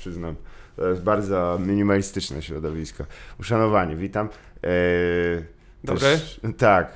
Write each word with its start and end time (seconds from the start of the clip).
przyznam. 0.00 0.34
To 0.76 0.88
jest 0.88 1.02
bardzo 1.02 1.58
minimalistyczne 1.66 2.42
środowisko. 2.42 3.04
Uszanowanie, 3.40 3.96
witam. 3.96 4.28
Eee, 4.62 4.70
Dobry. 5.84 6.00
też- 6.00 6.40
tak, 6.58 6.92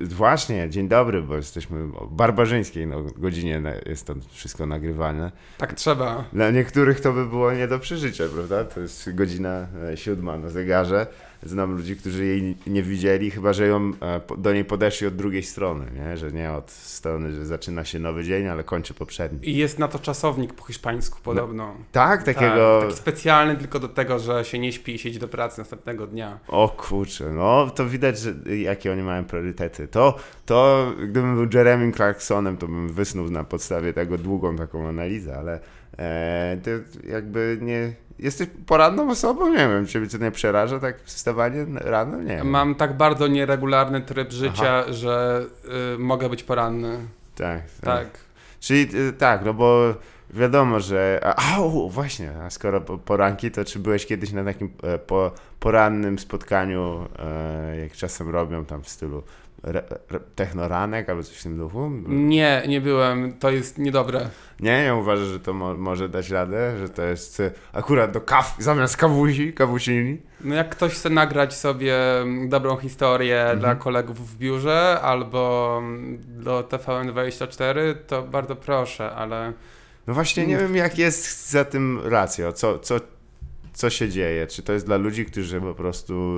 właśnie, 0.00 0.70
dzień 0.70 0.88
dobry, 0.88 1.22
bo 1.22 1.36
jesteśmy 1.36 1.78
o 1.96 2.06
barbarzyńskiej 2.06 2.86
no, 2.86 3.02
godzinie 3.16 3.62
jest 3.86 4.06
to 4.06 4.14
wszystko 4.30 4.66
nagrywane. 4.66 5.32
Tak 5.58 5.74
trzeba. 5.74 6.24
Dla 6.32 6.50
niektórych 6.50 7.00
to 7.00 7.12
by 7.12 7.26
było 7.26 7.52
nie 7.52 7.68
do 7.68 7.78
przeżycia, 7.78 8.24
prawda? 8.34 8.64
To 8.64 8.80
jest 8.80 9.14
godzina 9.14 9.66
e, 9.92 9.96
siódma 9.96 10.38
na 10.38 10.48
zegarze. 10.48 11.06
Znam 11.42 11.76
ludzi, 11.76 11.96
którzy 11.96 12.26
jej 12.26 12.56
nie 12.66 12.82
widzieli, 12.82 13.30
chyba 13.30 13.52
że 13.52 13.66
ją, 13.66 13.92
e, 14.02 14.20
do 14.38 14.52
niej 14.52 14.64
podeszli 14.64 15.06
od 15.06 15.16
drugiej 15.16 15.42
strony, 15.42 15.86
nie? 15.94 16.16
że 16.16 16.32
nie 16.32 16.52
od 16.52 16.70
strony, 16.70 17.32
że 17.32 17.46
zaczyna 17.46 17.84
się 17.84 17.98
nowy 17.98 18.24
dzień, 18.24 18.48
ale 18.48 18.64
kończy 18.64 18.94
poprzedni. 18.94 19.48
I 19.48 19.56
jest 19.56 19.78
na 19.78 19.88
to 19.88 19.98
czasownik 19.98 20.54
po 20.54 20.64
hiszpańsku 20.64 21.18
podobno. 21.22 21.74
Tak, 21.92 22.22
takiego... 22.22 22.78
Tak, 22.80 22.88
taki 22.88 23.00
specjalny 23.00 23.56
tylko 23.56 23.78
do 23.78 23.88
tego, 23.88 24.18
że 24.18 24.44
się 24.44 24.58
nie 24.58 24.72
śpi 24.72 24.94
i 24.94 24.98
siedzi 24.98 25.18
do 25.18 25.28
pracy 25.28 25.60
następnego 25.60 26.06
dnia. 26.06 26.38
O 26.48 26.68
kurczę, 26.68 27.30
no 27.30 27.70
to 27.70 27.86
widać, 27.86 28.18
że, 28.18 28.34
jakie 28.56 28.92
oni 28.92 29.02
mają 29.02 29.24
priorytety. 29.24 29.88
To, 29.88 30.16
to 30.46 30.86
gdybym 30.96 31.36
był 31.36 31.58
Jeremy 31.58 31.92
Clarksonem, 31.92 32.56
to 32.56 32.68
bym 32.68 32.88
wysnuł 32.88 33.30
na 33.30 33.44
podstawie 33.44 33.92
tego 33.92 34.18
długą 34.18 34.56
taką 34.56 34.88
analizę, 34.88 35.36
ale 35.36 35.60
e, 35.98 36.56
to 36.64 36.70
jakby 37.08 37.58
nie... 37.60 37.92
Jesteś 38.18 38.48
poranną 38.66 39.10
osobą? 39.10 39.48
Nie 39.50 39.56
wiem, 39.68 39.86
ciebie 39.86 40.06
co 40.06 40.18
nie 40.18 40.30
przeraża 40.30 40.78
tak 40.80 41.00
wstawanie 41.04 41.66
rano? 41.74 42.22
Nie 42.22 42.36
wiem. 42.36 42.48
Mam 42.48 42.74
tak 42.74 42.96
bardzo 42.96 43.26
nieregularny 43.26 44.00
tryb 44.00 44.32
życia, 44.32 44.92
że 44.92 45.44
y, 45.94 45.98
mogę 45.98 46.28
być 46.28 46.42
poranny. 46.42 46.98
Tak, 47.34 47.62
Tak. 47.80 48.06
Czyli 48.60 48.88
y, 48.94 49.12
tak, 49.12 49.44
no 49.44 49.54
bo 49.54 49.94
wiadomo, 50.30 50.80
że... 50.80 51.20
A, 51.24 51.54
a 51.56 51.60
u, 51.60 51.90
właśnie, 51.90 52.32
a 52.42 52.50
skoro 52.50 52.80
po- 52.80 52.98
poranki, 52.98 53.50
to 53.50 53.64
czy 53.64 53.78
byłeś 53.78 54.06
kiedyś 54.06 54.32
na 54.32 54.44
takim 54.44 54.70
e, 54.82 54.98
po, 54.98 55.32
porannym 55.60 56.18
spotkaniu, 56.18 57.08
e, 57.18 57.76
jak 57.76 57.92
czasem 57.92 58.30
robią 58.30 58.64
tam 58.64 58.82
w 58.82 58.88
stylu 58.88 59.22
re, 59.62 59.82
re, 60.10 60.20
technoranek 60.34 61.08
albo 61.08 61.22
coś 61.22 61.36
w 61.36 61.42
tym 61.42 61.56
duchu? 61.58 61.90
Nie, 62.08 62.62
nie 62.68 62.80
byłem. 62.80 63.32
To 63.38 63.50
jest 63.50 63.78
niedobre. 63.78 64.28
Nie, 64.60 64.84
nie 64.84 64.94
uważasz, 64.94 65.28
że 65.28 65.40
to 65.40 65.52
mo, 65.52 65.74
może 65.74 66.08
dać 66.08 66.30
radę, 66.30 66.78
że 66.78 66.88
to 66.88 67.02
jest 67.02 67.40
e, 67.40 67.50
akurat 67.72 68.10
do 68.10 68.20
kaw, 68.20 68.56
zamiast 68.58 68.96
kawusi, 68.96 69.52
kawusini? 69.52 70.18
No 70.40 70.54
jak 70.54 70.68
ktoś 70.68 70.92
chce 70.92 71.10
nagrać 71.10 71.54
sobie 71.54 72.20
mm, 72.20 72.48
dobrą 72.48 72.76
historię 72.76 73.40
Mhm. 73.40 73.58
dla 73.58 73.74
kolegów 73.74 74.30
w 74.32 74.38
biurze 74.38 75.00
albo 75.02 75.74
mm, 75.82 76.18
do 76.42 76.60
TVN24, 76.62 77.78
to 78.06 78.22
bardzo 78.22 78.56
proszę, 78.56 79.10
ale 79.12 79.52
No 80.06 80.14
właśnie 80.14 80.46
nie 80.46 80.56
wiem, 80.58 80.76
jak 80.76 80.98
jest 80.98 81.50
za 81.50 81.64
tym 81.64 82.00
racją, 82.04 82.52
co, 82.52 82.78
co, 82.78 83.00
co 83.72 83.90
się 83.90 84.08
dzieje, 84.08 84.46
czy 84.46 84.62
to 84.62 84.72
jest 84.72 84.86
dla 84.86 84.96
ludzi, 84.96 85.24
którzy 85.24 85.60
po 85.60 85.74
prostu 85.74 86.36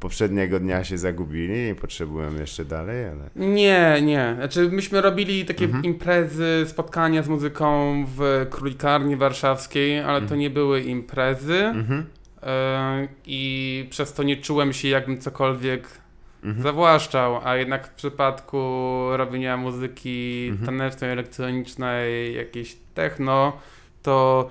poprzedniego 0.00 0.60
dnia 0.60 0.84
się 0.84 0.98
zagubili 0.98 1.68
i 1.68 1.74
potrzebują 1.74 2.34
jeszcze 2.34 2.64
dalej, 2.64 3.04
ale... 3.04 3.30
Nie, 3.36 3.98
nie. 4.02 4.32
Znaczy, 4.36 4.68
myśmy 4.70 5.00
robili 5.00 5.44
takie 5.44 5.64
Mhm. 5.64 5.84
imprezy, 5.84 6.64
spotkania 6.68 7.22
z 7.22 7.28
muzyką 7.28 8.04
w 8.16 8.46
Królikarni 8.50 9.16
Warszawskiej, 9.16 9.98
ale 10.00 10.18
to 10.18 10.22
Mhm. 10.24 10.40
nie 10.40 10.50
były 10.50 10.80
imprezy 10.80 11.56
Mhm. 11.64 12.06
e, 12.42 13.08
i 13.26 13.86
przez 13.90 14.12
to 14.12 14.22
nie 14.22 14.36
czułem 14.36 14.72
się, 14.72 14.88
jakbym 14.88 15.18
cokolwiek 15.20 15.88
Mhm. 16.44 16.62
zawłaszczał, 16.62 17.40
a 17.44 17.56
jednak 17.56 17.86
w 17.86 17.90
przypadku 17.94 18.60
robienia 19.12 19.56
muzyki 19.56 20.46
Mhm. 20.50 20.66
tanecznej, 20.66 21.10
elektronicznej, 21.12 22.34
jakiejś 22.34 22.76
techno, 22.94 23.52
to 24.02 24.50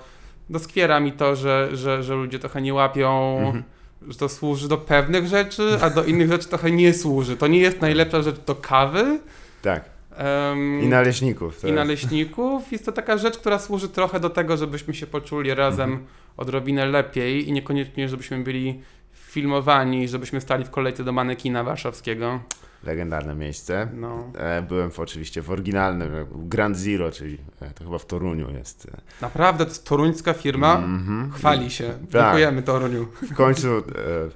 doskwiera 0.49 0.99
mi 0.99 1.11
to, 1.11 1.35
że, 1.35 1.69
że, 1.73 2.03
że 2.03 2.15
ludzie 2.15 2.39
trochę 2.39 2.61
nie 2.61 2.73
łapią, 2.73 3.37
Mhm. 3.39 3.63
Że 4.07 4.17
to 4.17 4.29
służy 4.29 4.67
do 4.67 4.77
pewnych 4.77 5.27
rzeczy, 5.27 5.77
a 5.81 5.89
do 5.89 6.03
innych 6.03 6.31
rzeczy 6.31 6.47
trochę 6.47 6.71
nie 6.71 6.93
służy. 6.93 7.37
To 7.37 7.47
nie 7.47 7.59
jest 7.59 7.81
najlepsza 7.81 8.21
rzecz 8.21 8.35
do 8.47 8.55
kawy. 8.55 9.19
Tak. 9.61 9.85
em, 10.17 10.81
I 10.83 10.87
naleśników. 10.87 11.59
to 11.61 11.67
i 11.67 11.71
naleśników. 11.71 12.71
Jest 12.71 12.85
to 12.85 12.91
taka 12.91 13.17
rzecz, 13.17 13.37
która 13.37 13.59
służy 13.59 13.89
trochę 13.89 14.19
do 14.19 14.29
tego, 14.29 14.57
żebyśmy 14.57 14.93
się 14.93 15.07
poczuli 15.07 15.53
razem 15.53 15.89
Mhm. 15.91 16.07
odrobinę 16.37 16.85
lepiej 16.85 17.49
i 17.49 17.51
niekoniecznie, 17.51 18.09
żebyśmy 18.09 18.43
byli 18.43 18.81
filmowani, 19.13 20.07
żebyśmy 20.07 20.41
stali 20.41 20.65
w 20.65 20.69
kolejce 20.69 21.03
do 21.03 21.11
manekina 21.11 21.63
warszawskiego. 21.63 22.39
Legendarne 22.85 23.35
miejsce. 23.35 23.87
No, 23.93 24.31
E, 24.37 24.61
Byłem 24.61 24.91
w, 24.91 24.99
oczywiście 24.99 25.41
w 25.41 25.51
oryginalnym, 25.51 26.15
e, 26.15 26.25
Grand 26.31 26.77
Zero, 26.77 27.11
czyli 27.11 27.37
e, 27.61 27.69
to 27.69 27.83
chyba 27.83 27.97
w 27.97 28.05
Toruniu 28.05 28.51
jest. 28.51 28.87
naprawdę 29.21 29.65
to 29.65 29.71
jest 29.71 29.85
toruńska 29.87 30.33
firma. 30.33 30.75
Mhm. 30.77 31.31
Chwali 31.31 31.71
się. 31.71 31.83
Tak. 31.83 32.11
Dziękujemy 32.11 32.63
Toruniu. 32.63 33.07
W 33.21 33.33
końcu 33.33 33.67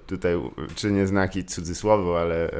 tutaj 0.08 0.34
czynię 0.76 1.08
znaki 1.08 1.46
cudzysłowu, 1.46 2.14
ale 2.14 2.52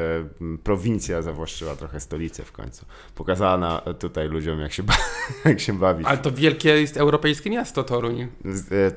prowincja 0.64 1.22
zawłaszczyła 1.22 1.76
trochę 1.76 2.00
stolicę 2.00 2.44
w 2.44 2.52
końcu. 2.52 2.86
Pokazała 3.16 3.58
na, 3.58 3.82
tutaj 4.00 4.30
ludziom, 4.30 4.60
jak 4.60 4.74
się, 4.74 4.84
ba- 4.84 4.94
jak 5.46 5.60
się 5.60 5.74
bawić. 5.80 6.08
Ale 6.08 6.18
to 6.18 6.32
wielkie 6.32 6.70
jest 6.82 6.98
europejskie 6.98 7.50
miasto 7.50 7.84
Toruń. 7.84 8.28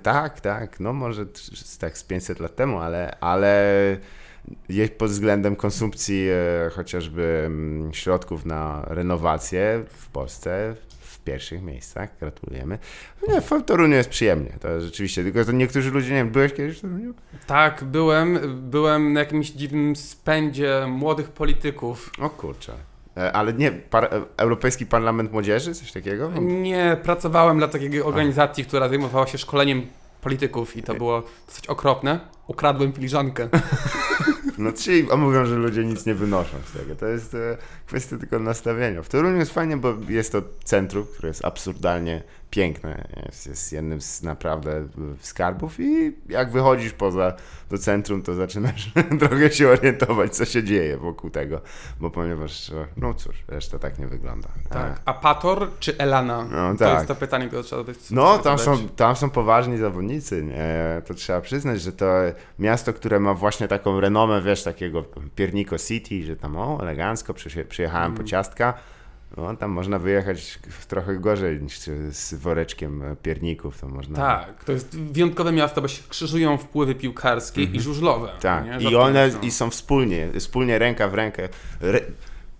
Tak, 0.02 0.40
tak, 0.40 0.80
no 0.80 0.92
może 0.92 1.26
tak 1.80 1.98
z 1.98 2.04
500 2.04 2.40
lat 2.40 2.56
temu, 2.56 2.78
ale, 2.78 3.16
ale 3.20 3.62
pod 4.98 5.10
względem 5.10 5.56
konsumpcji 5.56 6.28
e, 6.30 6.70
chociażby 6.70 7.42
mm, 7.46 7.94
środków 7.94 8.46
na 8.46 8.84
renowację 8.86 9.84
w 9.88 10.08
Polsce 10.08 10.74
w 11.00 11.18
pierwszych 11.20 11.62
miejscach, 11.62 12.18
gratulujemy. 12.20 12.78
Nie, 13.28 13.40
w 13.40 13.62
Toruniu 13.66 13.94
jest 13.94 14.08
przyjemnie, 14.08 14.52
to 14.60 14.80
rzeczywiście, 14.80 15.22
tylko 15.22 15.44
to 15.44 15.52
niektórzy 15.52 15.90
ludzie, 15.90 16.08
nie 16.08 16.14
wiem, 16.14 16.30
byłeś 16.30 16.52
kiedyś 16.52 16.78
w 16.78 16.80
Toruniu? 16.80 17.14
Tak, 17.46 17.84
byłem, 17.84 18.38
byłem 18.70 19.12
na 19.12 19.20
jakimś 19.20 19.50
dziwnym 19.50 19.96
spędzie 19.96 20.86
młodych 20.88 21.28
polityków. 21.28 22.10
O 22.20 22.30
kurczę. 22.30 22.72
E, 23.16 23.32
Ale 23.32 23.52
nie, 23.52 23.72
par, 23.72 24.04
e, 24.04 24.22
Europejski 24.36 24.86
Parlament 24.86 25.32
Młodzieży, 25.32 25.74
coś 25.74 25.92
takiego? 25.92 26.30
Nie, 26.40 26.96
pracowałem 27.02 27.58
dla 27.58 27.68
takiej 27.68 28.02
organizacji, 28.02 28.64
która 28.64 28.88
zajmowała 28.88 29.26
się 29.26 29.38
szkoleniem 29.38 29.86
polityków 30.20 30.76
i 30.76 30.82
to 30.82 30.94
było 30.94 31.22
dosyć 31.46 31.66
okropne. 31.66 32.20
Ukradłem 32.46 32.92
filiżankę. 32.92 33.48
No 34.58 34.72
czyli 34.72 35.06
a 35.12 35.16
mówią, 35.16 35.46
że 35.46 35.56
ludzie 35.56 35.84
nic 35.84 36.06
nie 36.06 36.14
wynoszą 36.14 36.56
z 36.66 36.72
tego. 36.78 36.94
To 36.94 37.06
jest 37.06 37.34
e, 37.34 37.56
kwestia 37.86 38.18
tylko 38.18 38.38
nastawienia. 38.38 39.02
W 39.02 39.08
Toruniu 39.08 39.38
jest 39.38 39.52
fajnie, 39.54 39.76
bo 39.76 39.94
jest 40.08 40.32
to 40.32 40.42
centrum, 40.64 41.06
które 41.06 41.28
jest 41.28 41.44
absurdalnie 41.44 42.22
piękne. 42.52 43.08
Jest, 43.26 43.46
jest 43.46 43.72
jednym 43.72 44.00
z 44.00 44.22
naprawdę 44.22 44.88
skarbów 45.20 45.80
i 45.80 46.16
jak 46.28 46.50
wychodzisz 46.50 46.92
poza 46.92 47.32
do 47.70 47.78
centrum, 47.78 48.22
to 48.22 48.34
zaczynasz 48.34 48.90
trochę 49.20 49.50
się 49.50 49.68
orientować, 49.68 50.36
co 50.36 50.44
się 50.44 50.64
dzieje 50.64 50.96
wokół 50.96 51.30
tego. 51.30 51.60
Bo 52.00 52.10
ponieważ, 52.10 52.72
no 52.96 53.14
cóż, 53.14 53.44
reszta 53.48 53.78
tak 53.78 53.98
nie 53.98 54.06
wygląda. 54.06 54.48
Tak. 54.68 55.00
A 55.04 55.14
Pator 55.14 55.68
czy 55.80 55.98
Elana? 55.98 56.44
No 56.50 56.72
to 56.72 56.78
tak. 56.78 56.94
jest 56.94 57.08
to 57.08 57.14
pytanie, 57.14 57.46
które 57.46 57.62
trzeba 57.62 57.84
być. 57.84 58.10
No, 58.10 58.38
tam 58.38 58.58
są, 58.58 58.88
tam 58.88 59.16
są 59.16 59.30
poważni 59.30 59.78
zawodnicy, 59.78 60.44
nie? 60.44 61.02
to 61.06 61.14
trzeba 61.14 61.40
przyznać, 61.40 61.80
że 61.80 61.92
to 61.92 62.06
miasto, 62.58 62.92
które 62.92 63.20
ma 63.20 63.34
właśnie 63.34 63.68
taką 63.68 64.00
renomę, 64.00 64.42
wiesz, 64.42 64.62
takiego 64.62 65.04
Piernico 65.36 65.78
City, 65.78 66.24
że 66.24 66.36
tam 66.36 66.56
o, 66.56 66.78
elegancko 66.82 67.32
przyje- 67.32 67.64
przyjechałem 67.64 68.14
po 68.14 68.24
ciastka, 68.24 68.74
no, 69.36 69.56
tam 69.56 69.70
można 69.70 69.98
wyjechać 69.98 70.58
trochę 70.88 71.16
gorzej 71.16 71.62
niż 71.62 71.78
z 72.10 72.34
woreczkiem 72.34 73.02
pierników, 73.22 73.80
to 73.80 73.88
można... 73.88 74.16
Tak, 74.16 74.64
to 74.64 74.72
jest 74.72 74.98
wyjątkowe 74.98 75.52
miasto, 75.52 75.82
bo 75.82 75.88
się 75.88 76.02
krzyżują 76.08 76.58
wpływy 76.58 76.94
piłkarskie 76.94 77.62
i 77.62 77.80
żużlowe. 77.80 78.32
Mhm. 78.32 78.40
Tak, 78.40 78.82
nie? 78.82 78.90
i 78.90 78.96
one 78.96 79.28
no. 79.28 79.38
i 79.42 79.50
są 79.50 79.70
wspólnie, 79.70 80.28
wspólnie 80.38 80.78
ręka 80.78 81.08
w 81.08 81.14
rękę, 81.14 81.48
re, 81.80 82.00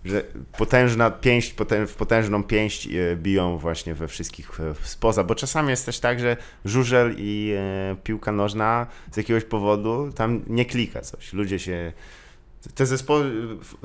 że 0.05 0.23
potężna 0.59 1.11
pięść, 1.11 1.53
potę, 1.53 1.87
w 1.87 1.95
potężną 1.95 2.45
pięść 2.45 2.87
e, 2.87 3.17
biją 3.17 3.59
właśnie 3.59 3.95
we 3.95 4.09
wszystkich 4.09 4.61
e, 4.61 4.75
spoza, 4.83 5.25
bo 5.25 5.35
czasami 5.35 5.71
jest 5.71 5.87
też 5.87 6.01
tak, 6.01 6.21
że 6.21 6.37
żużel 6.65 7.15
i 7.19 7.55
e, 7.57 7.97
piłka 8.05 8.33
nożna 8.33 8.87
z 9.13 9.17
jakiegoś 9.17 9.45
powodu 9.45 10.13
tam 10.13 10.43
nie 10.47 10.65
klika 10.65 11.01
coś, 11.01 11.33
ludzie 11.33 11.59
się... 11.59 11.93
Te 12.75 12.87
zespoły, 12.87 13.33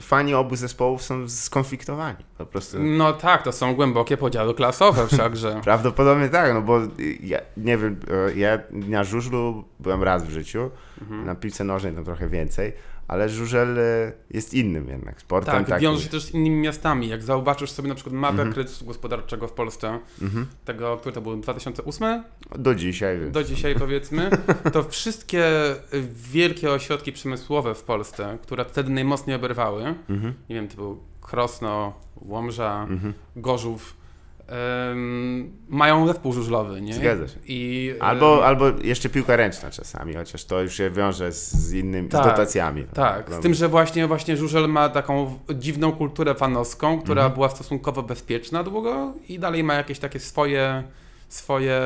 fani 0.02 0.34
obu 0.34 0.56
zespołów 0.56 1.04
są 1.04 1.30
skonfliktowani, 1.30 2.18
po 2.38 2.46
prostu. 2.46 2.78
No 2.80 3.14
tak, 3.14 3.44
to 3.44 3.52
są 3.52 3.76
głębokie 3.76 4.18
podziały 4.18 4.54
klasowe 4.56 5.08
wszakże. 5.14 5.62
Prawdopodobnie 5.64 6.30
tak, 6.30 6.54
no 6.54 6.62
bo 6.62 6.80
ja 7.24 7.40
nie 7.58 7.78
wiem, 7.78 8.00
e, 8.30 8.34
ja 8.40 8.60
na 8.72 9.04
żużlu 9.04 9.64
byłem 9.80 10.04
raz 10.04 10.24
w 10.24 10.30
życiu, 10.30 10.72
Mhm. 11.02 11.26
na 11.26 11.36
piłce 11.36 11.64
nożnej 11.64 11.94
tam 11.94 12.04
trochę 12.06 12.30
więcej, 12.30 12.74
ale 13.08 13.30
żużel 13.30 13.80
e, 13.80 14.12
jest 14.32 14.54
innym 14.54 14.88
jednak 14.88 15.22
sportem. 15.22 15.54
Tak, 15.56 15.68
takim. 15.70 15.82
wiąże 15.84 16.04
się 16.04 16.10
też 16.10 16.24
z 16.24 16.32
innymi 16.34 16.56
miastami. 16.62 17.08
Jak 17.08 17.24
zauważysz 17.24 17.72
sobie 17.72 17.90
na 17.90 17.96
przykład 17.96 18.16
mapę 18.16 18.32
Mhm. 18.34 18.54
kryzysu 18.54 18.86
gospodarczego 18.86 19.48
w 19.48 19.52
Polsce, 19.52 20.00
Mhm. 20.22 20.48
tego, 20.66 20.98
który 20.98 21.16
to 21.16 21.22
był 21.22 21.38
2008, 21.38 22.24
Do 22.56 22.76
dzisiaj. 22.76 23.20
więc- 23.20 23.32
do 23.34 23.44
dzisiaj 23.44 23.76
powiedzmy, 23.76 24.30
to 24.74 24.84
wszystkie 24.84 25.44
wielkie 26.32 26.72
ośrodki 26.72 27.12
przemysłowe 27.12 27.76
w 27.76 27.84
Polsce, 27.84 28.38
które 28.42 28.66
wtedy 28.66 28.90
najmocniej 28.90 29.36
oberwały, 29.36 29.84
Mhm. 30.10 30.34
nie 30.50 30.56
wiem, 30.56 30.68
to 30.68 30.76
był 30.76 31.00
Krosno, 31.22 31.94
Łomża, 32.22 32.88
Mhm. 32.90 33.14
Gorzów, 33.36 33.97
mają 35.70 36.08
zespół 36.08 36.34
żużlowy, 36.34 36.82
nie? 36.82 36.94
Zgadza 36.94 37.28
się. 37.28 37.40
I, 37.48 37.94
Albo, 38.00 38.46
albo 38.46 38.66
jeszcze 38.84 39.10
piłka 39.10 39.36
ręczna 39.36 39.72
czasami, 39.72 40.14
chociaż 40.14 40.46
to 40.46 40.62
już 40.62 40.74
się 40.78 40.90
wiąże 40.90 41.32
z, 41.32 41.74
innymi, 41.74 42.10
Tak, 42.10 42.24
z 42.24 42.28
dotacjami. 42.28 42.84
Tak, 42.94 43.34
z 43.34 43.40
tym, 43.40 43.54
że 43.54 43.68
właśnie, 43.68 44.08
właśnie 44.08 44.38
żużel 44.38 44.70
ma 44.70 44.90
taką 44.90 45.40
dziwną 45.56 45.92
kulturę 45.92 46.36
fanowską, 46.36 47.02
która 47.02 47.22
Mhm. 47.22 47.34
była 47.34 47.50
stosunkowo 47.50 48.04
bezpieczna 48.04 48.64
długo 48.64 49.14
i 49.30 49.40
dalej 49.40 49.64
ma 49.64 49.74
jakieś 49.74 50.00
takie 50.00 50.20
swoje, 50.20 50.84
swoje 51.30 51.82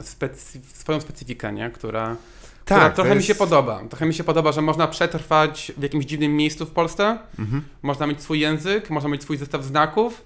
specy, 0.00 0.60
swoją 0.74 1.00
specyfikę, 1.00 1.52
nie? 1.52 1.70
Która, 1.70 2.16
która 2.64 2.80
Tak, 2.80 2.92
to 2.92 2.94
trochę 2.96 3.10
mi 3.10 3.16
jest- 3.16 3.28
się 3.28 3.34
podoba. 3.34 3.80
Trochę 3.90 4.06
mi 4.06 4.14
się 4.14 4.24
podoba, 4.24 4.52
że 4.52 4.62
można 4.62 4.86
przetrwać 4.88 5.72
w 5.76 5.82
jakimś 5.82 6.04
dziwnym 6.04 6.36
miejscu 6.36 6.66
w 6.66 6.70
Polsce, 6.70 7.18
Mhm. 7.38 7.62
można 7.82 8.06
mieć 8.06 8.20
swój 8.22 8.40
język, 8.40 8.90
można 8.90 9.08
mieć 9.08 9.22
swój 9.22 9.36
zestaw 9.36 9.64
znaków 9.64 10.24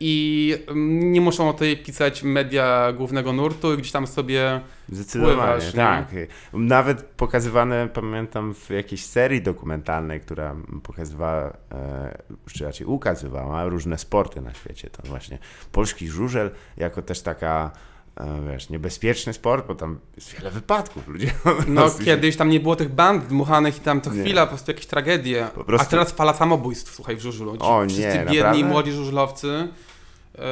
i 0.00 0.54
mm, 0.68 1.12
nie 1.12 1.20
muszą 1.20 1.48
o 1.48 1.52
tej 1.52 1.76
pisać 1.76 2.22
media 2.22 2.92
głównego 2.92 3.32
nurtu 3.32 3.74
i 3.74 3.78
gdzieś 3.78 3.92
tam 3.92 4.06
sobie 4.06 4.60
Zdecydowanie, 4.88 5.36
Pływasz, 5.36 5.64
nie? 5.66 5.72
tak. 5.72 6.06
Nawet 6.52 7.02
pokazywane, 7.02 7.88
pamiętam, 7.94 8.54
w 8.54 8.70
jakiejś 8.70 9.04
serii 9.04 9.42
dokumentalnej, 9.42 10.20
która 10.20 10.56
pokazywała, 10.82 11.52
e, 11.72 12.18
czy 12.52 12.64
raczej 12.64 12.86
ukazywała 12.86 13.64
różne 13.64 13.98
sporty 13.98 14.40
na 14.40 14.54
świecie. 14.54 14.90
To 14.90 15.02
właśnie 15.02 15.38
polski 15.72 16.08
żużel 16.08 16.50
jako 16.76 17.02
też 17.02 17.22
taka, 17.22 17.70
e, 17.70 17.99
wiesz, 18.50 18.68
niebezpieczny 18.70 19.32
sport, 19.32 19.66
bo 19.66 19.74
tam 19.74 19.98
jest 20.16 20.32
wiele 20.34 20.50
wypadków. 20.50 21.08
Ludzie 21.08 21.30
No 21.68 21.90
kiedyś 22.04 22.36
tam 22.36 22.48
nie 22.50 22.60
było 22.60 22.76
tych 22.76 22.88
band 22.88 23.26
dmuchanych 23.26 23.76
i 23.76 23.80
tam 23.80 24.00
co 24.00 24.12
Nie. 24.14 24.22
chwila 24.22 24.42
po 24.46 24.48
prostu 24.48 24.70
jakieś 24.70 24.86
tragedie. 24.86 25.46
Prostu- 25.66 25.86
A 25.86 25.90
teraz 25.90 26.12
fala 26.12 26.32
samobójstw, 26.34 26.94
słuchaj, 26.94 27.16
w 27.16 27.20
żużlu. 27.20 27.56
O 27.60 27.84
nie, 27.84 27.88
wszyscy 27.88 28.18
biedni, 28.18 28.36
naprawdę? 28.38 28.64
młodzi 28.64 28.92
żużlowcy, 28.92 29.68
e, 30.38 30.42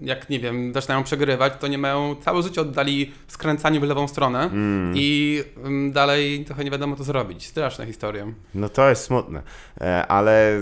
jak 0.00 0.30
nie 0.30 0.40
wiem, 0.40 0.74
zaczynają 0.74 1.02
przegrywać, 1.04 1.52
to 1.60 1.66
nie 1.68 1.78
mają, 1.78 2.16
całe 2.24 2.42
życie 2.42 2.60
oddali 2.60 3.12
skręcaniu 3.28 3.80
w 3.80 3.84
lewą 3.84 4.08
stronę 4.08 4.40
Mm. 4.42 4.92
i 4.96 5.42
mm, 5.56 5.92
dalej 5.92 6.44
trochę 6.44 6.64
nie 6.64 6.70
wiadomo 6.70 6.96
co 6.96 7.04
zrobić. 7.04 7.46
Straszna 7.46 7.86
historia. 7.86 8.26
No 8.54 8.68
to 8.68 8.88
jest 8.88 9.04
smutne, 9.04 9.42
e, 9.80 10.06
ale 10.06 10.60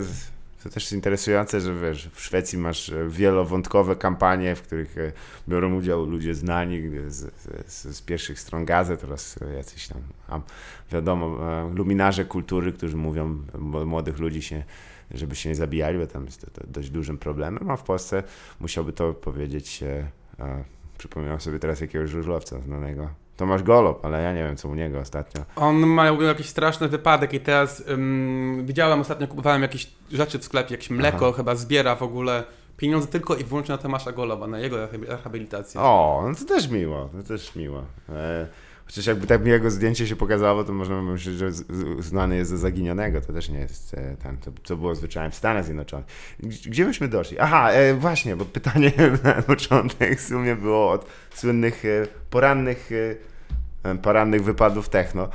to 0.65 0.71
też 0.71 0.83
jest 0.83 0.93
interesujące, 0.93 1.61
że 1.61 1.75
wiesz, 1.75 2.09
w 2.09 2.21
Szwecji 2.21 2.59
masz 2.59 2.89
e, 2.89 3.09
wielowątkowe 3.09 3.97
kampanie, 3.97 4.55
w 4.55 4.63
których 4.63 4.99
e, 4.99 5.13
biorą 5.49 5.75
udział 5.75 6.05
ludzie 6.05 6.35
znani 6.35 6.83
z, 7.07 7.35
z, 7.67 7.97
z 7.97 8.03
pierwszych 8.03 8.41
stron 8.41 8.65
gazet 8.65 9.05
oraz 9.05 9.39
jacyś 9.57 9.89
tam, 9.89 10.43
wiadomo, 10.93 11.53
e, 11.53 11.75
luminarze 11.75 12.25
kultury, 12.25 12.73
którzy 12.73 12.97
mówią 12.97 13.39
młodych 13.85 14.19
ludzi 14.19 14.43
się, 14.43 14.65
żeby 15.11 15.37
się 15.37 15.49
nie 15.49 15.55
zabijali, 15.55 15.99
bo 15.99 16.07
tam 16.07 16.25
jest 16.25 16.41
to, 16.41 16.51
to 16.51 16.67
dość 16.67 16.91
dużym 16.91 17.19
problemem, 17.19 17.71
a 17.71 17.77
w 17.77 17.83
Polsce 17.83 18.23
musiałby 18.61 18.93
to 18.93 19.15
powiedzieć, 19.15 19.83
e, 19.83 20.65
przypomniałem 20.99 21.41
sobie 21.41 21.59
teraz 21.59 21.81
jakiegoś 21.81 22.11
żużlowca 22.11 22.61
znanego, 22.61 23.11
Tomasz 23.37 23.63
Golob, 23.63 24.05
ale 24.05 24.23
ja 24.23 24.33
nie 24.33 24.45
wiem 24.45 24.57
co 24.57 24.69
u 24.69 24.75
niego 24.75 24.99
ostatnio. 25.01 25.43
On 25.57 25.77
ma 25.87 26.07
jakiś 26.07 26.49
straszny 26.49 26.89
wypadek 26.89 27.35
i 27.35 27.41
teraz 27.41 27.89
ym, 27.89 28.63
widziałem 28.67 29.01
ostatnio, 29.01 29.27
kupowałem 29.29 29.63
jakieś 29.63 29.91
rzeczy 30.13 30.39
w 30.39 30.45
sklepie, 30.45 30.75
jakieś 30.75 30.91
mleko 30.91 31.33
chyba 31.33 31.55
zbiera 31.55 31.97
w 31.97 32.03
ogóle 32.03 32.45
pieniądze 32.77 33.09
tylko 33.09 33.37
i 33.37 33.45
wyłącznie 33.45 33.73
na 33.75 33.83
Tomasza 33.83 34.13
Goloba, 34.13 34.47
na 34.47 34.59
jego 34.59 34.77
rehabi- 34.77 35.05
rehabilitację. 35.09 35.81
O, 35.81 36.25
no 36.29 36.35
to 36.35 36.45
też 36.45 36.69
miło, 36.69 37.09
to 37.23 37.29
też 37.29 37.55
miło. 37.57 37.83
E, 38.09 38.47
chociaż 38.87 39.07
jakby 39.07 39.27
tak 39.27 39.45
mi 39.45 39.51
jego 39.51 39.71
zdjęcie 39.71 40.07
się 40.07 40.17
pokazało, 40.17 40.65
to 40.65 40.73
można 40.73 40.97
by 40.97 41.03
myśleć, 41.03 41.37
że 41.37 41.53
znany 41.99 42.37
jest 42.37 42.51
ze 42.51 42.59
zaginionego, 42.59 43.21
to 43.21 43.33
też 43.33 43.49
nie 43.49 43.59
jest 43.59 43.95
e, 43.95 44.17
ten, 44.17 44.37
to, 44.37 44.51
co 44.65 44.77
było 44.77 44.95
zwyczajem 44.95 45.31
w 45.31 45.35
Stanach 45.35 45.65
Zjednoczonych. 45.65 46.07
Gdzie, 46.41 46.85
myśmy 46.85 47.09
doszli? 47.09 47.39
Aha, 47.39 47.71
e, 47.71 47.95
właśnie, 47.95 48.37
bo 48.37 48.45
pytanie 48.45 48.93
na 49.25 49.43
początek 49.43 50.21
w 50.21 50.29
sumie 50.29 50.57
było 50.57 50.91
od 50.91 51.07
słynnych 51.35 51.85
e, 51.85 52.07
porannych 52.31 52.91
e, 52.93 53.35
porannych 54.03 54.45
wypadów 54.45 54.89
techno. 54.89 55.29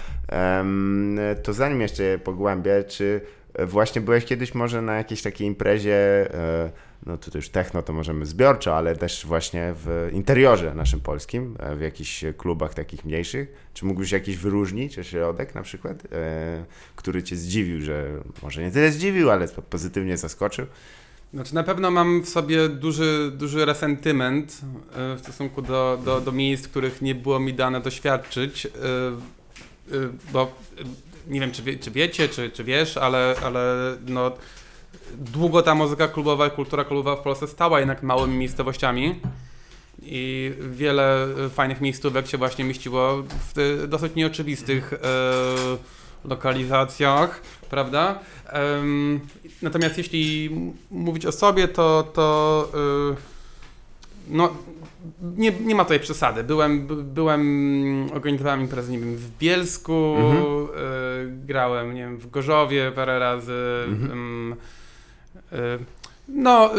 To 1.44 1.54
zanim 1.54 1.82
jeszcze 1.82 2.04
je 2.04 2.20
pogłębię, 2.20 2.84
czy 2.84 3.22
e, 3.54 3.66
właśnie 3.66 4.02
byłeś 4.02 4.26
kiedyś 4.26 4.56
może 4.56 4.82
na 4.82 4.96
jakiejś 4.96 5.22
takiej 5.22 5.48
imprezie, 5.48 5.96
e, 6.34 6.72
no 7.06 7.18
to 7.18 7.38
już 7.38 7.50
techno 7.50 7.82
to 7.82 7.94
możemy 7.94 8.26
zbiorczo, 8.26 8.78
ale 8.78 8.96
też 8.96 9.26
właśnie 9.26 9.74
w 9.76 10.10
interiorze 10.14 10.74
naszym 10.76 11.00
polskim, 11.00 11.56
e, 11.60 11.76
w 11.76 11.82
jakichś 11.82 12.26
klubach 12.38 12.74
takich 12.74 13.06
mniejszych? 13.06 13.70
Czy 13.74 13.86
mógłbyś 13.86 14.12
jakiś 14.12 14.38
wyróżnić 14.38 14.96
środek 15.02 15.56
na 15.56 15.62
przykład, 15.62 16.04
e, 16.12 16.66
który 16.96 17.24
cię 17.24 17.36
zdziwił, 17.36 17.82
że 17.82 18.10
może 18.44 18.62
nie 18.62 18.72
tyle 18.72 18.92
zdziwił, 18.92 19.30
ale 19.30 19.48
pozytywnie 19.48 20.18
zaskoczył? 20.18 20.66
Znaczy 21.34 21.56
na 21.56 21.64
pewno 21.64 21.92
mam 21.92 22.22
w 22.22 22.30
sobie 22.30 22.70
duży, 22.70 23.32
duży 23.38 23.66
resentyment 23.66 24.62
e, 24.96 25.16
w 25.16 25.20
stosunku 25.20 25.62
do, 25.62 26.00
do, 26.06 26.22
do 26.22 26.32
miejsc, 26.32 26.68
których 26.68 27.02
nie 27.02 27.16
było 27.16 27.40
mi 27.40 27.54
dane 27.54 27.82
doświadczyć, 27.82 28.68
bo 30.34 30.56
nie 31.28 31.40
wiem, 31.40 31.52
czy, 31.52 31.64
wie, 31.64 31.78
czy 31.78 31.92
wiecie, 31.92 32.30
czy, 32.30 32.50
czy 32.50 32.64
wiesz, 32.64 32.98
ale, 32.98 33.36
ale 33.44 33.76
no, 34.08 34.32
długo 35.18 35.62
ta 35.62 35.76
muzyka 35.76 36.08
klubowa 36.08 36.48
i 36.48 36.52
kultura 36.52 36.84
klubowa 36.84 37.16
w 37.16 37.20
Polsce 37.24 37.48
stała 37.48 37.80
jednak 37.80 38.04
małymi 38.04 38.38
miejscowościami 38.38 39.16
i 40.02 40.52
wiele 40.72 41.24
e, 41.46 41.50
fajnych 41.50 41.82
miejscówek 41.82 42.28
się 42.28 42.38
właśnie 42.38 42.66
mieściło 42.66 43.24
w 43.54 43.60
e, 43.84 43.88
dosyć 43.88 44.16
nieoczywistych 44.16 44.94
e, 44.94 44.98
lokalizacjach, 46.26 47.42
prawda? 47.70 48.20
Natomiast 49.62 49.98
jeśli 49.98 50.50
mówić 50.92 51.26
o 51.26 51.32
sobie, 51.32 51.68
to, 51.68 52.04
to 52.14 52.68
y, 53.14 53.16
no, 54.30 54.54
nie, 55.38 55.52
nie 55.52 55.76
ma 55.76 55.84
tutaj 55.84 56.00
przesady. 56.00 56.44
Byłem, 56.44 56.88
by- 56.88 57.04
byłem 57.04 58.10
organizowałem 58.14 58.62
imprezy, 58.62 58.92
nie 58.92 59.00
wiem, 59.00 59.16
w 59.16 59.38
Bielsku, 59.38 60.16
Mhm. 60.18 60.44
y, 60.44 61.46
grałem, 61.46 61.94
nie 61.94 62.02
wiem, 62.02 62.18
w 62.18 62.30
Gorzowie 62.30 62.92
parę 62.96 63.20
razy. 63.20 63.84
Mhm. 63.88 64.56
Ym, 65.54 65.60
y, 65.60 65.80
no, 66.28 66.70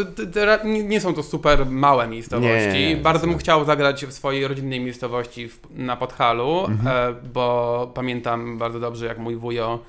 nie, 0.63 1.01
są 1.01 1.13
to 1.13 1.23
super 1.23 1.65
małe 1.65 2.07
miejscowości. 2.07 2.67
Nie, 2.67 2.73
nie, 2.73 2.95
nie, 2.95 3.01
Bardzo 3.01 3.27
bym 3.27 3.37
chciał 3.37 3.65
zagrać 3.65 4.05
w 4.05 4.11
swojej 4.11 4.47
rodzinnej 4.47 4.79
miejscowości 4.79 5.49
w, 5.49 5.59
na 5.69 5.97
Podhalu, 5.97 6.65
Mhm. 6.65 7.15
e, 7.15 7.15
bo 7.33 7.91
pamiętam 7.95 8.57
bardzo 8.57 8.79
dobrze, 8.79 9.05
jak 9.05 9.17
mój 9.17 9.35
wujo 9.35 9.79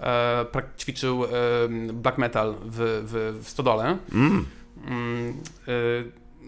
e, 0.00 0.44
ćwiczył 0.78 1.24
e, 1.24 1.28
black 1.92 2.18
metal 2.18 2.54
w, 2.64 3.02
w, 3.06 3.44
w 3.44 3.48
Stodole. 3.48 3.98
Mm. 4.14 4.44
Mm, 4.86 5.34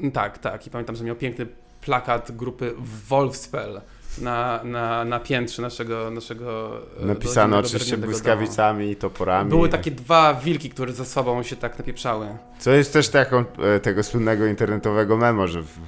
y, 0.05 0.11
tak, 0.11 0.39
tak. 0.39 0.67
I 0.67 0.71
pamiętam, 0.71 0.97
że 0.97 1.05
miał 1.05 1.17
piękny 1.17 1.47
plakat 1.81 2.33
grupy 2.33 2.75
Wolfspell 3.09 3.81
na, 4.19 4.61
na, 4.65 5.05
na 5.05 5.21
piętrze 5.21 5.63
naszego, 5.63 6.11
naszego 6.11 6.79
e, 7.03 7.07
Napisano 7.07 7.59
oczywiście 7.59 7.99
błyskawicami 7.99 8.91
i 8.91 8.97
toporami. 8.97 9.51
Były 9.51 9.69
takie 9.69 9.91
dwa 9.91 10.35
wilki, 10.35 10.71
które 10.71 10.93
ze 10.93 11.05
sobą 11.05 11.43
się 11.43 11.57
tak 11.57 11.79
napieprzały. 11.79 12.27
Co 12.59 12.71
jest 12.71 12.93
też 12.93 13.09
taką 13.09 13.45
e, 13.59 13.81
tego 13.81 14.03
słynnego 14.03 14.47
internetowego 14.47 15.17
memo, 15.17 15.47
że 15.47 15.63
w, 15.63 15.79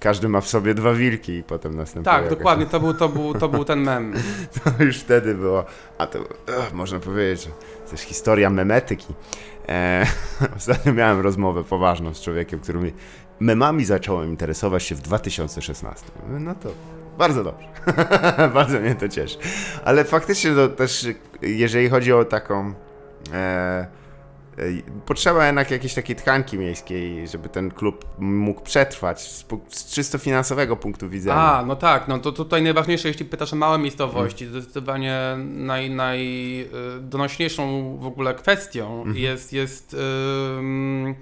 każdy 0.00 0.28
ma 0.28 0.40
w 0.40 0.48
sobie 0.48 0.74
dwa 0.74 0.92
wilki 0.92 1.32
i 1.32 1.42
potem 1.42 1.76
następuje. 1.76 2.14
Tak, 2.14 2.24
jakaś- 2.24 2.36
dokładnie, 2.38 2.66
to 2.66 2.80
był, 2.80 2.94
to, 2.94 3.08
był, 3.08 3.34
to 3.34 3.48
był 3.48 3.64
ten 3.64 3.80
mem. 3.80 4.14
To 4.64 4.84
już 4.84 4.98
wtedy 4.98 5.34
było. 5.34 5.64
A 5.98 6.06
to 6.06 6.18
można 6.72 6.98
powiedzieć, 6.98 7.44
że 7.44 7.50
to 7.86 7.92
jest 7.92 8.04
historia 8.04 8.50
memetyki. 8.50 9.14
E, 9.68 10.06
ostatnio 10.56 10.92
miałem 10.94 11.20
rozmowę 11.20 11.64
poważną 11.64 12.14
z 12.14 12.20
człowiekiem, 12.22 12.60
który 12.60 12.78
mi 12.78 12.92
memami 13.40 13.84
zacząłem 13.84 14.28
interesować 14.28 14.82
się 14.82 14.94
w 14.94 15.00
2016. 15.00 16.06
Mówię, 16.26 16.40
No 16.40 16.54
to 16.54 16.68
bardzo 17.18 17.44
dobrze. 17.44 17.66
bardzo 18.54 18.80
mnie 18.80 18.94
to 18.94 19.08
cieszy. 19.08 19.38
Ale 19.84 20.04
faktycznie 20.04 20.52
to 20.54 20.68
też, 20.68 21.06
jeżeli 21.42 21.88
chodzi 21.88 22.12
o 22.12 22.24
taką. 22.24 22.74
E, 23.32 23.86
e, 24.58 24.62
Potrzeba 25.06 25.46
jednak 25.46 25.70
jakiejś 25.70 25.94
takiej 25.94 26.16
tkanki 26.16 26.58
miejskiej, 26.58 27.28
żeby 27.28 27.48
ten 27.48 27.70
klub 27.70 28.04
mógł 28.18 28.60
przetrwać 28.60 29.20
z, 29.20 29.44
z 29.68 29.94
czysto 29.94 30.18
finansowego 30.18 30.76
punktu 30.76 31.08
widzenia. 31.08 31.36
A, 31.36 31.64
no 31.66 31.76
tak, 31.76 32.08
no 32.08 32.18
to 32.18 32.32
tutaj 32.32 32.62
najważniejsze, 32.62 33.08
jeśli 33.08 33.24
pytasz 33.24 33.52
o 33.52 33.56
małe 33.56 33.78
miejscowości, 33.78 34.44
Mm. 34.44 34.60
zdecydowanie 34.62 35.20
naj, 35.38 35.90
najdonośniejszą 35.90 37.96
w 37.98 38.06
ogóle 38.06 38.34
kwestią 38.34 38.96
Mhm. 38.98 39.16
jest, 39.16 39.52
jest 39.52 39.94
y, 39.94 39.96
d- 39.96 41.14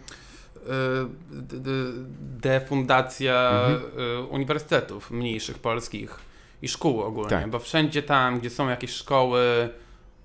defundacja 2.40 3.50
Mhm. 3.50 3.80
y, 4.18 4.23
uniwersytetów 4.28 5.11
mniejszych 5.11 5.59
polskich 5.59 6.18
i 6.62 6.68
szkół 6.68 7.02
ogólnie, 7.02 7.30
Tak. 7.30 7.50
bo 7.50 7.59
wszędzie 7.59 8.02
tam, 8.02 8.40
gdzie 8.40 8.50
są 8.50 8.68
jakieś 8.68 8.90
szkoły, 8.90 9.68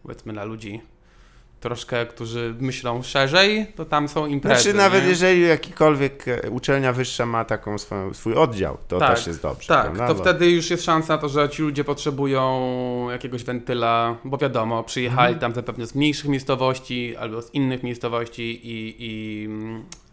powiedzmy 0.04 0.34
dla 0.34 0.44
ludzi 0.44 0.82
troszkę, 1.60 2.06
którzy 2.06 2.56
myślą 2.60 3.04
szerzej, 3.04 3.68
to 3.76 3.86
tam 3.86 4.08
są 4.08 4.26
imprezy. 4.26 4.62
Znaczy 4.62 4.78
nawet 4.78 5.04
nie? 5.04 5.10
jeżeli 5.10 5.42
jakikolwiek 5.48 6.28
e, 6.28 6.50
uczelnia 6.50 6.94
wyższa 6.94 7.26
ma 7.26 7.46
taką 7.46 7.78
swoją, 7.78 8.14
swój 8.14 8.34
oddział, 8.34 8.78
to 8.88 9.00
Tak, 9.00 9.16
też 9.16 9.28
jest 9.28 9.42
dobrze. 9.42 9.68
Tak, 9.68 9.84
prawda? 9.86 10.08
to 10.08 10.16
wtedy 10.16 10.52
już 10.52 10.70
jest 10.70 10.84
szansa 10.84 11.14
na 11.16 11.22
to, 11.22 11.30
że 11.30 11.50
ci 11.50 11.62
ludzie 11.62 11.84
potrzebują 11.84 13.08
jakiegoś 13.12 13.44
wentyla, 13.44 14.16
bo 14.24 14.38
wiadomo, 14.38 14.84
przyjechali 14.84 15.34
Mhm. 15.34 15.40
tam 15.40 15.54
zapewne 15.54 15.88
z 15.88 15.96
mniejszych 15.96 16.26
miejscowości 16.30 17.16
albo 17.18 17.42
z 17.42 17.54
innych 17.54 17.84
miejscowości 17.84 18.60
i, 18.64 18.96
i, 19.00 19.50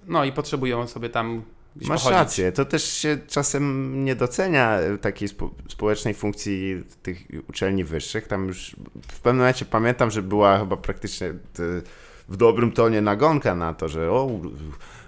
no, 0.06 0.25
i 0.25 0.32
potrzebują 0.32 0.86
sobie 0.86 1.08
tam 1.10 1.42
gdzieś 1.76 1.88
Masz 1.88 2.00
pochodzić. 2.02 2.18
rację, 2.18 2.52
to 2.52 2.64
też 2.64 2.84
się 2.92 3.18
czasem 3.28 4.04
nie 4.04 4.14
docenia 4.16 4.70
e, 4.72 4.98
takiej 4.98 5.28
spo, 5.28 5.50
społecznej 5.68 6.14
funkcji 6.14 6.84
tych 7.02 7.18
uczelni 7.48 7.84
wyższych. 7.84 8.26
Tam 8.26 8.46
już 8.48 8.76
w 9.12 9.20
pewnym 9.20 9.36
momencie 9.38 9.64
pamiętam, 9.64 10.10
że 10.10 10.22
była 10.22 10.58
chyba 10.58 10.76
praktycznie 10.76 11.28
t, 11.52 11.62
w 12.28 12.36
dobrym 12.36 12.72
tonie 12.72 13.00
nagonka 13.00 13.54
na 13.54 13.75
to, 13.75 13.88
że 13.88 14.10
o, 14.10 14.30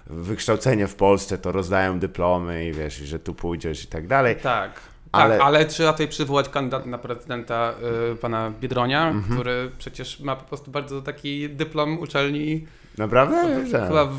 wykształcenie 0.07 0.87
w 0.87 0.95
Polsce 0.95 1.37
to 1.37 1.51
rozdają 1.51 1.99
dyplomy 1.99 2.67
i 2.67 2.73
wiesz, 2.73 3.01
i 3.01 3.05
że 3.05 3.19
tu 3.19 3.33
pójdziesz 3.33 3.83
i 3.83 3.87
tak 3.87 4.07
dalej. 4.07 4.35
Tak. 4.35 4.79
Ale- 5.11 5.37
Tak, 5.37 5.47
ale 5.47 5.65
trzeba 5.65 5.91
tutaj 5.91 6.07
przywołać 6.07 6.49
kandydata 6.49 6.85
na 6.89 6.97
prezydenta 6.97 7.73
y, 8.13 8.15
pana 8.15 8.51
Biedronia, 8.61 9.07
Mhm. 9.09 9.33
który 9.35 9.71
przecież 9.77 10.19
ma 10.19 10.35
po 10.35 10.43
prostu 10.45 10.71
bardzo 10.71 11.01
taki 11.01 11.49
dyplom 11.49 11.99
uczelni, 11.99 12.67
Naprawdę? 12.97 13.65
Chyba 13.87 14.05
w 14.05 14.17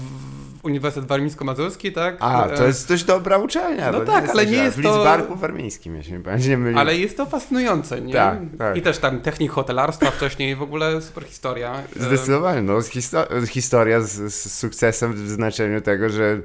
Uniwersytet 0.63 1.09
Warmińsko-Mazurski, 1.09 1.93
tak? 1.93 2.17
A, 2.21 2.49
to 2.49 2.65
E, 2.65 2.67
jest 2.67 2.89
dość 2.89 3.05
dobra 3.05 3.39
uczelnia. 3.39 3.93
No 3.93 4.01
to 4.01 4.07
tak, 4.07 4.29
ale 4.31 4.43
źle. 4.47 4.47
nie 4.57 4.65
jest 4.65 4.79
W 4.79 4.83
to- 4.83 4.89
Lidzbarku 4.97 5.37
Warmińskim, 5.37 5.97
jeśli 5.97 6.13
mi 6.13 6.23
pamięć 6.25 6.47
nie 6.47 6.57
myli. 6.59 6.79
Ale 6.79 6.97
jest 6.97 7.17
to 7.17 7.27
fascynujące, 7.27 8.01
nie? 8.01 8.13
Tak, 8.15 8.39
tak. 8.59 8.77
I 8.77 8.83
też 8.83 8.99
tam 8.99 9.21
technik 9.21 9.53
hotelarstwa 9.53 10.11
wcześniej, 10.11 10.57
w 10.57 10.63
ogóle 10.63 11.03
super 11.03 11.25
historia. 11.25 11.83
E, 12.01 12.03
Zdecydowanie, 12.03 12.63
no 12.63 12.79
histo- 12.79 13.47
historia 13.47 14.01
z, 14.01 14.33
z 14.35 14.59
sukcesem 14.59 15.13
w 15.13 15.29
znaczeniu 15.29 15.81
tego, 15.81 16.09
że, 16.09 16.41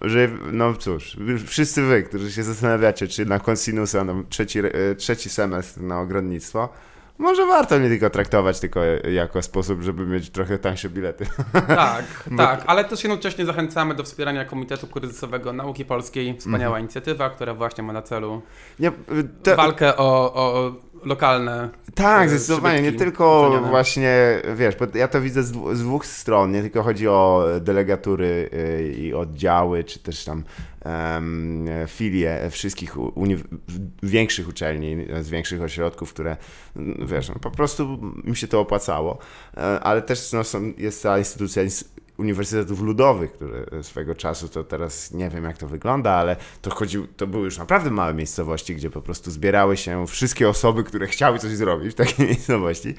że 0.00 0.28
no 0.52 0.74
cóż, 0.74 1.16
wszyscy 1.46 1.82
wy, 1.82 2.02
którzy 2.02 2.32
się 2.32 2.42
zastanawiacie, 2.42 3.08
czy 3.08 3.26
na 3.26 3.40
Consinusa, 3.48 4.04
no, 4.04 4.22
trzeci, 4.28 4.58
e, 4.58 4.94
trzeci 4.96 5.30
semestr 5.30 5.80
na 5.80 6.00
ogrodnictwo, 6.00 6.68
może 7.18 7.46
warto 7.46 7.78
nie 7.78 7.88
tylko 7.88 8.10
traktować 8.10 8.60
tylko 8.60 8.80
jako 9.12 9.42
sposób, 9.42 9.82
żeby 9.82 10.06
mieć 10.06 10.30
trochę 10.30 10.58
tańsze 10.58 10.88
bilety. 10.88 11.26
Tak, 11.68 12.04
Bo- 12.30 12.36
tak, 12.36 12.64
ale 12.66 12.84
też 12.84 13.04
jednocześnie 13.04 13.46
zachęcamy 13.46 13.94
do 13.94 14.02
wspierania 14.04 14.44
Komitetu 14.44 14.86
Kryzysowego 14.86 15.52
Nauki 15.52 15.84
Polskiej. 15.84 16.36
Wspaniała 16.38 16.66
Mhm. 16.76 16.80
inicjatywa, 16.84 17.30
która 17.30 17.54
właśnie 17.54 17.84
ma 17.84 17.92
na 17.92 18.02
celu 18.02 18.42
to, 19.42 19.56
walkę 19.56 19.96
o, 19.96 20.34
o 20.34 20.72
lokalne 21.04 21.68
Tak, 21.94 22.26
e, 22.26 22.28
zdecydowanie. 22.28 22.82
Nie 22.82 22.92
tylko 22.92 23.40
uczelniane. 23.40 23.68
właśnie, 23.70 24.42
wiesz, 24.56 24.76
bo 24.76 24.86
ja 24.94 25.08
to 25.08 25.20
widzę 25.20 25.42
z, 25.42 25.52
z 25.72 25.80
dwóch 25.82 26.06
stron. 26.06 26.52
Nie 26.52 26.62
tylko 26.62 26.82
chodzi 26.82 27.08
o 27.08 27.44
delegatury 27.60 28.50
y, 28.52 28.94
i 28.98 29.14
oddziały, 29.14 29.84
czy 29.84 29.98
też 29.98 30.24
tam 30.24 30.44
em, 30.84 31.66
filie 31.86 32.40
wszystkich 32.50 32.94
większych 34.02 34.48
uczelni, 34.48 35.06
z 35.20 35.28
większych 35.28 35.62
ośrodków, 35.62 36.12
które, 36.14 36.36
wiesz, 37.06 37.28
no, 37.28 37.34
po 37.40 37.50
prostu 37.50 37.98
im 38.24 38.34
się 38.34 38.48
to 38.48 38.60
opłacało. 38.60 39.18
E, 39.56 39.60
Ale 39.80 40.02
też 40.02 40.32
no, 40.32 40.44
są, 40.44 40.72
jest 40.78 41.02
ta 41.02 41.18
instytucja 41.18 41.64
ins- 41.64 41.84
uniwersytetów 42.18 42.80
ludowych, 42.80 43.32
które 43.32 43.82
swego 43.82 44.14
czasu, 44.14 44.48
to 44.48 44.64
teraz 44.64 45.12
nie 45.12 45.30
wiem 45.30 45.44
jak 45.44 45.58
to 45.58 45.68
wygląda, 45.68 46.10
ale 46.10 46.36
to 46.62 46.74
chodził, 46.74 47.06
to 47.06 47.26
były 47.26 47.44
już 47.44 47.58
naprawdę 47.58 47.90
małe 47.90 48.14
miejscowości, 48.14 48.74
gdzie 48.76 48.90
po 48.90 49.02
prostu 49.02 49.30
zbierały 49.30 49.76
się 49.76 50.06
wszystkie 50.06 50.48
osoby, 50.48 50.84
które 50.84 51.06
chciały 51.06 51.38
coś 51.38 51.50
zrobić 51.50 51.92
w 51.92 51.94
takiej 51.94 52.26
miejscowości 52.26 52.94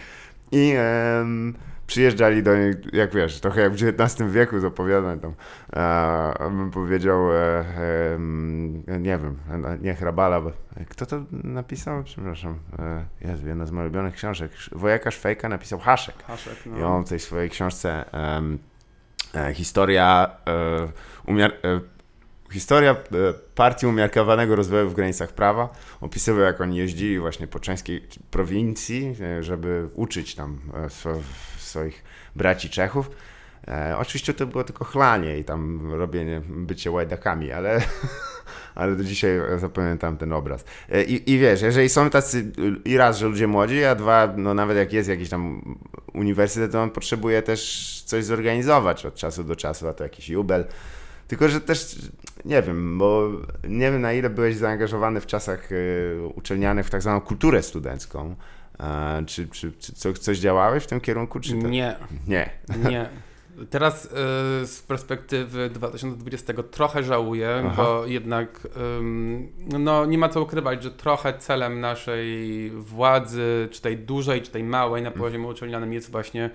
i 0.52 0.74
przyjeżdżali 1.88 2.44
do 2.44 2.56
niej, 2.58 2.74
jak 2.94 3.16
wiesz, 3.16 3.40
trochę 3.40 3.62
jak 3.62 3.74
w 3.74 3.84
XIX 3.84 4.32
wieku 4.32 4.60
z 4.60 4.66
opowiadań 4.66 5.20
tam, 5.20 5.34
e, 5.74 6.50
bym 6.50 6.72
powiedział, 6.72 7.34
e, 7.34 7.66
em, 8.16 8.84
nie 8.88 9.18
wiem, 9.18 9.38
e, 9.66 9.78
nie 9.82 9.94
Hrabala, 9.94 10.42
bo, 10.42 10.52
kto 10.90 11.06
to 11.06 11.24
napisał? 11.32 12.04
Przepraszam, 12.04 12.60
e, 12.80 13.06
Jezu, 13.22 13.48
jedna 13.48 13.66
z 13.66 13.72
moich 13.72 13.84
ulubionych 13.84 14.14
książek, 14.14 14.52
Wojaka 14.72 15.12
Szwejka 15.12 15.50
napisał 15.50 15.80
Haszek. 15.80 16.24
haszek. 16.24 16.66
I 16.66 16.70
No. 16.70 16.96
on 16.96 17.06
w 17.06 17.10
tej 17.10 17.20
swojej 17.20 17.50
książce 17.50 18.14
e, 18.14 18.42
historia 19.54 20.38
e, 20.48 20.88
umiar, 21.26 21.52
e, 21.52 21.80
historia 22.54 22.92
e, 22.92 22.96
partii 23.56 23.86
umiarkowanego 23.86 24.56
rozwoju 24.56 24.90
w 24.90 24.94
granicach 24.94 25.34
prawa 25.34 25.70
opisywał 26.02 26.42
jak 26.42 26.62
oni 26.62 26.78
jeździli 26.78 27.20
właśnie 27.20 27.48
po 27.48 27.60
czeskiej 27.60 28.08
prowincji, 28.32 29.16
e, 29.22 29.44
żeby 29.44 29.90
uczyć 29.96 30.36
tam 30.36 30.60
e, 30.74 30.90
swo, 30.90 31.14
swoich 31.58 32.04
braci 32.36 32.70
Czechów. 32.70 33.10
E, 33.68 33.98
oczywiście 33.98 34.34
to 34.34 34.48
było 34.48 34.64
tylko 34.64 34.86
chlanie 34.86 35.38
i 35.38 35.44
tam 35.44 35.92
robienie, 35.94 36.42
bycie 36.48 36.92
łajdakami, 36.92 37.52
ale, 37.52 37.82
ale 38.76 38.96
do 38.96 39.04
dzisiaj 39.04 39.40
zapamiętam 39.58 40.18
ten 40.18 40.34
obraz. 40.34 40.66
E, 40.90 41.04
I, 41.04 41.32
I 41.32 41.40
wiesz, 41.40 41.62
jeżeli 41.62 41.90
są 41.90 42.10
tacy, 42.10 42.52
i 42.86 42.98
raz, 42.98 43.18
że 43.18 43.28
ludzie 43.28 43.48
młodzi, 43.48 43.84
a 43.84 43.96
dwa, 43.96 44.34
no 44.38 44.54
nawet 44.54 44.78
jak 44.78 44.94
jest 44.94 45.10
jakiś 45.10 45.30
tam 45.30 45.76
uniwersytet, 46.14 46.72
to 46.72 46.82
on 46.82 46.90
potrzebuje 46.90 47.42
też 47.42 48.04
coś 48.06 48.26
zorganizować 48.26 49.06
od 49.06 49.16
czasu 49.16 49.44
do 49.44 49.56
czasu, 49.56 49.88
a 49.88 49.94
to 49.94 50.04
jakiś 50.04 50.30
jubel. 50.30 50.66
Tylko, 51.28 51.50
że 51.50 51.62
też 51.62 51.96
nie 52.46 52.62
wiem, 52.62 52.98
bo 52.98 53.30
nie 53.68 53.92
wiem 53.92 54.02
na 54.02 54.14
ile 54.14 54.30
byłeś 54.30 54.56
zaangażowany 54.56 55.22
w 55.22 55.26
czasach 55.26 55.72
y, 55.72 56.18
uczelnianych 56.36 56.86
w 56.86 56.90
tak 56.90 57.02
zwaną 57.02 57.22
kulturę 57.22 57.64
studencką. 57.64 58.36
E, 58.80 59.24
czy, 59.26 59.48
czy, 59.48 59.72
czy 59.72 59.94
co, 59.94 60.14
coś 60.14 60.38
działałeś 60.38 60.84
w 60.84 60.88
tym 60.88 61.02
kierunku? 61.02 61.40
Czy 61.40 61.52
to... 61.52 61.68
Nie, 61.68 61.96
Nie. 62.28 62.50
nie. 62.90 63.10
Teraz 63.70 64.06
y, 64.06 64.10
z 64.68 64.82
perspektywy 64.88 65.70
2020 65.70 66.54
trochę 66.72 67.04
żałuję, 67.04 67.64
Aha. 67.68 67.84
bo 67.84 68.06
jednak 68.06 68.68
ym, 69.00 69.52
no, 69.80 70.06
nie 70.06 70.18
ma 70.18 70.30
co 70.30 70.42
ukrywać, 70.42 70.84
że 70.84 70.92
trochę 70.92 71.38
celem 71.38 71.80
naszej 71.80 72.70
władzy, 72.72 73.68
czy 73.72 73.82
tej 73.82 73.98
dużej, 73.98 74.42
czy 74.42 74.52
tej 74.52 74.64
małej 74.64 75.02
na 75.04 75.12
poziomie 75.12 75.48
uczelnianym 75.48 75.94
jest 75.94 76.12
właśnie 76.12 76.50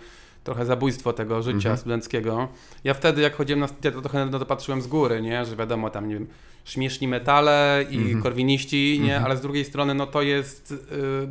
trochę 0.44 0.66
zabójstwo 0.66 1.12
tego 1.12 1.42
życia 1.42 1.56
Mhm. 1.56 1.76
studenckiego. 1.76 2.48
Ja 2.84 2.94
wtedy, 2.94 3.22
jak 3.22 3.36
chodziłem 3.36 3.60
na 3.60 3.68
studia, 3.68 3.90
to 3.90 4.00
trochę 4.00 4.26
na 4.26 4.38
to 4.38 4.46
patrzyłem 4.46 4.82
z 4.82 4.86
góry, 4.86 5.22
nie? 5.22 5.44
że 5.44 5.56
wiadomo, 5.56 5.90
tam 5.90 6.08
nie 6.08 6.14
wiem, 6.14 6.26
śmieszni 6.68 7.08
metale 7.08 7.84
i 7.90 7.96
Mhm. 7.98 8.22
korwiniści, 8.22 9.00
nie? 9.02 9.06
Mhm. 9.14 9.24
ale 9.24 9.36
z 9.36 9.40
drugiej 9.40 9.64
strony 9.64 9.94
no 9.94 10.06
to 10.06 10.22
jest 10.22 10.70
y, 10.72 10.76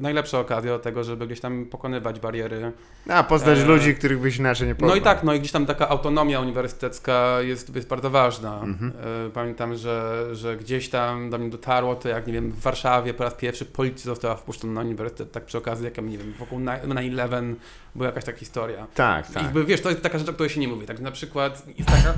najlepsza 0.01 0.39
okazja 0.39 0.71
do 0.71 0.79
tego, 0.79 1.03
żeby 1.03 1.27
gdzieś 1.27 1.39
tam 1.39 1.65
pokonywać 1.65 2.19
bariery. 2.19 2.71
A, 3.09 3.23
poznać 3.23 3.59
E, 3.59 3.65
ludzi, 3.65 3.95
których 3.95 4.19
byś 4.19 4.37
inaczej 4.37 4.67
nie 4.67 4.75
poznał. 4.75 4.89
No 4.89 4.95
i 4.95 5.01
tak, 5.01 5.23
no 5.23 5.33
i 5.33 5.39
gdzieś 5.39 5.51
tam 5.51 5.65
taka 5.65 5.89
autonomia 5.89 6.39
uniwersytecka 6.39 7.41
jest, 7.41 7.75
jest 7.75 7.87
bardzo 7.87 8.09
ważna. 8.09 8.61
Mhm. 8.63 8.91
E, 9.27 9.29
Pamiętam, 9.29 9.75
że, 9.75 10.25
że 10.35 10.57
gdzieś 10.57 10.89
tam 10.89 11.29
do 11.29 11.37
mnie 11.37 11.49
dotarło 11.49 11.95
to, 11.95 12.09
jak 12.09 12.27
nie 12.27 12.33
wiem, 12.33 12.51
w 12.51 12.59
Warszawie 12.61 13.13
po 13.13 13.23
raz 13.23 13.33
pierwszy 13.33 13.65
policja 13.65 14.03
została 14.05 14.35
wpuszczona 14.35 14.73
na 14.73 14.81
uniwersytet, 14.81 15.31
tak 15.31 15.45
przy 15.45 15.57
okazji, 15.57 15.85
jak 15.85 15.97
nie 15.97 16.17
wiem, 16.17 16.33
wokół 16.39 16.59
9-11 16.59 17.55
była 17.95 18.05
jakaś 18.05 18.23
taka 18.23 18.37
historia. 18.37 18.87
Tak, 18.95 19.29
I 19.29 19.33
tak. 19.33 19.43
Jakby, 19.43 19.65
wiesz, 19.65 19.81
to 19.81 19.89
jest 19.89 20.01
taka 20.01 20.19
rzecz, 20.19 20.29
o 20.29 20.33
której 20.33 20.49
się 20.49 20.59
nie 20.59 20.67
mówi. 20.67 20.85
Tak 20.85 20.99
na 20.99 21.11
przykład 21.11 21.63
jest 21.77 21.89
taka 21.89 22.13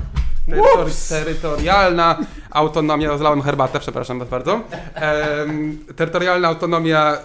terytori- 0.48 1.08
terytorialna 1.08 2.18
autonomia, 2.50 3.09
rozlałem 3.10 3.42
herbatę, 3.42 3.80
przepraszam 3.80 4.18
was 4.18 4.28
bardzo. 4.28 4.60
Terytorialna 5.96 6.48
autonomia 6.48 7.18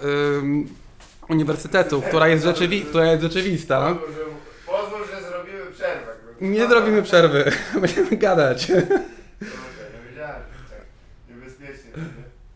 uniwersytetu, 1.29 2.01
która 2.01 2.27
jest, 2.27 2.45
rzeczywi- 2.45 2.85
która 2.85 3.05
jest 3.05 3.23
rzeczywista. 3.23 3.95
Pozwól, 4.65 4.99
że 5.15 5.27
zrobimy 5.29 5.65
przerwę. 5.73 6.11
Nie 6.41 6.67
zrobimy 6.67 7.03
przerwy, 7.03 7.51
będziemy 7.81 8.17
gadać. 8.17 8.67
Wiedziałem, 8.67 10.41
tak. 10.69 10.81
Niebezpiecznie. 11.29 11.91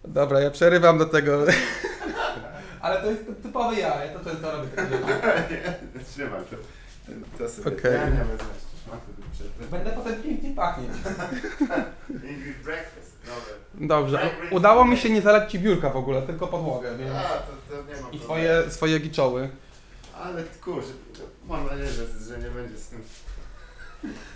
Dobra, 0.06 0.40
ja 0.40 0.52
przerywam 0.52 0.98
do 0.98 1.06
tego. 1.06 1.44
Ale 2.82 3.02
to 3.02 3.12
jest 3.12 3.24
typowy 3.44 3.76
ja, 3.76 4.06
ja 4.06 4.20
to 4.20 4.30
często 4.30 4.52
robię. 4.52 4.68
Trzymaj 6.14 6.42
to. 6.50 6.56
To 7.38 7.50
sobie 7.50 7.72
ja 7.84 8.10
nie 8.10 8.18
wezmę 8.26 8.46
przerwy. 9.34 9.66
Będę 9.72 9.92
potem 9.92 10.24
pięknie 10.24 10.56
pachnieć. 10.56 10.90
English 12.30 12.58
breakfast. 12.64 13.09
Dobrze, 13.80 14.20
udało 14.52 14.86
mi 14.86 14.98
się 14.98 15.10
nie 15.10 15.22
zalać 15.22 15.52
ci 15.52 15.60
biurka 15.60 15.90
w 15.90 15.98
ogóle, 15.98 16.22
tylko 16.22 16.48
podłogę, 16.48 16.98
więc... 16.98 17.12
A, 17.12 17.22
to, 17.22 17.76
to 17.76 17.76
nie 17.76 18.02
ma 18.02 18.08
I 18.12 18.18
problemu. 18.20 18.24
swoje, 18.24 18.72
swoje 18.72 19.00
giczoły. 19.00 19.50
Ale 20.24 20.44
kurczę, 20.64 20.88
mam 21.48 21.66
nadzieję, 21.66 21.90
że, 21.90 22.06
że 22.28 22.38
nie 22.40 22.50
będzie 22.50 22.78
z 22.78 22.88
tym... 22.88 23.02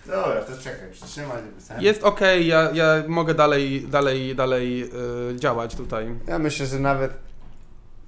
Dobra, 0.05 0.41
to 0.43 0.57
czekaj, 0.63 0.91
przytrzymaj. 0.91 1.41
Jest 1.79 2.03
okej, 2.03 2.47
ja, 2.47 2.69
ja 2.73 3.03
mogę 3.07 3.33
dalej, 3.33 3.87
dalej, 3.87 4.35
dalej 4.35 4.83
y, 5.31 5.39
działać 5.39 5.75
tutaj. 5.75 6.07
Ja 6.27 6.39
myślę, 6.39 6.65
że 6.65 6.79
nawet 6.79 7.13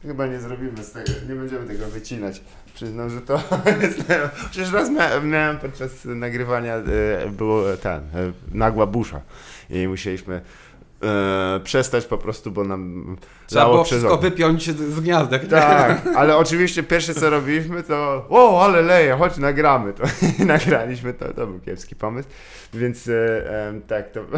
chyba 0.02 0.28
nie 0.28 0.40
zrobimy 0.40 0.84
z 0.84 0.92
tego, 0.92 1.12
nie 1.30 1.36
będziemy 1.36 1.68
tego 1.68 1.88
wycinać. 1.88 2.42
Przyznam, 2.74 3.10
że 3.10 3.22
to 3.22 3.34
jest... 3.82 4.00
Przecież 4.52 4.72
raz 4.74 4.90
mia- 4.90 5.24
miałem 5.24 5.58
podczas 5.60 5.92
nagrywania, 6.06 6.76
e, 6.76 6.84
było 7.32 7.78
ten, 7.78 7.94
e, 8.00 8.04
nagła 8.52 8.86
busza 8.86 9.22
i 9.70 9.88
musieliśmy 9.88 10.42
e, 11.04 11.60
przestać 11.64 12.06
po 12.06 12.18
prostu, 12.18 12.52
bo 12.52 12.64
nam 12.64 13.16
Trzeba 13.48 13.66
było 13.66 13.84
przez 13.84 13.98
wszystko 13.98 14.18
wypiąć 14.18 14.72
z, 14.72 15.00
gniazdek. 15.00 15.48
Tak, 15.48 16.02
ale 16.18 16.38
oczywiście 16.38 16.84
pierwsze 16.84 17.14
co 17.14 17.30
robiliśmy 17.30 17.84
to 17.84 18.26
o, 18.30 18.66
ale 18.66 18.82
leje, 18.82 19.18
chodź 19.18 19.38
nagramy 19.38 19.94
to. 19.94 20.04
I 20.40 20.46
nagraliśmy 20.56 21.14
to, 21.14 21.34
to 21.34 21.48
był 21.48 21.60
kiepski 21.60 21.96
pomysł, 21.96 22.30
więc 22.74 23.08
e, 23.08 23.74
tak 23.88 24.12
to... 24.12 24.22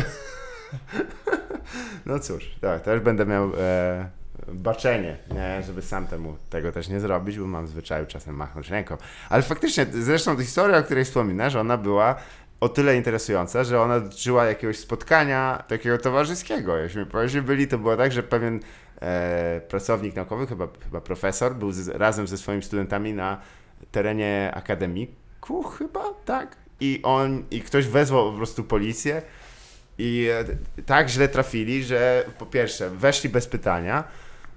no 2.05 2.19
cóż, 2.19 2.55
tak, 2.61 2.81
też 2.81 2.99
będę 2.99 3.25
miał 3.25 3.51
e, 3.57 4.09
baczenie, 4.53 5.17
nie, 5.31 5.63
żeby 5.63 5.81
sam 5.81 6.07
temu 6.07 6.35
tego 6.49 6.71
też 6.71 6.89
nie 6.89 6.99
zrobić, 6.99 7.39
bo 7.39 7.47
mam 7.47 7.67
zwyczaju 7.67 8.05
czasem 8.05 8.35
machnąć 8.35 8.69
ręką. 8.69 8.97
Ale 9.29 9.43
faktycznie, 9.43 9.85
zresztą 9.91 10.37
ta 10.37 10.43
historia, 10.43 10.77
o 10.77 10.83
której 10.83 11.05
wspominasz, 11.05 11.55
ona 11.55 11.77
była 11.77 12.15
o 12.59 12.69
tyle 12.69 12.95
interesująca, 12.95 13.63
że 13.63 13.81
ona 13.81 13.99
dotyczyła 13.99 14.45
jakiegoś 14.45 14.77
spotkania 14.77 15.63
takiego 15.67 15.97
towarzyskiego. 15.97 16.77
Jeśli 17.23 17.41
byli, 17.41 17.67
to 17.67 17.77
było 17.77 17.97
tak, 17.97 18.11
że 18.11 18.23
pewien 18.23 18.59
e, 19.01 19.61
pracownik 19.67 20.15
naukowy, 20.15 20.47
chyba, 20.47 20.67
chyba 20.83 21.01
profesor, 21.01 21.55
był 21.55 21.71
z, 21.71 21.87
razem 21.87 22.27
ze 22.27 22.37
swoimi 22.37 22.63
studentami 22.63 23.13
na 23.13 23.41
terenie 23.91 24.51
akademiku, 24.55 25.63
chyba, 25.63 26.13
tak? 26.25 26.55
I 26.79 26.99
on, 27.03 27.43
i 27.51 27.61
ktoś 27.61 27.87
wezwał 27.87 28.31
po 28.31 28.37
prostu 28.37 28.63
policję 28.63 29.21
i 29.97 30.27
e, 30.31 30.45
tak 30.83 31.09
źle 31.09 31.27
trafili, 31.27 31.83
że 31.83 32.25
po 32.39 32.45
pierwsze 32.45 32.89
weszli 32.89 33.29
bez 33.29 33.47
pytania, 33.47 34.03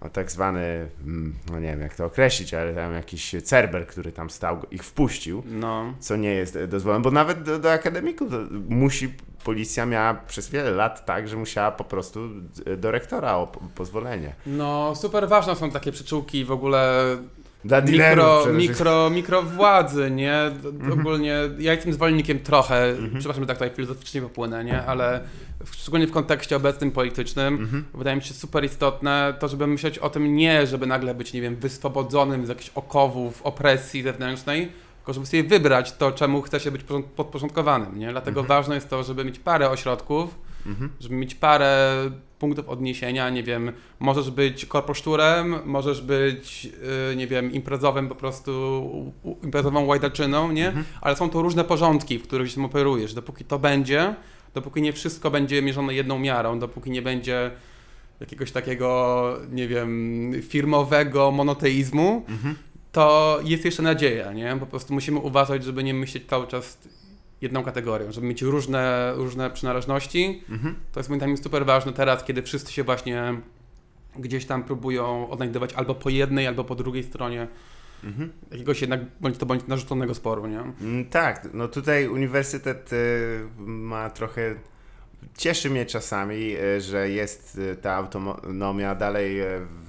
o 0.00 0.09
tak 0.09 0.30
zwany, 0.30 0.88
mm, 1.07 1.35
no 1.50 1.61
nie 1.61 1.66
wiem 1.66 1.80
jak 1.80 1.95
to 1.95 2.04
określić, 2.04 2.54
ale 2.54 2.75
tam 2.75 2.92
jakiś 2.95 3.35
cerber, 3.45 3.87
który 3.87 4.12
tam 4.12 4.30
stał, 4.30 4.62
ich 4.71 4.85
wpuścił, 4.85 5.42
No. 5.47 5.95
co 6.00 6.16
nie 6.16 6.35
jest 6.35 6.59
dozwolone, 6.64 7.02
bo 7.02 7.11
nawet 7.11 7.42
do, 7.42 7.59
do 7.59 7.73
akademiku 7.73 8.30
to 8.30 8.37
musi, 8.69 9.14
policja 9.45 9.87
miała 9.87 10.14
przez 10.14 10.49
wiele 10.50 10.71
lat 10.71 11.04
tak, 11.07 11.28
że 11.28 11.37
musiała 11.37 11.71
po 11.71 11.85
prostu 11.85 12.28
do 12.78 12.90
rektora 12.90 13.37
o 13.37 13.47
po- 13.47 13.61
pozwolenie. 13.75 14.35
No, 14.47 14.95
super 14.97 15.28
ważne 15.28 15.57
są 15.57 15.71
takie 15.71 15.92
przyczółki 15.92 16.45
w 16.45 16.50
ogóle 16.52 17.04
Dla 17.64 17.81
mikro, 17.81 18.43
mikro, 18.69 19.11
mikro 19.11 19.43
władzy, 19.43 20.11
nie? 20.11 20.50
D- 20.62 20.93
Ogólnie 20.93 21.37
ja 21.59 21.73
jestem 21.73 21.93
zwolennikiem 21.93 22.38
trochę, 22.38 22.95
przepraszam, 23.19 23.43
że 23.43 23.47
tak 23.47 23.57
tutaj 23.57 23.71
filozoficznie 23.71 24.23
popłynę, 24.23 24.64
nie? 24.64 24.83
Ale 24.83 25.21
w- 25.64 25.75
szczególnie 25.75 26.07
w 26.07 26.12
kontekście 26.12 26.57
obecnym 26.57 26.90
politycznym 26.90 27.55
Mhm. 27.55 27.85
wydaje 27.95 28.17
mi 28.17 28.23
się 28.23 28.35
super 28.35 28.64
istotne 28.64 29.35
to, 29.38 29.49
żeby 29.49 29.67
myśleć 29.67 29.99
o 29.99 30.11
tym 30.11 30.35
nie, 30.37 30.67
żeby 30.67 30.87
nagle 30.87 31.14
być, 31.14 31.33
nie 31.33 31.40
wiem, 31.40 31.57
wyswobodzonym 31.57 32.47
z 32.47 32.49
jakichś 32.49 32.71
okowów, 32.75 33.43
opresji 33.43 34.02
zewnętrznej, 34.02 34.73
tylko 34.97 35.12
żeby 35.12 35.26
sobie 35.26 35.45
wybrać 35.45 35.93
to, 35.93 36.12
czemu 36.12 36.43
chce 36.43 36.61
się 36.61 36.71
być 36.71 36.83
porząd- 36.85 37.05
podporządkowanym, 37.17 37.99
nie? 37.99 38.11
Dlatego 38.11 38.43
ważne 38.45 38.75
jest 38.75 38.90
to, 38.90 39.02
żeby 39.02 39.25
mieć 39.25 39.38
parę 39.38 39.71
ośrodków, 39.71 40.35
Mhm. 40.67 40.90
żeby 41.00 41.14
mieć 41.14 41.35
parę 41.35 41.97
punktów 42.38 42.69
odniesienia, 42.69 43.31
nie 43.31 43.43
wiem, 43.43 43.73
możesz 44.00 44.31
być 44.31 44.67
korposzturem, 44.67 45.55
możesz 45.64 46.00
być, 46.02 46.64
yy, 46.64 47.17
nie 47.17 47.26
wiem, 47.26 47.52
imprezowym 47.52 48.09
po 48.09 48.14
prostu, 48.14 49.12
imprezową 49.43 49.85
łajdaczyną, 49.85 50.52
nie? 50.52 50.67
Mhm. 50.67 50.85
Ale 51.00 51.17
są 51.17 51.31
to 51.31 51.43
różne 51.43 51.64
porządki, 51.64 52.19
w 52.19 52.23
których 52.23 52.50
się 52.50 52.64
operujesz. 52.64 53.14
Dopóki 53.14 53.45
to 53.45 53.59
będzie, 53.59 54.14
dopóki 54.55 54.83
nie 54.83 54.93
wszystko 54.93 55.31
będzie 55.31 55.62
mierzone 55.62 55.95
jedną 55.95 56.19
miarą, 56.19 56.59
dopóki 56.59 56.90
nie 56.90 57.02
będzie 57.02 57.50
jakiegoś 58.21 58.52
takiego, 58.52 59.37
nie 59.50 59.69
wiem, 59.69 60.33
firmowego 60.43 61.31
monoteizmu, 61.31 62.25
Mhm. 62.29 62.55
to 62.93 63.38
jest 63.45 63.64
jeszcze 63.64 63.83
nadzieja, 63.83 64.33
nie? 64.33 64.57
Po 64.61 64.67
prostu 64.67 64.95
musimy 64.95 65.19
uważać, 65.19 65.64
żeby 65.64 65.85
nie 65.85 65.95
myśleć 65.95 66.25
cały 66.29 66.47
czas 66.47 66.79
jedną 67.40 67.62
kategorią, 67.62 68.12
żeby 68.12 68.26
mieć 68.26 68.42
różne, 68.42 69.12
różne 69.16 69.50
przynależności. 69.50 70.42
Mhm. 70.50 70.75
To 70.92 71.00
jest 71.00 71.11
moim 71.11 71.20
zdaniem 71.20 71.37
super 71.37 71.66
ważne 71.66 71.92
teraz, 71.92 72.25
kiedy 72.25 72.42
wszyscy 72.42 72.73
się 72.73 72.85
właśnie 72.85 73.40
gdzieś 74.18 74.47
tam 74.47 74.64
próbują 74.64 75.30
odnajdywać 75.30 75.73
albo 75.75 75.94
po 75.94 76.11
jednej, 76.11 76.47
albo 76.47 76.64
po 76.64 76.75
drugiej 76.75 77.04
stronie 77.04 77.49
Mhm. 78.04 78.32
jakiegoś 78.50 78.80
jednak 78.80 79.00
bądź 79.20 79.38
to 79.38 79.47
bądź 79.47 79.66
narzuconego 79.66 80.14
sporu, 80.14 80.47
nie? 80.47 80.61
Mm, 80.80 81.04
Tak, 81.04 81.49
no 81.54 81.68
tutaj 81.68 82.09
uniwersytet 82.09 82.92
y, 82.92 83.40
ma 83.59 84.11
trochę. 84.11 84.54
Cieszy 85.38 85.70
mnie 85.70 85.87
czasami, 85.87 86.56
y, 86.76 86.80
że 86.80 87.11
jest 87.11 87.59
y, 87.59 87.76
ta 87.76 87.94
autonomia 87.94 88.94
dalej 88.94 89.37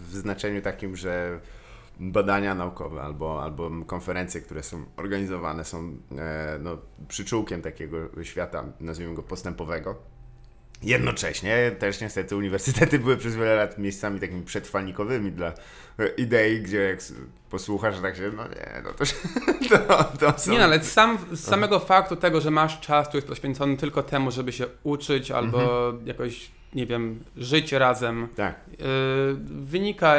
w 0.10 0.16
znaczeniu 0.16 0.62
takim, 0.62 0.96
że 0.96 1.40
badania 2.02 2.56
naukowe 2.56 3.02
albo, 3.02 3.44
albo 3.44 3.72
konferencje, 3.86 4.42
które 4.42 4.64
są 4.64 4.86
organizowane, 4.98 5.66
są 5.66 5.98
e, 6.18 6.60
no, 6.62 6.78
przyczółkiem 7.08 7.62
takiego 7.62 7.98
świata, 8.24 8.64
nazwijmy 8.80 9.16
go 9.16 9.24
postępowego. 9.24 9.96
Jednocześnie 10.84 11.72
też 11.80 12.02
niestety 12.02 12.36
uniwersytety 12.36 13.00
były 13.00 13.18
przez 13.18 13.36
wiele 13.36 13.56
lat 13.56 13.78
miejscami 13.78 14.20
takimi 14.20 14.42
przetrwalnikowymi 14.42 15.32
dla 15.32 15.48
e, 16.00 16.08
idei, 16.18 16.62
gdzie 16.62 16.78
jak 16.78 17.00
posłuchasz, 17.50 18.00
tak 18.02 18.16
się, 18.16 18.32
no 18.36 18.48
nie, 18.48 18.82
no 18.84 18.94
to, 18.94 19.06
to, 19.70 20.04
to 20.04 20.40
są... 20.40 20.52
Nie, 20.52 20.58
no, 20.58 20.64
ale 20.64 20.84
sam, 20.84 21.18
z 21.32 21.40
samego 21.40 21.80
faktu 21.80 22.16
tego, 22.16 22.42
że 22.42 22.52
masz 22.52 22.80
czas, 22.80 23.08
który 23.08 23.18
jest 23.18 23.28
poświęcony 23.28 23.78
tylko 23.78 24.04
temu, 24.04 24.32
żeby 24.32 24.52
się 24.52 24.66
uczyć 24.84 25.32
albo 25.32 25.94
jakoś, 26.06 26.52
nie 26.74 26.86
wiem, 26.86 27.24
żyć 27.38 27.72
razem, 27.72 28.28
Tak, 28.36 28.60
yy, 28.70 28.78
wynika 29.44 30.16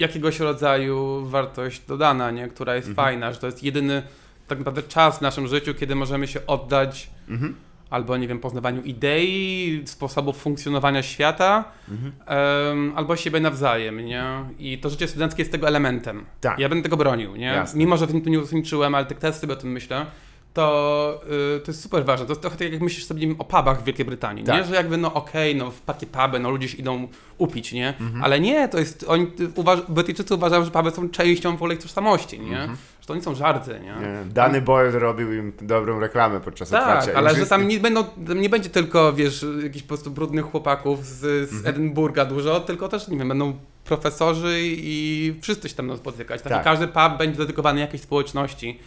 jakiegoś 0.00 0.40
rodzaju 0.40 1.26
wartość 1.26 1.80
dodana, 1.88 2.30
nie? 2.30 2.48
która 2.48 2.76
jest 2.76 2.92
fajna, 2.92 3.32
że 3.32 3.38
to 3.38 3.46
jest 3.46 3.62
jedyny 3.62 4.02
tak 4.48 4.58
naprawdę 4.58 4.82
czas 4.82 5.18
w 5.18 5.20
naszym 5.20 5.46
życiu, 5.48 5.74
kiedy 5.74 5.94
możemy 5.94 6.26
się 6.26 6.46
oddać 6.46 7.10
mhm. 7.28 7.54
albo, 7.90 8.16
nie 8.16 8.28
wiem, 8.28 8.38
poznawaniu 8.38 8.82
idei, 8.82 9.82
sposobów 9.84 10.36
funkcjonowania 10.36 11.02
świata, 11.02 11.64
Mhm. 11.88 12.12
em, 12.26 12.92
albo 12.96 13.16
siebie 13.16 13.40
nawzajem, 13.40 14.06
nie? 14.06 14.24
I 14.58 14.78
to 14.78 14.90
życie 14.90 15.08
studenckie 15.08 15.42
jest 15.42 15.52
tego 15.52 15.68
elementem. 15.68 16.24
Tak. 16.40 16.58
Ja 16.58 16.68
będę 16.68 16.82
tego 16.82 16.96
bronił, 16.96 17.36
nie? 17.36 17.46
Jasne. 17.46 17.78
Mimo, 17.78 17.96
że 17.96 18.06
w 18.06 18.10
tym 18.10 18.22
tu 18.22 18.30
nie 18.30 18.38
uczestniczyłem, 18.38 18.94
ale 18.94 19.06
tak 19.06 19.18
teraz 19.18 19.40
sobie 19.40 19.52
o 19.52 19.56
tym 19.56 19.72
myślę, 19.72 20.06
to, 20.54 21.20
y, 21.56 21.60
to 21.60 21.70
jest 21.70 21.82
super 21.82 22.04
ważne. 22.04 22.26
To 22.26 22.32
jest 22.32 22.40
trochę 22.40 22.56
tak, 22.56 22.72
jak 22.72 22.80
myślisz 22.82 23.04
sobie 23.06 23.26
nie 23.26 23.34
o 23.38 23.44
pubach 23.44 23.80
w 23.80 23.84
Wielkiej 23.84 24.04
Brytanii, 24.04 24.42
nie? 24.44 24.46
Tak. 24.46 24.66
Że 24.66 24.74
jakby, 24.74 24.96
no 24.96 25.14
okej, 25.14 25.56
no 25.56 25.70
w 25.70 25.80
takie 25.80 26.06
puby, 26.06 26.38
no 26.40 26.50
ludzie 26.50 26.68
się 26.68 26.76
idą 26.78 27.08
upić, 27.38 27.72
nie? 27.72 27.88
Mhm. 28.00 28.24
Ale 28.24 28.40
nie, 28.40 28.68
to 28.68 28.78
jest, 28.78 29.04
oni, 29.08 29.26
uważ, 29.54 29.80
Brytyjczycy 29.88 30.34
uważają, 30.34 30.64
że 30.64 30.70
puby 30.70 30.90
są 30.90 31.08
częścią 31.08 31.52
w 31.52 31.54
ogóle 31.54 31.74
ich 31.74 31.80
tożsamości, 31.80 32.40
nie? 32.40 32.68
Że 33.00 33.06
to 33.06 33.14
nie 33.14 33.22
są 33.22 33.34
żarty, 33.34 33.80
nie? 33.82 33.94
Mhm. 33.94 34.28
Nie, 34.28 34.32
Dany 34.32 34.62
Boyle 34.62 34.98
robił 34.98 35.32
im 35.32 35.52
dobrą 35.60 36.00
reklamę 36.00 36.40
podczas 36.40 36.70
Tak, 36.70 36.80
otwarcia. 36.82 37.12
ale 37.18 37.30
Już 37.30 37.38
że 37.38 37.46
tam 37.46 37.68
nie, 37.68 37.78
będą, 37.80 38.04
tam 38.04 38.40
nie 38.40 38.48
będzie 38.48 38.70
tylko, 38.70 39.12
wiesz, 39.12 39.46
jakichś 39.62 39.82
po 39.82 39.88
prostu 39.88 40.10
brudnych 40.10 40.44
chłopaków 40.44 41.06
z, 41.06 41.18
z 41.50 41.52
Mhm. 41.52 41.66
Edynburga 41.74 42.24
dużo, 42.24 42.60
tylko 42.60 42.88
też, 42.88 43.08
nie 43.08 43.18
wiem, 43.18 43.28
będą 43.28 43.52
profesorzy 43.84 44.58
i 44.62 45.34
wszyscy 45.42 45.68
się 45.68 45.74
tam 45.74 45.86
będą 45.86 46.00
spotykać. 46.00 46.42
Tak? 46.42 46.52
Tak. 46.52 46.64
Każdy 46.64 46.86
pub 46.86 47.18
będzie 47.18 47.38
dedykowany 47.38 47.80
jakiejś 47.80 48.02
społeczności. 48.02 48.78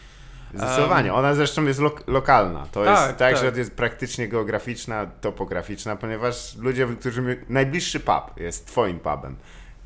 Zdecydowanie. 0.53 1.13
Ona 1.13 1.35
zresztą 1.35 1.65
jest 1.65 1.79
lok- 1.79 2.03
lokalna. 2.07 2.67
To 2.71 2.83
Tak, 2.85 3.07
jest 3.07 3.17
tak, 3.19 3.33
tak. 3.33 3.37
że 3.53 3.59
jest 3.59 3.75
praktycznie 3.75 4.27
geograficzna, 4.27 5.05
topograficzna, 5.21 5.95
ponieważ 5.95 6.55
ludzie, 6.57 6.87
którzy 6.99 7.37
najbliższy 7.49 7.99
pub 7.99 8.37
jest 8.37 8.67
twoim 8.67 8.99
pubem. 8.99 9.35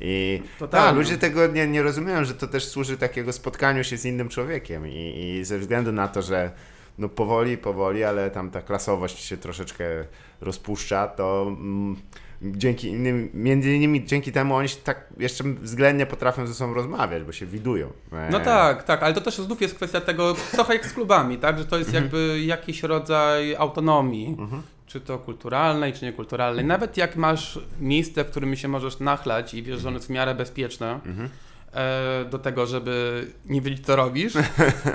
I 0.00 0.42
Totalnie. 0.58 0.86
tak, 0.88 0.96
ludzie 0.96 1.18
tego 1.18 1.46
nie, 1.46 1.66
nie 1.66 1.82
rozumieją, 1.82 2.24
że 2.24 2.34
to 2.34 2.46
też 2.46 2.68
służy 2.68 2.96
takiego 2.96 3.32
spotkaniu 3.32 3.84
się 3.84 3.96
z 3.96 4.04
innym 4.04 4.28
człowiekiem 4.28 4.86
i, 4.86 5.20
i 5.38 5.44
ze 5.44 5.58
względu 5.58 5.92
na 5.92 6.08
to, 6.08 6.22
że 6.22 6.50
no 6.98 7.08
powoli, 7.08 7.58
powoli, 7.58 8.04
ale 8.04 8.30
tam 8.30 8.50
ta 8.50 8.62
klasowość 8.62 9.18
się 9.24 9.36
troszeczkę 9.36 9.84
rozpuszcza, 10.40 11.06
to 11.08 11.46
mm, 11.48 11.96
dzięki 12.42 12.88
innym, 12.88 13.30
między 13.34 13.74
innymi 13.74 14.04
dzięki 14.04 14.32
temu 14.32 14.54
oni 14.54 14.68
się 14.68 14.76
tak 14.76 15.06
jeszcze 15.18 15.44
względnie 15.44 16.06
potrafią 16.06 16.46
ze 16.46 16.54
sobą 16.54 16.74
rozmawiać, 16.74 17.22
bo 17.22 17.32
się 17.32 17.46
widują. 17.46 17.90
No 18.30 18.40
E, 18.40 18.44
tak, 18.44 18.82
tak, 18.82 19.02
ale 19.02 19.14
to 19.14 19.20
też 19.20 19.36
znów 19.36 19.62
jest 19.62 19.74
kwestia 19.74 20.00
tego, 20.00 20.34
trochę 20.52 20.72
jak 20.74 20.86
z 20.86 20.92
klubami, 20.92 21.38
tak, 21.38 21.58
że 21.58 21.64
to 21.64 21.78
jest 21.78 21.88
Mhm. 21.90 22.04
jakby 22.04 22.40
jakiś 22.44 22.82
rodzaj 22.82 23.56
autonomii, 23.56 24.36
czy 24.86 25.00
to 25.00 25.18
kulturalnej, 25.18 25.92
czy 25.92 26.04
niekulturalnej. 26.04 26.64
Nawet 26.64 26.96
jak 26.96 27.16
masz 27.16 27.60
miejsce, 27.80 28.24
w 28.24 28.30
którym 28.30 28.56
się 28.56 28.68
możesz 28.68 29.00
nachlać 29.00 29.54
i 29.54 29.62
wiesz, 29.62 29.80
że 29.80 29.88
ono 29.88 29.96
jest 29.96 30.06
w 30.06 30.10
miarę 30.10 30.34
bezpieczne, 30.34 31.00
Mhm. 31.06 31.28
Do 32.30 32.38
tego, 32.38 32.66
żeby 32.66 33.26
nie 33.46 33.60
wiedzieć, 33.60 33.86
co 33.86 33.96
robisz, 33.96 34.32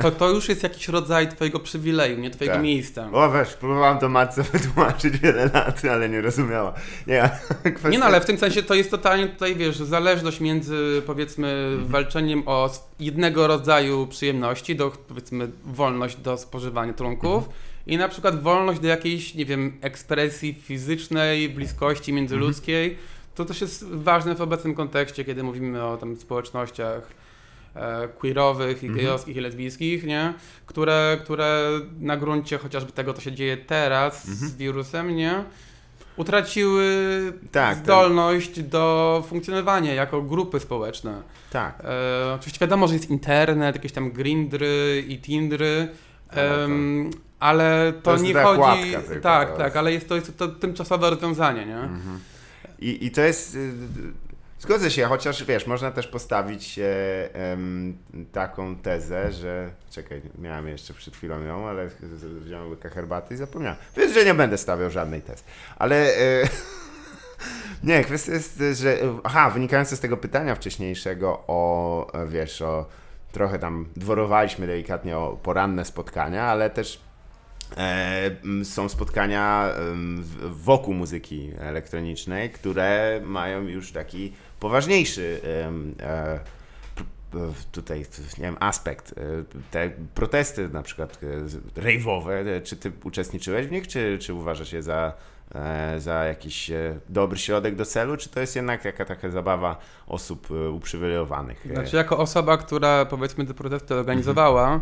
to 0.02 0.12
to 0.12 0.30
już 0.30 0.50
jest 0.50 0.64
jakiś 0.64 0.88
rodzaj 0.88 1.28
twojego 1.28 1.60
przywileju, 1.60 2.20
nie 2.20 2.30
twojego 2.30 2.54
Tak. 2.56 2.64
miejsca. 2.64 3.10
O 3.14 3.30
weź, 3.30 3.50
próbowałem 3.54 3.98
to 3.98 4.10
matce 4.10 4.44
wytłumaczyć 4.54 5.18
wiele 5.18 5.46
lat, 5.54 5.86
ale 5.86 6.10
nie 6.10 6.22
rozumiała. 6.22 6.74
Nie, 7.08 7.30
kwestia... 7.64 7.90
Nie 7.90 8.00
no, 8.00 8.06
ale 8.06 8.22
w 8.22 8.26
tym 8.26 8.38
sensie 8.38 8.64
to 8.64 8.74
jest 8.74 8.92
totalnie 8.92 9.28
tutaj, 9.28 9.56
wiesz, 9.56 9.78
zależność 9.78 10.40
między, 10.40 11.02
powiedzmy, 11.06 11.68
Mhm. 11.74 11.88
walczeniem 11.92 12.44
o 12.46 12.70
jednego 13.00 13.48
rodzaju 13.48 14.08
przyjemności, 14.08 14.76
do, 14.76 14.92
powiedzmy, 15.08 15.52
wolność 15.66 16.16
do 16.18 16.38
spożywania 16.38 16.94
trunków 16.94 17.36
Mhm. 17.38 17.54
i 17.88 17.98
na 17.98 18.10
przykład 18.10 18.42
wolność 18.44 18.80
do 18.80 18.88
jakiejś, 18.88 19.36
nie 19.36 19.46
wiem, 19.46 19.78
ekspresji 19.82 20.54
fizycznej, 20.64 21.50
bliskości 21.50 22.14
międzyludzkiej. 22.14 22.98
To 23.36 23.46
też 23.46 23.62
jest 23.62 23.86
ważne 23.90 24.36
w 24.36 24.42
obecnym 24.42 24.76
kontekście, 24.76 25.26
kiedy 25.26 25.44
mówimy 25.44 25.84
o 25.84 25.98
tam 25.98 26.18
społecznościach 26.18 27.02
e, 27.76 28.08
queerowych, 28.08 28.84
i 28.84 28.88
Mhm. 28.88 29.06
gejowskich 29.06 29.36
i 29.38 29.40
lesbijskich, 29.40 30.04
nie? 30.04 30.34
Które, 30.66 31.18
które 31.24 31.70
na 32.00 32.18
gruncie 32.18 32.58
chociażby 32.58 32.92
tego, 32.92 33.14
co 33.14 33.22
się 33.22 33.32
dzieje 33.32 33.58
teraz 33.58 34.28
Mhm. 34.30 34.50
z 34.52 34.56
wirusem, 34.56 35.16
nie? 35.16 35.44
Utraciły 36.18 36.86
Tak, 37.52 37.78
zdolność 37.78 38.62
do 38.64 39.24
funkcjonowania 39.28 39.94
jako 39.94 40.22
grupy 40.22 40.60
społeczne. 40.60 41.22
Tak. 41.52 41.82
E, 41.84 42.34
oczywiście 42.36 42.60
wiadomo, 42.60 42.88
że 42.88 42.94
jest 42.94 43.10
internet, 43.10 43.76
jakieś 43.76 43.92
tam 43.92 44.12
grindry 44.12 45.04
i 45.08 45.18
tindry, 45.20 45.88
em, 46.30 47.10
ale 47.40 47.94
to, 48.04 48.16
To 48.16 48.22
nie 48.22 48.34
chodzi... 48.34 48.92
tak, 49.22 49.52
to 49.52 49.58
tak, 49.58 49.76
ale 49.78 49.94
jest 49.94 50.10
to, 50.10 50.16
jest 50.16 50.38
to 50.38 50.48
tymczasowe 50.48 51.10
rozwiązanie, 51.10 51.66
nie? 51.66 51.78
Mhm. 51.78 52.20
I, 52.84 53.06
I 53.06 53.12
to 53.12 53.22
jest 53.22 53.56
y, 53.56 53.72
Zgodzę 54.64 54.92
się, 54.92 55.06
chociaż 55.06 55.44
wiesz, 55.44 55.68
można 55.68 55.92
też 55.92 56.08
postawić 56.08 56.80
em, 57.34 57.98
taką 58.32 58.76
tezę, 58.76 59.32
że. 59.32 59.70
Czekaj, 59.90 60.22
miałem 60.40 60.68
jeszcze 60.68 60.94
przed 60.94 61.16
chwilą 61.16 61.42
ją, 61.42 61.68
ale 61.68 61.90
wziąłem 62.22 62.70
łyka 62.70 62.90
herbaty 62.90 63.34
i 63.34 63.38
zapomniałem. 63.38 63.78
Więc, 63.98 64.14
że 64.14 64.26
nie 64.26 64.34
będę 64.34 64.58
stawiał 64.58 64.90
żadnej 64.90 65.22
tezy. 65.22 65.44
Ale. 65.78 65.96
E, 65.96 66.50
nie, 67.84 68.04
kwestia 68.04 68.32
jest, 68.32 68.64
że. 68.74 68.98
Aha, 69.24 69.50
wynikające 69.50 69.98
z 69.98 70.00
tego 70.00 70.18
pytania 70.18 70.56
wcześniejszego 70.56 71.44
o, 71.48 72.08
wiesz, 72.28 72.62
o. 72.62 72.86
Trochę 73.32 73.60
tam 73.60 73.86
dworowaliśmy 73.96 74.68
delikatnie 74.68 75.18
o 75.18 75.40
poranne 75.44 75.86
spotkania, 75.86 76.44
ale 76.44 76.70
też 76.70 77.02
są 78.64 78.90
spotkania 78.90 79.70
wokół 80.50 80.94
muzyki 80.94 81.52
elektronicznej, 81.60 82.50
które 82.50 83.22
mają 83.26 83.62
już 83.68 83.92
taki 83.92 84.34
poważniejszy 84.60 85.42
e, 86.00 86.40
tutaj 87.72 88.00
nie 88.38 88.44
wiem, 88.44 88.58
aspekt. 88.60 89.12
E, 89.18 89.24
Te 89.72 89.90
protesty 90.16 90.70
na 90.70 90.84
przykład 90.84 91.20
e, 91.24 91.50
z- 91.50 91.58
rave'owe, 91.76 92.30
e, 92.48 92.62
czy 92.62 92.76
ty 92.78 92.92
uczestniczyłeś 93.04 93.68
w 93.68 93.72
nich, 93.72 93.88
czy, 93.88 94.18
czy 94.22 94.34
uważasz 94.34 94.74
je 94.74 94.84
za, 94.84 95.14
e, 95.56 96.00
za 96.00 96.24
jakiś 96.26 96.72
e, 96.72 97.00
dobry 97.10 97.38
środek 97.38 97.76
do 97.76 97.86
celu, 97.86 98.18
czy 98.18 98.30
to 98.30 98.40
jest 98.40 98.56
jednak 98.56 98.86
jaka 98.86 99.06
taka 99.06 99.30
zabawa 99.30 99.78
osób 100.08 100.48
e, 100.52 100.70
uprzywilejowanych? 100.70 101.66
E, 101.66 101.70
Znaczy, 101.74 101.96
jako 101.96 102.18
osoba, 102.18 102.58
która 102.58 103.06
powiedzmy 103.06 103.46
te 103.46 103.54
protesty 103.54 103.96
organizowała, 103.96 104.80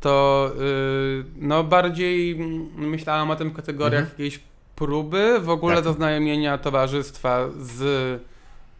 to 0.00 0.50
y, 0.60 1.24
no 1.36 1.64
bardziej 1.64 2.36
myślałam 2.76 3.30
o 3.30 3.36
tym 3.36 3.50
w 3.50 3.54
kategoriach 3.56 4.00
Mhm. 4.02 4.10
jakiejś 4.12 4.40
próby, 4.76 5.40
w 5.40 5.48
ogóle 5.50 5.74
Tak. 5.74 5.84
zaznajomienia 5.84 6.58
towarzystwa 6.58 7.48
z, 7.58 7.72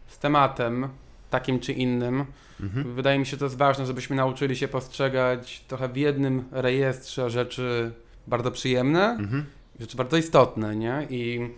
z 0.07 0.17
tematem 0.19 0.87
takim 1.29 1.59
czy 1.59 1.73
innym. 1.73 2.25
Mhm. 2.61 2.93
Wydaje 2.93 3.19
mi 3.19 3.25
się, 3.25 3.37
to 3.37 3.45
jest 3.45 3.57
ważne, 3.57 3.85
żebyśmy 3.85 4.15
nauczyli 4.15 4.55
się 4.55 4.67
postrzegać 4.67 5.63
trochę 5.67 5.89
w 5.89 5.97
jednym 5.97 6.43
rejestrze 6.51 7.29
rzeczy 7.29 7.91
bardzo 8.27 8.51
przyjemne, 8.51 9.09
Mhm. 9.09 9.45
rzeczy 9.79 9.97
bardzo 9.97 10.17
istotne, 10.17 10.75
nie? 10.75 11.07
I 11.09 11.49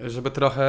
żeby 0.00 0.30
trochę 0.30 0.68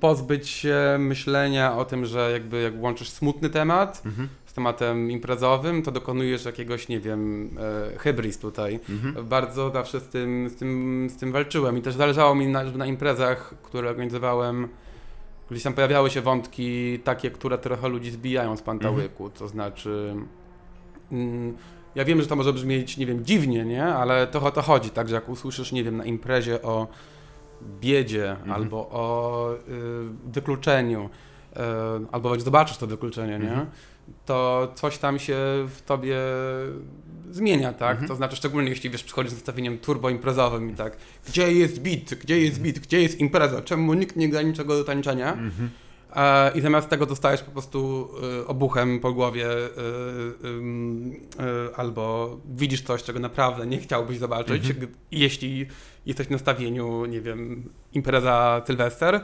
pozbyć 0.00 0.48
się 0.48 0.76
myślenia 0.98 1.76
o 1.76 1.84
tym, 1.84 2.06
że 2.06 2.30
jakby 2.32 2.62
jak 2.62 2.82
łączysz 2.82 3.08
smutny 3.10 3.50
temat 3.50 4.02
Mhm. 4.06 4.28
Z 4.50 4.52
tematem 4.52 5.10
imprezowym, 5.10 5.82
to 5.82 5.90
dokonujesz 5.92 6.44
jakiegoś, 6.44 6.88
nie 6.88 7.00
wiem, 7.00 7.50
e, 7.94 7.98
hybris 7.98 8.38
tutaj. 8.38 8.80
Mhm. 8.90 9.26
Bardzo 9.28 9.70
zawsze 9.70 10.00
z 10.00 10.08
tym, 10.08 10.48
z, 10.48 10.56
tym, 10.56 11.08
z 11.10 11.16
tym 11.16 11.32
walczyłem 11.32 11.78
i 11.78 11.82
też 11.82 11.94
zależało 11.94 12.34
mi, 12.34 12.46
na, 12.46 12.66
żeby 12.66 12.78
na 12.78 12.86
imprezach, 12.86 13.54
które 13.62 13.88
organizowałem, 13.88 14.68
gdzieś 15.50 15.62
tam 15.62 15.72
pojawiały 15.72 16.10
się 16.10 16.20
wątki 16.20 16.98
takie, 16.98 17.30
które 17.30 17.58
trochę 17.58 17.88
ludzi 17.88 18.10
zbijają 18.10 18.56
z 18.56 18.62
pantałyku, 18.62 19.30
to 19.30 19.48
znaczy... 19.48 20.14
Mm, 21.12 21.56
ja 21.94 22.04
wiem, 22.04 22.20
że 22.20 22.26
to 22.26 22.36
może 22.36 22.52
brzmieć, 22.52 22.96
nie 22.96 23.06
wiem, 23.06 23.24
dziwnie, 23.24 23.64
nie? 23.64 23.84
Ale 23.84 24.26
to 24.26 24.42
o 24.42 24.50
to 24.50 24.62
chodzi, 24.62 24.90
tak, 24.90 25.08
że 25.08 25.14
jak 25.14 25.28
usłyszysz, 25.28 25.72
nie 25.72 25.84
wiem, 25.84 25.96
na 25.96 26.04
imprezie 26.04 26.62
o 26.62 26.86
biedzie 27.80 28.30
Mhm. 28.30 28.52
albo 28.52 28.76
o 28.76 29.54
y, 29.54 30.32
wykluczeniu, 30.32 31.10
albo 32.12 32.30
jak 32.30 32.40
zobaczysz 32.40 32.76
to 32.76 32.86
wykluczenie, 32.86 33.38
nie? 33.38 33.50
Mhm. 33.50 33.66
To 34.26 34.72
coś 34.74 34.98
tam 34.98 35.18
się 35.18 35.36
w 35.68 35.82
tobie 35.86 36.16
zmienia, 37.30 37.72
tak? 37.72 37.90
Mhm. 37.90 38.08
To 38.08 38.14
znaczy, 38.14 38.36
szczególnie 38.36 38.70
jeśli 38.70 38.90
wiesz, 38.90 39.04
przychodzisz 39.04 39.32
z 39.32 39.34
nastawieniem 39.34 39.78
turboimprezowym 39.78 40.70
i 40.70 40.74
tak, 40.74 40.96
gdzie 41.28 41.52
jest 41.52 41.80
beat, 41.82 42.14
gdzie 42.20 42.40
jest 42.40 42.62
beat, 42.62 42.78
gdzie 42.78 43.02
jest 43.02 43.20
impreza, 43.20 43.62
czemu 43.62 43.94
nikt 43.94 44.16
nie 44.16 44.28
gra 44.28 44.42
niczego 44.42 44.76
do 44.76 44.84
tańczenia? 44.84 45.32
Mhm. 45.32 45.70
E, 46.16 46.52
I 46.54 46.60
zamiast 46.60 46.88
tego 46.88 47.06
dostajesz 47.06 47.42
po 47.42 47.50
prostu 47.50 48.08
y, 48.42 48.46
obuchem 48.46 49.00
po 49.00 49.12
głowie 49.12 49.46
albo 51.76 52.36
widzisz 52.54 52.82
coś, 52.82 53.02
czego 53.02 53.20
naprawdę 53.20 53.66
nie 53.66 53.78
chciałbyś 53.78 54.18
zobaczyć, 54.18 54.70
Mhm. 54.70 54.94
jeśli 55.10 55.66
jesteś 56.06 56.26
w 56.26 56.30
nastawieniu, 56.30 57.04
nie 57.06 57.20
wiem, 57.20 57.68
impreza 57.92 58.62
Sylwester, 58.66 59.14
e, 59.14 59.20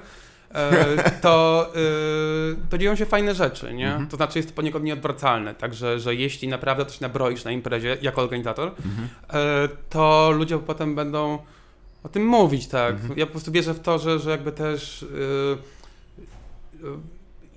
to, 1.23 1.67
y, 1.77 2.57
to 2.71 2.79
dzieją 2.79 2.97
się 2.97 3.07
fajne 3.07 3.35
rzeczy, 3.35 3.75
nie? 3.75 3.87
Mhm. 3.89 4.09
To 4.09 4.17
znaczy 4.17 4.39
jest 4.39 4.49
to 4.49 4.55
poniekąd 4.55 4.85
nieodwracalne, 4.85 5.55
także, 5.55 6.01
że 6.01 6.15
jeśli 6.15 6.49
naprawdę 6.49 6.87
coś 6.87 7.01
nabroisz 7.01 7.45
na 7.45 7.51
imprezie 7.51 7.97
jako 8.03 8.23
organizator, 8.23 8.69
Mhm. 8.87 9.09
e, 9.31 9.69
to 9.91 10.31
ludzie 10.31 10.59
potem 10.59 10.95
będą 10.95 11.39
o 12.05 12.09
tym 12.09 12.27
mówić, 12.27 12.67
tak. 12.67 12.95
Mhm. 12.95 13.19
Ja 13.19 13.27
po 13.27 13.33
prostu 13.33 13.53
wierzę 13.53 13.75
w 13.75 13.81
to, 13.81 13.99
że, 13.99 14.19
że 14.19 14.31
jakby 14.31 14.53
też 14.53 15.05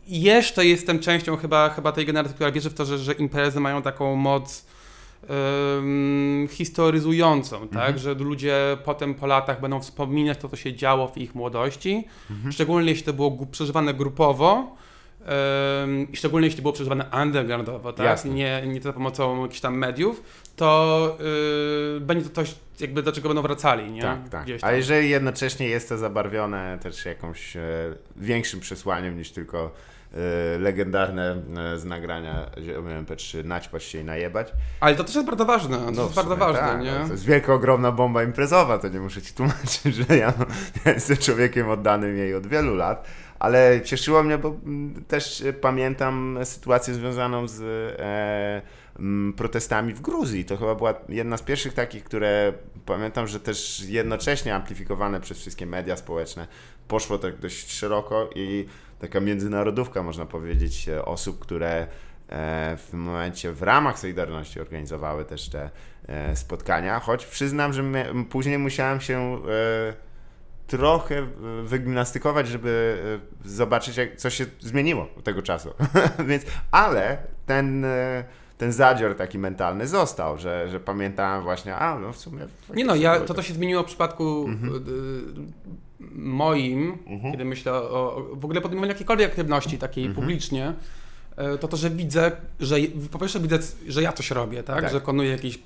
jeszcze 0.08 0.65
jestem 0.65 0.99
częścią 0.99 1.38
chyba, 1.38 1.69
chyba 1.69 1.91
tej 1.91 2.06
generacji, 2.06 2.36
która 2.36 2.52
wierzy 2.52 2.69
w 2.69 2.73
to, 2.73 2.86
że, 2.86 2.97
że 2.97 3.13
imprezy 3.13 3.60
mają 3.60 3.82
taką 3.82 4.15
moc 4.15 4.65
historyzującą, 6.49 7.60
tak, 7.67 7.71
Mhm. 7.77 7.97
że 7.97 8.13
ludzie 8.13 8.77
potem 8.86 9.15
po 9.15 9.27
latach 9.27 9.62
będą 9.62 9.79
wspominać 9.79 10.38
to, 10.38 10.49
co 10.49 10.55
się 10.55 10.73
działo 10.73 11.08
w 11.08 11.17
ich 11.17 11.36
młodości, 11.36 12.08
Mhm. 12.32 12.51
szczególnie 12.51 12.89
jeśli 12.89 13.05
to 13.05 13.13
było 13.13 13.45
przeżywane 13.51 13.93
grupowo, 13.93 14.75
i 16.12 16.17
szczególnie 16.17 16.47
jeśli 16.47 16.62
było 16.62 16.73
przeżywane 16.73 17.05
undergroundowo, 17.23 17.93
tak? 17.93 18.05
Jasne. 18.05 18.32
Nie, 18.32 18.63
nie 18.67 18.82
za 18.82 18.93
pomocą 18.93 19.41
jakichś 19.41 19.60
tam 19.62 19.77
mediów, 19.77 20.23
to 20.55 21.17
yy, 21.93 22.01
będzie 22.01 22.29
to 22.29 22.36
coś, 22.36 22.55
jakby 22.79 23.03
do 23.03 23.12
czego 23.12 23.29
będą 23.29 23.41
wracali, 23.41 23.91
nie? 23.91 24.01
Tak, 24.01 24.29
tak. 24.29 24.47
A 24.62 24.71
jeżeli 24.71 25.10
jednocześnie 25.10 25.67
jest 25.67 25.89
to 25.89 25.97
zabarwione 25.97 26.77
też 26.82 27.05
jakąś 27.05 27.55
e, 27.55 27.62
większym 28.15 28.60
przesłaniem 28.60 29.17
niż 29.17 29.32
tylko 29.32 29.71
legendarne 30.59 31.41
e, 31.73 31.77
z 31.77 31.85
nagrania 31.85 32.49
ziomy 32.61 33.03
MP3 33.03 33.45
naćpać 33.45 33.83
się 33.83 33.99
i 33.99 34.03
najebać. 34.03 34.53
Ale 34.79 34.95
to 34.95 35.03
też 35.03 35.15
jest 35.15 35.27
bardzo 35.27 35.45
ważne, 35.45 35.77
to 35.77 35.91
No, 35.91 36.03
jest 36.03 36.15
bardzo 36.15 36.33
sumie 36.33 36.45
ważne, 36.45 36.59
tak, 36.61 36.81
nie? 36.81 36.91
no, 36.99 37.05
To 37.05 37.11
jest 37.11 37.25
wielka, 37.25 37.53
ogromna 37.53 37.91
bomba 37.91 38.23
imprezowa, 38.23 38.77
to 38.77 38.87
nie 38.89 38.99
muszę 38.99 39.21
ci 39.21 39.33
tłumaczyć, 39.33 39.95
że 40.07 40.17
ja, 40.17 40.33
ja 40.85 40.91
jestem 40.93 41.17
człowiekiem 41.17 41.69
oddanym 41.69 42.17
jej 42.17 42.35
od 42.35 42.47
wielu 42.47 42.75
lat, 42.75 43.07
ale 43.39 43.81
cieszyło 43.83 44.23
mnie, 44.23 44.37
bo 44.37 44.49
mm, 44.65 45.03
też 45.07 45.41
e, 45.41 45.53
pamiętam 45.53 46.39
sytuację 46.43 46.93
związaną 46.93 47.47
z 47.47 47.61
e, 47.99 48.79
protestami 49.37 49.93
w 49.93 50.01
Gruzji. 50.01 50.45
To 50.45 50.57
chyba 50.57 50.75
była 50.75 50.93
jedna 51.09 51.37
z 51.37 51.41
pierwszych 51.41 51.73
takich, 51.73 52.03
które 52.03 52.53
pamiętam, 52.85 53.27
że 53.27 53.39
też 53.39 53.83
jednocześnie 53.87 54.55
amplifikowane 54.55 55.21
przez 55.21 55.39
wszystkie 55.39 55.65
media 55.65 55.95
społeczne. 55.97 56.47
Poszło 56.87 57.17
tak 57.17 57.37
dość 57.37 57.71
szeroko 57.71 58.29
i 58.35 58.65
taka 58.99 59.19
międzynarodówka, 59.19 60.03
można 60.03 60.25
powiedzieć, 60.25 60.89
e, 60.89 61.05
osób, 61.05 61.39
które 61.39 61.88
e, 62.29 62.77
w 62.77 62.93
momencie 62.93 63.51
w 63.51 63.63
ramach 63.63 63.99
Solidarności 63.99 64.59
organizowały 64.59 65.25
też 65.25 65.49
te 65.49 65.69
e, 66.07 66.35
spotkania, 66.35 66.99
choć 66.99 67.25
przyznam, 67.25 67.73
że 67.73 67.83
później 68.29 68.57
musiałem 68.57 69.01
się 69.01 69.41
trochę 70.67 71.27
wygimnastykować, 71.63 72.47
żeby 72.47 72.97
zobaczyć, 73.45 73.97
jak, 73.97 74.15
co 74.15 74.29
się 74.29 74.45
zmieniło 74.59 75.07
od 75.17 75.23
tego 75.23 75.41
czasu. 75.41 75.73
Więc, 76.29 76.43
ale 76.71 77.17
ten, 77.45 77.85
ten 78.57 78.71
zadzior 78.71 79.15
taki 79.15 79.39
mentalny 79.39 79.88
został, 79.88 80.38
że, 80.38 80.69
że 80.69 80.79
pamiętałem 80.79 81.43
właśnie, 81.43 81.75
a 81.75 81.99
no 81.99 82.13
w 82.13 82.17
sumie... 82.17 82.47
Nie 82.73 82.85
no, 82.85 82.95
ja, 82.95 83.19
to 83.19 83.33
to 83.33 83.41
się 83.41 83.53
zmieniło 83.53 83.83
w 83.83 83.85
przypadku 83.85 84.45
Mhm. 84.47 84.83
Moim, 86.15 86.97
Mhm. 87.07 87.31
kiedy 87.31 87.45
myślę 87.45 87.73
o, 87.73 88.15
o 88.15 88.29
w 88.35 88.45
ogóle 88.45 88.62
podejmowaniu 88.62 88.91
jakiejkolwiek 88.91 89.29
aktywności 89.29 89.77
takiej 89.77 90.05
Mhm. 90.05 90.21
publicznie, 90.21 90.73
y, 91.55 91.57
to 91.57 91.67
to, 91.67 91.77
że 91.77 91.89
widzę, 91.89 92.31
że 92.59 92.75
po 93.12 93.19
pierwsze 93.19 93.39
widzę, 93.39 93.59
że 93.88 94.01
ja 94.03 94.13
coś 94.13 94.31
robię, 94.31 94.63
tak? 94.63 94.81
Tak. 94.81 94.93
Że 94.93 94.99
dokonuję 94.99 95.29
jakiejś 95.29 95.59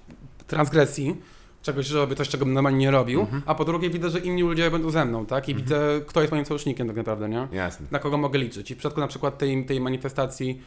transgresji, 0.48 1.16
czegoś, 1.62 1.86
że 1.86 1.98
robię 1.98 2.16
coś, 2.16 2.30
czego 2.30 2.46
bym 2.46 2.54
normalnie 2.54 2.80
nie 2.80 2.92
robił, 2.92 3.20
Mhm. 3.22 3.42
a 3.46 3.56
po 3.56 3.66
drugie 3.66 3.90
widzę, 3.90 4.10
że 4.10 4.20
inni 4.20 4.42
ludzie 4.44 4.72
będą 4.72 4.90
ze 4.90 5.06
mną, 5.06 5.26
tak? 5.26 5.50
I 5.50 5.56
widzę, 5.56 6.02
kto 6.08 6.22
jest 6.22 6.32
moim 6.32 6.46
sojusznikiem 6.46 6.88
tak 6.88 6.96
naprawdę, 6.96 7.30
nie? 7.30 7.48
Jasne. 7.52 7.86
na 7.92 8.00
kogo 8.00 8.18
mogę 8.18 8.40
liczyć. 8.40 8.72
I 8.72 8.76
w 8.76 8.78
przypadku 8.78 9.00
na 9.00 9.08
przykład 9.08 9.38
tej, 9.38 9.66
tej 9.66 9.82
manifestacji 9.82 10.62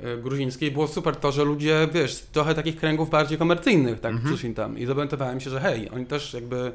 e, 0.00 0.16
gruzińskiej 0.16 0.70
było 0.70 0.88
super 0.88 1.16
to, 1.16 1.32
że 1.32 1.44
ludzie, 1.44 1.88
wiesz, 1.92 2.18
trochę 2.32 2.54
takich 2.54 2.76
kręgów 2.76 3.10
bardziej 3.10 3.38
komercyjnych, 3.38 4.00
tak, 4.00 4.12
Mhm. 4.12 4.34
przyszli 4.34 4.54
tam 4.54 4.78
i 4.78 4.86
zorientowałem 4.86 5.40
się, 5.40 5.50
że 5.50 5.60
hej, 5.60 5.90
oni 5.90 6.06
też 6.06 6.34
jakby, 6.34 6.72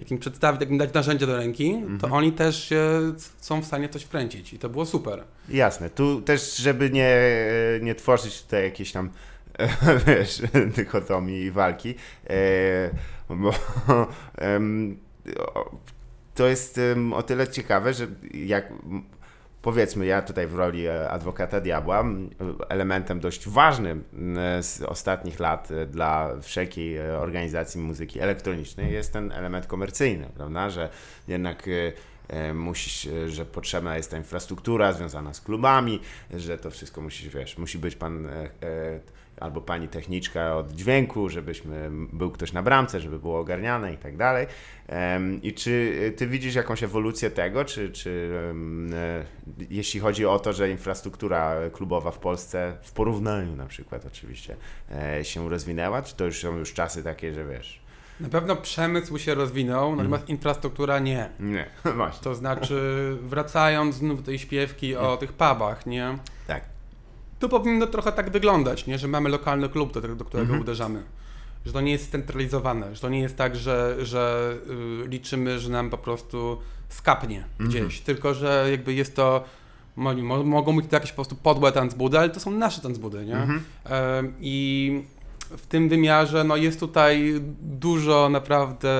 jak 0.00 0.10
im 0.10 0.18
przedstawić, 0.18 0.60
jak 0.60 0.70
im 0.70 0.78
dać 0.78 0.92
narzędzie 0.94 1.26
do 1.26 1.36
ręki, 1.36 1.72
to 1.72 1.86
Mhm. 1.86 2.12
oni 2.12 2.32
też 2.32 2.64
się 2.68 3.12
są 3.40 3.62
w 3.62 3.66
stanie 3.66 3.88
coś 3.88 4.02
wkręcić 4.02 4.52
i 4.52 4.58
to 4.58 4.68
było 4.68 4.86
super. 4.86 5.24
Jasne. 5.48 5.90
Tu 5.90 6.20
też, 6.22 6.56
żeby 6.56 6.90
nie, 6.90 7.16
nie 7.82 7.94
tworzyć 7.94 8.42
tutaj 8.42 8.64
jakiejś 8.64 8.92
tam 8.92 9.10
wiesz, 10.06 10.42
dychotomii 10.76 11.42
i 11.42 11.50
walki, 11.50 11.94
e, 12.30 12.90
bo 13.28 13.52
to 16.34 16.46
jest 16.46 16.80
o 17.12 17.22
tyle 17.22 17.48
ciekawe, 17.48 17.94
że 17.94 18.06
jak 18.34 18.72
powiedzmy, 19.62 20.06
ja 20.06 20.22
tutaj 20.22 20.46
w 20.46 20.54
roli 20.54 20.86
e, 20.86 21.10
adwokata 21.10 21.60
diabła, 21.60 22.04
elementem 22.68 23.20
dość 23.20 23.48
ważnym 23.48 24.04
z 24.60 24.82
ostatnich 24.82 25.40
lat 25.40 25.70
e, 25.70 25.86
dla 25.86 26.30
wszelkiej 26.42 26.96
e, 26.96 27.18
organizacji 27.18 27.80
muzyki 27.80 28.20
elektronicznej 28.20 28.92
jest 28.92 29.12
ten 29.12 29.32
element 29.32 29.66
komercyjny, 29.66 30.28
prawda, 30.34 30.70
że 30.70 30.88
jednak 31.28 31.68
musisz, 32.54 33.08
że 33.26 33.46
potrzebna 33.46 33.96
jest 33.96 34.10
ta 34.10 34.16
infrastruktura 34.16 34.92
związana 34.92 35.34
z 35.34 35.40
klubami, 35.40 36.00
że 36.34 36.58
to 36.58 36.70
wszystko 36.70 37.00
musisz, 37.00 37.28
wiesz, 37.28 37.58
musi 37.58 37.78
być 37.78 37.96
pan 37.96 38.28
albo 39.40 39.60
pani 39.60 39.88
techniczka 39.88 40.56
od 40.56 40.70
dźwięku, 40.72 41.28
żebyśmy 41.28 41.90
był 42.12 42.30
ktoś 42.30 42.52
na 42.52 42.62
bramce, 42.62 43.00
żeby 43.00 43.18
było 43.18 43.38
ogarniane 43.38 43.92
i 43.94 43.96
tak 43.96 44.16
dalej. 44.16 44.46
I 45.42 45.54
czy 45.54 45.94
ty 46.16 46.26
widzisz 46.26 46.54
jakąś 46.54 46.82
ewolucję 46.82 47.30
tego, 47.30 47.64
czy, 47.64 47.90
czy 47.90 48.30
e, 48.92 49.24
jeśli 49.70 50.00
chodzi 50.00 50.26
o 50.26 50.38
to, 50.38 50.52
że 50.52 50.70
infrastruktura 50.70 51.56
klubowa 51.72 52.10
w 52.10 52.18
Polsce 52.18 52.76
w 52.82 52.92
porównaniu 52.92 53.56
na 53.56 53.66
przykład 53.66 54.06
oczywiście 54.06 54.56
e, 55.18 55.24
się 55.24 55.48
rozwinęła, 55.48 56.02
czy 56.02 56.16
to 56.16 56.24
już 56.24 56.40
są 56.40 56.56
już 56.56 56.72
czasy 56.74 57.02
takie, 57.04 57.34
że 57.34 57.44
wiesz, 57.44 57.80
Na 58.20 58.28
pewno 58.28 58.56
przemysł 58.56 59.18
się 59.18 59.34
rozwinął, 59.34 59.96
natomiast 59.96 60.28
infrastruktura 60.28 60.98
nie. 60.98 61.30
nie, 61.40 61.66
właśnie, 61.96 62.22
To 62.22 62.34
znaczy, 62.34 63.16
wracając 63.22 63.94
znów 63.94 64.20
do 64.20 64.26
tej 64.26 64.38
śpiewki 64.38 64.96
o 64.96 65.16
tych 65.16 65.32
pubach, 65.32 65.86
nie? 65.86 66.18
tak. 66.46 66.69
To 67.40 67.48
powinno 67.48 67.86
trochę 67.86 68.12
tak 68.12 68.30
wyglądać, 68.30 68.86
nie? 68.86 68.98
Że 68.98 69.08
mamy 69.08 69.28
lokalny 69.28 69.68
klub, 69.68 69.92
do, 69.92 70.00
do 70.00 70.24
którego 70.24 70.40
Mhm. 70.40 70.60
uderzamy. 70.60 71.02
Że 71.66 71.72
to 71.72 71.80
nie 71.80 71.92
jest 71.92 72.04
scentralizowane, 72.04 72.94
że 72.94 73.00
to 73.00 73.08
nie 73.08 73.20
jest 73.20 73.36
tak, 73.36 73.56
że, 73.56 73.96
że 74.06 74.54
y, 75.04 75.08
liczymy, 75.08 75.58
że 75.58 75.70
nam 75.70 75.90
po 75.90 75.98
prostu 75.98 76.58
skapnie 76.88 77.44
Mhm. 77.60 77.70
gdzieś, 77.70 78.00
tylko 78.00 78.34
że 78.34 78.68
jakby 78.70 78.94
jest 78.94 79.16
to, 79.16 79.44
mo, 79.96 80.14
mo, 80.14 80.44
mogą 80.44 80.76
być 80.76 80.86
to 80.86 80.96
jakieś 80.96 81.10
po 81.10 81.14
prostu 81.14 81.36
podłe 81.36 81.72
tanzbudy, 81.72 82.18
ale 82.18 82.30
to 82.30 82.40
są 82.40 82.50
nasze 82.50 82.80
tanzbudy, 82.80 83.24
nie? 83.26 83.36
Mhm. 83.36 83.62
I 84.40 85.02
w 85.50 85.66
tym 85.66 85.88
wymiarze 85.88 86.44
no, 86.44 86.56
jest 86.56 86.80
tutaj 86.80 87.40
dużo 87.62 88.28
naprawdę 88.28 88.94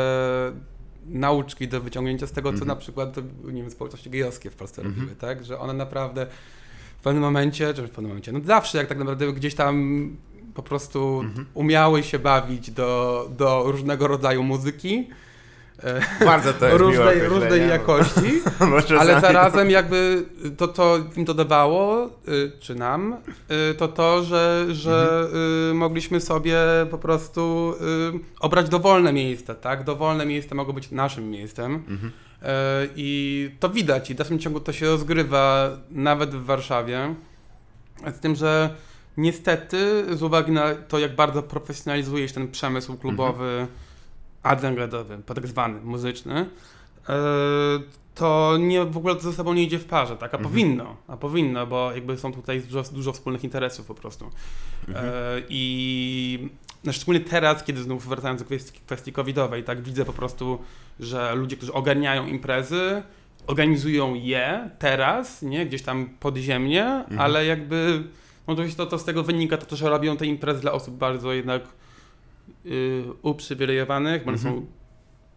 nauczki 1.07 1.68
do 1.68 1.81
wyciągnięcia 1.81 2.26
z 2.26 2.33
tego, 2.33 2.48
co 2.48 2.53
Mhm. 2.53 2.68
na 2.68 2.76
przykład 2.76 3.16
nie 3.44 3.62
wiem, 3.62 3.70
społeczności 3.70 4.11
gejowskie 4.11 4.50
w 4.50 4.57
Polsce 4.57 4.83
Mhm. 4.83 5.00
robiły, 5.00 5.16
tak? 5.16 5.44
Że 5.44 5.59
one 5.59 5.72
naprawdę 5.72 6.26
w 7.00 7.02
pewnym 7.02 7.22
momencie, 7.22 7.74
czy 7.74 7.82
w 7.82 7.90
pewnym 7.90 8.08
momencie, 8.08 8.32
no 8.32 8.40
zawsze 8.44 8.78
jak 8.78 8.86
tak 8.86 8.98
naprawdę 8.98 9.32
gdzieś 9.32 9.54
tam 9.54 10.08
po 10.54 10.62
prostu 10.62 11.20
Mhm. 11.24 11.46
umiały 11.54 12.02
się 12.02 12.18
bawić 12.18 12.70
do, 12.70 13.28
do 13.36 13.62
różnego 13.66 14.08
rodzaju 14.08 14.42
muzyki, 14.42 15.08
e, 15.84 16.24
Bardzo 16.24 16.52
to 16.52 16.66
jest 16.66 16.78
różnej, 16.78 17.20
różnej 17.28 17.68
jakości. 17.68 18.42
Ale 19.00 19.20
zarazem 19.20 19.70
jakby 19.70 20.24
to, 20.56 20.68
co 20.68 20.98
im 21.16 21.24
to 21.24 21.34
dawało, 21.34 22.06
y, 22.06 22.52
czy 22.60 22.74
nam, 22.74 23.16
y, 23.70 23.74
to 23.74 23.88
to, 23.88 24.22
że, 24.22 24.66
że 24.70 25.28
y, 25.70 25.74
mogliśmy 25.74 26.20
sobie 26.20 26.56
po 26.90 26.98
prostu 26.98 27.74
obrać 28.40 28.68
dowolne 28.68 29.12
miejsca, 29.12 29.54
tak? 29.54 29.84
Dowolne 29.84 30.26
miejsca 30.26 30.54
mogą 30.54 30.72
być 30.72 30.90
naszym 30.90 31.30
miejscem. 31.30 31.74
Mhm. 31.74 32.12
Y, 32.42 32.46
I 32.96 33.50
to 33.61 33.68
widać 33.70 34.11
i 34.11 34.14
w 34.14 34.16
dalszym 34.16 34.38
ciągu 34.38 34.61
to 34.61 34.72
się 34.72 34.87
rozgrywa 34.87 35.70
nawet 35.90 36.31
w 36.35 36.44
Warszawie. 36.44 37.14
Z 38.16 38.20
tym, 38.20 38.35
że 38.35 38.74
niestety 39.16 40.05
z 40.16 40.22
uwagi 40.22 40.53
na 40.53 40.74
to, 40.74 40.98
jak 40.98 41.14
bardzo 41.14 41.42
profesjonalizuje 41.42 42.29
się 42.29 42.35
ten 42.35 42.50
przemysł 42.50 42.96
klubowy, 42.96 43.66
undergroundowy, 44.53 45.18
tak 45.26 45.46
zwany, 45.46 45.81
muzyczny, 45.81 46.46
e, 47.09 47.14
to 48.14 48.57
nie, 48.61 48.85
w 48.85 48.96
ogóle 48.96 49.14
to 49.14 49.20
ze 49.20 49.33
sobą 49.33 49.53
nie 49.53 49.62
idzie 49.62 49.79
w 49.79 49.85
parze, 49.85 50.16
tak? 50.16 50.35
A 50.35 50.37
Mhm. 50.37 50.42
powinno, 50.55 50.96
a 51.09 51.16
powinno, 51.16 51.66
bo 51.66 51.92
jakby 51.92 52.18
są 52.18 52.33
tutaj 52.33 52.61
dużo, 52.61 52.83
dużo 52.92 53.12
wspólnych 53.12 53.44
interesów 53.44 53.87
po 53.87 53.94
prostu. 53.94 54.31
Mhm. 54.88 55.07
E, 55.09 55.11
I 55.48 56.48
no, 56.85 56.92
szczególnie 56.92 57.20
teraz, 57.20 57.64
kiedy 57.64 57.83
znów 57.83 58.09
wracając 58.09 58.40
do 58.40 58.46
kwestii, 58.46 58.81
kwestii 58.87 59.12
covidowej, 59.12 59.64
tak 59.64 59.83
widzę 59.83 60.05
po 60.05 60.12
prostu, 60.12 60.59
że 61.00 61.34
ludzie, 61.34 61.56
którzy 61.56 61.72
ogarniają 61.72 62.26
imprezy, 62.26 63.02
organizują 63.46 64.14
je 64.14 64.70
teraz, 64.78 65.42
nie, 65.42 65.66
gdzieś 65.66 65.82
tam 65.82 66.08
podziemnie, 66.20 66.84
Mhm. 66.84 67.20
ale 67.20 67.46
jakby 67.46 68.02
no 68.48 68.54
to, 68.54 68.62
to, 68.76 68.86
to 68.86 68.98
z 68.98 69.04
tego 69.04 69.22
wynika 69.22 69.56
to, 69.56 69.76
że 69.76 69.88
robią 69.90 70.16
te 70.16 70.26
imprezy 70.26 70.60
dla 70.60 70.72
osób 70.72 70.94
bardzo 70.94 71.32
jednak 71.32 71.62
y, 72.66 73.04
uprzywilejowanych, 73.22 74.24
bo 74.24 74.28
one 74.30 74.38
Mhm. 74.38 74.56
są 74.56 74.66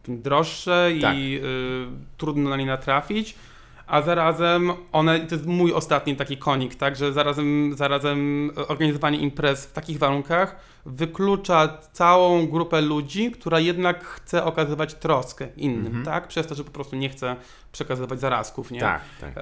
droższe 0.07 0.91
Tak. 1.01 1.15
i 1.17 1.39
y, 1.43 1.87
trudno 2.17 2.49
na 2.49 2.57
nie 2.57 2.65
natrafić. 2.65 3.35
A 3.87 4.01
zarazem 4.01 4.71
one, 4.91 5.19
to 5.19 5.35
jest 5.35 5.47
mój 5.47 5.73
ostatni 5.73 6.15
taki 6.15 6.37
konik, 6.37 6.75
tak, 6.75 6.95
że 6.95 7.13
zarazem, 7.13 7.73
zarazem 7.77 8.51
organizowanie 8.67 9.17
imprez 9.17 9.65
w 9.65 9.71
takich 9.71 9.97
warunkach 9.99 10.55
wyklucza 10.85 11.77
całą 11.91 12.47
grupę 12.47 12.81
ludzi, 12.81 13.31
która 13.31 13.59
jednak 13.59 14.03
chce 14.05 14.43
okazywać 14.43 14.93
troskę 14.93 15.47
innym, 15.57 15.85
Mhm. 15.85 16.05
tak, 16.05 16.27
przez 16.27 16.47
to, 16.47 16.55
że 16.55 16.63
po 16.63 16.71
prostu 16.71 16.95
nie 16.95 17.09
chce 17.09 17.35
przekazywać 17.71 18.19
zarazków, 18.19 18.71
nie? 18.71 18.79
Tak, 18.79 19.01
tak. 19.21 19.33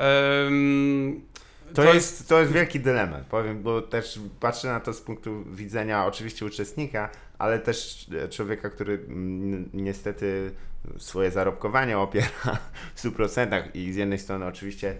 To 1.73 1.83
co 1.83 1.93
jest, 1.93 2.29
to 2.29 2.39
jest 2.39 2.51
wielki 2.51 2.79
dylemat, 2.79 3.25
powiem, 3.25 3.63
bo 3.63 3.81
też 3.81 4.19
patrzę 4.39 4.67
na 4.67 4.79
to 4.79 4.93
z 4.93 5.01
punktu 5.01 5.43
widzenia 5.45 6.05
oczywiście 6.05 6.45
uczestnika, 6.45 7.09
ale 7.41 7.59
też 7.59 8.07
e, 8.23 8.29
człowieka, 8.29 8.69
który 8.69 8.93
mm, 8.93 9.69
niestety 9.73 10.51
swoje 10.97 11.31
zarobkowanie 11.31 11.97
opiera 11.97 12.27
w 12.95 13.03
100% 13.03 13.61
i 13.73 13.93
z 13.93 13.95
jednej 13.95 14.19
strony 14.19 14.45
oczywiście 14.45 14.95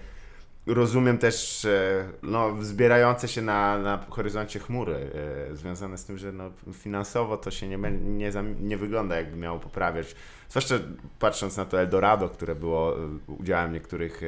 rozumiem 0.67 1.17
też 1.17 1.65
e, 1.65 2.09
no, 2.23 2.63
zbierające 2.63 3.27
się 3.27 3.41
na, 3.41 3.77
na 3.79 4.05
horyzoncie 4.09 4.59
chmury 4.59 5.11
e, 5.51 5.55
związane 5.55 5.97
z 5.97 6.05
tym, 6.05 6.17
że 6.17 6.31
no, 6.31 6.51
finansowo 6.73 7.37
to 7.37 7.51
się 7.51 7.67
nie, 7.67 7.77
nie, 7.91 8.31
nie 8.59 8.77
wygląda 8.77 9.15
jakby 9.15 9.37
miało 9.37 9.59
poprawiać. 9.59 10.15
Zwłaszcza 10.49 10.75
patrząc 11.19 11.57
na 11.57 11.65
to 11.65 11.81
Eldorado, 11.81 12.29
które 12.29 12.55
było 12.55 12.95
udziałem 13.27 13.73
niektórych 13.73 14.21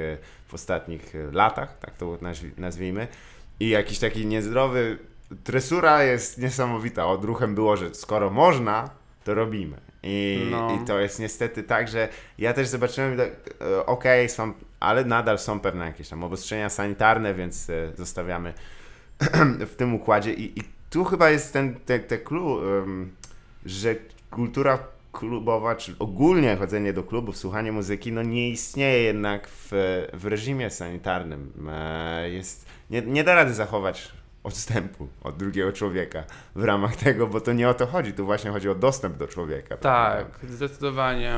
w 0.47 0.53
ostatnich 0.53 1.13
latach, 1.31 1.79
tak 1.79 1.97
to 1.97 2.05
nazwi- 2.05 2.51
nazwijmy. 2.57 3.07
I 3.59 3.69
jakiś 3.69 3.99
taki 3.99 4.25
niezdrowy. 4.25 4.97
Tresura 5.43 6.03
jest 6.03 6.37
niesamowita. 6.37 7.07
Odruchem 7.07 7.55
było, 7.55 7.77
że 7.77 7.95
skoro 7.95 8.29
można, 8.29 8.89
to 9.23 9.33
robimy. 9.33 9.77
I, 10.03 10.47
No. 10.51 10.79
i 10.83 10.85
to 10.87 10.99
jest 10.99 11.19
niestety 11.19 11.63
tak, 11.63 11.87
że 11.87 12.09
ja 12.37 12.53
też 12.53 12.67
zobaczyłem, 12.67 13.17
tak, 13.17 13.29
e, 13.61 13.85
okej, 13.85 14.29
są, 14.29 14.53
ale 14.79 15.05
nadal 15.05 15.39
są 15.39 15.59
pewne 15.59 15.85
jakieś 15.85 16.09
tam 16.09 16.23
obostrzenia 16.23 16.69
sanitarne, 16.69 17.33
więc 17.33 17.69
e, 17.69 17.91
zostawiamy 17.97 18.53
w 19.71 19.75
tym 19.75 19.93
układzie. 19.95 20.33
I, 20.33 20.59
i 20.59 20.63
tu 20.89 21.03
chyba 21.03 21.29
jest 21.29 21.53
ten 21.53 21.75
te, 21.75 21.99
te 21.99 22.17
clue, 22.17 22.61
że 23.65 23.95
kultura 24.31 24.79
klubowa, 25.11 25.75
czy 25.75 25.95
ogólnie 25.99 26.55
chodzenie 26.55 26.93
do 26.93 27.03
klubów, 27.03 27.37
słuchanie 27.37 27.71
muzyki, 27.71 28.11
no 28.11 28.23
nie 28.23 28.49
istnieje 28.49 29.03
jednak 29.03 29.47
w, 29.47 29.69
w 30.13 30.25
reżimie 30.25 30.69
sanitarnym. 30.69 31.51
E, 31.69 32.29
Jest, 32.29 32.65
nie, 32.89 33.01
nie 33.01 33.23
da 33.23 33.35
rady 33.35 33.53
zachować 33.53 34.11
odstępu 34.43 35.07
od 35.23 35.37
drugiego 35.37 35.71
człowieka 35.71 36.23
w 36.55 36.63
ramach 36.63 36.95
tego, 36.95 37.27
bo 37.27 37.41
to 37.41 37.53
nie 37.53 37.69
o 37.69 37.73
to 37.73 37.87
chodzi, 37.87 38.13
tu 38.13 38.25
właśnie 38.25 38.51
chodzi 38.51 38.69
o 38.69 38.75
dostęp 38.75 39.17
do 39.17 39.27
człowieka. 39.27 39.77
Tak, 39.77 40.25
zdecydowanie. 40.49 41.35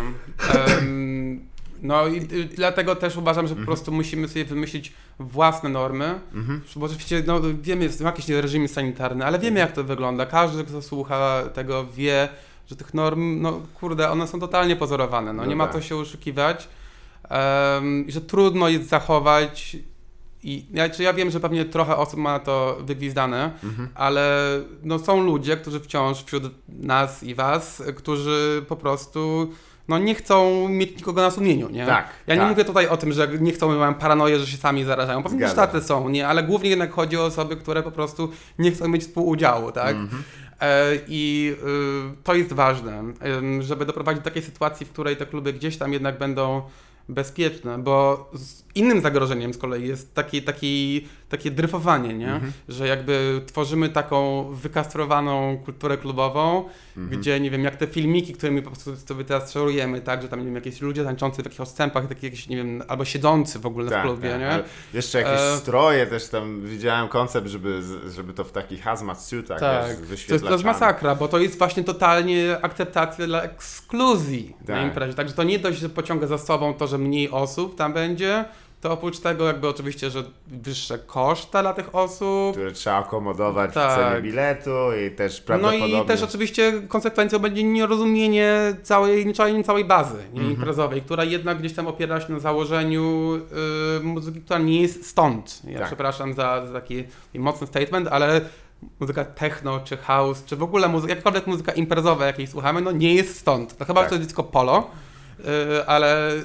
Em, 0.79 1.45
no 1.81 2.07
i 2.07 2.17
y, 2.17 2.45
dlatego 2.55 2.95
też 2.95 3.17
uważam, 3.17 3.47
że 3.47 3.55
po 3.55 3.61
prostu 3.65 3.91
musimy 3.91 4.27
sobie 4.27 4.45
wymyślić 4.45 4.93
własne 5.19 5.69
normy, 5.69 6.19
Mhm. 6.33 6.61
bo 6.75 6.85
oczywiście 6.85 7.23
no, 7.27 7.41
wiemy, 7.61 7.91
są 7.91 8.05
jakieś 8.05 8.29
reżimy 8.29 8.67
sanitarne, 8.67 9.25
ale 9.25 9.39
wiemy 9.39 9.59
jak 9.59 9.71
to 9.71 9.83
wygląda. 9.83 10.25
Każdy, 10.25 10.63
kto 10.63 10.81
słucha 10.81 11.43
tego 11.53 11.85
wie, 11.85 12.29
że 12.69 12.75
tych 12.75 12.93
norm, 12.93 13.41
no 13.41 13.61
kurde, 13.79 14.09
one 14.11 14.27
są 14.27 14.39
totalnie 14.39 14.75
pozorowane, 14.75 15.33
no, 15.33 15.43
No 15.43 15.49
nie 15.49 15.55
ma 15.55 15.63
tak. 15.67 15.73
co 15.73 15.81
się 15.81 15.95
oszukiwać 15.95 16.67
i 18.07 18.11
że 18.11 18.21
trudno 18.21 18.69
jest 18.69 18.89
zachować 18.89 19.77
i 20.45 20.65
ja, 20.73 20.89
czy 20.89 21.03
ja 21.03 21.13
wiem, 21.13 21.29
że 21.31 21.39
pewnie 21.39 21.65
trochę 21.65 21.97
osób 21.97 22.19
ma 22.19 22.39
to 22.39 22.77
wygwizdane, 22.81 23.51
Mhm. 23.63 23.89
ale 23.95 24.39
no, 24.83 24.99
są 24.99 25.23
ludzie, 25.23 25.57
którzy 25.57 25.79
wciąż 25.79 26.23
wśród 26.23 26.43
nas 26.69 27.23
i 27.23 27.35
was, 27.35 27.83
którzy 27.95 28.65
po 28.67 28.75
prostu 28.75 29.51
no, 29.87 29.97
nie 29.99 30.15
chcą 30.15 30.69
mieć 30.69 30.95
nikogo 30.97 31.21
na 31.21 31.31
sumieniu, 31.31 31.69
nie? 31.69 31.85
Tak, 31.85 32.07
Ja 32.27 32.35
nie 32.35 32.41
tak. 32.41 32.49
mówię 32.49 32.65
tutaj 32.65 32.87
o 32.87 32.97
tym, 32.97 33.11
że 33.13 33.27
nie 33.39 33.51
chcą, 33.51 33.79
mają 33.79 33.93
paranoję, 33.93 34.39
że 34.39 34.47
się 34.47 34.57
sami 34.57 34.83
zarażają. 34.83 35.23
Pewnie 35.23 35.37
Zgadza 35.39 35.53
sztaty 35.53 35.81
są, 35.81 36.09
nie? 36.09 36.27
Ale 36.27 36.43
głównie 36.43 36.69
jednak 36.69 36.91
chodzi 36.91 37.17
o 37.17 37.25
osoby, 37.25 37.55
które 37.55 37.83
po 37.83 37.91
prostu 37.91 38.29
nie 38.59 38.71
chcą 38.71 38.87
mieć 38.87 39.01
współudziału, 39.03 39.71
tak? 39.71 39.95
Mhm. 39.95 40.23
E, 40.61 40.83
I 41.07 41.53
y, 42.13 42.23
to 42.23 42.35
jest 42.35 42.53
ważne, 42.53 43.03
żeby 43.59 43.85
doprowadzić 43.85 44.19
do 44.23 44.29
takiej 44.29 44.43
sytuacji, 44.43 44.85
w 44.85 44.89
której 44.89 45.17
te 45.17 45.25
kluby 45.25 45.53
gdzieś 45.53 45.77
tam 45.77 45.93
jednak 45.93 46.17
będą 46.19 46.61
bezpieczne, 47.09 47.77
bo 47.77 48.29
z, 48.33 48.64
innym 48.75 49.01
zagrożeniem 49.01 49.53
z 49.53 49.57
kolei 49.57 49.87
jest 49.87 50.13
taki, 50.13 50.41
taki, 50.41 51.07
takie 51.29 51.51
dryfowanie, 51.51 52.13
nie? 52.13 52.33
Mhm. 52.33 52.51
Że 52.69 52.87
jakby 52.87 53.41
tworzymy 53.45 53.89
taką 53.89 54.43
wykastrowaną 54.53 55.57
kulturę 55.65 55.97
klubową, 55.97 56.65
Mhm. 56.97 57.19
gdzie 57.21 57.39
nie 57.39 57.51
wiem, 57.51 57.63
jak 57.63 57.75
te 57.75 57.87
filmiki, 57.87 58.33
które 58.33 58.51
my 58.51 58.61
po 58.61 58.69
prostu 58.71 58.95
sobie 58.95 59.23
teraz 59.23 59.51
szerujemy, 59.51 60.01
tak, 60.01 60.21
że 60.21 60.27
tam 60.27 60.39
nie 60.39 60.45
wiem, 60.45 60.55
jakieś 60.55 60.81
ludzie 60.81 61.03
tańczący 61.03 61.41
w 61.41 61.45
jakichś 61.45 61.59
odstępach, 61.59 62.07
takie 62.07 62.27
jakieś, 62.27 62.49
nie 62.49 62.57
wiem, 62.57 62.83
albo 62.87 63.05
siedzący 63.05 63.59
w 63.59 63.65
ogóle 63.65 63.99
w 63.99 64.01
klubie, 64.03 64.29
tak, 64.29 64.39
nie? 64.39 64.49
ale 64.51 64.63
Jeszcze 64.93 65.17
jakieś 65.21 65.39
E, 65.41 65.57
stroje 65.57 66.07
też 66.07 66.29
tam 66.29 66.61
widziałem 66.65 67.07
koncept, 67.07 67.47
żeby, 67.47 67.81
żeby 68.15 68.33
to 68.33 68.43
w 68.43 68.51
takich 68.51 68.81
hazmat 68.83 69.23
suitach 69.23 69.59
Tak, 69.59 70.05
wiesz, 70.05 70.25
To 70.25 70.33
jest, 70.33 70.45
to 70.45 70.51
jest 70.51 70.63
masakra, 70.63 71.15
bo 71.15 71.27
to 71.27 71.39
jest 71.39 71.57
właśnie 71.57 71.83
totalnie 71.83 72.57
akceptacja 72.61 73.25
dla 73.27 73.41
ekskluzji 73.43 74.55
na 74.67 74.75
Tak. 74.75 74.83
imprezie. 74.83 75.13
Także 75.13 75.33
to 75.33 75.43
nie 75.43 75.59
dość, 75.59 75.79
że 75.79 75.89
pociąga 75.89 76.27
za 76.27 76.37
sobą 76.37 76.73
to, 76.73 76.87
że 76.87 76.97
mniej 76.97 77.29
osób 77.31 77.75
tam 77.77 77.93
będzie, 77.93 78.45
to 78.85 78.91
oprócz 78.91 79.19
tego 79.19 79.45
jakby 79.47 79.67
oczywiście, 79.69 80.09
że 80.09 80.23
wyższe 80.47 80.97
koszta 80.99 81.61
dla 81.61 81.73
tych 81.73 81.95
osób. 81.95 82.51
które 82.51 82.71
trzeba 82.71 82.95
akomodować 82.95 83.71
w 83.71 83.73
Tak. 83.73 83.95
cenie 83.99 84.21
biletu 84.21 84.69
i 85.07 85.11
też 85.15 85.39
No 85.39 85.45
prawdopodobnie... 85.45 86.01
i 86.01 86.05
też 86.05 86.21
oczywiście 86.23 86.81
konsekwencją 86.87 87.39
będzie 87.39 87.63
nierozumienie 87.63 88.75
całej, 88.83 89.33
całej, 89.33 89.63
całej 89.63 89.85
bazy 89.85 90.17
nie, 90.33 90.39
Mhm. 90.39 90.51
imprezowej, 90.51 91.01
która 91.01 91.23
jednak 91.23 91.59
gdzieś 91.59 91.73
tam 91.73 91.87
opiera 91.87 92.21
się 92.21 92.33
na 92.33 92.39
założeniu 92.39 93.35
y, 93.97 94.03
muzyki, 94.03 94.41
która 94.41 94.59
nie 94.59 94.81
jest 94.81 95.05
stąd. 95.09 95.61
Ja 95.67 95.77
Tak. 95.79 95.87
przepraszam 95.87 96.33
za, 96.33 96.65
za 96.65 96.73
taki 96.73 97.03
mocny 97.35 97.67
statement, 97.67 98.07
ale 98.07 98.41
muzyka 98.99 99.25
techno, 99.25 99.79
czy 99.79 99.97
house, 99.97 100.43
czy 100.45 100.55
w 100.55 100.63
ogóle 100.63 100.87
muzyka, 100.87 101.09
jakakolwiek 101.11 101.47
muzyka 101.47 101.71
imprezowa, 101.71 102.25
jakiej 102.25 102.47
słuchamy, 102.47 102.81
no 102.81 102.91
nie 102.91 103.13
jest 103.13 103.39
stąd. 103.39 103.79
No 103.79 103.85
chyba, 103.85 104.01
Tak. 104.01 104.05
że 104.05 104.09
to 104.09 104.15
jest 104.15 104.27
disco 104.29 104.43
polo, 104.43 104.89
ale 105.87 106.33
y, 106.33 106.41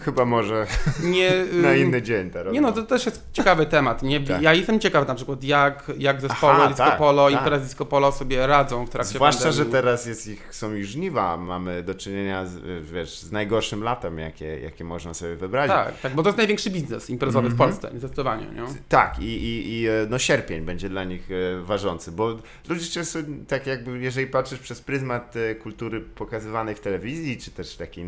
Chyba 0.00 0.24
może 0.24 0.66
nie... 1.02 1.32
y, 1.34 1.62
na 1.62 1.74
inny 1.74 2.02
dzień 2.02 2.30
teraz. 2.30 2.54
nie 2.54 2.60
no, 2.60 2.72
to 2.72 2.82
też 2.82 3.06
jest 3.06 3.24
ciekawy 3.32 3.66
temat. 3.66 4.02
Nie? 4.02 4.20
Tak. 4.20 4.42
Ja 4.42 4.54
jestem 4.54 4.80
ciekaw 4.80 5.08
na 5.08 5.14
przykład, 5.14 5.44
jak, 5.44 5.92
jak 5.98 6.20
zespoły 6.20 6.52
Aha, 6.56 6.68
disco 6.68 6.84
tak, 6.84 6.98
polo, 6.98 7.30
tak. 7.30 7.38
imprezy 7.40 7.64
disco 7.64 7.86
polo 7.86 8.12
sobie 8.12 8.46
radzą 8.46 8.86
w 8.86 8.90
trakcie 8.90 9.14
Zwłaszcza, 9.14 9.52
że 9.52 9.62
pandemii. 9.64 9.72
teraz 9.72 10.06
jest 10.06 10.26
ich, 10.28 10.54
są 10.54 10.74
ich 10.74 10.84
żniwa, 10.84 11.36
mamy 11.36 11.82
do 11.82 11.94
czynienia 11.94 12.46
z, 12.46 12.84
wiesz, 12.92 13.18
z 13.18 13.32
najgorszym 13.32 13.82
latem, 13.82 14.18
jakie, 14.18 14.60
jakie 14.60 14.84
można 14.84 15.14
sobie 15.14 15.36
wyobrazić. 15.36 15.74
Tak, 15.74 16.00
tak, 16.00 16.14
bo 16.14 16.22
to 16.22 16.28
jest 16.28 16.38
największy 16.38 16.70
biznes 16.70 17.10
imprezowy 17.10 17.48
Mhm. 17.48 17.54
w 17.54 17.58
Polsce, 17.58 17.98
zdecydowanie. 17.98 18.46
Nie? 18.46 18.62
Tak, 18.88 19.18
i, 19.18 19.24
i, 19.24 19.72
i 19.80 19.88
e, 19.88 19.92
no 20.10 20.18
sierpień 20.18 20.60
będzie 20.64 20.88
dla 20.88 21.04
nich 21.04 21.28
e, 21.30 21.60
ważący, 21.62 22.12
bo 22.12 22.36
ludzie 22.68 22.86
często, 22.86 23.18
tak 23.48 23.66
jakby, 23.66 23.98
jeżeli 23.98 24.26
patrzysz 24.26 24.58
przez 24.58 24.80
pryzmat 24.80 25.34
e, 25.36 25.54
kultury 25.54 26.00
pokazywanej 26.00 26.74
w 26.74 26.80
telewizji, 26.80 27.38
czy 27.38 27.50
też 27.50 27.76
takiej 27.76 28.04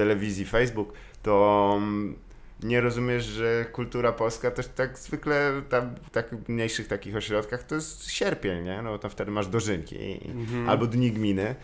telewizji 0.00 0.44
Facebook, 0.44 0.92
to 1.22 1.74
mm, 1.76 2.16
nie 2.62 2.80
rozumiesz, 2.80 3.24
że 3.24 3.64
kultura 3.72 4.12
polska 4.12 4.50
też 4.50 4.68
tak 4.68 4.98
zwykle 4.98 5.62
tam, 5.68 5.94
w 6.06 6.10
tak 6.10 6.48
mniejszych 6.48 6.88
takich 6.88 7.16
ośrodkach 7.16 7.62
to 7.62 7.74
jest 7.74 8.10
sierpień, 8.10 8.64
nie? 8.64 8.82
No 8.82 8.98
to 8.98 9.08
wtedy 9.08 9.30
masz 9.30 9.46
dożynki 9.46 9.96
i, 9.96 10.30
Mhm. 10.30 10.68
albo 10.68 10.86
dni 10.86 11.12
gminy. 11.12 11.54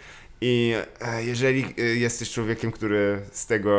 I 0.41 0.75
e, 1.01 1.25
jeżeli 1.25 1.65
e, 1.79 1.83
jesteś 1.83 2.31
człowiekiem, 2.33 2.73
który 2.73 3.21
z 3.33 3.47
tego. 3.47 3.71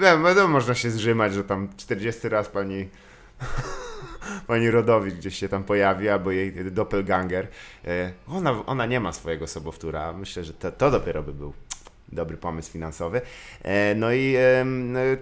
Wiem, 0.00 0.24
wiadomo, 0.24 0.48
można 0.48 0.74
się 0.74 0.90
zrzymać, 0.90 1.34
że 1.34 1.44
tam 1.44 1.68
40 1.76 2.28
raz 2.28 2.48
pani. 2.48 2.88
Pani 4.46 4.70
Rodowicz 4.70 5.14
gdzieś 5.14 5.38
się 5.38 5.48
tam 5.48 5.64
pojawi, 5.64 6.08
albo 6.08 6.30
jej 6.30 6.52
doppelganger. 6.72 7.48
E, 7.84 8.12
Ona, 8.28 8.66
ona 8.66 8.86
nie 8.86 9.00
ma 9.00 9.12
swojego 9.12 9.46
sobowtóra. 9.46 10.12
Myślę, 10.12 10.44
że 10.44 10.52
to, 10.52 10.72
to 10.72 10.90
dopiero 10.90 11.22
by 11.22 11.32
był 11.32 11.52
dobry 12.12 12.36
pomysł 12.36 12.72
finansowy. 12.72 13.20
E, 13.62 13.94
No 13.94 14.12
i 14.12 14.34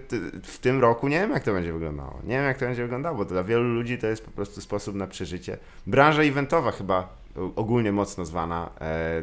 t- 0.07 0.17
w 0.43 0.57
tym 0.57 0.81
roku 0.81 1.07
nie 1.07 1.19
wiem, 1.19 1.31
jak 1.31 1.43
to 1.43 1.53
będzie 1.53 1.73
wyglądało. 1.73 2.19
Nie 2.23 2.35
wiem, 2.35 2.45
jak 2.45 2.57
to 2.57 2.65
będzie 2.65 2.81
wyglądało, 2.83 3.17
bo 3.17 3.25
dla 3.25 3.43
wielu 3.43 3.63
ludzi 3.73 3.97
to 3.97 4.07
jest 4.07 4.25
po 4.25 4.31
prostu 4.31 4.61
sposób 4.61 4.95
na 4.95 5.07
przeżycie. 5.07 5.57
Branża 5.87 6.23
eventowa 6.23 6.71
chyba 6.71 7.25
ogólnie 7.55 7.91
mocno 7.91 8.25
zwana 8.25 8.69
e, 8.81 9.21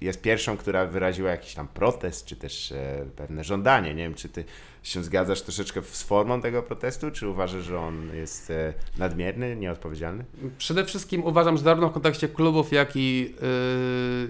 jest 0.00 0.22
pierwszą, 0.22 0.56
która 0.56 0.86
wyraziła 0.86 1.30
jakiś 1.30 1.54
tam 1.54 1.68
protest, 1.68 2.26
czy 2.26 2.36
też 2.36 2.72
e, 2.72 3.04
pewne 3.16 3.44
żądanie. 3.44 3.94
Nie 3.94 4.02
wiem, 4.02 4.14
czy 4.14 4.28
ty 4.28 4.44
się 4.84 5.02
zgadzasz 5.04 5.42
troszeczkę 5.42 5.82
z 5.82 6.02
formą 6.02 6.40
tego 6.40 6.62
protestu, 6.62 7.10
czy 7.10 7.28
uważasz, 7.28 7.64
że 7.64 7.78
on 7.78 8.10
jest 8.14 8.50
e, 8.50 8.74
nadmierny, 8.98 9.56
nieodpowiedzialny? 9.56 10.24
Przede 10.58 10.84
wszystkim 10.84 11.24
uważam, 11.24 11.56
że 11.56 11.62
zarówno 11.62 11.88
w 11.88 11.92
kontekście 11.92 12.28
klubów, 12.28 12.72
jak 12.72 12.96
i, 12.96 13.20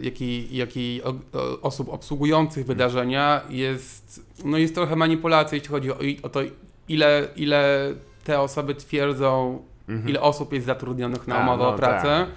yy, 0.00 0.04
jak 0.04 0.20
i, 0.20 0.56
jak 0.56 0.76
i 0.76 1.00
o, 1.04 1.08
o, 1.32 1.60
osób 1.60 1.88
obsługujących 1.88 2.66
wydarzenia 2.66 3.40
jest, 3.48 4.20
no 4.44 4.58
jest 4.58 4.74
trochę 4.74 4.96
manipulacji, 4.96 5.56
jeśli 5.56 5.70
chodzi 5.70 5.92
o, 5.92 5.96
o 6.22 6.28
to, 6.28 6.40
ile, 6.88 7.28
ile 7.36 7.92
te 8.24 8.40
osoby 8.40 8.74
twierdzą, 8.74 9.62
Mhm. 9.88 10.08
ile 10.08 10.20
osób 10.20 10.52
jest 10.52 10.66
zatrudnionych 10.66 11.26
na 11.28 11.36
A, 11.36 11.42
umowę 11.42 11.62
no 11.64 11.68
o 11.74 11.76
pracę. 11.78 12.02
tak. 12.26 12.28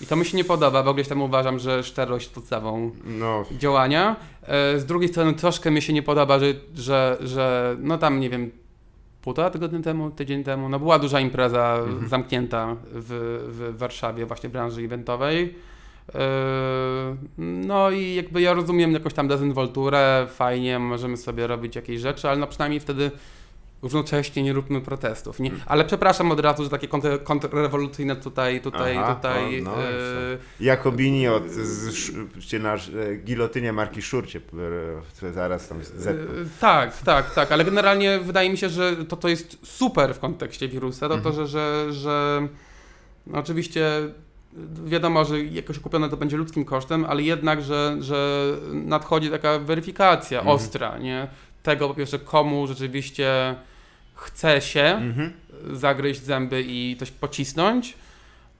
I 0.00 0.06
to 0.06 0.16
mi 0.16 0.24
się 0.24 0.36
nie 0.36 0.44
podoba, 0.44 0.82
bo 0.82 0.94
gdzieś 0.94 1.08
tam 1.08 1.22
uważam, 1.22 1.58
że 1.58 1.82
szczerość 1.82 2.24
jest 2.24 2.34
podstawą 2.34 2.90
No, 3.04 3.44
działania. 3.58 4.16
E, 4.42 4.78
Z 4.78 4.84
drugiej 4.86 5.08
strony 5.08 5.34
troszkę 5.34 5.70
mi 5.70 5.82
się 5.82 5.92
nie 5.92 6.02
podoba, 6.02 6.38
że, 6.38 6.46
że, 6.74 7.16
że 7.20 7.76
no 7.80 7.98
tam 7.98 8.20
nie 8.20 8.30
wiem, 8.30 8.50
półtora 9.22 9.50
tygodnia 9.50 9.80
temu, 9.80 10.10
tydzień 10.10 10.44
temu, 10.44 10.68
no 10.68 10.78
była 10.78 10.98
duża 10.98 11.20
impreza 11.20 11.76
Mhm. 11.84 12.08
zamknięta 12.08 12.76
w, 12.92 13.40
w 13.48 13.78
Warszawie 13.78 14.26
właśnie 14.26 14.48
branży 14.48 14.80
eventowej. 14.82 15.54
E, 16.14 16.20
No 17.38 17.90
i 17.90 18.14
jakby 18.14 18.40
ja 18.40 18.52
rozumiem 18.52 18.92
jakąś 18.92 19.14
tam 19.14 19.28
dezynwolturę, 19.28 20.26
fajnie, 20.30 20.78
możemy 20.78 21.16
sobie 21.16 21.46
robić 21.46 21.76
jakieś 21.76 22.00
rzeczy, 22.00 22.28
ale 22.28 22.38
no 22.38 22.46
przynajmniej 22.46 22.80
wtedy 22.80 23.10
równocześnie 23.82 24.42
nie 24.42 24.52
róbmy 24.52 24.80
protestów. 24.80 25.40
Nie? 25.40 25.50
Ale 25.66 25.84
przepraszam 25.84 26.32
od 26.32 26.40
razu, 26.40 26.64
że 26.64 26.70
takie 26.70 26.88
kontr- 26.88 27.22
kontrrewolucyjne 27.22 28.16
tutaj, 28.16 28.60
tutaj, 28.60 28.96
Aha, 28.96 29.14
tutaj. 29.14 29.62
no, 29.62 29.70
no, 29.70 29.82
e, 29.82 30.38
Jakobini 30.60 31.28
od 31.28 31.42
na 32.60 32.74
e, 32.74 32.78
gilotynie 33.24 33.72
marki 33.72 34.02
Szurcie, 34.02 34.40
które 35.16 35.32
zaraz 35.32 35.68
tam 35.68 35.78
zetną. 35.84 36.22
E, 36.22 36.26
Tak, 36.60 37.02
tak, 37.02 37.34
tak, 37.34 37.52
ale 37.52 37.64
generalnie 37.64 38.18
wydaje 38.18 38.50
mi 38.50 38.58
się, 38.58 38.68
że 38.68 38.96
to, 38.96 39.16
to 39.16 39.28
jest 39.28 39.56
super 39.62 40.14
w 40.14 40.18
kontekście 40.18 40.68
wirusa, 40.68 41.08
to, 41.08 41.18
to 41.18 41.32
że, 41.32 41.46
że, 41.46 41.92
że 41.92 42.48
no 43.26 43.38
oczywiście 43.38 43.90
wiadomo, 44.84 45.24
że 45.24 45.40
jakoś 45.40 45.78
kupione 45.78 46.08
to 46.08 46.16
będzie 46.16 46.36
ludzkim 46.36 46.64
kosztem, 46.64 47.04
ale 47.04 47.22
jednak, 47.22 47.62
że, 47.62 47.96
że 48.00 48.46
nadchodzi 48.72 49.30
taka 49.30 49.58
weryfikacja 49.58 50.38
Mhm. 50.38 50.56
ostra, 50.56 50.98
nie? 50.98 51.28
Tego 51.62 51.88
po 51.88 51.94
pierwsze, 51.94 52.18
komu 52.18 52.66
rzeczywiście 52.66 53.54
chce 54.20 54.60
się 54.60 54.82
Mhm. 54.82 55.32
zagryźć 55.72 56.22
zęby 56.22 56.64
i 56.66 56.96
coś 56.98 57.10
pocisnąć, 57.10 57.94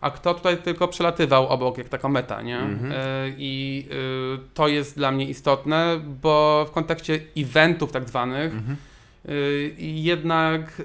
a 0.00 0.10
kto 0.10 0.34
tutaj 0.34 0.56
tylko 0.58 0.88
przelatywał 0.88 1.48
obok 1.48 1.78
jak 1.78 1.88
taka 1.88 2.08
meta, 2.08 2.42
nie? 2.42 2.58
Mhm. 2.58 2.92
E, 2.92 2.96
I 3.38 3.86
y, 3.92 4.38
to 4.54 4.68
jest 4.68 4.96
dla 4.96 5.10
mnie 5.12 5.24
istotne, 5.28 6.00
bo 6.22 6.66
w 6.68 6.70
kontekście 6.72 7.20
eventów 7.36 7.92
tak 7.92 8.08
zwanych 8.08 8.52
Mhm. 8.54 8.76
y, 9.28 9.74
jednak, 9.78 10.80
y, 10.80 10.84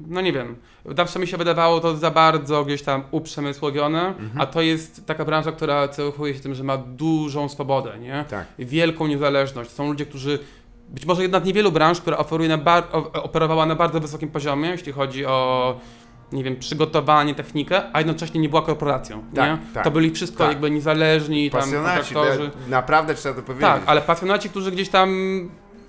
no 0.00 0.20
nie 0.20 0.32
wiem, 0.32 0.56
zawsze 0.96 1.18
mi 1.18 1.26
się 1.26 1.36
wydawało 1.36 1.80
to 1.80 1.96
za 1.96 2.10
bardzo 2.10 2.64
gdzieś 2.64 2.82
tam 2.82 3.02
uprzemysłowione, 3.10 4.06
Mhm. 4.06 4.40
a 4.40 4.46
to 4.46 4.60
jest 4.62 5.06
taka 5.06 5.24
branża, 5.24 5.52
która 5.52 5.88
cechuje 5.88 6.34
się 6.34 6.40
tym, 6.40 6.54
że 6.54 6.64
ma 6.64 6.76
dużą 6.78 7.48
swobodę, 7.48 7.98
nie? 7.98 8.24
Tak. 8.30 8.46
wielką 8.58 9.06
niezależność. 9.06 9.70
Są 9.70 9.86
ludzie, 9.88 10.06
którzy 10.06 10.38
być 10.90 11.06
może 11.06 11.22
jedna 11.22 11.40
z 11.40 11.44
niewielu 11.44 11.72
branż, 11.72 12.00
która 12.00 12.18
oferuje 12.18 12.48
na 12.48 12.58
bar- 12.58 12.84
operowała 13.12 13.66
na 13.66 13.74
bardzo 13.74 14.00
wysokim 14.00 14.28
poziomie, 14.28 14.68
jeśli 14.68 14.92
chodzi 14.92 15.26
o 15.26 15.76
nie 16.32 16.44
wiem, 16.44 16.56
przygotowanie, 16.56 17.34
technikę, 17.34 17.82
a 17.92 17.98
jednocześnie 18.00 18.40
nie 18.40 18.48
była 18.48 18.62
korporacją. 18.62 19.22
Tak, 19.34 19.50
nie? 19.50 19.58
tak, 19.74 19.84
to 19.84 19.90
byli 19.90 20.10
wszystko 20.10 20.38
tak. 20.38 20.48
jakby 20.52 20.70
niezależni, 20.70 21.50
tam 21.50 21.60
Pasjonaci, 21.60 22.14
kontraktorzy. 22.14 22.50
de- 22.64 22.70
naprawdę 22.70 23.14
trzeba 23.14 23.34
to 23.34 23.42
powiedzieć. 23.42 23.68
Tak, 23.68 23.82
ale 23.86 24.00
pasjonaci, 24.00 24.48
którzy 24.50 24.70
gdzieś 24.72 24.88
tam, 24.88 25.10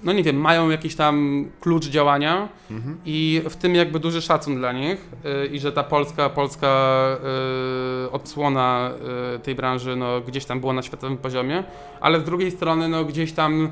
no 0.04 0.14
nie 0.14 0.24
wiem, 0.24 0.36
mają 0.36 0.70
jakiś 0.70 0.96
tam 0.96 1.46
klucz 1.60 1.86
działania 1.88 2.48
Mhm. 2.72 2.98
i 3.06 3.42
w 3.50 3.56
tym 3.56 3.76
jakby 3.76 4.00
duży 4.00 4.22
szacun 4.22 4.56
dla 4.56 4.72
nich 4.72 5.10
yy, 5.24 5.46
i 5.48 5.60
że 5.60 5.72
ta 5.72 5.84
polska, 5.84 6.30
polska 6.30 6.68
yy, 8.04 8.12
odsłona 8.12 8.90
yy, 9.34 9.40
tej 9.40 9.56
branży 9.56 9.96
no, 9.96 10.22
gdzieś 10.22 10.46
tam 10.46 10.60
była 10.60 10.74
na 10.74 10.82
światowym 10.82 11.18
poziomie, 11.18 11.64
ale 12.02 12.20
z 12.20 12.24
drugiej 12.24 12.52
strony 12.52 12.88
no 12.90 13.06
gdzieś 13.06 13.34
tam 13.34 13.72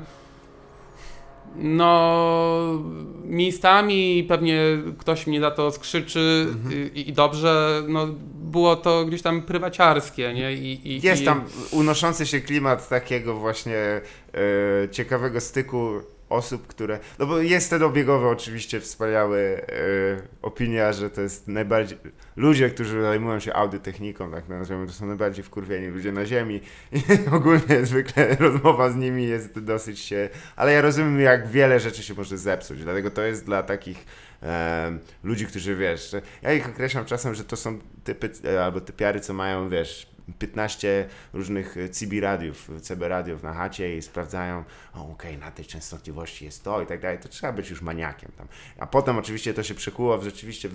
no 1.56 2.82
miejscami 3.24 4.24
pewnie 4.28 4.62
ktoś 4.98 5.26
mnie 5.26 5.40
za 5.40 5.50
to 5.50 5.72
skrzyczy 5.72 6.46
i, 6.94 7.08
i 7.08 7.12
dobrze, 7.12 7.82
no 7.88 8.06
było 8.34 8.76
to 8.76 9.04
gdzieś 9.04 9.22
tam 9.22 9.42
prywaciarskie, 9.42 10.34
nie? 10.34 10.52
I, 10.52 10.88
i, 10.88 11.00
Jest 11.00 11.22
i, 11.22 11.24
tam 11.24 11.44
unoszący 11.70 12.26
się 12.26 12.40
klimat 12.40 12.88
takiego 12.88 13.34
właśnie 13.34 13.76
e, 13.76 14.88
ciekawego 14.90 15.40
styku 15.40 15.90
osób, 16.30 16.66
które. 16.66 16.98
No 17.18 17.26
bo 17.26 17.38
jest 17.38 17.70
ten 17.70 17.82
obiegowy 17.82 18.28
oczywiście 18.28 18.80
wspaniały 18.80 19.40
e, 19.40 20.22
opinia, 20.42 20.92
że 20.92 21.10
to 21.10 21.20
jest 21.20 21.48
najbardziej. 21.48 21.98
Ludzie, 22.36 22.70
którzy 22.70 23.02
zajmują 23.02 23.40
się 23.40 23.54
audiotechniką, 23.54 24.30
tak 24.30 24.48
nazwijmy, 24.48 24.86
to 24.86 24.92
są 24.92 25.06
najbardziej 25.06 25.44
wkurwieni 25.44 25.86
ludzie 25.86 26.12
na 26.12 26.26
ziemi. 26.26 26.60
I 26.92 27.02
ogólnie 27.36 27.86
zwykle 27.86 28.36
rozmowa 28.36 28.90
z 28.90 28.96
nimi 28.96 29.26
jest 29.26 29.58
dosyć 29.58 29.98
się. 29.98 30.28
Ale 30.56 30.72
ja 30.72 30.80
rozumiem, 30.80 31.20
jak 31.20 31.48
wiele 31.48 31.80
rzeczy 31.80 32.02
się 32.02 32.14
może 32.14 32.38
zepsuć. 32.38 32.82
Dlatego 32.82 33.10
to 33.10 33.22
jest 33.22 33.44
dla 33.44 33.62
takich 33.62 34.06
e, 34.42 34.98
ludzi, 35.24 35.46
którzy 35.46 35.76
wiesz. 35.76 36.16
Ja 36.42 36.52
ich 36.52 36.68
określam 36.68 37.04
czasem, 37.04 37.34
że 37.34 37.44
to 37.44 37.56
są 37.56 37.78
typy 38.04 38.30
albo 38.64 38.80
typiary, 38.80 39.20
co 39.20 39.34
mają, 39.34 39.68
wiesz, 39.68 40.09
15 40.38 41.08
różnych 41.32 41.76
CB 41.90 42.20
radiów, 42.20 42.70
CB 42.82 43.08
radiów 43.08 43.42
na 43.42 43.54
chacie 43.54 43.96
i 43.96 44.02
sprawdzają, 44.02 44.64
okej, 44.94 45.10
okay, 45.12 45.38
na 45.38 45.50
tej 45.50 45.64
częstotliwości 45.64 46.44
jest 46.44 46.64
to 46.64 46.82
i 46.82 46.86
tak 46.86 47.00
dalej, 47.00 47.18
to 47.18 47.28
trzeba 47.28 47.52
być 47.52 47.70
już 47.70 47.82
maniakiem 47.82 48.32
tam. 48.36 48.48
A 48.78 48.86
potem 48.86 49.18
oczywiście 49.18 49.54
to 49.54 49.62
się 49.62 49.74
przekuło 49.74 50.18
w 50.18 50.24
rzeczywiście 50.24 50.68
w, 50.68 50.74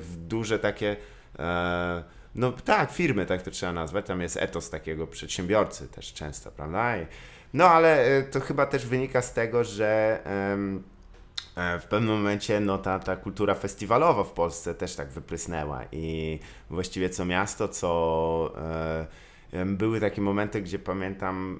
w 0.00 0.16
duże 0.16 0.58
takie 0.58 0.96
e, 1.38 2.04
no 2.34 2.52
tak, 2.52 2.92
firmy, 2.92 3.26
tak 3.26 3.42
to 3.42 3.50
trzeba 3.50 3.72
nazwać, 3.72 4.06
tam 4.06 4.20
jest 4.20 4.36
etos 4.36 4.70
takiego 4.70 5.06
przedsiębiorcy 5.06 5.88
też 5.88 6.12
często, 6.12 6.50
prawda? 6.50 6.96
I, 6.96 7.06
no 7.52 7.68
ale 7.68 8.04
e, 8.04 8.22
to 8.22 8.40
chyba 8.40 8.66
też 8.66 8.86
wynika 8.86 9.22
z 9.22 9.32
tego, 9.32 9.64
że 9.64 10.20
E, 10.26 10.93
w 11.56 11.84
pewnym 11.84 12.16
momencie 12.16 12.60
no, 12.60 12.78
ta, 12.78 12.98
ta 12.98 13.16
kultura 13.16 13.54
festiwalowa 13.54 14.24
w 14.24 14.32
Polsce 14.32 14.74
też 14.74 14.96
tak 14.96 15.08
wyprysnęła 15.08 15.80
i 15.92 16.38
właściwie 16.70 17.10
co 17.10 17.24
miasto, 17.24 17.68
co 17.68 18.52
e, 19.52 19.64
były 19.66 20.00
takie 20.00 20.22
momenty, 20.22 20.62
gdzie 20.62 20.78
pamiętam 20.78 21.58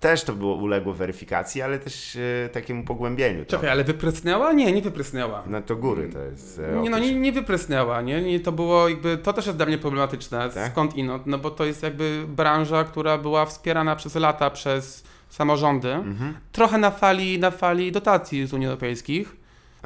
też 0.00 0.24
to 0.24 0.32
było 0.32 0.54
uległo 0.54 0.94
weryfikacji, 0.94 1.62
ale 1.62 1.78
też 1.78 2.16
e, 2.16 2.48
takiemu 2.48 2.84
pogłębieniu. 2.84 3.44
Czekaj, 3.44 3.66
to. 3.66 3.72
ale 3.72 3.84
wyprysnęła? 3.84 4.52
Nie, 4.52 4.72
nie 4.72 4.82
wyprysnęła. 4.82 5.42
No 5.46 5.62
to 5.62 5.76
góry 5.76 6.08
to 6.12 6.18
jest. 6.18 6.58
E, 6.58 6.80
nie, 6.80 6.90
no 6.90 6.98
nie, 6.98 7.14
nie 7.14 7.32
wyprysnęła, 7.32 8.02
nie? 8.02 8.22
nie? 8.22 8.40
To 8.40 8.52
było 8.52 8.88
jakby, 8.88 9.18
to 9.18 9.32
też 9.32 9.46
jest 9.46 9.58
dla 9.58 9.66
mnie 9.66 9.78
problematyczne. 9.78 10.50
Tak? 10.50 10.72
Skąd 10.72 10.96
ino? 10.96 11.20
No 11.26 11.38
bo 11.38 11.50
to 11.50 11.64
jest 11.64 11.82
jakby 11.82 12.24
branża, 12.28 12.84
która 12.84 13.18
była 13.18 13.46
wspierana 13.46 13.96
przez 13.96 14.14
lata 14.14 14.50
przez 14.50 15.04
samorządy, 15.30 15.92
mhm. 15.92 16.34
trochę 16.52 16.78
na 16.78 16.90
fali, 16.90 17.38
na 17.38 17.50
fali 17.50 17.92
dotacji 17.92 18.46
z 18.46 18.52
Unii 18.52 18.66
Europejskich, 18.66 19.36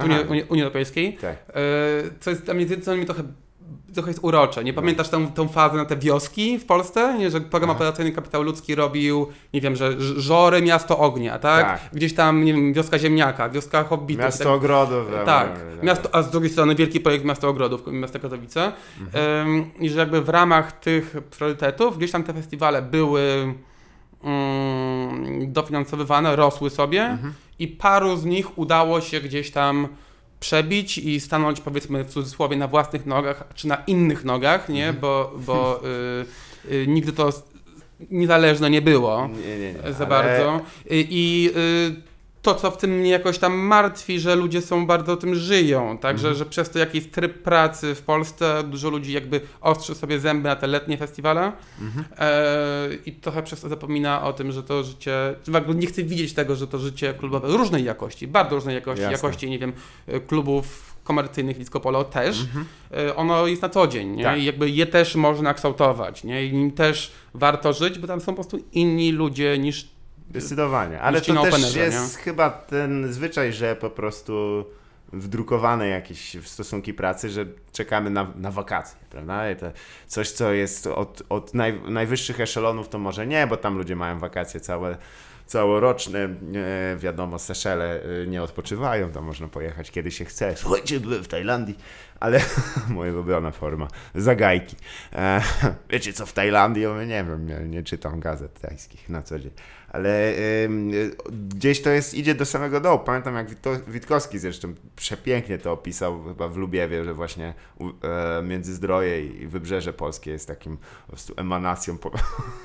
Unii, 0.04 0.18
Unii, 0.28 0.42
Unii 0.42 0.62
Europejskiej, 0.62 1.16
tak. 1.20 1.36
E, 1.48 1.54
co 2.20 2.30
jest 2.30 2.44
dla 2.44 2.54
mnie 2.54 2.66
z 2.66 2.84
trochę 3.06 3.22
trochę 3.94 4.10
jest 4.10 4.24
urocze. 4.24 4.64
Nie 4.64 4.72
no. 4.72 4.80
pamiętasz 4.80 5.08
tą, 5.08 5.32
tą 5.32 5.48
fazę 5.48 5.76
na 5.76 5.84
te 5.84 5.96
wioski 5.96 6.58
w 6.58 6.66
Polsce? 6.66 7.18
Nie, 7.18 7.30
że 7.30 7.40
program 7.40 7.70
Aha. 7.70 7.76
operacyjny 7.76 8.12
Kapitał 8.12 8.42
Ludzki 8.42 8.74
robił, 8.74 9.26
nie 9.54 9.60
wiem, 9.60 9.76
że 9.76 10.00
Żory, 10.00 10.62
Miasto 10.62 10.98
Ognia, 10.98 11.38
tak? 11.38 11.66
tak? 11.66 11.80
Gdzieś 11.92 12.14
tam, 12.14 12.44
nie 12.44 12.54
wiem, 12.54 12.72
Wioska 12.72 12.98
Ziemniaka, 12.98 13.48
Wioska 13.48 13.84
Hobbitów. 13.84 14.24
Miasto 14.24 14.44
tak? 14.44 14.52
Ogrodów. 14.52 15.06
Tak, 15.10 15.26
tak. 15.26 15.82
Miasto, 15.82 16.14
a 16.14 16.22
z 16.22 16.30
drugiej 16.30 16.50
strony 16.50 16.74
wielki 16.74 17.00
projekt 17.00 17.24
Miasto 17.24 17.48
Ogrodów, 17.48 17.82
Miasto 17.86 18.20
Katowice. 18.20 18.72
Mhm. 19.00 19.46
Um, 19.48 19.70
I 19.80 19.90
że 19.90 19.98
jakby 19.98 20.20
w 20.22 20.28
ramach 20.28 20.72
tych 20.72 21.16
priorytetów 21.30 21.98
gdzieś 21.98 22.10
tam 22.10 22.24
te 22.24 22.32
festiwale 22.32 22.82
były 22.82 23.54
um, 24.24 25.52
dofinansowywane, 25.52 26.36
rosły 26.36 26.70
sobie 26.70 27.02
mhm. 27.02 27.34
i 27.58 27.68
paru 27.68 28.16
z 28.16 28.24
nich 28.24 28.58
udało 28.58 29.00
się 29.00 29.20
gdzieś 29.20 29.50
tam 29.50 29.88
przebić 30.40 30.98
i 30.98 31.20
stanąć 31.20 31.60
powiedzmy 31.60 32.04
w 32.04 32.10
cudzysłowie 32.10 32.56
na 32.56 32.68
własnych 32.68 33.06
nogach, 33.06 33.44
czy 33.54 33.68
na 33.68 33.76
innych 33.86 34.24
nogach, 34.24 34.68
nie? 34.68 34.88
Mhm. 34.88 35.00
Bo, 35.00 35.32
bo 35.46 35.80
y, 36.68 36.72
y, 36.74 36.86
nigdy 36.86 37.12
to 37.12 37.32
niezależne 38.10 38.70
nie 38.70 38.82
było 38.82 39.28
nie, 39.28 39.58
nie, 39.58 39.72
nie, 39.72 39.92
za 39.92 39.98
ale... 39.98 40.06
bardzo. 40.06 40.60
I, 40.90 41.06
i 41.10 41.50
y, 41.56 42.13
to, 42.44 42.54
co 42.54 42.70
w 42.70 42.76
tym 42.76 42.90
mnie 42.90 43.10
jakoś 43.10 43.38
tam 43.38 43.54
martwi, 43.54 44.20
że 44.20 44.36
ludzie 44.36 44.62
są 44.62 44.86
bardzo 44.86 45.16
tym 45.16 45.34
żyją, 45.34 45.98
tak, 45.98 46.14
mhm. 46.14 46.18
że, 46.18 46.38
że 46.38 46.46
przez 46.46 46.70
to 46.70 46.78
jakiś 46.78 47.06
tryb 47.06 47.42
pracy 47.42 47.94
w 47.94 48.02
Polsce 48.02 48.62
dużo 48.66 48.90
ludzi 48.90 49.12
jakby 49.12 49.40
ostrzy 49.60 49.94
sobie 49.94 50.20
zęby 50.20 50.48
na 50.48 50.56
te 50.56 50.66
letnie 50.66 50.98
festiwale 50.98 51.52
mhm. 51.80 52.04
e, 52.18 52.88
i 53.06 53.12
trochę 53.12 53.42
przez 53.42 53.60
to 53.60 53.68
zapomina 53.68 54.22
o 54.22 54.32
tym, 54.32 54.52
że 54.52 54.62
to 54.62 54.84
życie, 54.84 55.34
nie 55.74 55.86
chcę 55.86 56.02
widzieć 56.02 56.32
tego, 56.32 56.56
że 56.56 56.66
to 56.66 56.78
życie 56.78 57.14
klubowe 57.14 57.48
różnej 57.48 57.84
jakości, 57.84 58.26
bardzo 58.26 58.54
różnej 58.54 58.74
jakości, 58.74 59.02
Jasne. 59.02 59.16
jakości, 59.16 59.50
nie 59.50 59.58
wiem, 59.58 59.72
klubów 60.26 60.94
komercyjnych 61.04 61.58
disco 61.58 61.80
polo 61.80 62.04
też, 62.04 62.40
mhm. 62.40 62.64
E, 63.08 63.16
ono 63.16 63.46
jest 63.46 63.62
na 63.62 63.68
co 63.68 63.86
dzień, 63.86 64.08
nie? 64.08 64.24
Tak. 64.24 64.38
I 64.38 64.44
jakby 64.44 64.70
je 64.70 64.86
też 64.86 65.14
można 65.14 65.54
kształtować, 65.54 66.24
nie? 66.24 66.46
I 66.46 66.52
nim 66.52 66.72
też 66.72 67.12
warto 67.34 67.72
żyć, 67.72 67.98
bo 67.98 68.06
tam 68.06 68.20
są 68.20 68.26
po 68.26 68.34
prostu 68.34 68.58
inni 68.72 69.12
ludzie 69.12 69.58
niż 69.58 69.93
Zdecydowanie, 70.30 71.00
ale 71.00 71.20
to 71.20 71.42
też 71.42 71.54
openerze, 71.54 71.80
jest 71.80 72.16
nie? 72.16 72.22
chyba 72.22 72.50
ten 72.50 73.12
zwyczaj, 73.12 73.52
że 73.52 73.76
po 73.76 73.90
prostu 73.90 74.64
wdrukowane 75.12 75.88
jakieś 75.88 76.36
stosunki 76.44 76.94
pracy, 76.94 77.30
że 77.30 77.46
czekamy 77.72 78.10
na, 78.10 78.32
na 78.36 78.50
wakacje, 78.50 78.98
prawda? 79.10 79.50
I 79.50 79.56
to 79.56 79.66
coś, 80.06 80.30
co 80.30 80.52
jest 80.52 80.86
od, 80.86 81.22
od 81.28 81.54
naj, 81.54 81.80
najwyższych 81.88 82.40
eszelonów, 82.40 82.88
to 82.88 82.98
może 82.98 83.26
nie, 83.26 83.46
bo 83.46 83.56
tam 83.56 83.78
ludzie 83.78 83.96
mają 83.96 84.18
wakacje 84.18 84.60
całe 84.60 84.96
całoroczne, 85.46 86.18
e, 86.18 86.96
wiadomo, 86.96 87.38
Seszele 87.38 88.02
e, 88.02 88.26
nie 88.26 88.42
odpoczywają, 88.42 89.10
tam 89.10 89.24
można 89.24 89.48
pojechać 89.48 89.90
kiedy 89.90 90.10
się 90.10 90.24
chce. 90.24 90.56
Słuchajcie, 90.56 91.00
byłem 91.00 91.24
w 91.24 91.28
Tajlandii, 91.28 91.78
ale 92.20 92.40
moja 92.88 93.12
ulubiona 93.12 93.50
forma, 93.50 93.88
zagajki. 94.14 94.76
E, 95.12 95.42
wiecie 95.90 96.12
co 96.12 96.26
w 96.26 96.32
Tajlandii? 96.32 96.82
Ja 96.82 97.04
nie 97.04 97.24
wiem, 97.24 97.46
nie, 97.46 97.60
nie 97.60 97.82
czytam 97.82 98.20
gazet 98.20 98.60
tajskich 98.60 99.08
na 99.08 99.22
co 99.22 99.38
dzień 99.38 99.52
ale 99.94 100.34
gdzieś 101.48 101.82
to 101.82 101.90
jest, 101.90 102.14
idzie 102.14 102.34
do 102.34 102.46
samego 102.46 102.80
dołu. 102.80 102.98
Pamiętam 102.98 103.34
jak 103.34 103.46
Witkowski 103.88 104.38
zresztą 104.38 104.74
przepięknie 104.96 105.58
to 105.58 105.72
opisał 105.72 106.24
chyba 106.24 106.48
w 106.48 106.56
Lubiewie, 106.56 107.04
że 107.04 107.14
właśnie 107.14 107.54
e, 108.02 108.42
Międzyzdroje 108.42 109.26
i 109.26 109.46
Wybrzeże 109.46 109.92
Polskie 109.92 110.30
jest 110.30 110.48
takim 110.48 110.76
po 110.76 111.08
prostu 111.08 111.34
emanacją 111.36 111.98
po 111.98 112.10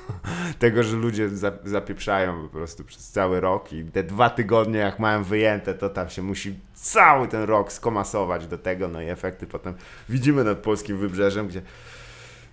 tego, 0.58 0.82
że 0.82 0.96
ludzie 0.96 1.28
zapieprzają 1.64 2.42
po 2.42 2.48
prostu 2.48 2.84
przez 2.84 3.08
cały 3.08 3.40
rok 3.40 3.72
i 3.72 3.84
te 3.84 4.02
dwa 4.02 4.30
tygodnie 4.30 4.78
jak 4.78 4.98
mają 4.98 5.24
wyjęte, 5.24 5.74
to 5.74 5.88
tam 5.88 6.08
się 6.08 6.22
musi 6.22 6.58
cały 6.74 7.28
ten 7.28 7.42
rok 7.42 7.72
skomasować 7.72 8.46
do 8.46 8.58
tego, 8.58 8.88
no 8.88 9.02
i 9.02 9.08
efekty 9.08 9.46
potem 9.46 9.74
widzimy 10.08 10.44
nad 10.44 10.58
polskim 10.58 10.96
wybrzeżem, 10.96 11.48
gdzie 11.48 11.62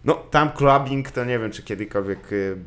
no, 0.06 0.14
tam 0.16 0.52
clubbing 0.52 1.12
to 1.12 1.26
nie 1.26 1.39
wiem, 1.39 1.52
czy 1.52 1.64
kiedykolwiek 1.64 2.32
y, 2.32 2.58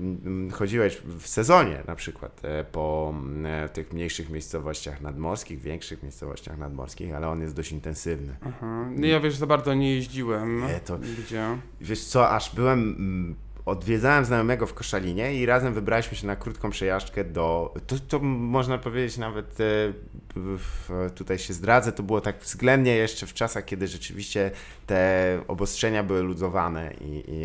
chodziłeś 0.52 0.96
w 0.96 1.28
sezonie 1.28 1.82
na 1.86 1.94
przykład 1.94 2.40
e, 2.44 2.64
po 2.64 3.14
e, 3.44 3.68
tych 3.68 3.92
mniejszych 3.92 4.30
miejscowościach 4.30 5.00
nadmorskich, 5.00 5.60
większych 5.60 6.02
miejscowościach 6.02 6.58
nadmorskich, 6.58 7.14
ale 7.14 7.28
on 7.28 7.40
jest 7.40 7.54
dość 7.54 7.72
intensywny. 7.72 8.36
Aha. 8.46 8.90
No 8.96 9.06
ja 9.06 9.20
wiesz, 9.20 9.36
za 9.36 9.46
bardzo 9.46 9.74
nie 9.74 9.94
jeździłem. 9.94 10.66
Nie, 10.66 10.80
to, 10.80 10.98
Gdzie? 10.98 11.58
Wiesz 11.80 12.04
co, 12.04 12.30
aż 12.30 12.54
byłem 12.54 13.36
odwiedzałem 13.66 14.24
znajomego 14.24 14.66
w 14.66 14.74
Koszalinie 14.74 15.34
i 15.34 15.46
razem 15.46 15.74
wybraliśmy 15.74 16.16
się 16.16 16.26
na 16.26 16.36
krótką 16.36 16.70
przejażdżkę 16.70 17.24
do. 17.24 17.74
To, 17.86 17.98
to 17.98 18.18
można 18.18 18.78
powiedzieć 18.78 19.18
nawet 19.18 19.58
e, 19.60 21.10
tutaj 21.14 21.38
się 21.38 21.52
zdradzę, 21.54 21.92
to 21.92 22.02
było 22.02 22.20
tak 22.20 22.38
względnie 22.38 22.96
jeszcze 22.96 23.26
w 23.26 23.34
czasach, 23.34 23.64
kiedy 23.64 23.86
rzeczywiście 23.86 24.50
te 24.86 25.42
obostrzenia 25.48 26.02
były 26.02 26.22
luzowane 26.22 26.92
i, 27.00 27.24
i 27.28 27.44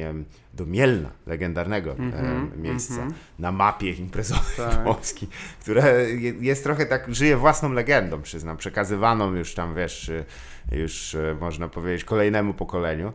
do 0.53 0.65
Mielna, 0.65 1.09
legendarnego 1.27 1.93
mm 1.93 2.11
-hmm, 2.11 2.57
miejsca 2.57 2.93
mm 2.93 3.09
-hmm. 3.09 3.15
na 3.39 3.51
mapie 3.51 3.91
imprezowej 3.91 4.57
tak. 4.57 4.83
Polski, 4.93 5.27
które 5.59 6.11
jest 6.39 6.63
trochę 6.63 6.85
tak, 6.85 7.15
żyje 7.15 7.37
własną 7.37 7.73
legendą, 7.73 8.21
przyznam, 8.21 8.57
przekazywaną 8.57 9.33
już 9.33 9.53
tam, 9.53 9.75
wiesz, 9.75 10.11
już 10.71 11.15
e, 11.15 11.37
można 11.39 11.67
powiedzieć 11.67 12.03
kolejnemu 12.03 12.53
pokoleniu. 12.53 13.13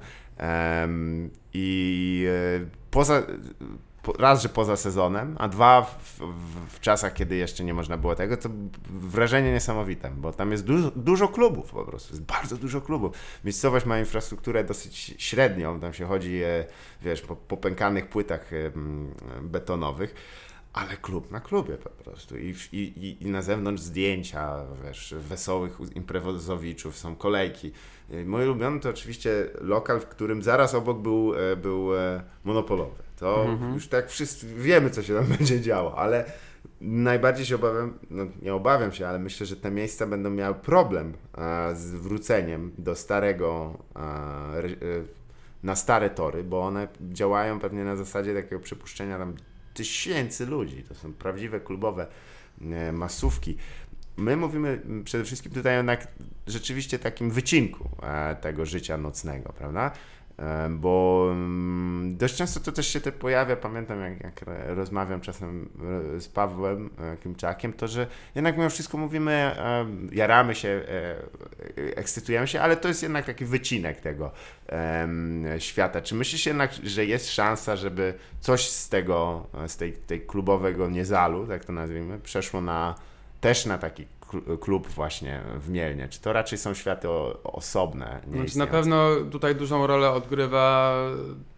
I 1.54 2.26
e, 2.28 2.79
poza, 2.90 3.22
raz, 4.18 4.42
że 4.42 4.48
poza 4.48 4.76
sezonem, 4.76 5.36
a 5.38 5.48
dwa 5.48 5.82
w, 5.82 6.18
w, 6.18 6.74
w, 6.76 6.80
czasach, 6.80 7.12
kiedy 7.12 7.36
jeszcze 7.36 7.64
nie 7.64 7.74
można 7.74 7.96
było 7.96 8.14
tego, 8.14 8.36
to 8.36 8.48
wrażenie 8.90 9.52
niesamowite, 9.52 10.10
bo 10.10 10.32
tam 10.32 10.52
jest 10.52 10.64
dużo, 10.64 10.90
dużo 10.90 11.28
klubów 11.28 11.70
po 11.70 11.84
prostu, 11.84 12.12
jest 12.12 12.22
bardzo 12.22 12.56
dużo 12.56 12.80
klubów. 12.80 13.16
Miejscowość 13.44 13.86
ma 13.86 13.98
infrastrukturę 13.98 14.64
dosyć 14.64 15.14
średnią, 15.18 15.80
tam 15.80 15.92
się 15.92 16.06
chodzi, 16.06 16.42
e, 16.42 16.64
wiesz, 17.02 17.22
po 17.22 17.36
popękanych 17.36 18.08
płytach 18.08 18.50
betonowych, 19.42 20.14
ale 20.72 20.96
klub 20.96 21.30
na 21.30 21.40
klubie 21.40 21.76
po 21.76 21.90
prostu. 21.90 22.38
I, 22.38 22.54
i, 22.72 23.16
i 23.20 23.26
na 23.26 23.42
zewnątrz 23.42 23.82
zdjęcia, 23.82 24.64
wiesz, 24.84 25.14
wesołych 25.18 25.78
imprezowiczów, 25.94 26.98
są 26.98 27.16
kolejki. 27.16 27.72
Y, 28.12 28.24
Mój 28.24 28.44
ulubiony 28.44 28.80
to 28.80 28.90
oczywiście 28.90 29.46
lokal, 29.60 30.00
w 30.00 30.06
którym 30.06 30.42
zaraz 30.42 30.74
obok 30.74 30.98
był, 30.98 31.34
e, 31.34 31.56
był 31.56 31.96
e, 31.96 32.22
monopolowy. 32.44 33.02
To 33.16 33.44
mhm. 33.44 33.74
już 33.74 33.88
tak 33.88 34.10
wszyscy 34.10 34.46
wiemy, 34.54 34.90
co 34.90 35.02
się 35.02 35.14
tam 35.14 35.24
będzie 35.38 35.60
działo, 35.60 35.98
ale 35.98 36.24
najbardziej 36.80 37.46
się 37.46 37.54
obawiam, 37.54 37.98
no 38.10 38.26
nie 38.42 38.54
obawiam 38.54 38.92
się, 38.92 39.08
ale 39.08 39.18
myślę, 39.18 39.46
że 39.46 39.56
te 39.56 39.70
miejsca 39.70 40.06
będą 40.06 40.30
miały 40.30 40.54
problem 40.54 41.12
z 41.74 41.90
wróceniem 41.90 42.72
do 42.78 42.96
starego, 42.96 43.78
e, 43.96 44.62
na 45.62 45.76
stare 45.76 46.10
tory, 46.10 46.44
bo 46.44 46.62
one 46.62 46.88
działają 47.00 47.60
pewnie 47.60 47.84
na 47.84 47.96
zasadzie 47.96 48.34
takiego 48.34 48.60
przypuszczenia 48.60 49.18
tam 49.18 49.34
tysięcy 49.74 50.46
ludzi. 50.46 50.82
To 50.88 50.94
są 50.94 51.12
prawdziwe 51.12 51.60
klubowe 51.60 52.06
masówki. 52.92 53.56
My 54.20 54.36
mówimy 54.36 54.80
przede 55.04 55.24
wszystkim 55.24 55.52
tutaj 55.52 55.76
jednak 55.76 56.08
rzeczywiście 56.46 56.98
takim 56.98 57.30
wycinku 57.30 57.90
e, 58.02 58.36
tego 58.36 58.66
życia 58.66 58.96
nocnego, 58.96 59.52
prawda? 59.52 59.90
E, 60.38 60.68
bo 60.70 61.26
mm, 61.32 62.16
dość 62.16 62.36
często 62.36 62.60
to 62.60 62.72
też 62.72 62.88
się 62.88 63.00
te 63.00 63.12
pojawia, 63.12 63.56
pamiętam 63.56 64.00
jak, 64.00 64.20
jak 64.20 64.40
rozmawiam 64.66 65.20
czasem 65.20 65.68
e, 66.16 66.20
z 66.20 66.28
Pawłem 66.28 66.90
Klimczakiem, 67.22 67.72
to 67.72 67.88
że 67.88 68.06
jednak 68.34 68.56
mimo 68.56 68.70
wszystko 68.70 68.98
mówimy, 68.98 69.56
jaramy 70.12 70.54
się, 70.54 70.82
ekscytujemy 71.76 72.46
się, 72.46 72.60
ale 72.60 72.76
to 72.76 72.88
jest 72.88 73.02
jednak 73.02 73.24
taki 73.24 73.44
wycinek 73.44 74.00
tego 74.00 74.30
świata. 75.58 76.00
Czy 76.00 76.14
myślisz 76.14 76.46
jednak, 76.46 76.72
że 76.72 77.06
jest 77.06 77.30
szansa, 77.30 77.76
żeby 77.76 78.14
coś 78.40 78.68
z 78.68 78.88
tego, 78.88 79.46
z 79.66 79.76
tej, 79.76 79.92
tej 79.92 80.20
klubowego 80.20 80.90
niezalu, 80.90 81.46
tak 81.46 81.64
to 81.64 81.72
nazwijmy, 81.72 82.18
przeszło 82.18 82.60
na 82.60 82.94
też 83.40 83.66
na 83.66 83.78
taki 83.78 84.06
klub 84.60 84.88
właśnie 84.88 85.40
w 85.58 85.68
Mielnie? 85.68 86.08
Czy 86.08 86.20
to 86.20 86.32
raczej 86.32 86.58
są 86.58 86.74
światy 86.74 87.08
osobne? 87.44 88.20
Znaczy, 88.32 88.58
na 88.58 88.66
pewno 88.66 89.08
tutaj 89.30 89.56
dużą 89.56 89.86
rolę 89.86 90.10
odgrywa 90.10 90.94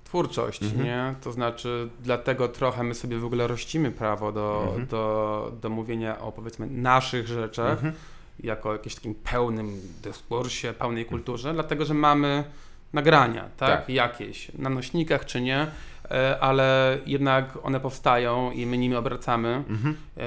twórczość, 0.04 0.62
mhm. 0.62 0.84
nie? 0.84 1.14
To 1.20 1.32
znaczy 1.32 1.88
dlatego 2.00 2.48
trochę 2.48 2.82
my 2.84 2.94
sobie 2.94 3.18
w 3.18 3.24
ogóle 3.24 3.46
rościmy 3.46 3.90
prawo 3.90 4.32
do, 4.32 4.62
mhm. 4.66 4.86
do, 4.86 5.52
do 5.60 5.70
mówienia 5.70 6.20
o 6.20 6.32
powiedzmy 6.32 6.66
naszych 6.66 7.26
rzeczach 7.26 7.72
mhm. 7.72 7.92
jako 8.40 8.72
jakimś 8.72 8.94
takim 8.94 9.14
pełnym 9.14 9.80
dyskursie, 10.02 10.72
pełnej 10.72 11.04
kulturze, 11.04 11.52
dlatego 11.52 11.84
że 11.84 11.94
mamy 11.94 12.44
nagrania, 12.92 13.42
tak? 13.56 13.70
tak? 13.80 13.88
Jakieś 13.88 14.54
na 14.54 14.70
nośnikach 14.70 15.24
czy 15.24 15.40
nie 15.40 15.66
E, 16.12 16.40
ale 16.40 16.98
jednak 17.06 17.58
one 17.62 17.80
powstają 17.80 18.50
i 18.50 18.66
my 18.66 18.78
nimi 18.78 18.94
obracamy. 18.96 19.64
Mhm. 19.68 19.96
E, 20.16 20.22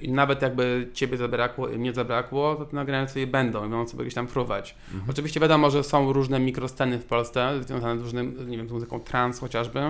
I 0.00 0.12
nawet 0.12 0.42
jakby 0.42 0.88
ciebie 0.94 1.16
zabrakło 1.16 1.68
i 1.68 1.78
mnie 1.78 1.92
zabrakło, 1.92 2.54
to 2.54 2.64
te 2.64 2.76
nagrania 2.76 3.08
sobie 3.08 3.26
będą 3.26 3.58
i 3.58 3.68
będą 3.68 3.88
sobie 3.88 4.04
gdzieś 4.04 4.14
tam 4.14 4.28
fruwać. 4.28 4.74
Mhm. 4.92 5.10
Oczywiście 5.10 5.40
wiadomo, 5.40 5.70
że 5.70 5.84
są 5.84 6.12
różne 6.12 6.40
mikrosceny 6.40 6.98
w 6.98 7.04
Polsce, 7.04 7.62
związane 7.62 7.98
z 8.00 8.02
różnym, 8.02 8.50
nie 8.50 8.56
wiem, 8.56 8.68
z 8.68 8.72
muzyką 8.72 9.00
trans 9.00 9.40
chociażby. 9.40 9.80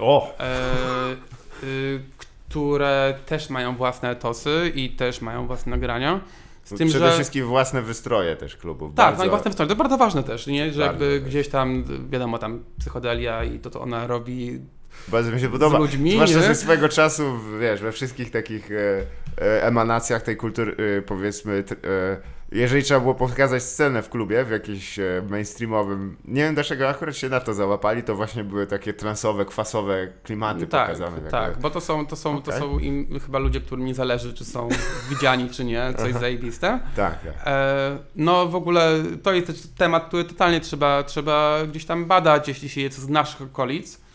O! 0.00 0.34
E, 0.40 1.16
y, 1.62 2.00
które 2.48 3.14
też 3.26 3.50
mają 3.50 3.76
własne 3.76 4.16
tosy 4.16 4.72
i 4.74 4.90
też 4.90 5.20
mają 5.20 5.46
własne 5.46 5.70
nagrania. 5.70 6.20
Z 6.66 6.78
tym, 6.78 6.88
Przede 6.88 7.06
że... 7.06 7.12
wszystkim 7.12 7.46
własne 7.46 7.82
wystroje 7.82 8.36
też 8.36 8.56
klubów. 8.56 8.94
Tak, 8.94 9.06
bardzo... 9.06 9.18
no 9.18 9.26
i 9.26 9.28
własne 9.28 9.50
wystroje. 9.50 9.68
To 9.68 9.76
bardzo 9.76 9.96
ważne 9.96 10.22
też, 10.22 10.46
nie? 10.46 10.72
że 10.72 10.82
jakby 10.82 11.20
gdzieś 11.20 11.48
tam, 11.48 11.84
wiadomo, 12.10 12.38
tam 12.38 12.64
psychodelia 12.78 13.44
i 13.44 13.58
to, 13.58 13.70
co 13.70 13.80
ona 13.80 14.06
robi 14.06 14.60
bardzo 15.08 15.30
mi 15.32 15.40
się 15.40 15.48
podoba. 15.48 15.76
Z 15.76 15.80
ludźmi, 15.80 16.12
Zwłaszcza, 16.12 16.40
że 16.40 16.54
swego 16.54 16.88
czasu, 16.88 17.22
wiesz, 17.60 17.80
we 17.80 17.92
wszystkich 17.92 18.30
takich 18.30 18.70
e, 18.70 19.06
e, 19.38 19.62
emanacjach 19.62 20.22
tej 20.22 20.36
kultury, 20.36 20.76
e, 20.98 21.02
powiedzmy, 21.02 21.62
t, 21.62 21.74
e, 21.74 22.16
jeżeli 22.52 22.82
trzeba 22.82 23.00
było 23.00 23.14
pokazać 23.14 23.62
scenę 23.62 24.02
w 24.02 24.08
klubie, 24.08 24.44
w 24.44 24.50
jakimś 24.50 24.98
e, 24.98 25.22
mainstreamowym, 25.30 26.16
nie 26.24 26.42
wiem 26.42 26.54
dlaczego 26.54 26.88
akurat 26.88 27.16
się 27.16 27.28
na 27.28 27.40
to 27.40 27.54
załapali, 27.54 28.02
to 28.02 28.14
właśnie 28.14 28.44
były 28.44 28.66
takie 28.66 28.92
transowe, 28.94 29.44
kwasowe 29.44 30.08
klimaty 30.22 30.66
tak, 30.66 30.86
pokazane. 30.86 31.30
Tak, 31.30 31.58
bo 31.58 31.70
to 31.70 31.80
są, 31.80 32.06
to 32.06 32.16
są, 32.16 32.38
okay. 32.38 32.52
to 32.52 32.58
są 32.60 32.78
im, 32.78 33.20
chyba 33.26 33.38
ludzie, 33.38 33.60
którym 33.60 33.84
nie 33.84 33.94
zależy, 33.94 34.34
czy 34.34 34.44
są 34.44 34.68
widziani, 35.10 35.50
czy 35.50 35.64
nie, 35.64 35.94
coś 35.98 36.12
zajebiste. 36.12 36.80
Tak, 36.96 37.22
tak. 37.22 37.34
E, 37.46 37.98
no 38.16 38.46
w 38.46 38.54
ogóle 38.54 39.02
to 39.22 39.32
jest 39.32 39.76
temat, 39.76 40.08
który 40.08 40.24
totalnie 40.24 40.60
trzeba, 40.60 41.02
trzeba 41.02 41.66
gdzieś 41.68 41.84
tam 41.84 42.04
badać, 42.04 42.48
jeśli 42.48 42.68
się 42.68 42.80
jest 42.80 42.98
z 42.98 43.08
naszych 43.08 43.42
okolic 43.42 44.06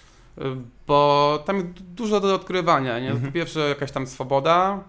bo 0.87 1.43
tam 1.45 1.57
jest 1.57 1.67
dużo 1.81 2.19
do 2.19 2.35
odkrywania. 2.35 2.99
Nie? 2.99 3.11
Mhm. 3.11 3.27
Po 3.27 3.35
pierwsze, 3.35 3.59
jakaś 3.59 3.91
tam 3.91 4.07
swoboda. 4.07 4.79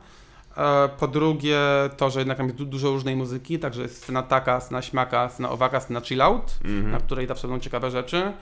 E, 0.57 0.89
po 0.89 1.09
drugie, 1.09 1.59
to, 1.97 2.11
że 2.11 2.19
jednak 2.19 2.39
tam 2.39 2.47
jest 2.47 2.63
dużo 2.63 2.91
różnej 2.91 3.17
muzyki, 3.17 3.59
także 3.59 3.83
jest 3.83 4.03
scena 4.03 4.23
taka, 4.23 4.61
scena 4.61 4.83
śmaka, 4.83 5.29
scena 5.29 5.51
owaka, 5.51 5.81
scena 5.81 6.01
chillout, 6.01 6.59
mhm. 6.65 6.91
na 6.91 6.99
której 6.99 7.27
zawsze 7.27 7.49
będą 7.49 7.61
ciekawe 7.61 7.91
rzeczy. 7.91 8.33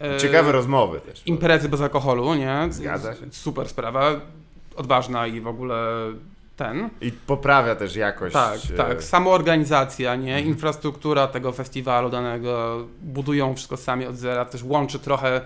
E, 0.00 0.16
ciekawe 0.16 0.52
rozmowy 0.52 1.00
też. 1.00 1.22
Imprezy 1.26 1.68
bez 1.68 1.80
alkoholu, 1.80 2.34
nie? 2.34 2.66
Zgadza 2.70 3.14
się. 3.14 3.20
Super 3.30 3.68
sprawa, 3.68 4.10
odważna 4.76 5.26
i 5.26 5.40
w 5.40 5.46
ogóle 5.46 5.76
ten. 6.56 6.90
I 7.00 7.12
poprawia 7.12 7.74
też 7.74 7.96
jakość. 7.96 8.32
Tak, 8.32 8.58
e, 8.72 8.76
tak. 8.76 9.02
Samoorganizacja, 9.02 10.16
nie? 10.16 10.34
Mhm. 10.34 10.46
Infrastruktura 10.46 11.26
tego 11.26 11.52
festiwalu 11.52 12.10
danego, 12.10 12.84
budują 13.02 13.54
wszystko 13.54 13.76
sami 13.76 14.06
od 14.06 14.16
zera, 14.16 14.44
też 14.44 14.62
łączy 14.62 14.98
trochę 14.98 15.40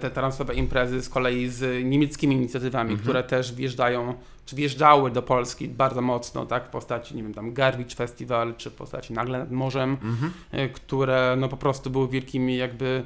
te 0.00 0.10
transowe 0.10 0.54
imprezy 0.54 1.02
z 1.02 1.08
kolei 1.08 1.48
z 1.48 1.84
niemieckimi 1.84 2.36
inicjatywami, 2.36 2.90
mhm. 2.90 3.02
które 3.02 3.22
też 3.22 3.54
wjeżdżają, 3.54 4.14
czy 4.46 4.56
wjeżdżały 4.56 5.10
do 5.10 5.22
Polski 5.22 5.68
bardzo 5.68 6.00
mocno, 6.00 6.46
tak, 6.46 6.66
w 6.66 6.68
postaci, 6.68 7.16
nie 7.16 7.22
wiem, 7.22 7.34
tam 7.34 7.52
Garwicz 7.52 7.94
Festival, 7.94 8.54
czy 8.56 8.70
w 8.70 8.74
postaci 8.74 9.12
Nagle 9.12 9.38
nad 9.38 9.50
Morzem, 9.50 9.90
mhm. 9.90 10.32
E, 10.52 10.68
które 10.68 11.36
no 11.38 11.48
po 11.48 11.56
prostu 11.56 11.90
były 11.90 12.08
wielkimi 12.08 12.56
jakby 12.56 13.04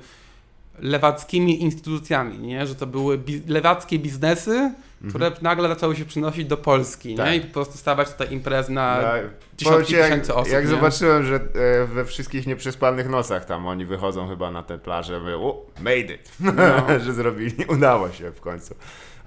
lewackimi 0.80 1.62
instytucjami, 1.62 2.38
nie? 2.38 2.66
że 2.66 2.74
to 2.74 2.86
były 2.86 3.18
bi 3.18 3.42
lewackie 3.46 3.98
biznesy, 3.98 4.50
mhm. 4.50 5.08
które 5.08 5.32
nagle 5.42 5.68
zaczęły 5.68 5.96
się 5.96 6.04
przynosić 6.04 6.44
do 6.44 6.56
Polski 6.56 7.14
tak. 7.14 7.26
nie? 7.26 7.36
i 7.36 7.40
po 7.40 7.52
prostu 7.52 7.78
stawać 7.78 8.12
tutaj 8.12 8.32
imprez 8.32 8.68
na 8.68 9.02
no, 9.02 9.08
dziesiątki 9.56 9.94
tysięcy 9.94 10.34
osób. 10.34 10.52
Jak 10.52 10.64
nie? 10.64 10.70
zobaczyłem, 10.70 11.24
że 11.24 11.34
e, 11.34 11.86
we 11.86 12.04
wszystkich 12.04 12.46
nieprzespanych 12.46 13.08
nosach 13.08 13.44
tam 13.44 13.66
oni 13.66 13.84
wychodzą 13.84 14.28
chyba 14.28 14.50
na 14.50 14.62
tę 14.62 14.78
plażę, 14.78 15.20
mówię, 15.20 15.36
o, 15.36 15.66
made 15.80 16.14
it, 16.14 16.32
no. 16.40 16.52
że 17.04 17.12
zrobili, 17.12 17.64
udało 17.68 18.12
się 18.12 18.30
w 18.30 18.40
końcu. 18.40 18.74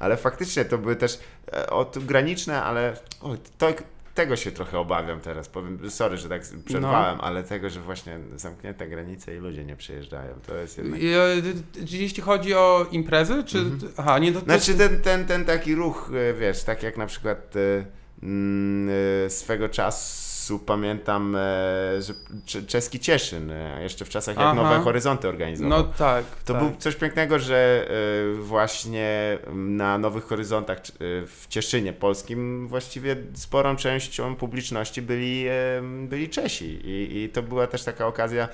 Ale 0.02 0.18
faktycznie 0.18 0.66
to 0.66 0.78
były 0.78 0.96
też 0.96 1.20
e, 1.54 1.70
od 1.70 2.06
graniczne, 2.06 2.64
ale 2.64 2.94
o, 3.22 3.36
to, 3.58 3.74
tego 4.16 4.36
się 4.36 4.52
trochę 4.52 4.80
obawiam 4.80 5.20
teraz. 5.20 5.50
Powiem, 5.50 5.90
sorry, 5.90 6.18
że 6.18 6.30
tak 6.30 6.42
przerwałem, 6.66 7.18
no. 7.18 7.24
ale 7.24 7.44
tego, 7.44 7.70
że 7.70 7.82
właśnie 7.82 8.20
zamknięte 8.36 8.88
granice 8.88 9.36
i 9.36 9.40
ludzie 9.40 9.66
nie 9.66 9.76
przyjeżdżają. 9.76 10.34
To 10.48 10.56
jest 10.56 10.78
jednak... 10.78 11.00
Jeśli 11.92 12.24
chodzi 12.24 12.54
o 12.54 12.86
imprezy, 12.92 13.44
czy... 13.44 13.58
Mhm. 13.58 13.92
Aha, 13.98 14.20
nie... 14.20 14.32
To... 14.32 14.40
Znaczy 14.40 14.74
ten, 14.74 15.02
ten, 15.02 15.26
ten 15.26 15.46
taki 15.46 15.76
ruch, 15.76 16.12
e, 16.14 16.34
wiesz, 16.34 16.64
tak 16.64 16.84
jak 16.84 16.98
na 16.98 17.06
przykład 17.06 17.56
e, 17.56 17.86
mm, 18.24 18.90
e, 19.26 19.30
swego 19.30 19.70
czasu 19.70 20.31
pamiętam, 20.66 21.36
e, 21.36 21.40
że 22.02 22.14
czeski 22.68 23.00
Cieszyn, 23.00 23.52
e, 23.52 23.84
jeszcze 23.84 24.06
w 24.06 24.10
czasach 24.10 24.36
jak 24.36 24.46
Aha. 24.46 24.54
Nowe 24.54 24.80
Horyzonty 24.80 25.28
organizował. 25.28 25.70
No 25.70 25.84
tak. 25.84 26.26
To 26.46 26.54
tak. 26.54 26.64
był 26.64 26.76
coś 26.78 26.96
pięknego, 26.96 27.40
że 27.40 27.88
e, 28.32 28.34
właśnie 28.36 29.38
na 29.54 29.98
Nowych 29.98 30.24
Horyzontach 30.24 30.82
w 31.28 31.46
Cieszynie 31.50 31.94
polskim 31.94 32.68
właściwie 32.68 33.16
sporą 33.34 33.76
częścią 33.76 34.36
publiczności 34.36 35.02
byli, 35.02 35.46
byli 36.08 36.30
Czesi 36.30 36.80
I, 36.84 37.24
i 37.24 37.30
to 37.30 37.44
była 37.44 37.68
też 37.68 37.84
taka 37.84 38.08
okazja 38.08 38.48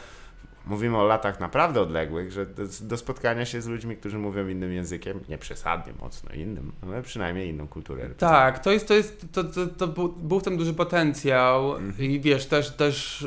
mówimy 0.70 0.97
o 0.97 1.03
latach 1.03 1.39
naprawdę 1.39 1.82
odległych, 1.82 2.32
że 2.32 2.45
do, 2.45 2.63
do, 2.82 2.97
spotkania 2.97 3.45
się 3.45 3.61
z 3.61 3.68
ludźmi, 3.68 3.97
którzy 3.97 4.18
mówią 4.18 4.47
innym 4.47 4.74
językiem, 4.74 5.20
nie 5.30 5.38
przesadnie 5.38 5.93
mocno 6.01 6.34
innym, 6.34 6.72
ale 6.84 7.01
przynajmniej 7.01 7.49
inną 7.49 7.68
kulturę. 7.68 8.09
Tak, 8.18 8.59
to 8.59 8.72
jest, 8.72 8.88
to 8.88 8.93
jest, 8.93 9.26
to, 9.32 9.43
to, 9.43 9.68
to 9.68 9.88
był, 9.88 10.09
był 10.09 10.39
w 10.39 10.43
tym 10.43 10.57
duży 10.57 10.74
potencjał 10.74 11.76
i 11.99 12.20
wiesz, 12.20 12.45
też, 12.45 12.70
też 12.70 13.26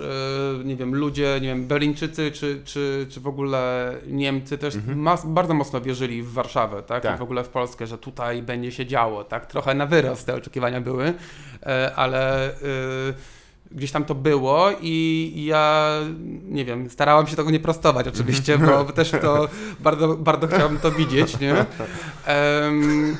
yy, 0.58 0.64
nie 0.64 0.76
wiem, 0.76 0.94
ludzie, 0.94 1.38
nie 1.42 1.48
wiem, 1.48 1.66
Berlińczycy 1.66 2.30
czy, 2.30 2.62
czy, 2.64 3.06
czy 3.10 3.20
w 3.20 3.26
ogóle 3.26 3.94
Niemcy 4.06 4.58
też 4.58 4.74
mhm. 4.74 4.98
mas, 4.98 5.26
bardzo 5.26 5.54
mocno 5.54 5.80
wierzyli 5.80 6.22
w 6.22 6.32
Warszawę, 6.32 6.82
tak? 6.82 7.02
tak, 7.02 7.16
I 7.16 7.18
w 7.18 7.22
ogóle 7.22 7.44
w 7.44 7.48
Polskę, 7.48 7.86
że 7.86 7.98
tutaj 7.98 8.42
będzie 8.42 8.72
się 8.72 8.86
działo, 8.86 9.24
tak? 9.24 9.46
Trochę 9.46 9.74
na 9.74 9.86
wyrost 9.86 10.26
te 10.26 10.34
oczekiwania 10.34 10.80
były, 10.80 11.04
yy, 11.04 11.94
ale... 11.94 12.50
Yy, 12.62 13.39
gdzieś 13.70 13.92
tam 13.92 14.04
to 14.04 14.14
było 14.14 14.70
i 14.80 15.44
ja, 15.46 15.94
nie 16.48 16.64
wiem, 16.64 16.90
starałam 16.90 17.26
się 17.26 17.36
tego 17.36 17.50
nie 17.50 17.60
prostować 17.60 18.08
oczywiście, 18.08 18.58
bo 18.58 18.84
też 18.84 19.10
to 19.10 19.48
bardzo, 19.80 20.08
bardzo 20.08 20.46
chciałam 20.46 20.78
to 20.78 20.92
widzieć, 20.92 21.40
nie? 21.40 21.66
Um, 22.28 23.16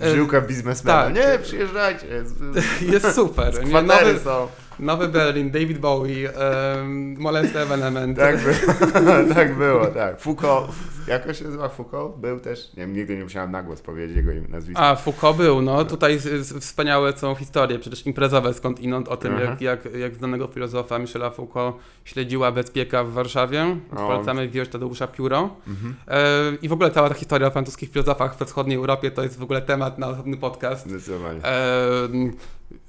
Żyłka 0.00 0.40
biznesmena. 0.40 1.04
Tak. 1.04 1.14
Nie, 1.14 1.38
przyjeżdżajcie. 1.42 2.06
Jest 2.80 3.14
super. 3.20 3.66
Nie? 3.66 3.82
Nowy, 3.82 4.18
są. 4.24 4.48
Nowy 4.80 5.08
Berlin, 5.08 5.50
David 5.50 5.78
Bowie, 5.78 6.32
um, 6.76 7.16
Molest 7.18 7.56
Evenement. 7.56 8.18
Tak, 8.18 8.36
by, 8.44 8.54
tak 9.34 9.54
było, 9.54 9.86
tak. 9.86 10.20
Foucault, 10.20 10.70
jak 11.06 11.36
się 11.36 11.44
nazywa 11.44 11.68
Foucault? 11.68 12.16
Był 12.16 12.40
też? 12.40 12.72
Nie 12.76 12.82
wiem, 12.82 12.92
nigdy 12.92 13.16
nie 13.16 13.22
musiałem 13.24 13.50
na 13.50 13.62
głos 13.62 13.80
powiedzieć 13.82 14.16
jego 14.16 14.30
nazwisko. 14.48 14.82
A, 14.82 14.96
Foucault 14.96 15.36
był, 15.36 15.62
no. 15.62 15.84
Tutaj 15.84 16.18
wspaniałe 16.60 17.16
są 17.16 17.34
historie, 17.34 17.78
przecież 17.78 18.06
imprezowe 18.06 18.54
skąd 18.54 18.80
inąd 18.80 19.08
o 19.08 19.16
tym, 19.16 19.40
jak, 19.40 19.60
jak, 19.60 19.94
jak 19.94 20.14
znanego 20.14 20.46
filozofa 20.46 20.98
Michela 20.98 21.30
Foucault 21.30 21.76
śledziła 22.04 22.52
bezpieka 22.52 23.04
w 23.04 23.10
Warszawie. 23.10 23.76
Polecamy 23.96 24.48
wziąć 24.48 24.68
Tadeusza 24.68 25.06
Pióro. 25.06 25.50
Mhm. 25.68 25.94
E, 26.08 26.56
I 26.62 26.68
w 26.68 26.72
ogóle 26.72 26.90
cała 26.90 27.08
ta 27.08 27.14
historia 27.14 27.48
o 27.48 27.50
francuskich 27.50 27.90
filozofach 27.90 28.36
we 28.36 28.46
wschodniej 28.46 28.76
Europie 28.76 29.10
to 29.10 29.22
jest 29.22 29.38
w 29.38 29.42
ogóle 29.42 29.62
temat 29.62 29.98
na 29.98 30.08
osobny 30.08 30.36
podcast. 30.36 30.86
Zdecydowanie. 30.88 31.44
E, 31.44 32.08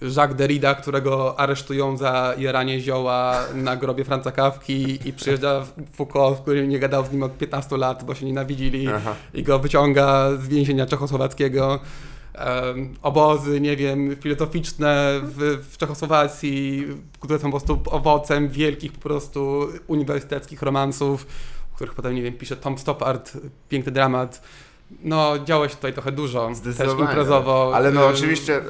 Jacques 0.02 0.36
Derrida, 0.36 0.76
którego 0.76 1.40
aresztują 1.40 1.98
za 1.98 2.34
jaranie 2.38 2.80
zioła 2.80 3.40
na 3.56 3.76
grobie 3.76 4.06
Franca 4.06 4.32
Kawki 4.32 5.00
i 5.10 5.14
przyjeżdża 5.14 5.66
Foucault, 5.94 6.40
który 6.40 6.68
nie 6.68 6.80
gadał 6.80 7.06
z 7.06 7.12
nim 7.12 7.24
od 7.24 7.38
15 7.38 7.78
lat, 7.78 8.04
bo 8.04 8.16
się 8.16 8.26
nienawidzili 8.26 8.88
Aha. 8.88 9.16
i 9.34 9.44
go 9.44 9.60
wyciąga 9.60 10.30
z 10.38 10.48
więzienia 10.48 10.86
czechosłowackiego. 10.86 11.80
em, 12.34 12.94
obozy, 13.02 13.62
nie 13.62 13.76
wiem, 13.78 14.16
filozoficzne 14.22 15.20
w, 15.24 15.66
w 15.72 15.78
Czechosłowacji, 15.78 16.88
które 17.20 17.40
są 17.40 17.52
po 17.52 17.60
prostu 17.60 17.82
owocem 17.86 18.50
wielkich 18.50 18.92
po 18.92 19.00
prostu 19.00 19.68
uniwersyteckich 19.88 20.62
romansów, 20.62 21.26
których 21.76 21.94
potem, 21.94 22.16
nie 22.16 22.22
wiem, 22.22 22.34
pisze 22.34 22.58
Tom 22.58 22.78
Stoppard, 22.78 23.38
piękny 23.70 23.92
dramat. 23.92 24.42
No, 25.04 25.40
działo 25.46 25.68
się 25.68 25.76
tutaj 25.76 25.94
trochę 25.94 26.12
dużo, 26.12 26.48
też 26.48 26.58
Zdecydowanie. 26.58 27.02
imprezowo. 27.02 27.72
Ale 27.76 27.92
no 27.92 28.02
y, 28.02 28.14
oczywiście 28.14 28.62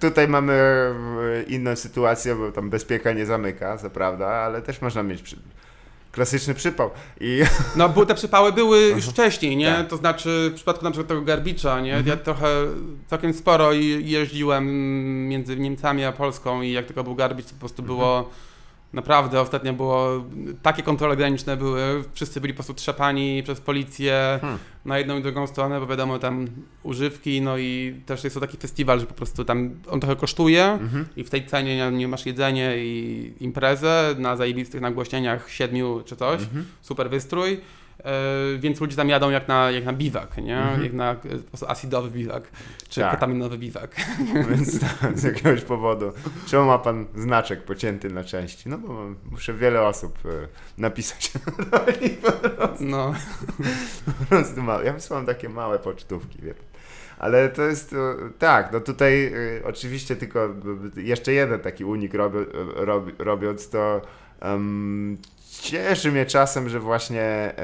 tutaj 0.00 0.28
mamy 0.28 0.52
e, 0.52 0.94
inną 1.48 1.76
sytuację, 1.76 2.34
bo 2.34 2.52
tam 2.52 2.70
bezpieka 2.70 3.12
nie 3.12 3.26
zamyka, 3.26 3.78
co 3.78 3.90
prawda, 3.90 4.26
ale 4.26 4.62
też 4.62 4.80
można 4.80 5.02
mieć 5.02 5.22
przy... 5.22 5.36
klasyczny 6.12 6.54
przypał. 6.54 6.90
I 7.20 7.42
No, 7.76 7.88
bo 7.88 8.06
te 8.06 8.14
przypały 8.14 8.52
były 8.52 8.80
już 8.80 9.04
wcześniej, 9.06 9.56
nie? 9.56 9.72
Tak. 9.74 9.88
To 9.88 9.96
znaczy 9.96 10.48
w 10.52 10.54
przypadku 10.54 10.84
na 10.84 10.90
przykład 10.90 11.08
tego 11.08 11.22
Garbicza, 11.22 11.80
nie? 11.80 11.96
Mhm. 11.96 12.06
Ja 12.06 12.24
trochę, 12.24 12.46
całkiem 13.06 13.34
sporo 13.34 13.72
jeździłem 13.72 14.66
między 15.28 15.56
Niemcami 15.56 16.04
a 16.04 16.12
Polską 16.12 16.62
i 16.62 16.72
jak 16.72 16.86
tylko 16.86 17.04
był 17.04 17.14
Garbicz, 17.14 17.46
to 17.46 17.52
po 17.52 17.58
prostu 17.60 17.82
Mhm. 17.82 17.98
było 17.98 18.30
naprawdę, 18.92 19.40
ostatnio 19.40 19.72
było, 19.72 20.24
takie 20.62 20.82
kontrole 20.82 21.16
graniczne 21.16 21.56
były, 21.56 22.04
wszyscy 22.12 22.40
byli 22.40 22.52
po 22.52 22.56
prostu 22.56 22.74
trzepani 22.74 23.42
przez 23.42 23.60
policję 23.60 24.38
Hmm. 24.40 24.58
na 24.84 24.98
jedną 24.98 25.18
i 25.18 25.22
drugą 25.22 25.46
stronę, 25.46 25.80
bo 25.80 25.86
wiadomo, 25.86 26.18
tam 26.18 26.46
używki, 26.82 27.40
no 27.40 27.58
i 27.58 28.00
też 28.06 28.24
jest 28.24 28.34
to 28.34 28.40
taki 28.40 28.56
festiwal, 28.56 29.00
że 29.00 29.06
po 29.06 29.14
prostu 29.14 29.44
tam 29.44 29.70
on 29.90 30.00
trochę 30.00 30.16
kosztuje, 30.16 30.64
Mhm. 30.64 31.06
i 31.16 31.24
w 31.24 31.30
tej 31.30 31.46
cenie 31.46 31.90
nie, 31.90 32.08
masz 32.08 32.26
jedzenie 32.26 32.74
i 32.76 33.32
imprezę 33.40 34.14
na 34.18 34.36
zajebistych 34.36 34.80
nagłośnieniach 34.80 35.50
siedmiu 35.50 36.02
czy 36.04 36.16
coś, 36.16 36.42
Mhm. 36.42 36.64
super 36.82 37.10
wystrój, 37.10 37.60
więc 38.58 38.80
ludzie 38.80 38.96
tam 38.96 39.08
jadą 39.08 39.30
jak 39.30 39.48
na, 39.48 39.70
jak 39.70 39.84
na 39.84 39.92
biwak, 39.92 40.36
nie? 40.36 40.58
Mhm. 40.58 40.82
Jak 40.82 40.92
na 40.92 41.12
e, 41.12 41.68
acidowy 41.68 42.10
biwak, 42.10 42.42
czy 42.88 43.00
Tak. 43.00 43.10
ketaminowy 43.14 43.58
biwak. 43.58 43.96
Więc 44.50 44.80
z 45.14 45.22
jakiegoś 45.22 45.62
powodu. 45.62 46.12
Czemu 46.46 46.64
ma 46.66 46.78
pan 46.78 47.06
znaczek 47.14 47.64
pocięty 47.64 48.10
na 48.10 48.24
części? 48.24 48.68
No 48.68 48.78
bo 48.78 49.06
muszę 49.30 49.54
wiele 49.54 49.82
osób 49.82 50.18
e, 50.24 50.28
napisać. 50.78 51.32
No, 52.80 53.14
po 54.18 54.24
prostu 54.26 54.62
małe. 54.68 54.84
Ja 54.84 54.92
wysyłam 54.92 55.26
takie 55.26 55.48
małe 55.48 55.78
pocztówki, 55.78 56.42
wie. 56.42 56.54
Ale 57.18 57.48
to 57.48 57.62
jest, 57.62 57.92
e, 57.92 57.96
tak, 58.38 58.72
no 58.72 58.80
tutaj 58.80 59.24
e, 59.26 59.32
oczywiście 59.64 60.16
tylko 60.16 60.44
e, 60.44 61.00
jeszcze 61.02 61.32
jeden 61.32 61.60
taki 61.60 61.84
unik 61.84 62.14
robi, 62.14 62.38
robi, 62.74 63.12
robiąc 63.18 63.68
to 63.68 64.00
em, 64.40 65.18
cieszy 65.60 66.12
mnie 66.12 66.26
czasem, 66.26 66.68
że 66.68 66.80
właśnie 66.80 67.22
e, 67.22 67.54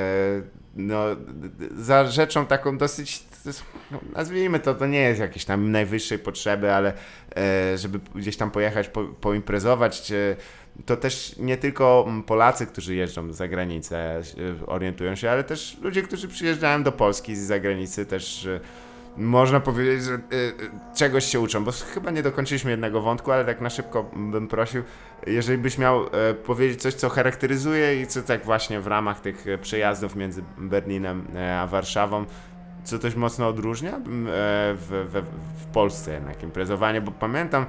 no, 0.77 1.05
za 1.77 2.07
rzeczą 2.07 2.47
taką 2.47 2.79
dosyć, 2.79 3.25
no, 3.91 4.01
nazwijmy 4.13 4.61
to, 4.61 4.75
to 4.75 4.87
nie 4.87 5.01
jest 5.01 5.21
jakieś 5.21 5.45
tam 5.45 5.71
najwyższej 5.71 6.19
potrzeby, 6.19 6.73
ale 6.73 6.93
e, 7.37 7.79
żeby 7.79 8.01
gdzieś 8.15 8.37
tam 8.37 8.51
pojechać, 8.51 8.89
po, 8.89 9.05
poimprezować, 9.05 10.13
to 10.87 10.97
też 10.97 11.35
nie 11.39 11.57
tylko 11.57 12.09
Polacy, 12.27 12.67
którzy 12.67 12.95
jeżdżą 12.95 13.33
za 13.33 13.49
granicę, 13.49 14.19
e, 14.19 14.67
orientują 14.67 15.15
się, 15.15 15.31
ale 15.31 15.45
też 15.45 15.79
ludzie, 15.83 16.03
którzy 16.03 16.29
przyjeżdżają 16.29 16.83
do 16.83 16.93
Polski 16.93 17.37
z 17.37 17.41
zagranicy, 17.41 18.07
też 18.07 18.49
można 19.17 19.61
powiedzieć, 19.61 20.05
że 20.05 20.19
czegoś 20.95 21.25
się 21.25 21.41
uczą, 21.41 21.65
bo 21.65 21.73
chyba 21.95 22.11
nie 22.11 22.23
dokończyliśmy 22.23 22.71
jednego 22.71 23.03
wątku, 23.03 23.33
ale 23.33 23.45
tak 23.45 23.61
na 23.61 23.71
szybko 23.71 24.11
bym 24.17 24.49
prosił, 24.49 24.83
jeżeli 25.27 25.59
byś 25.59 25.79
miał 25.79 26.07
e, 26.07 26.35
powiedzieć 26.35 26.83
coś, 26.83 26.95
co 26.95 27.09
charakteryzuje 27.09 28.01
i 28.01 28.07
co 28.07 28.23
tak 28.23 28.45
właśnie 28.45 28.81
w 28.81 28.87
ramach 28.87 29.21
tych 29.21 29.47
e, 29.47 29.59
przejazdów 29.59 30.17
między 30.17 30.43
Berlinem 30.59 31.27
e, 31.35 31.61
a 31.61 31.67
Warszawą, 31.67 32.25
co 32.85 32.99
coś 32.99 33.15
mocno 33.15 33.49
odróżnia 33.49 33.97
e, 33.97 34.01
w, 34.05 35.09
w, 35.13 35.23
w 35.63 35.67
Polsce 35.67 36.13
jednak 36.13 36.43
imprezowanie, 36.43 37.01
bo 37.01 37.13
pamiętam 37.13 37.67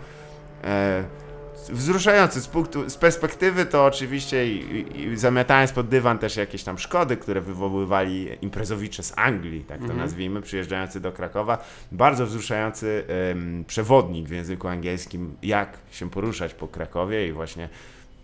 wzruszający 1.72 2.42
z 2.42 2.48
punktu, 2.48 2.90
z 2.90 2.98
perspektywy 2.98 3.66
to 3.66 3.86
oczywiście 3.86 4.48
i, 4.48 5.02
i, 5.02 5.18
zamiatając 5.18 5.72
pod 5.72 5.88
dywan 5.88 6.20
też 6.20 6.36
jakieś 6.36 6.64
tam 6.64 6.78
szkody, 6.78 7.18
które 7.18 7.42
wywoływali 7.42 8.28
imprezowicze 8.42 9.04
z 9.04 9.14
Anglii, 9.18 9.62
tak 9.62 9.78
to 9.78 9.84
Mhm. 9.84 10.00
nazwijmy, 10.00 10.42
przyjeżdżający 10.42 11.00
do 11.00 11.12
Krakowa. 11.12 11.64
Bardzo 11.92 12.26
wzruszający 12.26 13.04
em, 13.32 13.64
przewodnik 13.68 14.28
w 14.28 14.32
języku 14.32 14.68
angielskim, 14.68 15.36
jak 15.44 15.78
się 15.92 16.10
poruszać 16.10 16.54
po 16.54 16.68
Krakowie 16.68 17.28
i 17.28 17.32
właśnie 17.32 17.70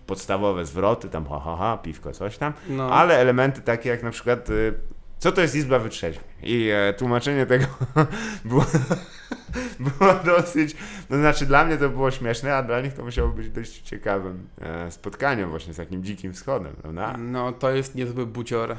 podstawowe 0.08 0.66
zwroty, 0.66 1.10
tam 1.10 1.26
ha, 1.30 1.40
ha, 1.46 1.56
ha, 1.60 1.78
piwko, 1.84 2.12
coś 2.12 2.38
tam, 2.38 2.54
no. 2.70 2.92
ale 2.94 3.18
elementy 3.18 3.62
takie 3.62 3.90
jak 3.90 4.04
na 4.04 4.12
przykład 4.12 4.50
y, 4.50 4.74
co 5.20 5.32
to 5.32 5.42
jest 5.42 5.56
Izba 5.56 5.80
Wytrzeźwień 5.80 6.29
i 6.44 6.70
e, 6.70 6.94
tłumaczenie 6.94 7.46
tego 7.46 7.66
było, 8.46 8.66
było 9.80 10.14
dosyć, 10.26 10.76
no 11.10 11.18
znaczy 11.18 11.46
dla 11.46 11.66
mnie 11.66 11.78
to 11.78 11.90
było 11.90 12.12
śmieszne, 12.12 12.56
a 12.56 12.64
dla 12.64 12.82
nich 12.82 12.94
to 12.94 13.04
musiało 13.04 13.30
być 13.30 13.50
dość 13.50 13.82
ciekawym 13.82 14.48
e, 14.62 14.92
spotkaniem 14.92 15.50
właśnie 15.50 15.74
z 15.74 15.78
takim 15.78 16.04
dzikim 16.04 16.34
wschodem, 16.34 16.74
prawda? 16.82 17.18
no 17.18 17.52
to 17.52 17.72
jest 17.72 17.96
niezły 17.96 18.26
bucior 18.26 18.76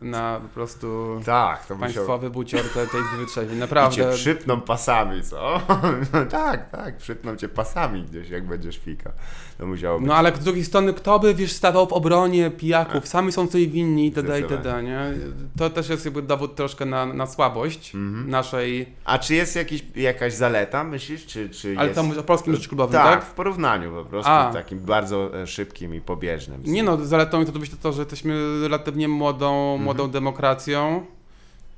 na 0.00 0.40
po 0.42 0.48
prostu 0.48 1.20
Tak, 1.24 1.66
to 1.66 1.76
państwowy 1.76 2.30
bucior 2.30 2.62
tej, 2.62 2.88
tej 2.88 3.00
wytrzeźwień, 3.18 3.56
I 3.56 3.56
cię 3.56 3.60
naprawdę. 3.60 4.12
przypną 4.12 4.60
pasami, 4.60 5.22
co? 5.22 5.60
No 6.12 6.26
tak, 6.26 6.70
tak, 6.70 6.96
przypną 6.96 7.36
cię 7.36 7.48
pasami 7.48 8.02
gdzieś, 8.02 8.28
jak 8.28 8.46
będziesz 8.46 8.78
fika. 8.78 9.12
To 9.58 9.66
musiało 9.66 9.98
być. 9.98 10.08
No 10.08 10.14
ale 10.14 10.36
z 10.36 10.44
drugiej 10.44 10.64
strony, 10.64 10.94
kto 10.94 11.18
by 11.18 11.34
wiesz, 11.34 11.52
stawał 11.52 11.86
w 11.86 11.92
obronie 11.92 12.50
pijaków, 12.50 13.08
sami 13.08 13.32
są 13.32 13.46
sobie 13.46 13.66
winni 13.66 14.06
itd. 14.06 14.40
itd. 14.40 14.82
Nie? 14.82 15.12
To 15.58 15.70
też 15.70 15.88
jest 15.88 16.04
jakby 16.04 16.22
dowód 16.22 16.54
troszkę 16.54 16.84
na, 16.86 16.99
na 17.06 17.26
słabość 17.26 17.94
Mhm. 17.94 18.30
naszej, 18.30 18.86
A 19.04 19.18
czy 19.18 19.34
jest 19.34 19.56
jakiś, 19.56 19.84
jakaś 19.96 20.32
zaleta, 20.34 20.84
myślisz? 20.84 21.26
Czy, 21.26 21.50
czy 21.50 21.74
ale 21.78 21.86
jest... 21.88 21.96
to 21.96 22.02
mówisz 22.02 22.18
o 22.18 22.22
polskim 22.24 22.54
życiu 22.54 22.68
klubowym, 22.68 22.92
tak, 22.92 23.20
tak? 23.20 23.24
w 23.24 23.32
porównaniu 23.32 23.92
po 23.92 24.04
prostu 24.04 24.30
A. 24.30 24.50
takim 24.52 24.78
bardzo 24.78 25.40
e, 25.42 25.46
szybkim 25.46 25.94
i 25.94 26.00
pobieżnym. 26.00 26.62
Nie 26.64 26.82
no, 26.82 26.96
zaletą 27.04 27.38
jest 27.38 27.50
oczywiście 27.50 27.76
to, 27.82 27.92
że 27.92 28.02
jesteśmy 28.02 28.60
relatywnie 28.62 29.08
młodą, 29.08 29.76
młodą 29.78 30.04
Mhm. 30.04 30.10
demokracją, 30.12 31.06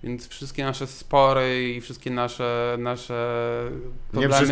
więc 0.03 0.29
wszystkie 0.29 0.65
nasze 0.65 0.87
spory 0.87 1.71
i 1.77 1.81
wszystkie 1.81 2.11
nasze, 2.11 2.77
nasze 2.79 3.65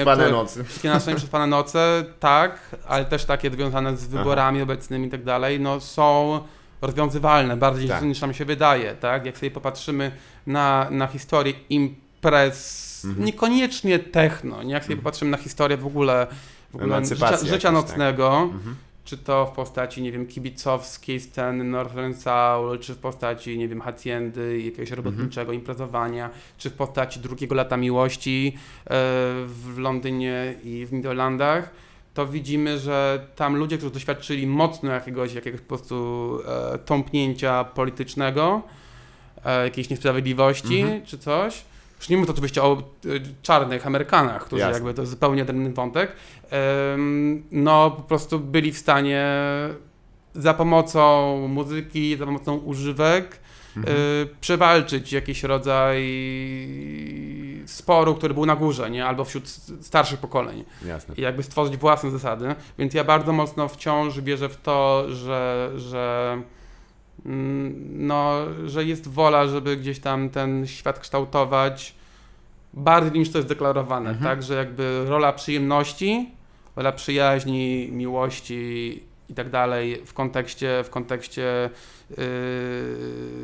problemy, 0.05 0.31
nocy. 0.31 0.65
Wszystkie 0.65 0.89
nasze 0.89 1.11
nieprzespane 1.11 1.47
noce, 1.47 2.05
tak, 2.21 2.77
ale 2.89 3.05
też 3.05 3.25
takie 3.25 3.51
związane 3.51 3.97
z 3.97 4.07
wyborami 4.07 4.63
obecnymi 4.63 5.07
i 5.07 5.11
tak 5.11 5.25
dalej, 5.25 5.61
no 5.61 5.81
są 5.81 6.41
rozwiązywalne 6.83 7.57
bardziej 7.57 7.89
Tak. 7.89 8.03
niż 8.03 8.21
nam 8.21 8.35
się 8.35 8.45
wydaje, 8.45 8.95
tak? 8.95 9.27
Jak 9.27 9.39
sobie 9.39 9.51
popatrzymy 9.51 10.13
na, 10.47 10.87
na 10.91 11.07
historię 11.07 11.53
imprez, 11.69 12.81
Mhm. 13.05 13.25
niekoniecznie 13.27 13.99
techno, 13.99 14.63
nie? 14.63 14.73
Jak 14.73 14.83
sobie 14.83 14.93
Mhm. 14.95 15.05
popatrzymy 15.05 15.31
na 15.31 15.37
historię 15.39 15.77
w 15.77 15.87
ogóle, 15.87 16.27
w 16.71 16.77
ogóle 16.77 17.05
życia, 17.05 17.37
życia 17.37 17.59
tak. 17.69 17.73
nocnego, 17.73 18.37
Mhm. 18.55 18.77
czy 19.05 19.19
to 19.19 19.47
w 19.47 19.51
postaci, 19.57 20.03
nie 20.03 20.13
wiem, 20.13 20.27
kibicowskiej 20.27 21.21
sceny 21.21 21.65
Northern 21.65 22.15
Soul, 22.15 22.79
czy 22.79 22.95
w 22.95 22.99
postaci, 22.99 23.59
nie 23.59 23.69
wiem, 23.69 23.81
haciendy, 23.81 24.61
jakiegoś 24.61 24.91
Mhm. 24.91 24.97
robotniczego 25.05 25.53
imprezowania, 25.53 26.31
czy 26.59 26.71
w 26.71 26.73
postaci 26.73 27.21
drugiego 27.21 27.55
lata 27.55 27.77
miłości 27.77 28.53
e, 28.57 28.89
w 29.47 29.75
Londynie 29.79 30.55
i 30.65 30.87
w 30.87 30.93
Midlandach, 30.93 31.71
to 32.21 32.27
widzimy, 32.27 32.79
że 32.79 33.27
tam 33.37 33.57
ludzie, 33.57 33.77
którzy 33.79 33.93
doświadczyli 33.93 34.47
mocno 34.47 34.93
jakiegoś, 34.93 35.35
jakiegoś 35.35 35.61
po 35.61 35.67
prostu 35.67 36.39
e, 36.75 36.79
tąpnięcia 36.79 37.65
politycznego, 37.65 38.63
e, 39.45 39.65
jakiejś 39.65 39.91
niesprawiedliwości, 39.91 40.81
Mhm. 40.81 41.03
czy 41.07 41.19
coś, 41.19 41.65
już 41.99 42.09
nie 42.09 42.17
mówię 42.17 42.31
oczywiście 42.31 42.63
o 42.63 42.73
e, 42.73 43.09
czarnych 43.43 43.87
Amerykanach, 43.87 44.45
którzy 44.45 44.61
Jasne. 44.61 44.75
jakby 44.75 44.95
to 44.95 45.03
jest 45.03 45.11
zupełnie 45.11 45.43
odrębny 45.43 45.73
wątek, 45.73 46.13
no 47.53 47.91
po 47.91 48.03
prostu 48.03 48.41
byli 48.41 48.73
w 48.73 48.79
stanie 48.79 49.27
za 50.35 50.55
pomocą 50.55 51.37
muzyki, 51.49 52.17
za 52.17 52.27
pomocą 52.27 52.57
używek 52.57 53.41
Mhm. 53.77 53.97
e, 53.97 54.01
przewalczyć 54.41 55.13
jakiś 55.13 55.43
rodzaj 55.43 56.03
sporu, 57.67 58.15
który 58.15 58.35
był 58.35 58.47
na 58.47 58.57
górze, 58.57 58.91
nie? 58.91 59.07
albo 59.07 59.25
wśród 59.25 59.49
starszych 59.81 60.21
pokoleń 60.21 60.65
Jasne. 60.87 61.15
i 61.19 61.21
jakby 61.21 61.43
stworzyć 61.43 61.77
własne 61.77 62.11
zasady. 62.11 62.55
Więc 62.79 62.95
ja 62.95 63.05
bardzo 63.05 63.33
mocno 63.33 63.69
wciąż 63.69 64.21
wierzę 64.21 64.49
w 64.49 64.57
to, 64.57 65.05
że, 65.09 65.71
że, 65.77 66.43
mm, 67.27 68.07
no, 68.07 68.35
że 68.67 68.85
jest 68.85 69.09
wola, 69.09 69.47
żeby 69.49 69.77
gdzieś 69.77 69.99
tam 70.01 70.29
ten 70.31 70.67
świat 70.67 70.99
kształtować 70.99 71.95
bardziej 72.75 73.21
niż 73.21 73.31
to 73.33 73.39
jest 73.39 73.49
deklarowane, 73.49 74.11
Mhm. 74.11 74.25
tak? 74.31 74.43
Że 74.43 74.55
jakby 74.55 75.05
rola 75.09 75.33
przyjemności, 75.33 76.31
rola 76.77 76.93
przyjaźni, 76.93 77.89
miłości 77.93 79.01
i 79.29 79.35
tak 79.35 79.51
dalej 79.51 80.03
w 80.07 80.15
kontekście, 80.15 80.83
w 80.85 80.91
kontekście 80.91 81.71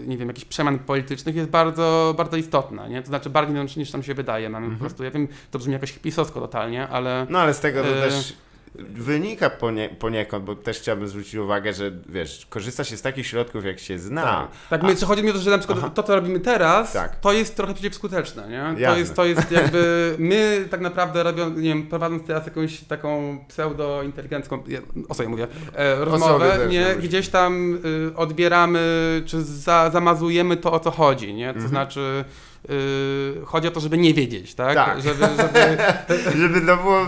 nie 0.07 0.17
wiem, 0.17 0.29
jakichś 0.29 0.47
przemian 0.47 0.79
politycznych 0.79 1.37
jest 1.37 1.51
bardzo, 1.51 2.15
bardzo 2.17 2.37
istotna, 2.37 2.89
nie? 2.89 3.01
To 3.03 3.07
znaczy 3.09 3.31
bardziej 3.31 3.63
niż, 3.63 3.77
niż 3.77 3.93
nam 3.93 4.03
się 4.03 4.15
wydaje. 4.15 4.51
Mamy 4.51 4.67
Mhm. 4.67 4.79
po 4.79 4.85
prostu, 4.85 5.05
ja 5.05 5.11
wiem, 5.11 5.29
to 5.51 5.59
brzmi 5.59 5.73
jakoś 5.73 5.93
pisowsko 5.93 6.41
totalnie, 6.41 6.89
ale 6.89 7.27
No 7.31 7.39
ale 7.39 7.55
z 7.55 7.61
tego 7.61 7.83
to 7.83 7.89
E, 7.89 8.01
też 8.03 8.37
wynika 8.79 9.51
ponie, 9.51 9.89
poniekąd, 9.99 10.45
bo 10.45 10.55
też 10.55 10.79
chciałbym 10.79 11.09
zwrócić 11.09 11.35
uwagę, 11.35 11.73
że 11.73 11.93
wiesz, 12.09 12.47
korzysta 12.51 12.85
się 12.85 12.97
z 12.97 13.03
takich 13.03 13.27
środków, 13.27 13.65
jak 13.65 13.79
się 13.79 13.99
zna. 13.99 14.23
Tak, 14.23 14.49
tak 14.71 14.83
my, 14.83 15.07
chodzi 15.07 15.23
mi 15.23 15.31
o 15.31 15.33
to, 15.33 15.39
że 15.39 15.51
na 15.51 15.59
przykład 15.59 15.79
Aha. 15.79 15.91
to, 15.95 16.03
co 16.03 16.15
robimy 16.15 16.41
teraz, 16.41 16.93
Tak. 16.93 17.21
to 17.21 17.33
jest 17.33 17.57
trochę 17.57 17.75
przeciwskuteczne, 17.75 18.49
nie? 18.49 18.87
To 18.87 18.97
jest, 18.97 19.15
to 19.15 19.25
jest 19.25 19.51
jakby, 19.51 19.87
my 20.19 20.69
tak 20.71 20.81
naprawdę 20.81 21.23
robiąc, 21.23 21.57
nie 21.57 21.69
wiem, 21.69 21.83
prowadząc 21.87 22.27
teraz 22.27 22.47
jakąś 22.47 22.81
taką 22.81 23.39
pseudo-inteligencką, 23.49 24.63
o 25.09 25.15
sobie 25.15 25.29
mówię, 25.29 25.47
e, 25.75 26.05
rozmowę, 26.05 26.59
nie? 26.71 26.87
Gdzieś 27.03 27.29
tam 27.29 27.79
y, 27.85 28.17
odbieramy, 28.17 29.23
czy 29.27 29.43
za, 29.43 29.91
zamazujemy 29.91 30.57
to, 30.57 30.73
o 30.73 30.81
co 30.81 30.91
chodzi, 30.91 31.35
nie? 31.35 31.47
To 31.47 31.55
Mhm. 31.55 31.69
znaczy, 31.69 32.25
y, 32.71 33.45
chodzi 33.45 33.69
o 33.69 33.71
to, 33.71 33.81
żeby 33.81 33.99
nie 33.99 34.15
wiedzieć, 34.15 34.55
tak? 34.55 34.75
Tak. 34.75 35.03
Żeby, 35.03 35.25
żeby, 35.37 35.77
Żeby 36.43 36.61
to 36.67 36.77
było 36.77 37.07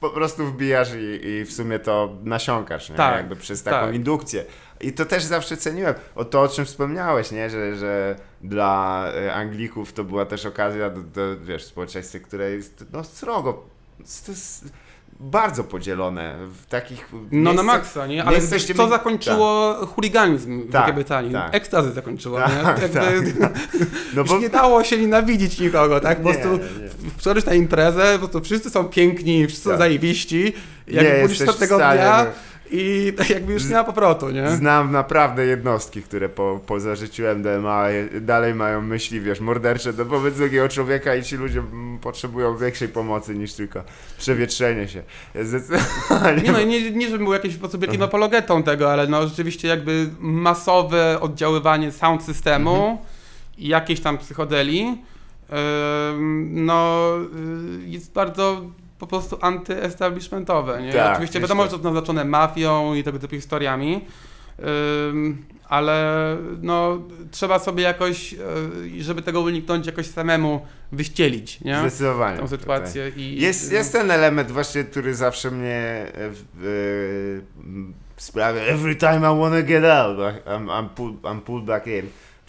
po 0.00 0.10
prostu 0.10 0.46
wbijasz 0.46 0.94
i, 0.94 1.26
i 1.26 1.44
w 1.44 1.52
sumie 1.52 1.78
to 1.78 2.16
nasiąkasz, 2.24 2.90
nie? 2.90 2.96
Tak, 2.96 3.16
Jakby 3.16 3.36
przez 3.36 3.62
taką 3.62 3.86
tak. 3.86 3.94
indukcję. 3.94 4.44
I 4.80 4.92
to 4.92 5.04
też 5.04 5.24
zawsze 5.24 5.56
ceniłem. 5.56 5.94
O 6.14 6.24
to, 6.24 6.42
o 6.42 6.48
czym 6.48 6.64
wspomniałeś, 6.64 7.30
nie? 7.30 7.50
Że, 7.50 7.76
że 7.76 8.16
dla 8.40 9.04
e, 9.14 9.34
Anglików 9.34 9.92
to 9.92 10.04
była 10.04 10.26
też 10.26 10.46
okazja 10.46 10.90
do, 10.90 11.02
do 11.02 11.40
wiesz, 11.40 11.64
społeczeństwa, 11.64 12.18
które 12.18 12.50
jest 12.50 12.84
no 12.92 13.04
srogo, 13.04 13.64
bardzo 15.20 15.64
podzielone 15.64 16.34
w 16.62 16.66
takich 16.66 17.08
no 17.32 17.52
na 17.52 17.62
maksa, 17.62 18.06
nie? 18.06 18.24
Ale 18.24 18.40
co 18.76 18.88
zakończyło 18.88 19.74
chuliganizm 19.86 20.60
w 20.60 20.64
Tak, 20.72 20.72
Wielkiej 20.72 20.94
Brytanii? 20.94 21.32
tak. 21.32 21.54
Ekstazy 21.54 21.92
zakończyło, 21.92 22.38
Tak, 22.38 22.52
nie? 22.52 22.82
Jakby, 22.82 23.32
No 24.14 24.22
Już 24.22 24.30
nie 24.40 24.48
dało 24.48 24.84
się 24.84 24.98
nienawidzić 24.98 25.60
nikogo, 25.60 26.00
tak? 26.00 26.22
Po 26.22 26.28
Nie, 26.28 26.34
prostu 26.34 26.58
nie. 26.58 26.90
przychodzisz 27.18 27.44
na 27.44 27.54
imprezę, 27.54 28.12
po 28.12 28.18
prostu 28.18 28.40
wszyscy 28.40 28.70
są 28.70 28.84
piękni, 28.84 29.46
wszyscy 29.46 29.64
są 29.64 29.70
Tak. 29.70 29.78
zajebiści, 29.78 30.52
jak 30.86 31.04
Nie 31.04 31.22
budzisz 31.22 31.38
jesteś 31.40 31.48
się 31.48 31.56
w 31.56 31.58
tego 31.60 31.76
stanie, 31.76 32.00
dnia 32.00 32.24
no. 32.24 32.30
I 32.72 33.12
tak 33.16 33.30
jakby 33.30 33.52
już 33.52 33.64
nie 33.68 33.74
ma 33.74 33.84
powrotu, 33.84 34.30
nie? 34.30 34.50
Znam 34.50 34.92
naprawdę 34.92 35.46
jednostki, 35.46 36.02
które 36.02 36.28
po, 36.28 36.60
po 36.66 36.80
zażyciu 36.80 37.22
MDMA 37.26 37.86
dalej 38.20 38.54
mają 38.54 38.82
myśli, 38.82 39.20
wiesz, 39.20 39.40
mordercze 39.40 39.92
do 39.92 40.04
wobec 40.04 40.36
drugiego 40.36 40.68
człowieka 40.68 41.14
i 41.14 41.22
ci 41.22 41.36
ludzie 41.36 41.62
potrzebują 42.00 42.56
większej 42.56 42.88
pomocy 42.88 43.34
niż 43.34 43.52
tylko 43.52 43.82
przewietrzenie 44.18 44.88
się. 44.88 45.02
Zdecydowanie. 45.42 46.42
Nie 46.42 46.52
no, 46.52 46.62
nie, 46.62 46.90
nie 46.90 47.06
żebym 47.08 47.24
był 47.24 47.32
jakimś 47.34 47.54
po 47.54 47.60
prostu 47.60 47.78
Mhm. 47.78 48.02
apologetą 48.02 48.62
tego, 48.62 48.92
ale 48.92 49.06
no 49.06 49.26
rzeczywiście 49.28 49.68
jakby 49.68 50.10
masowe 50.20 51.20
oddziaływanie 51.20 51.92
sound 51.92 52.22
systemu 52.22 52.74
Mhm. 52.76 52.96
i 53.58 53.68
jakiejś 53.68 54.00
tam 54.00 54.18
psychodelii 54.18 54.98
ym, 56.14 56.64
no 56.64 57.08
y, 57.84 57.88
jest 57.88 58.12
bardzo 58.12 58.60
po 59.00 59.06
prostu 59.06 59.38
antyestablishmentowe, 59.40 60.82
nie? 60.82 60.92
Tak, 60.92 61.12
Oczywiście 61.12 61.40
wiadomo, 61.40 61.64
że 61.64 61.70
to 61.70 61.78
naznaczone 61.78 62.24
mafią 62.24 62.94
i 62.94 63.02
tego 63.02 63.18
typu 63.18 63.36
historiami, 63.36 64.04
ym, 65.08 65.44
ale 65.68 66.36
no 66.62 67.02
trzeba 67.30 67.58
sobie 67.58 67.82
jakoś, 67.82 68.32
y, 68.32 69.02
żeby 69.02 69.22
tego 69.22 69.40
uniknąć, 69.40 69.86
jakoś 69.86 70.06
samemu 70.06 70.66
wyścielić, 70.92 71.60
nie? 71.60 71.80
Zdecydowanie. 71.80 72.38
Tą 72.38 72.48
sytuację 72.48 73.12
i... 73.16 73.40
Jest, 73.40 73.72
jest 73.72 73.92
ten 73.92 74.10
element 74.10 74.50
właśnie, 74.50 74.84
który 74.84 75.14
zawsze 75.14 75.50
mnie 75.50 75.70
e, 75.70 76.24
e, 76.24 76.30
sprawia 78.16 78.60
every 78.60 78.96
time 78.96 79.18
I 79.18 79.40
wanna 79.40 79.62
get 79.62 79.84
out, 79.84 80.18
I'm, 80.18 80.66
I'm, 80.66 80.88
pulled, 80.88 81.20
I'm 81.22 81.40
pulled 81.40 81.64
back 81.64 81.86
in. 81.86 82.02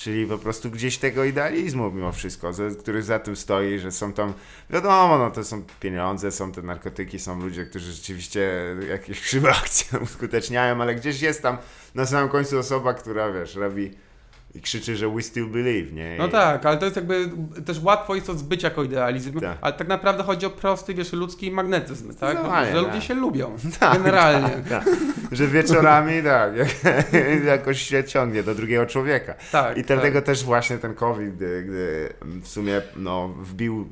Czyli 0.03 0.25
po 0.25 0.37
prostu 0.37 0.71
gdzieś 0.71 0.97
tego 0.97 1.23
idealizmu 1.23 1.91
mimo 1.91 2.11
wszystko, 2.11 2.53
za- 2.53 2.63
który 2.79 3.03
za 3.03 3.19
tym 3.19 3.35
stoi, 3.35 3.79
że 3.79 3.91
są 3.91 4.13
tam, 4.13 4.33
wiadomo, 4.69 5.17
no 5.17 5.31
to 5.31 5.43
są 5.43 5.63
pieniądze, 5.79 6.31
są 6.31 6.51
te 6.51 6.61
narkotyki, 6.61 7.19
są 7.19 7.39
ludzie, 7.39 7.65
którzy 7.65 7.91
rzeczywiście 7.93 8.51
jakieś 8.89 9.21
krzywe 9.25 9.49
akcje 9.51 9.99
uskuteczniają, 9.99 10.81
ale 10.81 10.95
gdzieś 10.95 11.21
jest 11.21 11.41
tam 11.41 11.57
na 11.95 12.05
samym 12.05 12.29
końcu 12.29 12.59
osoba, 12.59 12.93
która, 12.93 13.31
wiesz, 13.31 13.55
robi 13.55 13.91
i 14.55 14.61
krzyczy, 14.61 14.95
że 14.95 15.09
we 15.09 15.21
still 15.21 15.47
believe, 15.47 15.91
nie? 15.91 16.15
No 16.19 16.27
I- 16.27 16.31
tak, 16.31 16.65
ale 16.65 16.77
to 16.77 16.85
jest 16.85 16.95
jakby 16.95 17.29
też 17.65 17.83
łatwo 17.83 18.15
jest 18.15 18.27
to 18.27 18.33
zbyć 18.33 18.63
jako 18.63 18.83
idealizm, 18.83 19.39
Tak. 19.39 19.57
ale 19.61 19.73
tak 19.73 19.87
naprawdę 19.87 20.23
chodzi 20.23 20.45
o 20.45 20.49
prosty, 20.49 20.93
wiesz, 20.93 21.13
ludzki 21.13 21.51
magnetyzm, 21.51 22.07
tak? 22.07 22.15
Zdecydowanie, 22.31 22.71
Że 22.71 22.83
tak. 22.83 22.93
ludzie 22.93 23.05
się 23.07 23.13
lubią, 23.13 23.55
Tak, 23.79 23.97
generalnie. 23.97 24.49
Tak, 24.49 24.63
tak. 24.85 24.85
Że 25.31 25.47
wieczorami 25.47 26.23
tak, 26.23 26.53
jak, 26.57 27.43
jakoś 27.45 27.81
się 27.81 28.03
ciągnie 28.03 28.43
do 28.43 28.55
drugiego 28.55 28.85
człowieka. 28.85 29.33
Tak, 29.51 29.77
I 29.77 29.83
dlatego 29.83 30.21
też 30.21 30.43
właśnie 30.43 30.77
ten 30.77 30.95
COVID, 30.95 31.35
gdy, 31.35 31.63
gdy 31.63 32.13
w 32.41 32.47
sumie 32.47 32.81
no, 32.95 33.27
wbił 33.27 33.89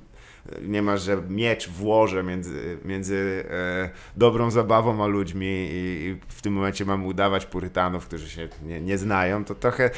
niemalże 0.62 1.22
miecz 1.30 1.70
w 1.70 1.84
łoże 1.84 2.24
między, 2.24 2.78
między 2.86 3.46
e, 3.50 3.90
dobrą 4.18 4.52
zabawą 4.52 5.04
a 5.04 5.08
ludźmi 5.08 5.48
i, 5.48 6.06
i 6.06 6.18
w 6.28 6.42
tym 6.42 6.54
momencie 6.54 6.86
mamy 6.86 7.06
udawać 7.06 7.46
purytanów, 7.46 8.06
którzy 8.06 8.30
się 8.30 8.48
nie, 8.64 8.82
nie 8.82 8.98
znają, 8.98 9.46
to 9.46 9.56
trochę 9.56 9.90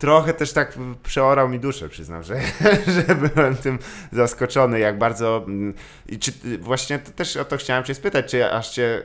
trochę 0.00 0.34
też 0.34 0.52
tak 0.52 0.78
przeorał 1.02 1.48
mi 1.48 1.60
duszę, 1.60 1.88
przyznam, 1.88 2.22
że, 2.22 2.40
że 2.94 3.14
byłem 3.14 3.56
tym 3.56 3.78
zaskoczony, 4.12 4.78
jak 4.78 4.98
bardzo 4.98 5.44
mm, 5.46 5.74
i 6.08 6.18
czy 6.18 6.32
właśnie 6.58 6.98
to 6.98 7.10
też 7.10 7.36
o 7.36 7.44
to 7.44 7.56
chciałem 7.56 7.84
cię 7.84 7.94
spytać, 7.94 8.30
czy 8.30 8.52
aż 8.52 8.70
cię 8.70 9.02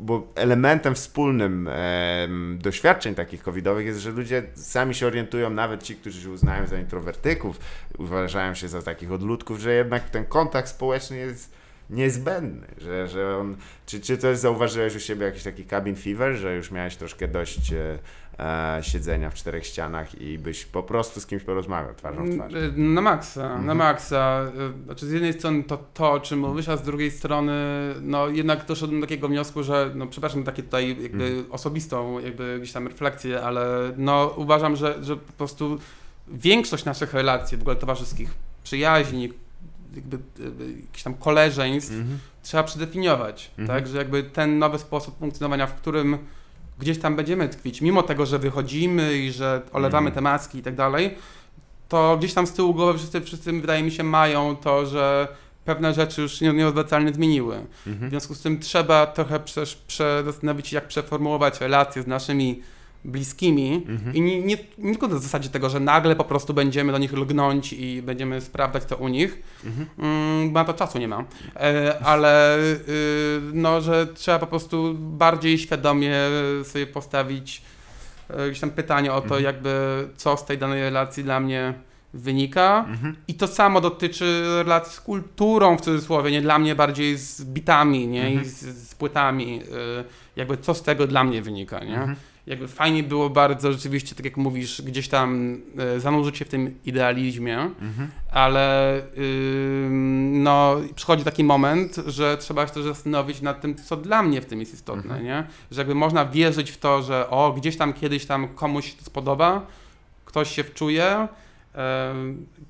bo 0.00 0.32
elementem 0.34 0.94
wspólnym 0.94 1.68
em, 1.68 2.58
doświadczeń 2.62 3.14
takich 3.14 3.42
covidowych 3.42 3.86
jest, 3.86 4.00
że 4.00 4.10
ludzie 4.10 4.42
sami 4.54 4.94
się 4.94 5.06
orientują, 5.06 5.50
nawet 5.50 5.82
ci, 5.82 5.96
którzy 5.96 6.22
się 6.22 6.30
uznają 6.30 6.66
za 6.66 6.78
introwertyków, 6.78 7.60
uważają 7.98 8.54
się 8.54 8.68
za 8.68 8.82
takich 8.82 9.12
odludków, 9.12 9.60
że 9.60 9.72
jednak 9.72 10.10
ten 10.10 10.24
kontakt 10.24 10.68
społeczny 10.68 11.16
jest 11.16 11.56
niezbędny, 11.90 12.66
że, 12.78 13.08
że 13.08 13.36
on, 13.36 13.56
czy, 13.86 14.00
czy 14.00 14.18
też 14.18 14.38
zauważyłeś 14.38 14.96
u 14.96 15.00
siebie 15.00 15.26
jakiś 15.26 15.42
taki 15.42 15.64
cabin 15.64 15.96
fever, 15.96 16.34
że 16.34 16.56
już 16.56 16.70
miałeś 16.70 16.96
troszkę 16.96 17.28
dość 17.28 17.72
e, 18.38 18.76
e, 18.78 18.82
siedzenia 18.82 19.30
w 19.30 19.34
czterech 19.34 19.66
ścianach 19.66 20.20
i 20.20 20.38
byś 20.38 20.64
po 20.64 20.82
prostu 20.82 21.20
z 21.20 21.26
kimś 21.26 21.42
porozmawiał 21.42 21.94
twarzą 21.94 22.26
w 22.26 22.34
twarz. 22.34 22.52
Na 22.76 23.00
maksa, 23.00 23.48
na 23.48 23.54
Mhm. 23.56 23.78
maksa. 23.78 24.40
Y, 24.80 24.84
Znaczy 24.84 25.06
z 25.06 25.12
jednej 25.12 25.32
strony 25.32 25.62
to 25.64 25.78
to, 25.94 26.12
o 26.12 26.20
czym 26.20 26.38
mówisz, 26.38 26.68
a 26.68 26.76
z 26.76 26.82
drugiej 26.82 27.10
strony 27.10 27.52
no 28.02 28.28
jednak 28.28 28.66
doszedłem 28.66 29.00
do 29.00 29.06
takiego 29.06 29.28
wniosku, 29.28 29.62
że 29.62 29.90
no 29.94 30.06
przepraszam 30.06 30.44
takie 30.44 30.62
tutaj 30.62 30.88
jakby 31.02 31.24
Mhm. 31.24 31.52
osobistą 31.52 32.18
jakby 32.18 32.56
gdzieś 32.60 32.72
tam 32.72 32.86
refleksję, 32.88 33.42
ale 33.42 33.92
no 33.96 34.34
uważam, 34.36 34.76
że, 34.76 35.04
że 35.04 35.16
po 35.16 35.32
prostu 35.32 35.78
większość 36.28 36.84
naszych 36.84 37.14
relacji 37.14 37.58
w 37.58 37.60
ogóle 37.60 37.76
towarzyskich, 37.76 38.34
przyjaźni, 38.64 39.32
jakby 39.94 40.18
jakichś 40.82 41.02
tam 41.02 41.14
koleżeństw 41.14 41.92
Mhm. 41.92 42.18
trzeba 42.42 42.62
przedefiniować, 42.62 43.50
Mhm. 43.58 43.78
tak, 43.78 43.88
że 43.88 43.98
jakby 43.98 44.22
ten 44.22 44.58
nowy 44.58 44.78
sposób 44.78 45.18
funkcjonowania, 45.18 45.66
w 45.66 45.74
którym 45.74 46.18
gdzieś 46.78 46.98
tam 46.98 47.16
będziemy 47.16 47.48
tkwić, 47.48 47.80
mimo 47.80 48.02
tego, 48.02 48.26
że 48.26 48.38
wychodzimy 48.38 49.14
i 49.18 49.32
że 49.32 49.62
olewamy 49.72 50.06
Mhm. 50.08 50.14
te 50.14 50.20
maski 50.20 50.58
i 50.58 50.62
tak 50.62 50.74
dalej, 50.74 51.14
to 51.88 52.16
gdzieś 52.18 52.34
tam 52.34 52.46
z 52.46 52.52
tyłu 52.52 52.74
głowy 52.74 52.98
wszyscy, 52.98 53.20
wszyscy 53.20 53.52
wydaje 53.52 53.82
mi 53.82 53.90
się 53.90 54.02
mają 54.04 54.56
to, 54.56 54.86
że 54.86 55.28
pewne 55.64 55.94
rzeczy 55.94 56.22
już 56.22 56.40
nie- 56.40 56.52
nieodwracalnie 56.52 57.12
zmieniły. 57.12 57.66
W 57.84 57.88
Mhm. 57.88 58.10
związku 58.10 58.34
z 58.34 58.40
tym 58.42 58.60
trzeba 58.60 59.06
trochę 59.06 59.40
przesz, 59.40 59.76
prze, 59.76 60.22
zastanowić 60.24 60.68
się, 60.68 60.74
jak 60.74 60.88
przeformułować 60.88 61.60
relacje 61.60 62.02
z 62.02 62.06
naszymi 62.06 62.62
bliskimi 63.06 63.84
Mhm. 63.88 64.14
i 64.16 64.20
nie, 64.20 64.40
nie, 64.40 64.56
nie 64.78 64.92
tylko 64.92 65.08
na 65.08 65.18
zasadzie 65.18 65.48
tego, 65.48 65.70
że 65.70 65.80
nagle 65.80 66.16
po 66.16 66.24
prostu 66.24 66.54
będziemy 66.54 66.92
do 66.92 66.98
nich 66.98 67.12
lgnąć 67.12 67.72
i 67.72 68.02
będziemy 68.02 68.40
sprawdzać 68.40 68.84
to 68.84 68.96
u 68.96 69.08
nich, 69.08 69.42
Mhm. 69.64 69.86
Mm, 69.98 70.52
bo 70.52 70.58
na 70.58 70.64
to 70.64 70.74
czasu 70.74 70.98
nie 70.98 71.08
mam, 71.08 71.24
e, 71.56 71.98
ale 72.04 72.58
y, 72.58 73.40
no, 73.52 73.80
że 73.80 74.06
trzeba 74.06 74.38
po 74.38 74.46
prostu 74.46 74.94
bardziej 74.98 75.58
świadomie 75.58 76.14
sobie 76.64 76.86
postawić 76.86 77.62
e, 78.30 78.46
gdzieś 78.50 78.60
tam 78.60 78.70
pytanie 78.70 79.12
o 79.12 79.20
to, 79.20 79.24
Mhm. 79.24 79.44
jakby 79.44 79.70
co 80.16 80.36
z 80.36 80.44
tej 80.44 80.58
danej 80.58 80.80
relacji 80.82 81.24
dla 81.24 81.40
mnie 81.40 81.74
wynika. 82.14 82.84
Mhm. 82.88 83.16
I 83.28 83.34
to 83.34 83.46
samo 83.46 83.80
dotyczy 83.80 84.42
relacji 84.64 84.92
z 84.92 85.00
kulturą 85.00 85.76
w 85.76 85.80
cudzysłowie, 85.80 86.30
nie 86.30 86.42
dla 86.42 86.58
mnie 86.58 86.74
bardziej 86.74 87.16
z 87.18 87.44
bitami, 87.44 88.06
nie? 88.08 88.26
Mhm. 88.26 88.42
I 88.42 88.48
z, 88.48 88.60
z 88.88 88.94
płytami. 88.94 89.60
y, 89.62 90.04
Jakby 90.36 90.56
co 90.56 90.74
z 90.74 90.82
tego 90.82 91.06
dla 91.06 91.24
mnie 91.24 91.42
wynika, 91.42 91.84
nie? 91.84 92.14
Jakby 92.46 92.68
fajnie 92.68 93.02
było 93.02 93.30
bardzo 93.30 93.72
rzeczywiście, 93.72 94.14
tak 94.14 94.24
jak 94.24 94.36
mówisz, 94.36 94.82
gdzieś 94.82 95.08
tam 95.08 95.58
y, 95.96 96.00
zanurzyć 96.00 96.36
się 96.38 96.44
w 96.44 96.48
tym 96.48 96.78
idealizmie, 96.84 97.58
Mhm. 97.58 98.10
ale 98.32 99.02
no, 100.32 100.76
przychodzi 100.94 101.24
taki 101.24 101.44
moment, 101.44 101.96
że 102.06 102.36
trzeba 102.36 102.66
się 102.66 102.72
też 102.72 102.84
zastanowić 102.84 103.40
nad 103.40 103.60
tym, 103.60 103.74
co 103.74 103.96
dla 103.96 104.22
mnie 104.22 104.40
w 104.40 104.46
tym 104.46 104.60
jest 104.60 104.74
istotne, 104.74 105.02
Mhm. 105.02 105.24
nie? 105.24 105.46
Że 105.70 105.80
jakby 105.80 105.94
można 105.94 106.24
wierzyć 106.26 106.70
w 106.70 106.78
to, 106.78 107.02
że 107.02 107.30
o, 107.30 107.52
gdzieś 107.52 107.76
tam 107.76 107.92
kiedyś 107.92 108.26
tam 108.26 108.48
komuś 108.48 108.90
się 108.90 108.96
to 108.98 109.04
spodoba, 109.04 109.66
ktoś 110.24 110.50
się 110.54 110.64
wczuje, 110.64 111.28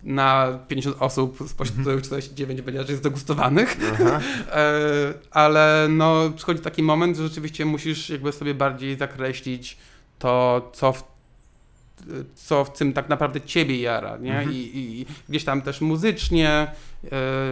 na 0.03 0.59
50 0.69 0.97
osób, 1.01 1.39
spośród 1.49 1.81
których 1.81 2.03
49 2.03 2.63
będzie 2.63 2.81
raczej 2.81 2.97
zdegustowanych. 2.97 3.77
E, 4.53 5.15
ale 5.31 5.87
no 5.91 6.31
przychodzi 6.37 6.61
taki 6.61 6.83
moment, 6.83 7.17
że 7.17 7.23
rzeczywiście 7.23 7.65
musisz 7.65 8.11
jakby 8.11 8.33
sobie 8.33 8.55
bardziej 8.55 8.97
zakreślić 8.97 9.77
to, 10.19 10.71
co 10.75 10.93
w 10.93 11.17
co 12.35 12.65
w 12.65 12.73
tym 12.73 12.93
tak 12.93 13.09
naprawdę 13.09 13.41
ciebie 13.41 13.81
jara, 13.81 14.17
nie? 14.17 14.39
Mhm. 14.39 14.53
I, 14.53 14.71
I 14.75 15.07
gdzieś 15.29 15.45
tam 15.45 15.63
też 15.63 15.81
muzycznie, 15.81 16.67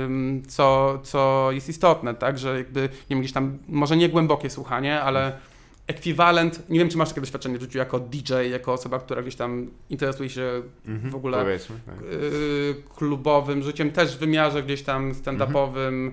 ym, 0.04 0.42
co, 0.48 0.98
co 1.02 1.48
jest 1.52 1.68
istotne, 1.68 2.14
tak? 2.14 2.38
Że 2.38 2.58
jakby, 2.58 2.80
nie 2.80 2.88
wiem, 3.10 3.20
gdzieś 3.20 3.32
tam, 3.32 3.58
może 3.68 3.96
nie 3.96 4.08
głębokie 4.08 4.50
słuchanie, 4.50 5.00
ale 5.00 5.38
ekwiwalent, 5.86 6.70
nie 6.70 6.78
wiem, 6.78 6.88
czy 6.88 6.96
masz 6.96 7.08
takie 7.08 7.20
doświadczenie 7.20 7.58
w 7.58 7.60
życiu 7.60 7.78
jako 7.78 8.00
DJ, 8.00 8.32
jako 8.50 8.72
osoba, 8.72 8.98
która 8.98 9.22
gdzieś 9.22 9.36
tam 9.36 9.70
interesuje 9.90 10.30
się 10.30 10.62
Mhm, 10.86 11.10
w 11.10 11.14
ogóle. 11.14 11.38
Tak. 11.86 11.94
y, 12.02 12.74
klubowym 12.96 13.62
życiem, 13.62 13.90
też 13.90 14.16
w 14.16 14.18
wymiarze 14.18 14.62
gdzieś 14.62 14.82
tam 14.82 15.12
stand-upowym. 15.12 16.10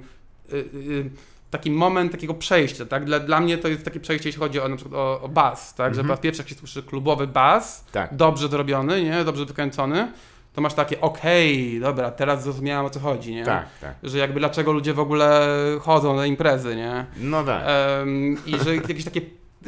Y, 0.54 1.10
taki 1.52 1.72
moment 1.72 2.12
takiego 2.12 2.34
przejścia, 2.34 2.86
tak? 2.86 3.06
Dla, 3.06 3.20
dla 3.20 3.40
mnie 3.40 3.58
to 3.58 3.68
jest 3.68 3.86
takie 3.86 4.00
przejście, 4.00 4.30
jeśli 4.30 4.40
chodzi 4.40 4.60
o, 4.60 4.68
na 4.68 4.76
przykład 4.76 4.96
o, 4.96 5.22
o 5.22 5.30
bas, 5.30 5.76
tak? 5.76 5.96
Że 5.96 6.02
Mhm. 6.02 6.08
po 6.08 6.14
raz 6.14 6.20
pierwszy 6.20 6.42
jak 6.42 6.50
się 6.50 6.56
słyszy 6.56 6.84
klubowy 6.84 7.28
bas, 7.28 7.86
Tak. 7.92 8.16
dobrze 8.16 8.48
zrobiony, 8.48 9.04
nie? 9.04 9.24
Dobrze 9.24 9.46
wykręcony, 9.46 10.12
to 10.54 10.62
masz 10.62 10.74
takie, 10.74 11.02
okej, 11.02 11.80
dobra, 11.80 12.12
teraz 12.12 12.44
zrozumiałem 12.44 12.86
o 12.86 12.90
co 12.90 13.00
chodzi, 13.00 13.36
nie? 13.36 13.46
Tak, 13.46 13.68
tak. 13.82 13.96
Że 14.04 14.18
jakby 14.18 14.40
dlaczego 14.40 14.72
ludzie 14.72 14.94
w 14.94 15.00
ogóle 15.00 15.48
chodzą 15.82 16.16
na 16.16 16.26
imprezy, 16.26 16.76
nie? 16.76 17.06
No 17.18 17.44
tak. 17.44 17.64
Em, 17.68 18.38
I 18.46 18.58
że 18.64 18.76
jakieś 18.76 19.04
takie, 19.06 19.22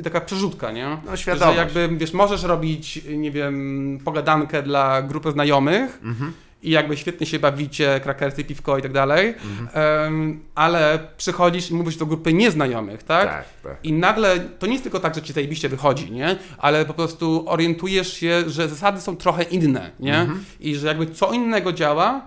taka 0.03 0.21
przerzutka, 0.21 0.71
nie? 0.71 0.97
No 1.05 1.17
świadomość. 1.17 1.57
Że 1.57 1.63
jakby, 1.63 1.97
wiesz, 1.97 2.13
możesz 2.13 2.43
robić, 2.43 3.01
nie 3.17 3.31
wiem, 3.31 3.99
pogadankę 4.05 4.63
dla 4.63 5.01
grupy 5.01 5.31
znajomych 5.31 5.99
Mhm. 6.03 6.33
i 6.63 6.69
jakby 6.71 6.97
świetnie 6.97 7.27
się 7.27 7.39
bawicie, 7.39 7.99
krakersy, 8.03 8.43
piwko 8.43 8.77
i 8.77 8.81
tak 8.81 8.91
dalej, 8.93 9.27
Mhm. 9.43 9.69
em, 10.07 10.39
ale 10.55 10.99
przychodzisz 11.17 11.71
i 11.71 11.73
mówisz 11.73 11.97
do 11.97 12.05
grupy 12.05 12.33
nieznajomych, 12.33 13.03
tak? 13.03 13.27
Tak, 13.29 13.45
tak. 13.63 13.77
I 13.83 13.93
nagle, 13.93 14.39
to 14.39 14.65
nie 14.67 14.71
jest 14.73 14.83
tylko 14.83 14.99
tak, 14.99 15.15
że 15.15 15.21
ci 15.21 15.33
zajebiście 15.33 15.69
wychodzi, 15.69 16.11
nie? 16.11 16.35
Ale 16.57 16.85
po 16.85 16.93
prostu 16.93 17.43
orientujesz 17.47 18.13
się, 18.13 18.43
że 18.47 18.69
zasady 18.69 19.01
są 19.01 19.15
trochę 19.15 19.43
inne, 19.43 19.91
nie? 19.99 20.17
Mhm. 20.17 20.43
I 20.59 20.75
że 20.75 20.87
jakby 20.87 21.05
co 21.07 21.33
innego 21.33 21.73
działa 21.73 22.21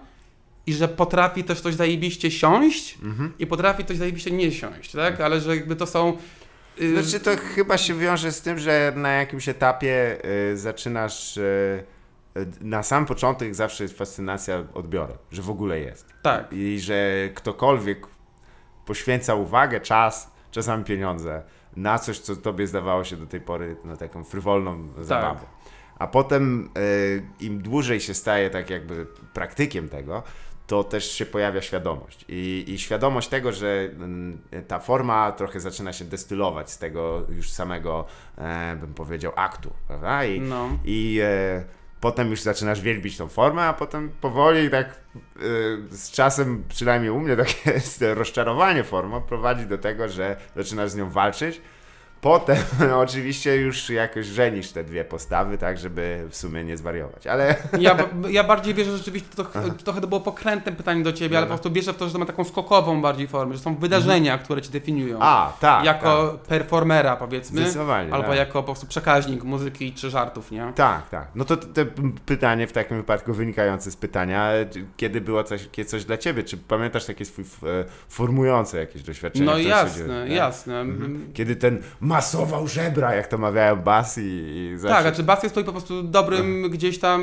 i 0.66 0.74
że 0.74 0.88
potrafi 0.88 1.44
też 1.44 1.60
coś 1.60 1.74
zajebiście 1.74 2.30
siąść 2.30 2.98
Mhm. 3.02 3.32
i 3.38 3.46
potrafi 3.46 3.84
coś 3.84 3.96
zajebiście 3.96 4.30
nie 4.30 4.52
siąść, 4.52 4.92
tak? 4.92 5.20
Ale 5.20 5.40
że 5.40 5.56
jakby 5.56 5.76
to 5.76 5.86
są... 5.86 6.16
Znaczy 6.92 7.20
to 7.20 7.30
chyba 7.54 7.78
się 7.78 7.94
wiąże 7.94 8.32
z 8.32 8.42
tym, 8.42 8.58
że 8.58 8.92
na 8.96 9.12
jakimś 9.12 9.48
etapie 9.48 10.18
y, 10.52 10.56
zaczynasz 10.56 11.36
y, 11.36 11.84
y, 12.36 12.46
na 12.60 12.82
sam 12.82 13.06
początek 13.06 13.54
zawsze 13.54 13.84
jest 13.84 13.98
fascynacja 13.98 14.64
odbiorem, 14.74 15.16
że 15.30 15.42
w 15.42 15.50
ogóle 15.50 15.80
jest. 15.80 16.06
Tak. 16.22 16.52
I 16.52 16.80
że 16.80 17.28
ktokolwiek 17.34 18.06
poświęca 18.86 19.34
uwagę, 19.34 19.80
czas, 19.80 20.30
czasami 20.50 20.84
pieniądze 20.84 21.42
na 21.76 21.98
coś, 21.98 22.18
co 22.18 22.36
tobie 22.36 22.66
zdawało 22.66 23.04
się 23.04 23.16
do 23.16 23.26
tej 23.26 23.40
pory 23.40 23.76
na 23.84 23.96
taką 23.96 24.24
frywolną 24.24 24.88
zabawą. 25.00 25.40
A 25.98 26.06
potem 26.06 26.70
y, 26.78 27.22
im 27.40 27.62
dłużej 27.62 28.00
się 28.00 28.14
staje 28.14 28.50
tak 28.50 28.70
jakby 28.70 29.06
praktykiem 29.34 29.88
tego, 29.88 30.22
to 30.66 30.84
też 30.84 31.10
się 31.12 31.26
pojawia 31.26 31.62
świadomość. 31.62 32.24
I, 32.28 32.64
i 32.68 32.78
świadomość 32.78 33.28
tego, 33.28 33.52
że 33.52 33.88
mm, 33.92 34.38
ta 34.68 34.78
forma 34.78 35.32
trochę 35.32 35.60
zaczyna 35.60 35.92
się 35.92 36.04
destylować 36.04 36.70
z 36.70 36.78
tego 36.78 37.22
już 37.28 37.50
samego, 37.50 38.04
e, 38.38 38.76
bym 38.80 38.94
powiedział, 38.94 39.32
aktu, 39.36 39.70
prawda? 39.86 40.24
I, 40.24 40.40
No. 40.40 40.68
i 40.84 41.20
e, 41.22 41.64
potem 42.00 42.30
już 42.30 42.40
zaczynasz 42.40 42.80
wielbić 42.80 43.16
tą 43.16 43.28
formę, 43.28 43.62
a 43.62 43.72
potem 43.72 44.10
powoli 44.20 44.70
tak 44.70 44.86
e, 44.88 45.40
z 45.90 46.10
czasem, 46.10 46.64
przynajmniej 46.68 47.10
u 47.10 47.20
mnie 47.20 47.36
takie 47.46 47.80
rozczarowanie 48.14 48.84
formą 48.84 49.20
prowadzi 49.20 49.66
do 49.66 49.78
tego, 49.78 50.08
że 50.08 50.36
zaczynasz 50.56 50.90
z 50.90 50.96
nią 50.96 51.10
walczyć. 51.10 51.60
Potem 52.26 52.56
oczywiście 53.04 53.56
już 53.56 53.90
jakoś 53.90 54.26
żenisz 54.26 54.72
te 54.72 54.84
dwie 54.84 55.04
postawy, 55.04 55.58
tak, 55.58 55.78
żeby 55.78 56.26
w 56.30 56.36
sumie 56.36 56.64
nie 56.64 56.76
zwariować. 56.76 57.26
Ale 57.26 57.56
Ja, 57.80 57.96
ja 58.28 58.44
bardziej 58.44 58.74
wierzę, 58.74 58.90
że 58.90 58.98
rzeczywiście 58.98 59.28
to, 59.36 59.44
trochę 59.84 60.00
to 60.00 60.06
było 60.06 60.20
pokrętne 60.20 60.72
pytanie 60.72 61.02
do 61.02 61.12
ciebie, 61.12 61.36
ale 61.38 61.46
po 61.46 61.48
Dobra. 61.48 61.62
prostu 61.62 61.72
wierzę 61.72 61.92
w 61.92 61.96
to, 61.96 62.06
że 62.06 62.12
to 62.12 62.18
ma 62.18 62.26
taką 62.26 62.44
skokową 62.44 63.02
bardziej 63.02 63.28
formę, 63.28 63.54
że 63.54 63.60
są 63.60 63.76
wydarzenia, 63.76 64.38
które 64.38 64.62
ci 64.62 64.70
definiują. 64.70 65.18
a, 65.20 65.52
tak. 65.60 65.84
jako 65.84 66.28
tak. 66.28 66.40
performera 66.40 67.16
powiedzmy, 67.16 67.60
Zdecydowanie. 67.60 68.12
albo 68.12 68.28
tak. 68.28 68.36
jako 68.36 68.52
po 68.52 68.62
prostu 68.62 68.86
przekaźnik 68.86 69.44
muzyki 69.44 69.92
czy 69.92 70.10
żartów, 70.10 70.50
nie? 70.50 70.72
Tak, 70.74 71.08
tak. 71.08 71.28
No 71.34 71.44
to 71.44 71.56
te 71.56 71.86
pytanie 72.26 72.66
w 72.66 72.72
takim 72.72 72.96
wypadku 72.96 73.34
wynikające 73.34 73.90
z 73.90 73.96
pytania, 73.96 74.50
kiedy 74.96 75.20
było 75.20 75.44
coś, 75.44 75.68
kiedy 75.72 75.88
coś 75.90 76.04
dla 76.04 76.16
ciebie? 76.16 76.42
Czy 76.42 76.56
pamiętasz 76.56 77.04
takie 77.04 77.24
swój 77.24 77.44
e, 77.44 77.84
formujące 78.08 78.78
jakieś 78.78 79.02
doświadczenie? 79.02 79.46
No 79.46 79.58
jasne, 79.58 79.90
się 79.90 80.08
dzieje, 80.08 80.20
tak? 80.20 80.30
jasne. 80.30 80.84
Kiedy 81.34 81.56
ten 81.56 81.82
masował 82.16 82.68
żebra, 82.68 83.14
jak 83.14 83.26
to 83.26 83.38
mawiają 83.38 83.76
bas 83.76 84.18
i, 84.18 84.22
i 84.22 84.70
Tak, 84.72 84.80
zawsze... 84.80 85.02
znaczy 85.02 85.22
bas 85.22 85.42
jest 85.42 85.54
tutaj 85.54 85.64
po 85.66 85.72
prostu 85.72 86.02
dobrym 86.02 86.70
gdzieś 86.70 86.98
tam 86.98 87.20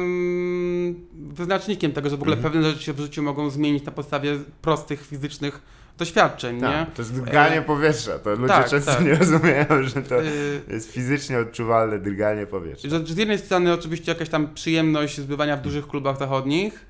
wyznacznikiem 1.14 1.92
tego, 1.92 2.10
że 2.10 2.18
w 2.18 2.22
ogóle 2.22 2.36
Mhm. 2.36 2.54
pewne 2.54 2.70
rzeczy 2.70 2.84
się 2.84 2.94
w 2.94 3.00
życiu 3.00 3.24
mogą 3.24 3.50
zmienić 3.50 3.86
na 3.86 3.92
podstawie 3.92 4.40
prostych 4.62 5.06
fizycznych 5.08 5.62
doświadczeń, 5.98 6.56
nie? 6.56 6.62
tak, 6.62 6.94
to 6.94 7.02
jest 7.02 7.14
drganie 7.22 7.58
E, 7.58 7.62
powietrza. 7.62 8.20
To 8.20 8.30
ludzie 8.32 8.48
tak, 8.48 8.70
często 8.70 8.92
tak. 8.92 9.06
nie 9.06 9.16
rozumieją, 9.16 9.66
że 9.84 10.02
to 10.02 10.24
Y, 10.24 10.62
jest 10.70 10.92
fizycznie 10.92 11.40
odczuwalne 11.40 12.00
drganie 12.00 12.46
powietrza. 12.46 12.90
Że, 12.90 13.06
z 13.06 13.18
jednej 13.18 13.38
strony 13.38 13.74
oczywiście 13.74 14.12
jakaś 14.12 14.30
tam 14.30 14.54
przyjemność 14.54 15.18
z 15.18 15.26
bywania 15.26 15.58
w 15.58 15.62
dużych 15.62 15.88
klubach 15.88 16.18
zachodnich, 16.20 16.86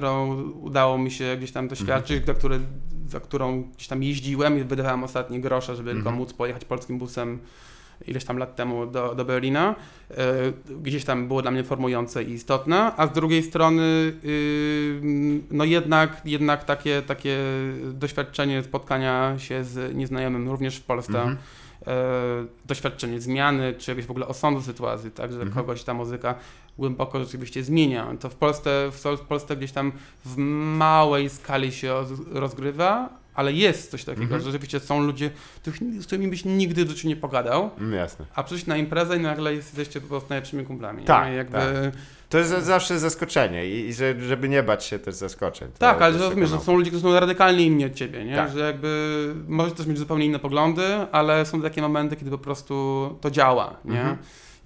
którą 0.00 0.42
udało 0.52 0.98
mi 0.98 1.10
się 1.10 1.36
gdzieś 1.38 1.52
tam 1.52 1.68
doświadczyć, 1.68 2.16
Mhm. 2.16 2.26
za, 2.26 2.34
które, 2.34 2.60
za 3.08 3.20
którą 3.20 3.62
gdzieś 3.62 3.88
tam 3.88 4.02
jeździłem 4.02 4.58
i 4.58 4.64
wydawałem 4.64 5.04
ostatnie 5.04 5.40
grosze, 5.40 5.76
żeby 5.76 5.90
tylko 5.90 6.08
Mhm. 6.08 6.16
móc 6.16 6.32
pojechać 6.32 6.64
polskim 6.64 6.98
busem 6.98 7.38
ileś 8.06 8.24
tam 8.24 8.38
lat 8.38 8.56
temu 8.56 8.86
do, 8.86 9.14
do 9.14 9.24
Berlina. 9.24 9.74
E, 10.10 10.16
gdzieś 10.82 11.04
tam 11.04 11.28
było 11.28 11.42
dla 11.42 11.50
mnie 11.50 11.64
formujące 11.64 12.22
i 12.24 12.32
istotne, 12.32 12.92
a 12.96 13.06
z 13.06 13.12
drugiej 13.12 13.42
strony 13.42 13.82
y, 14.24 15.00
no 15.50 15.64
jednak, 15.64 16.20
jednak 16.24 16.64
takie, 16.64 17.02
takie 17.02 17.38
doświadczenie 17.92 18.62
spotkania 18.62 19.34
się 19.38 19.64
z 19.64 19.94
nieznajomym 19.94 20.48
również 20.48 20.76
w 20.76 20.82
Polsce 20.84 21.18
Mhm. 21.18 21.36
e, 21.86 21.92
doświadczenie 22.66 23.20
zmiany, 23.20 23.74
czy 23.78 23.90
jakiegoś 23.90 24.06
w 24.06 24.10
ogóle 24.10 24.26
osądu 24.28 24.62
sytuacji, 24.62 25.10
tak, 25.10 25.32
że 25.32 25.42
Mhm. 25.42 25.52
kogoś 25.64 25.84
ta 25.84 25.94
muzyka 25.94 26.34
głęboko 26.78 27.24
rzeczywiście 27.24 27.64
zmienia. 27.64 28.06
To 28.20 28.28
w 28.28 28.34
Polsce, 28.34 28.90
w, 28.92 29.20
Polsce 29.28 29.56
gdzieś 29.56 29.72
tam 29.72 29.92
w 30.24 30.36
małej 30.76 31.28
skali 31.30 31.72
się 31.72 31.88
roz- 31.88 32.26
rozgrywa, 32.32 33.08
ale 33.34 33.52
jest 33.52 33.90
coś 33.90 34.04
takiego, 34.04 34.22
Mhm. 34.22 34.40
że 34.40 34.46
rzeczywiście 34.46 34.80
są 34.80 35.00
ludzie, 35.00 35.30
z 36.00 36.06
którymi 36.06 36.28
byś 36.28 36.44
nigdy 36.44 36.84
w 36.84 36.88
życiu 36.90 37.08
nie 37.08 37.16
pogadał, 37.16 37.70
Mm, 37.78 37.92
Jasne. 37.92 38.24
a 38.34 38.42
przyjść 38.42 38.66
na 38.66 38.76
imprezę 38.76 39.16
i 39.16 39.20
nagle 39.20 39.54
jesteście 39.54 40.00
po 40.00 40.06
prostu 40.08 40.28
najlepszymi 40.30 40.64
kumplami. 40.66 41.04
Tak, 41.04 41.28
nie? 41.28 41.34
Jakby, 41.34 41.52
tak. 41.58 41.66
To 42.28 42.38
jest 42.38 42.50
za- 42.50 42.60
zawsze 42.60 42.98
zaskoczenie 42.98 43.66
i, 43.66 43.88
i 43.88 43.94
że, 43.94 44.20
żeby 44.20 44.48
nie 44.48 44.62
bać 44.62 44.84
się 44.84 44.98
też 44.98 45.14
zaskoczeń. 45.14 45.68
Tak, 45.78 46.02
ale 46.02 46.18
rozumiesz, 46.18 46.50
że 46.50 46.58
są 46.60 46.76
ludzie, 46.76 46.90
którzy 46.90 47.02
są 47.02 47.20
radykalnie 47.20 47.66
inni 47.66 47.84
od 47.84 47.94
ciebie, 47.94 48.24
nie? 48.24 48.36
Tak. 48.36 48.52
Że 48.52 48.58
jakby 48.60 49.34
możesz 49.48 49.72
też 49.72 49.86
mieć 49.86 49.98
zupełnie 49.98 50.26
inne 50.26 50.38
poglądy, 50.38 50.84
ale 51.12 51.46
są 51.46 51.62
takie 51.62 51.82
momenty, 51.82 52.16
kiedy 52.16 52.30
po 52.30 52.38
prostu 52.38 53.18
to 53.20 53.30
działa, 53.30 53.76
nie? 53.84 54.00
Mhm. 54.00 54.16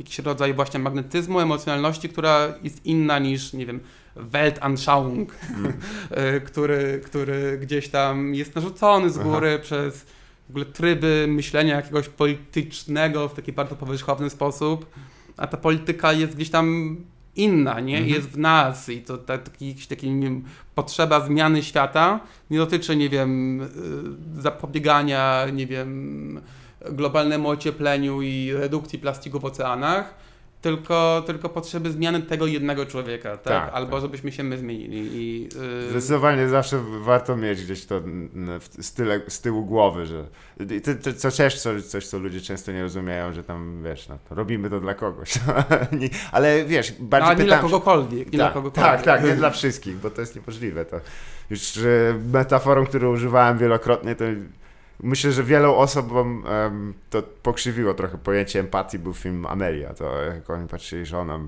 Jakiś 0.00 0.18
rodzaj 0.18 0.54
właśnie 0.54 0.80
magnetyzmu, 0.80 1.40
emocjonalności, 1.40 2.08
która 2.08 2.54
jest 2.62 2.86
inna 2.86 3.18
niż, 3.18 3.52
nie 3.52 3.66
wiem, 3.66 3.80
Weltanschauung, 4.16 5.34
Mm. 5.56 5.72
y, 6.36 6.40
który, 6.48 7.00
który 7.04 7.58
gdzieś 7.62 7.88
tam 7.88 8.34
jest 8.34 8.54
narzucony 8.54 9.10
z 9.10 9.18
Aha. 9.18 9.28
góry 9.28 9.58
przez 9.62 10.06
w 10.46 10.50
ogóle 10.50 10.64
tryby 10.64 11.26
myślenia 11.28 11.76
jakiegoś 11.76 12.08
politycznego 12.08 13.28
w 13.28 13.34
taki 13.34 13.52
bardzo 13.52 13.76
powierzchowny 13.76 14.30
sposób, 14.30 14.86
a 15.36 15.46
ta 15.46 15.56
polityka 15.56 16.12
jest 16.12 16.34
gdzieś 16.36 16.50
tam 16.50 16.96
inna, 17.36 17.80
nie? 17.80 17.96
Mhm. 17.98 18.14
Jest 18.14 18.28
w 18.28 18.38
nas 18.38 18.88
i 18.88 19.02
to 19.02 19.18
ta, 19.18 19.38
taki, 19.38 19.68
jakiś 19.68 19.86
taki, 19.86 20.10
nie 20.10 20.26
wiem, 20.26 20.44
potrzeba 20.74 21.26
zmiany 21.26 21.62
świata 21.62 22.20
nie 22.50 22.58
dotyczy, 22.58 22.96
nie 22.96 23.08
wiem, 23.08 23.60
y, 24.38 24.42
zapobiegania, 24.42 25.46
nie 25.52 25.66
wiem, 25.66 26.40
globalnemu 26.92 27.48
ociepleniu 27.48 28.22
i 28.22 28.52
redukcji 28.52 28.98
plastiku 28.98 29.40
w 29.40 29.44
oceanach, 29.44 30.14
tylko, 30.60 31.22
tylko 31.26 31.48
potrzeby 31.48 31.90
zmiany 31.90 32.22
tego 32.22 32.46
jednego 32.46 32.86
człowieka, 32.86 33.36
tak? 33.36 33.42
Tak, 33.42 33.70
Albo 33.72 33.92
tak. 33.92 34.00
żebyśmy 34.00 34.32
się 34.32 34.42
my 34.42 34.58
zmienili. 34.58 35.08
I, 35.12 35.48
y, 35.86 35.90
Zdecydowanie 35.90 36.48
zawsze 36.48 36.80
warto 37.00 37.36
mieć 37.36 37.64
gdzieś 37.64 37.86
to 37.86 38.00
z, 38.80 38.92
tyle, 38.92 39.20
z 39.28 39.40
tyłu 39.40 39.64
głowy, 39.64 40.06
że 40.06 40.24
to, 40.58 40.94
to, 41.02 41.12
to 41.12 41.30
też 41.36 41.60
coś, 41.60 41.84
coś, 41.84 42.06
co 42.06 42.18
ludzie 42.18 42.40
często 42.40 42.72
nie 42.72 42.82
rozumieją, 42.82 43.32
że 43.32 43.44
tam, 43.44 43.82
wiesz, 43.84 44.08
no, 44.08 44.18
robimy 44.30 44.70
to 44.70 44.80
dla 44.80 44.94
kogoś. 44.94 45.34
Ale 46.32 46.64
wiesz, 46.64 46.92
bardziej 47.00 47.28
ale 47.28 47.38
nie 47.38 47.44
dla 47.44 47.56
pytam 47.56 47.70
kogokolwiek, 47.70 48.32
nie 48.32 48.38
dla 48.38 48.44
tak, 48.44 48.54
kogokolwiek. 48.54 48.92
tak, 48.92 49.04
tak, 49.04 49.24
nie 49.24 49.36
dla 49.36 49.50
wszystkich, 49.50 49.96
bo 49.96 50.10
to 50.10 50.20
jest 50.20 50.36
niemożliwe. 50.36 50.84
To 50.84 51.00
już 51.50 51.78
metaforą, 52.32 52.86
którą 52.86 53.12
używałem 53.12 53.58
wielokrotnie, 53.58 54.14
to 54.14 54.24
myślę, 55.02 55.32
że 55.32 55.44
wielu 55.44 55.74
osobom 55.74 56.44
em, 56.46 56.94
to 57.10 57.22
pokrzywiło 57.22 57.94
trochę 57.94 58.18
pojęcie 58.18 58.60
empatii, 58.60 58.98
był 58.98 59.14
film 59.14 59.46
Amelia, 59.46 59.94
to 59.94 60.22
jak 60.22 60.50
oni 60.50 60.68
patrzyli, 60.68 61.06
że 61.06 61.18
ona 61.18 61.38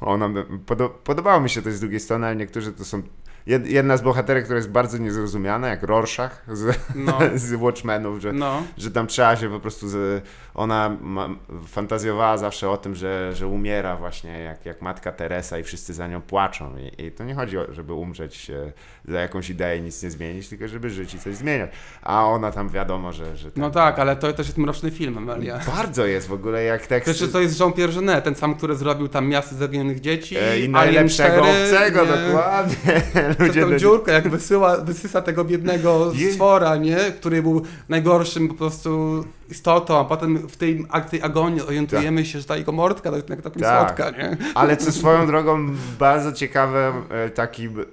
Ona, 0.00 0.28
podo, 0.66 0.88
podobało 0.88 1.40
mi 1.40 1.50
się 1.50 1.62
to 1.62 1.70
z 1.72 1.80
drugiej 1.80 2.00
strony, 2.00 2.26
ale 2.26 2.36
niektórzy 2.36 2.72
to 2.72 2.84
są 2.84 3.02
jedna 3.46 3.96
z 3.96 4.02
bohaterek, 4.02 4.44
która 4.44 4.56
jest 4.56 4.70
bardzo 4.70 4.98
niezrozumiana, 4.98 5.68
jak 5.68 5.82
Rorschach 5.82 6.44
z, 6.52 6.78
No. 6.94 7.18
z 7.34 7.54
Watchmenów, 7.54 8.20
że, 8.20 8.32
No. 8.32 8.62
że 8.78 8.90
tam 8.90 9.06
trzeba 9.06 9.36
się 9.36 9.50
po 9.50 9.60
prostu, 9.60 9.88
z, 9.88 10.24
ona 10.54 10.96
ma, 11.00 11.28
fantazjowała 11.66 12.38
zawsze 12.38 12.70
o 12.70 12.76
tym, 12.76 12.94
że, 12.94 13.32
że 13.34 13.46
umiera 13.46 13.96
właśnie 13.96 14.38
jak, 14.40 14.66
jak 14.66 14.82
matka 14.82 15.12
Teresa 15.12 15.58
i 15.58 15.62
wszyscy 15.62 15.94
za 15.94 16.06
nią 16.08 16.20
płaczą 16.20 16.74
i, 16.78 17.02
i 17.06 17.10
to 17.12 17.24
nie 17.24 17.34
chodzi 17.34 17.58
o, 17.58 17.72
żeby 17.72 17.92
umrzeć 17.92 18.50
e, 18.50 18.72
za 19.12 19.20
jakąś 19.20 19.50
ideę 19.50 19.76
i 19.78 19.82
nic 19.82 20.02
nie 20.02 20.10
zmienić, 20.10 20.48
tylko 20.48 20.68
żeby 20.68 20.90
żyć 20.90 21.14
i 21.14 21.18
coś 21.18 21.36
zmieniać, 21.36 21.70
a 22.02 22.24
ona 22.26 22.52
tam 22.52 22.68
wiadomo, 22.68 23.12
że... 23.12 23.36
że 23.36 23.50
No 23.56 23.70
tak, 23.70 23.98
ale 23.98 24.16
to 24.16 24.32
też 24.32 24.46
jest 24.46 24.58
mroczny 24.58 24.90
film, 24.90 25.18
Amelia. 25.18 25.60
Bardzo 25.76 26.06
jest 26.06 26.28
w 26.28 26.32
ogóle 26.32 26.64
jak 26.64 26.86
tekst... 26.86 27.10
Przecież 27.10 27.32
to 27.32 27.40
jest 27.40 27.60
Jean-Pierre 27.60 27.94
Genet, 27.94 28.24
ten 28.24 28.34
sam, 28.34 28.54
który 28.54 28.76
zrobił 28.76 29.08
tam 29.08 29.28
Miasto 29.28 29.54
Zaginionych 29.56 30.00
Dzieci, 30.00 30.36
E, 30.36 30.40
I 30.40 30.44
Alien 30.52 30.72
najlepszego 30.72 31.42
4, 31.42 31.64
obcego, 31.64 32.04
nie? 32.04 32.12
dokładnie. 32.26 33.02
Przez 33.50 33.54
tą 33.54 33.78
dziurkę, 33.78 34.12
jak 34.12 34.28
wysyła, 34.28 34.76
wysysa 34.76 35.22
tego 35.22 35.44
biednego 35.44 36.12
stwora, 36.32 36.76
nie? 36.76 36.96
Który 36.96 37.42
był 37.42 37.62
najgorszym 37.88 38.48
po 38.48 38.54
prostu 38.54 39.24
istotą, 39.50 39.98
a 40.00 40.04
potem 40.04 40.48
w 40.48 40.56
tej 40.56 40.86
akcji 40.90 41.22
agonii 41.22 41.62
orientujemy 41.62 42.26
się, 42.26 42.38
że 42.40 42.44
ta 42.44 42.56
jego 42.56 42.72
mordka 42.72 43.10
to 43.10 43.16
jest 43.16 43.28
jednak 43.28 43.44
takim 43.44 43.62
Tak. 43.62 43.86
słodka, 43.88 44.10
nie? 44.18 44.36
Ale 44.54 44.76
co 44.76 44.92
swoją 44.92 45.26
drogą 45.26 45.68
bardzo 45.98 46.32
ciekawe 46.32 46.92
takim 47.34 47.84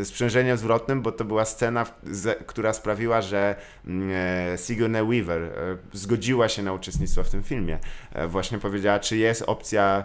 e, 0.00 0.04
sprzężeniem 0.04 0.56
zwrotnym, 0.56 1.02
bo 1.02 1.12
to 1.12 1.24
była 1.24 1.44
scena, 1.44 1.86
z- 2.10 2.38
która 2.46 2.72
sprawiła, 2.72 3.22
że 3.22 3.54
mm, 3.86 4.10
e, 4.54 4.58
Sigourney 4.58 5.02
Weaver 5.06 5.42
e, 5.42 5.50
zgodziła 5.92 6.48
się 6.48 6.62
na 6.62 6.72
uczestnictwo 6.72 7.22
w 7.22 7.30
tym 7.30 7.42
filmie. 7.42 7.78
E, 8.12 8.28
Właśnie 8.28 8.58
powiedziała, 8.58 8.98
czy 8.98 9.16
jest 9.16 9.42
opcja 9.46 10.04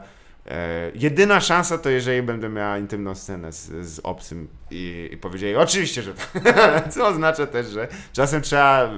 jedyna 0.96 1.42
szansa 1.42 1.78
to 1.78 1.90
jeżeli 1.90 2.22
będę 2.22 2.50
miała 2.50 2.78
intymną 2.78 3.16
scenę 3.16 3.52
z, 3.52 3.88
z 3.88 4.00
obcym 4.00 4.48
i, 4.72 5.10
i 5.12 5.18
powiedzieli 5.18 5.56
oczywiście, 5.56 6.02
że 6.02 6.14
tak. 6.14 6.90
Co 6.94 7.08
oznacza 7.08 7.48
też, 7.48 7.68
że 7.68 7.88
czasem 8.14 8.42
trzeba, 8.42 8.90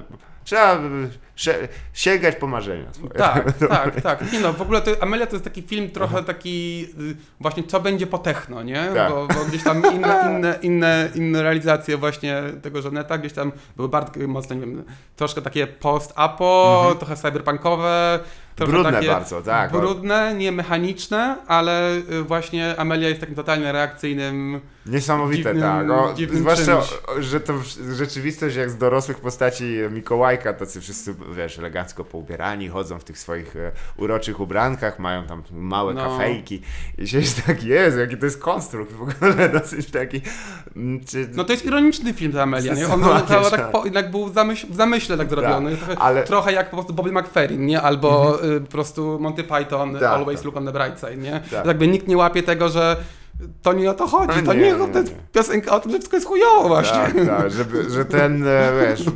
trzeba 0.43 0.79
sięgać 1.93 2.35
po 2.35 2.47
marzenia 2.47 2.93
swoje. 2.93 3.09
Tak, 3.09 3.53
tak, 3.69 4.01
tak. 4.01 4.31
Nie 4.33 4.39
no, 4.39 4.53
w 4.53 4.61
ogóle 4.61 4.81
to, 4.81 4.91
Amelia 5.03 5.25
to 5.25 5.35
jest 5.35 5.43
taki 5.43 5.61
film 5.61 5.89
trochę 5.89 6.23
taki 6.23 6.87
y, 6.99 7.15
właśnie 7.39 7.63
co 7.63 7.79
będzie 7.79 8.07
po 8.07 8.17
techno, 8.17 8.63
nie? 8.63 8.89
Tak. 8.95 9.11
Bo, 9.11 9.27
bo 9.27 9.45
gdzieś 9.45 9.63
tam 9.63 9.83
inne, 9.93 10.23
inne, 10.29 10.59
inne, 10.61 11.09
inne 11.15 11.43
realizacje 11.43 11.97
właśnie 11.97 12.43
tego 12.61 12.81
żoneta 12.81 13.17
gdzieś 13.17 13.33
tam 13.33 13.51
były 13.75 13.89
bardzo 13.89 14.27
mocno, 14.27 14.55
nie 14.55 14.61
wiem, 14.61 14.83
troszkę 15.15 15.41
takie 15.41 15.67
post-apo, 15.67 16.95
trochę 16.99 17.15
cyberpunkowe, 17.15 18.19
trochę 18.19 18.35
Mhm. 18.35 18.44
Brudne 18.57 18.91
takie 18.91 19.07
bardzo, 19.07 19.41
tak. 19.41 19.71
brudne, 19.71 20.33
nie 20.37 20.51
mechaniczne, 20.51 21.37
ale 21.47 21.95
y, 21.95 22.23
właśnie 22.23 22.79
Amelia 22.79 23.09
jest 23.09 23.21
takim 23.21 23.35
totalnie 23.35 23.71
reakcyjnym 23.71 24.61
Niesamowite, 24.85 25.53
dziwnym- 25.53 25.61
tak. 25.61 25.89
O, 25.89 26.13
zwłaszcza, 26.33 26.77
o, 26.77 27.21
że 27.21 27.39
to 27.39 27.53
rzeczywistość 27.95 28.55
jak 28.55 28.69
z 28.69 28.77
dorosłych 28.77 29.19
postaci 29.19 29.63
Mikołajka, 29.91 30.53
tacy 30.53 30.81
wszyscy, 30.81 31.15
wiesz, 31.35 31.59
elegancko 31.59 32.03
poubierani, 32.03 32.67
chodzą 32.69 32.99
w 32.99 33.03
tych 33.03 33.17
swoich 33.19 33.55
e, 33.55 33.71
uroczych 33.97 34.39
ubrankach, 34.39 34.99
mają 34.99 35.23
tam 35.23 35.43
małe 35.51 35.93
No. 35.93 36.03
kafejki 36.03 36.61
i 36.97 37.07
się 37.07 37.17
jest 37.17 37.45
tak, 37.45 37.63
Jezu, 37.63 37.99
jaki 37.99 38.17
to 38.17 38.25
jest 38.25 38.39
konstrukt 38.41 38.91
w 38.91 39.01
ogóle, 39.01 39.49
dosyć 39.59 39.91
taki... 39.91 40.21
mm, 40.75 41.05
Czy, 41.05 41.29
No 41.33 41.43
to 41.43 41.51
jest 41.53 41.65
ironiczny 41.65 42.13
film 42.13 42.31
ta 42.31 42.41
Amelia, 42.43 42.73
nie? 42.73 42.87
On 42.87 43.03
chyba 43.03 43.21
tak. 43.21 43.49
tak 43.49 43.71
po, 43.71 43.83
jednak 43.85 44.11
był 44.11 44.33
zamyśl, 44.33 44.67
w 44.69 44.75
zamyśle 44.75 45.17
tak 45.17 45.29
zrobiony. 45.29 45.77
Trochę, 45.77 45.97
ale- 46.01 46.23
trochę 46.23 46.53
jak 46.53 46.69
po 46.69 46.75
prostu 46.77 46.93
Bobby 46.93 47.11
McFerrin, 47.11 47.65
nie? 47.65 47.81
Albo 47.81 48.39
y, 48.45 48.61
po 48.61 48.67
prostu 48.71 49.17
Monty 49.19 49.43
Python, 49.43 49.93
Tak, 49.93 50.03
Always 50.03 50.39
tak. 50.39 50.45
Look 50.45 50.57
on 50.57 50.65
the 50.65 50.71
Bright 50.71 50.99
Side, 50.99 51.17
nie? 51.17 51.41
Tak. 51.51 51.65
Jakby 51.65 51.87
nikt 51.87 52.07
nie 52.07 52.17
łapie 52.17 52.43
tego, 52.43 52.69
że 52.69 52.97
to 53.61 53.73
nie 53.73 53.91
o 53.91 53.93
to 53.93 54.07
chodzi. 54.07 54.39
No 54.39 54.45
to 54.45 54.53
nie, 54.53 54.61
nie, 54.61 54.71
nie, 54.71 54.87
to 54.87 54.99
jest 54.99 55.15
piosenka 55.33 55.75
o 55.75 55.79
tym, 55.79 55.91
że 55.91 55.97
wszystko 55.97 56.17
jest 56.17 56.27
chujowo 56.27 56.67
właśnie. 56.67 56.97
Tak, 56.97 57.13
tak, 57.27 57.51
żeby, 57.51 57.89
że 57.89 58.05
ten, 58.05 58.47
e, 58.47 58.71
wiesz, 58.81 59.07
e, 59.07 59.11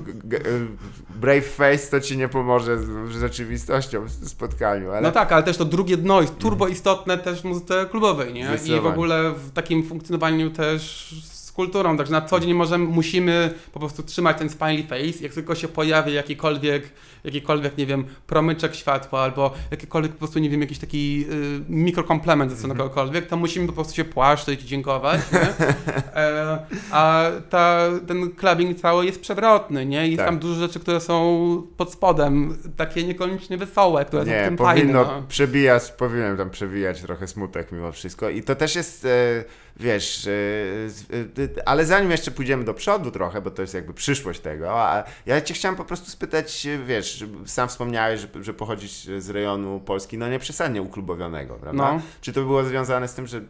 brave 1.15 1.55
face 1.55 1.91
to 1.91 2.01
ci 2.01 2.17
nie 2.17 2.27
pomoże 2.27 2.77
z, 2.77 3.11
rzeczywistością 3.11 4.05
w 4.05 4.29
spotkaniu, 4.29 4.91
ale... 4.91 5.01
No 5.01 5.11
tak, 5.11 5.31
ale 5.31 5.43
też 5.43 5.57
to 5.57 5.65
drugie 5.65 5.97
dno 5.97 6.21
jest 6.21 6.37
turbo 6.37 6.67
istotne 6.67 7.17
też 7.17 7.41
w 7.41 7.45
muzyce 7.45 7.85
klubowej, 7.91 8.33
nie? 8.33 8.49
I 8.65 8.79
w 8.79 8.85
ogóle 8.85 9.31
w 9.31 9.51
takim 9.51 9.83
funkcjonowaniu 9.83 10.51
też 10.51 11.13
kulturą, 11.59 11.97
także 11.97 12.11
na 12.13 12.21
co 12.21 12.39
dzień 12.39 12.53
możemy, 12.53 12.85
musimy 12.85 13.53
po 13.73 13.79
prostu 13.79 14.03
trzymać 14.03 14.37
ten 14.37 14.49
smiley 14.49 14.83
face, 14.83 15.23
jak 15.23 15.33
tylko 15.33 15.55
się 15.55 15.67
pojawi 15.67 16.13
jakikolwiek, 16.13 16.83
jakikolwiek, 17.23 17.77
nie 17.77 17.85
wiem, 17.85 18.05
promyczek 18.27 18.75
światła 18.75 19.21
albo 19.21 19.53
jakikolwiek 19.71 20.11
po 20.11 20.17
prostu, 20.17 20.39
nie 20.39 20.49
wiem, 20.49 20.61
jakiś 20.61 20.79
taki 20.79 21.25
y, 21.31 21.61
mikrokomplement 21.69 22.51
ze 22.51 22.57
strony 22.57 22.73
Mhm. 22.73 22.89
kogokolwiek, 22.89 23.27
to 23.27 23.37
musimy 23.37 23.67
po 23.67 23.73
prostu 23.73 23.95
się 23.95 24.05
płaszczyć 24.05 24.63
i 24.63 24.65
dziękować? 24.65 25.21
E, 26.15 26.59
a 26.91 27.25
ta, 27.49 27.87
ten 28.07 28.31
clubbing 28.31 28.79
cały 28.79 29.05
jest 29.05 29.21
przewrotny, 29.21 29.85
nie? 29.85 30.07
I 30.07 30.11
jest 30.11 30.17
Tak. 30.17 30.27
tam 30.27 30.39
dużo 30.39 30.55
rzeczy, 30.59 30.79
które 30.79 30.99
są 31.01 31.63
pod 31.77 31.93
spodem, 31.93 32.57
takie 32.77 33.03
niekoniecznie 33.03 33.57
wesołe, 33.57 34.05
które 34.05 34.21
są 34.21 34.25
w 34.29 34.31
Nie, 34.31 34.45
tym 34.45 34.57
powinno 34.57 35.03
fajne. 35.05 35.21
no. 35.21 35.27
przebijać, 35.27 35.91
powinien 35.91 36.37
tam 36.37 36.49
przewijać 36.49 37.01
trochę 37.01 37.27
smutek 37.27 37.71
mimo 37.71 37.91
wszystko. 37.91 38.29
I 38.29 38.43
to 38.43 38.55
też 38.55 38.75
jest, 38.75 39.05
e, 39.05 39.43
wiesz, 39.77 40.27
e, 40.27 40.31
e, 41.43 41.47
ale 41.65 41.85
zanim 41.85 42.11
jeszcze 42.11 42.31
pójdziemy 42.31 42.63
do 42.63 42.73
przodu 42.73 43.11
trochę, 43.11 43.41
bo 43.41 43.51
to 43.51 43.61
jest 43.61 43.73
jakby 43.73 43.93
przyszłość 43.93 44.39
tego, 44.39 44.71
a 44.81 45.03
ja 45.25 45.41
cię 45.41 45.53
chciałem 45.53 45.75
po 45.75 45.85
prostu 45.85 46.09
spytać, 46.11 46.67
wiesz, 46.85 47.25
sam 47.45 47.69
wspomniałeś, 47.69 48.19
że, 48.21 48.27
że 48.43 48.53
pochodzisz 48.53 48.91
z 49.17 49.29
rejonu 49.29 49.79
Polski, 49.79 50.17
no 50.17 50.29
nieprzesadnie 50.29 50.81
uklubowionego, 50.81 51.53
prawda? 51.55 51.93
No. 51.93 52.01
Czy 52.21 52.33
to 52.33 52.41
było 52.41 52.63
związane 52.63 53.07
z 53.07 53.13
tym, 53.13 53.27
że 53.27 53.41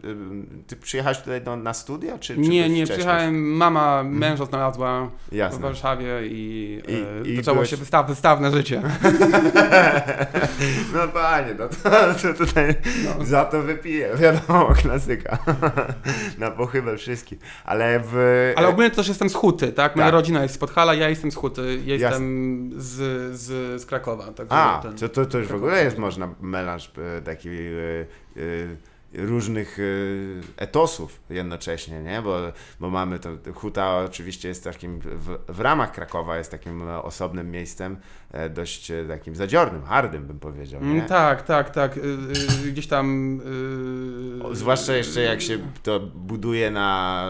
ty 0.67 0.75
przyjechałeś 0.75 1.17
tutaj 1.19 1.41
do, 1.41 1.55
na 1.55 1.73
studia, 1.73 2.17
czy, 2.17 2.33
czy 2.35 2.39
Nie, 2.41 2.69
nie, 2.69 2.83
przyjechałem, 2.85 3.43
mama 3.57 4.03
męża 4.03 4.45
znalazła 4.45 5.09
w. 5.31 5.59
Warszawie 5.59 6.27
i, 6.27 6.81
I- 7.25 7.31
e, 7.33 7.35
zaczęło 7.35 7.55
byłeś- 7.55 7.69
się 7.69 7.77
wystaw, 7.77 8.07
wystawne 8.07 8.51
życie. 8.51 8.81
No 10.93 11.07
panie, 11.07 11.55
no 11.59 11.67
to, 11.69 11.89
to 12.21 12.33
tutaj 12.45 12.75
No. 13.19 13.25
za 13.25 13.45
to 13.45 13.61
wypiję, 13.61 14.09
wiadomo, 14.15 14.73
klasyka. 14.81 15.37
Na 16.37 16.51
pochybę 16.51 16.97
wszystkich. 16.97 17.39
Ale 17.65 17.78
w... 18.03 18.53
Ale 18.55 18.67
ogólnie 18.67 18.89
to 18.89 18.95
też 18.95 19.07
jestem 19.07 19.29
z 19.29 19.33
Huty, 19.33 19.71
tak? 19.71 19.95
Moja 19.95 20.07
Tak. 20.07 20.13
rodzina 20.13 20.43
jest 20.43 20.55
z 20.55 20.57
Podhala, 20.57 20.93
ja 20.93 21.09
jestem 21.09 21.31
z 21.31 21.35
Huty, 21.35 21.79
ja 21.85 21.95
jestem 21.95 22.69
z, 22.77 22.95
z, 23.39 23.81
z 23.81 23.85
Krakowa. 23.85 24.23
Także 24.33 24.55
A, 24.55 24.79
ten- 24.83 24.95
to, 24.95 25.09
to, 25.09 25.25
to 25.25 25.37
już 25.37 25.47
w 25.47 25.55
ogóle 25.55 25.83
jest 25.83 25.97
można 25.97 26.29
melanż 26.41 26.91
e, 27.17 27.21
taki 27.21 27.49
e, 27.49 27.53
e, 28.37 28.41
różnych 29.13 29.77
e, 29.79 29.83
etosów 30.63 31.19
jednocześnie, 31.29 32.01
nie? 32.03 32.21
Bo, 32.21 32.37
bo 32.79 32.89
mamy 32.89 33.19
to, 33.19 33.29
Huta 33.53 33.97
oczywiście 33.97 34.47
jest 34.47 34.63
takim, 34.63 34.99
w, 34.99 35.37
w 35.47 35.59
ramach 35.59 35.91
Krakowa 35.91 36.37
jest 36.37 36.51
takim 36.51 36.89
e, 36.89 37.03
osobnym 37.03 37.51
miejscem, 37.51 37.97
e, 38.31 38.49
dość 38.49 38.91
e, 38.91 39.05
takim 39.07 39.35
zadziornym, 39.35 39.83
hardym 39.83 40.23
bym 40.27 40.39
powiedział, 40.39 40.81
nie? 40.83 40.91
Mm, 40.91 41.05
tak, 41.07 41.41
tak, 41.41 41.69
tak. 41.69 41.97
y, 41.97 42.01
y, 42.67 42.71
gdzieś 42.71 42.87
tam. 42.87 43.35
y, 44.51 44.55
Zwłaszcza 44.55 44.95
jeszcze 44.95 45.21
jak 45.21 45.41
się 45.41 45.57
to 45.83 45.99
buduje 45.99 46.71
na, 46.71 47.25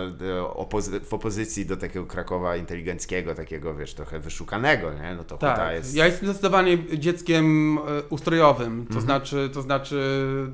opozy- 0.54 1.00
w 1.06 1.14
opozycji 1.14 1.66
do 1.66 1.78
takiego 1.78 2.06
Krakowa 2.06 2.56
inteligenckiego, 2.56 3.36
takiego 3.36 3.76
wiesz, 3.76 3.94
trochę 3.94 4.20
wyszukanego, 4.20 4.94
nie? 4.94 5.16
No 5.16 5.24
to 5.24 5.36
Huta 5.36 5.56
Tak, 5.56 5.74
jest... 5.74 5.96
ja 5.96 6.06
jestem 6.06 6.28
zdecydowanie 6.30 6.78
dzieckiem 6.98 7.78
ustrojowym, 8.10 8.78
to 8.86 8.88
Mhm. 8.90 9.02
znaczy, 9.02 9.50
to 9.54 9.62
znaczy 9.62 10.00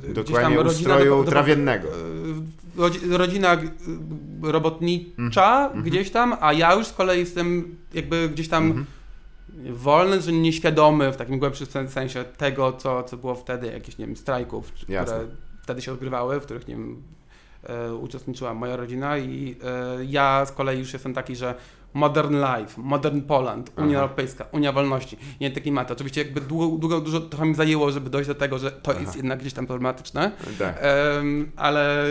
gdzieś 0.03 0.13
Dokładnie 0.25 0.57
tam 0.57 0.67
ustroju 0.67 1.14
do- 1.17 1.23
do- 1.23 1.31
trawiennego. 1.31 1.87
e, 1.87 1.91
rodzi- 2.77 3.17
rodzina 3.17 3.53
e, 3.53 3.59
robotnicza 4.41 5.65
Mhm. 5.65 5.83
gdzieś 5.83 6.09
tam, 6.11 6.35
a 6.41 6.53
ja 6.53 6.73
już 6.75 6.87
z 6.87 6.93
kolei 6.93 7.19
jestem 7.19 7.77
jakby 7.93 8.29
gdzieś 8.29 8.47
tam 8.49 8.63
Mhm. 8.65 8.85
wolny, 9.75 10.21
że 10.21 10.31
nieświadomy 10.31 11.11
w 11.11 11.15
takim 11.17 11.39
głębszym 11.39 11.67
sen- 11.67 11.89
sensie 11.89 12.23
tego, 12.23 12.73
co, 12.73 13.03
co 13.03 13.17
było 13.17 13.35
wtedy, 13.35 13.67
jakichś, 13.67 13.97
nie 13.97 14.05
wiem, 14.05 14.15
strajków, 14.17 14.71
Jasne. 14.89 15.15
które 15.15 15.27
wtedy 15.63 15.81
się 15.81 15.91
odgrywały, 15.93 16.39
w 16.39 16.43
których, 16.43 16.67
nie 16.67 16.75
wiem, 16.75 17.03
e, 17.63 17.93
uczestniczyła 17.95 18.53
moja 18.53 18.75
rodzina 18.75 19.17
i 19.17 19.55
ja 20.07 20.45
z 20.45 20.51
kolei 20.51 20.79
już 20.79 20.93
jestem 20.93 21.13
taki, 21.13 21.35
że 21.35 21.55
Modern 21.95 22.35
Life, 22.35 22.81
Modern 22.81 23.21
Poland, 23.21 23.71
Unia 23.77 23.97
Aha. 23.97 24.01
Europejska, 24.03 24.45
Unia 24.51 24.71
Wolności, 24.71 25.17
nie 25.41 25.51
te 25.51 25.61
klimaty. 25.61 25.93
Oczywiście 25.93 26.21
jakby 26.23 26.41
długo, 26.41 26.77
długo 26.77 27.01
dużo 27.01 27.19
trochę 27.19 27.45
mi 27.45 27.55
zajęło, 27.55 27.91
żeby 27.91 28.09
dojść 28.09 28.27
do 28.27 28.35
tego, 28.35 28.57
że 28.57 28.71
to 28.71 28.91
Aha. 28.91 28.99
jest 29.01 29.15
jednak 29.15 29.39
gdzieś 29.39 29.53
tam 29.53 29.67
problematyczne, 29.67 30.31
Tak. 30.59 30.75
Em, 30.81 31.51
ale 31.55 32.05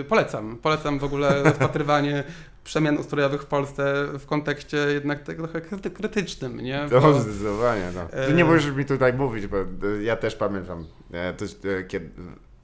y, 0.00 0.04
polecam. 0.08 0.56
Polecam 0.62 0.98
w 0.98 1.04
ogóle 1.04 1.42
rozpatrywanie 1.42 2.24
przemian 2.64 2.98
ustrojowych 2.98 3.42
w 3.42 3.46
Polsce 3.46 4.06
w 4.18 4.26
kontekście 4.26 4.76
jednak 4.76 5.22
tego 5.22 5.48
trochę 5.48 5.68
kryty- 5.68 5.90
krytycznym, 5.90 6.60
nie? 6.60 6.86
To 6.90 7.00
Bo- 7.00 7.20
zdecydowanie, 7.20 7.90
no. 7.94 8.26
Ty 8.26 8.32
nie 8.34 8.44
możesz 8.44 8.76
mi 8.76 8.84
tutaj 8.84 9.12
mówić, 9.12 9.46
bo 9.46 9.56
e, 9.58 10.02
ja 10.02 10.16
też 10.16 10.34
pamiętam, 10.36 10.86
e, 11.12 11.32
to, 11.34 11.44
e, 11.44 11.82
kiedy 11.84 12.10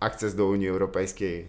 akces 0.01 0.35
do 0.35 0.47
Unii 0.47 0.69
Europejskiej 0.69 1.49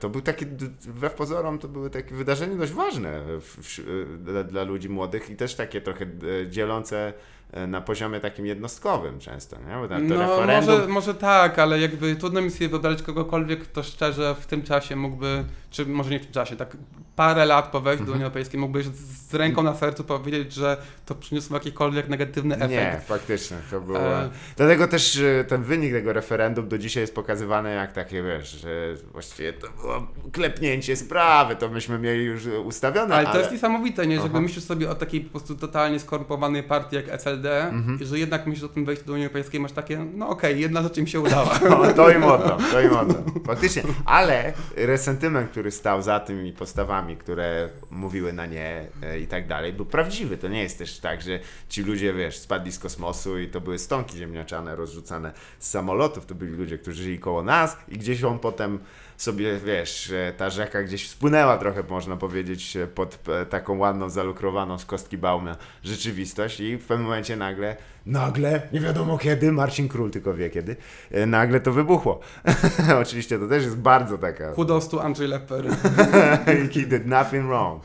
to 0.00 0.08
był 0.08 0.20
taki, 0.20 0.46
wbrew 0.80 1.14
pozorom, 1.14 1.58
to 1.58 1.68
były 1.68 1.90
takie 1.90 2.14
wydarzenie 2.14 2.56
dość 2.56 2.72
ważne 2.72 3.20
w, 3.40 3.44
w, 3.44 3.78
e, 3.78 4.18
dla, 4.18 4.44
dla 4.44 4.62
ludzi 4.62 4.88
młodych 4.88 5.30
i 5.30 5.36
też 5.36 5.54
takie 5.54 5.80
trochę 5.80 6.04
e, 6.04 6.50
dzielące 6.50 7.12
e, 7.52 7.66
na 7.66 7.80
poziomie 7.80 8.20
takim 8.20 8.46
jednostkowym 8.46 9.18
często, 9.18 9.56
nie? 9.56 9.74
Bo 9.76 9.88
to 9.88 9.98
No 9.98 10.18
referendum... 10.18 10.74
może, 10.74 10.88
może 10.88 11.14
tak, 11.14 11.58
ale 11.58 11.80
jakby 11.80 12.16
trudno 12.16 12.40
mi 12.40 12.50
sobie 12.50 12.68
wyobrazić 12.68 13.02
kogokolwiek, 13.02 13.60
kto 13.60 13.82
szczerze 13.82 14.34
w 14.40 14.46
tym 14.46 14.62
czasie 14.62 14.96
mógłby, 14.96 15.44
czy 15.70 15.86
może 15.86 16.10
nie 16.10 16.18
w 16.20 16.22
tym 16.22 16.32
czasie, 16.32 16.56
tak 16.56 16.76
parę 17.16 17.44
lat 17.46 17.68
po 17.70 17.80
wejściu 17.80 18.04
do 18.04 18.12
Mhm. 18.12 18.14
Unii 18.14 18.24
Europejskiej 18.24 18.60
mógłbyś 18.60 18.86
z 18.86 19.34
ręką 19.34 19.62
na 19.62 19.74
sercu 19.74 20.04
powiedzieć, 20.04 20.52
że 20.52 20.76
to 21.06 21.14
przyniosło 21.14 21.56
jakikolwiek 21.56 22.08
negatywny 22.08 22.54
efekt. 22.56 22.70
Nie, 22.70 23.00
faktycznie, 23.06 23.56
to 23.70 23.80
było... 23.80 23.98
E, 23.98 24.30
Dlatego 24.56 24.88
też 24.88 25.16
e, 25.16 25.44
ten 25.44 25.62
wynik 25.62 25.92
tego 25.92 26.12
referendum 26.12 26.68
do 26.68 26.78
dzisiaj 26.78 27.00
jest 27.00 27.14
pokazywany 27.14 27.74
jak 27.74 27.92
takie, 27.92 28.22
wiesz, 28.22 28.50
że 28.50 28.94
właściwie 29.12 29.52
to 29.52 29.66
było 29.80 30.06
klepnięcie 30.32 30.96
sprawy, 30.96 31.56
to 31.56 31.68
myśmy 31.68 31.98
mieli 31.98 32.24
już 32.24 32.46
ustawione, 32.46 33.14
ale 33.14 33.24
ale... 33.28 33.32
to 33.32 33.38
jest 33.40 33.52
niesamowite, 33.52 34.06
nie? 34.06 34.16
Że 34.16 34.22
jakby 34.22 34.40
myślisz 34.40 34.64
sobie 34.64 34.90
o 34.90 34.94
takiej 34.94 35.20
po 35.20 35.30
prostu 35.30 35.54
totalnie 35.56 36.00
skorumpowanej 36.00 36.62
partii 36.62 36.96
jak 36.96 37.08
SLD 37.08 37.62
Mhm. 37.68 38.00
i 38.00 38.04
że 38.06 38.18
jednak 38.18 38.46
myślisz 38.46 38.64
o 38.64 38.68
tym 38.68 38.84
wejściu 38.84 39.04
do 39.04 39.12
Unii 39.12 39.24
Europejskiej 39.24 39.60
masz 39.60 39.72
takie, 39.72 39.98
no 40.14 40.28
okej, 40.28 40.60
jedna 40.60 40.82
rzecz 40.82 40.98
im 40.98 41.06
się 41.06 41.20
udała. 41.20 41.58
No, 41.70 41.92
to 41.92 42.10
im 42.10 42.24
oddam, 42.24 42.58
to 42.72 42.80
im 42.80 42.92
oddam. 42.92 43.24
Faktycznie, 43.46 43.82
ale 44.04 44.52
resentyment, 44.76 45.50
który 45.50 45.70
stał 45.70 46.02
za 46.02 46.20
tymi 46.20 46.52
postawami, 46.52 47.03
które 47.16 47.68
mówiły 47.90 48.32
na 48.32 48.46
nie 48.46 48.86
e, 49.02 49.18
i 49.18 49.26
tak 49.26 49.46
dalej, 49.46 49.72
był 49.72 49.86
prawdziwy. 49.86 50.36
To 50.36 50.48
nie 50.48 50.62
jest 50.62 50.78
też 50.78 50.98
tak, 50.98 51.22
że 51.22 51.40
ci 51.68 51.82
ludzie, 51.82 52.14
wiesz, 52.14 52.38
spadli 52.38 52.72
z 52.72 52.78
kosmosu 52.78 53.38
i 53.38 53.48
to 53.48 53.60
były 53.60 53.78
stonki 53.78 54.18
ziemniaczane 54.18 54.76
rozrzucane 54.76 55.32
z 55.58 55.70
samolotów. 55.70 56.26
To 56.26 56.34
byli 56.34 56.52
ludzie, 56.52 56.78
którzy 56.78 57.02
żyli 57.02 57.18
koło 57.18 57.42
nas 57.42 57.76
i 57.88 57.98
gdzieś 57.98 58.24
on 58.24 58.38
potem 58.38 58.78
sobie, 59.16 59.58
wiesz, 59.58 60.10
e, 60.10 60.32
ta 60.36 60.50
rzeka 60.50 60.82
gdzieś 60.82 61.08
wspłynęła 61.08 61.58
trochę, 61.58 61.82
można 61.82 62.16
powiedzieć, 62.16 62.76
e, 62.76 62.86
pod 62.86 63.18
taką 63.50 63.78
ładną, 63.78 64.10
zalukrowaną 64.10 64.78
z 64.78 64.84
kostki 64.84 65.18
Baumia 65.18 65.56
rzeczywistość 65.82 66.60
i 66.60 66.76
w 66.76 66.86
pewnym 66.86 67.06
momencie 67.06 67.36
nagle, 67.36 67.76
nagle, 68.06 68.62
nie 68.72 68.80
wiadomo 68.80 69.18
kiedy, 69.18 69.52
Marcin 69.52 69.88
Król 69.88 70.10
tylko 70.10 70.34
wie 70.34 70.50
kiedy, 70.50 70.76
e, 71.10 71.26
nagle 71.26 71.60
to 71.60 71.72
wybuchło. 71.72 72.20
Oczywiście 73.02 73.38
to 73.38 73.48
też 73.48 73.64
jest 73.64 73.76
bardzo 73.76 74.18
taka... 74.18 74.52
Kudos 74.52 74.94
Andrzej 74.94 75.28
Lepper. 75.28 75.64
He 76.74 76.80
did 76.80 77.06
nothing 77.06 77.46
wrong. 77.46 77.82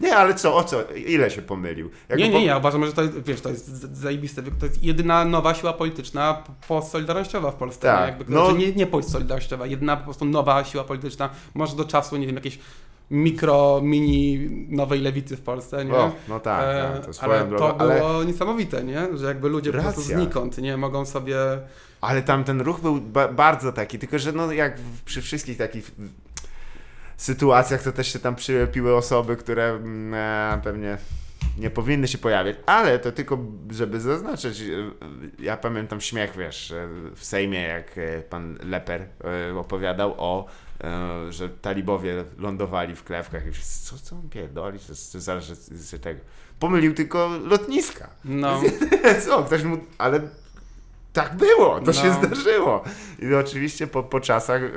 Nie, 0.00 0.16
ale 0.16 0.34
co, 0.34 0.56
o 0.56 0.64
co, 0.64 0.82
ile 0.92 1.30
się 1.30 1.42
pomylił? 1.42 1.90
Jak 2.08 2.18
Nie, 2.18 2.28
nie, 2.28 2.44
ja 2.44 2.58
uważam, 2.58 2.86
że 2.86 2.92
to 2.92 3.02
jest, 3.02 3.22
wiesz, 3.22 3.40
to 3.40 3.48
jest 3.48 3.96
zajebiste. 3.96 4.42
To 4.42 4.66
jest 4.66 4.84
jedyna 4.84 5.24
nowa 5.24 5.54
siła 5.54 5.72
polityczna 5.72 6.42
postsolidarnościowa 6.68 7.50
w 7.50 7.54
Polsce. 7.54 7.82
Tak, 7.86 8.00
nie? 8.00 8.06
Jakby, 8.06 8.24
no- 8.34 8.44
znaczy 8.44 8.58
nie, 8.58 8.72
nie 8.72 8.86
postsolidarnościowa, 8.86 9.66
jedyna 9.66 9.96
po 9.96 10.04
prostu 10.04 10.24
nowa 10.24 10.64
siła 10.64 10.84
polityczna. 10.84 11.30
Może 11.54 11.76
do 11.76 11.84
czasu, 11.84 12.16
nie 12.16 12.26
wiem, 12.26 12.36
jakieś 12.36 12.58
mikro, 13.10 13.80
mini 13.82 14.48
nowej 14.68 15.00
lewicy 15.00 15.36
w 15.36 15.40
Polsce, 15.40 15.84
nie? 15.84 15.94
O, 15.94 16.12
no 16.28 16.40
tak, 16.40 16.64
E, 16.64 17.00
tak, 17.04 17.14
to 17.16 17.22
ale 17.22 17.46
drogą, 17.46 17.68
to 17.68 17.80
ale... 17.80 17.98
było 17.98 18.24
niesamowite, 18.24 18.84
nie? 18.84 19.18
Że 19.18 19.26
jakby 19.26 19.48
ludzie 19.48 19.72
po 19.72 19.78
prostu 19.82 20.00
Racja. 20.00 20.18
znikąd, 20.18 20.58
nie? 20.58 20.76
Mogą 20.76 21.04
sobie... 21.06 21.36
Ale 22.00 22.22
tam 22.22 22.44
ten 22.44 22.60
ruch 22.60 22.80
był 22.80 23.00
ba 23.00 23.28
bardzo 23.28 23.72
taki, 23.72 23.98
tylko 23.98 24.18
że 24.18 24.32
no 24.32 24.52
jak 24.52 24.78
przy 25.04 25.22
wszystkich 25.22 25.58
takich 25.58 25.90
sytuacjach 27.16 27.82
to 27.82 27.92
też 27.92 28.12
się 28.12 28.18
tam 28.18 28.34
przylepiły 28.36 28.96
osoby, 28.96 29.36
które 29.36 29.68
mm, 29.70 30.14
e, 30.14 30.60
pewnie 30.64 30.98
nie 31.58 31.70
powinny 31.70 32.08
się 32.08 32.18
pojawiać, 32.18 32.56
ale 32.66 32.98
to 32.98 33.12
tylko, 33.12 33.38
żeby 33.70 34.00
zaznaczyć, 34.00 34.60
e, 34.60 34.64
ja 35.38 35.56
pamiętam 35.56 36.00
śmiech, 36.00 36.36
wiesz, 36.36 36.74
w 37.14 37.24
Sejmie, 37.24 37.60
jak 37.62 37.98
e, 37.98 38.20
pan 38.20 38.58
Leper 38.62 39.06
e, 39.50 39.58
opowiadał 39.58 40.14
o, 40.18 40.46
że 41.30 41.48
talibowie 41.48 42.24
lądowali 42.38 42.94
w 42.94 43.04
klewkach 43.04 43.46
i 43.46 43.52
wszyscy, 43.52 43.86
co, 43.90 43.98
co 43.98 44.16
on 44.16 44.28
pierdoli, 44.28 44.78
że, 44.78 45.40
że 45.90 45.98
tego. 45.98 46.20
Pomylił 46.58 46.94
tylko 46.94 47.30
lotniska. 47.44 48.08
No, 48.24 48.60
Co, 49.26 49.42
ktoś 49.44 49.62
mu, 49.62 49.76
ale 49.98 50.20
tak 51.12 51.36
było, 51.36 51.80
to 51.80 51.92
się 51.92 52.08
No. 52.08 52.14
zdarzyło. 52.26 52.84
I 53.18 53.34
oczywiście 53.34 53.86
po, 53.86 54.02
po 54.02 54.20
czasach, 54.20 54.62
e, 54.62 54.68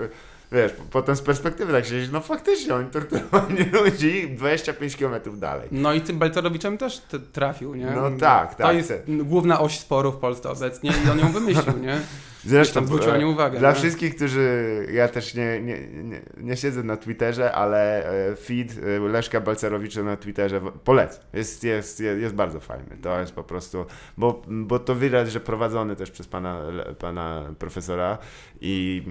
wiesz, 0.51 0.71
potem 0.91 1.15
z 1.15 1.21
perspektywy 1.21 1.73
tak 1.73 1.85
się 1.85 1.95
no 2.11 2.21
faktycznie 2.21 2.75
oni 2.75 2.89
torturowali 2.89 3.63
ludzi 3.83 4.29
25 4.35 4.95
km 4.95 5.39
dalej. 5.39 5.67
no 5.71 5.93
i 5.93 6.01
tym 6.01 6.19
Balcerowiczem 6.19 6.77
też 6.77 7.01
trafił, 7.33 7.75
nie? 7.75 7.85
No 7.85 8.11
tak, 8.19 8.55
To 8.55 8.63
tak. 8.63 8.75
jest 8.77 8.93
główna 9.07 9.59
oś 9.59 9.79
sporu 9.79 10.11
w 10.11 10.17
Polsce 10.17 10.49
obecnie 10.49 10.91
i 11.05 11.09
on 11.09 11.19
ją 11.19 11.31
wymyślił, 11.31 11.77
nie? 11.77 12.01
Zresztą 12.47 12.85
e, 13.13 13.19
nie 13.19 13.27
uwagę. 13.27 13.59
Dla 13.59 13.69
nie? 13.69 13.75
wszystkich, 13.75 14.15
którzy, 14.15 14.87
ja 14.93 15.07
też 15.07 15.33
nie, 15.33 15.61
nie, 15.61 15.87
nie, 15.87 16.21
nie 16.37 16.57
siedzę 16.57 16.83
na 16.83 16.97
Twitterze, 16.97 17.51
ale 17.51 18.05
e, 18.29 18.35
feed 18.35 18.71
e, 18.97 18.99
Leszka 18.99 19.41
Balcerowicza 19.41 20.03
na 20.03 20.17
Twitterze 20.17 20.61
polecam. 20.83 21.23
Jest, 21.33 21.63
jest, 21.63 21.99
jest, 21.99 22.21
jest 22.21 22.35
bardzo 22.35 22.59
fajny. 22.59 22.97
To 23.01 23.19
jest 23.19 23.33
po 23.33 23.43
prostu, 23.43 23.85
bo, 24.17 24.41
bo 24.47 24.79
to 24.79 24.95
widać, 24.95 25.31
że 25.31 25.39
prowadzony 25.39 25.95
też 25.95 26.11
przez 26.11 26.27
pana, 26.27 26.61
pana 26.99 27.53
profesora 27.59 28.17
i 28.61 29.03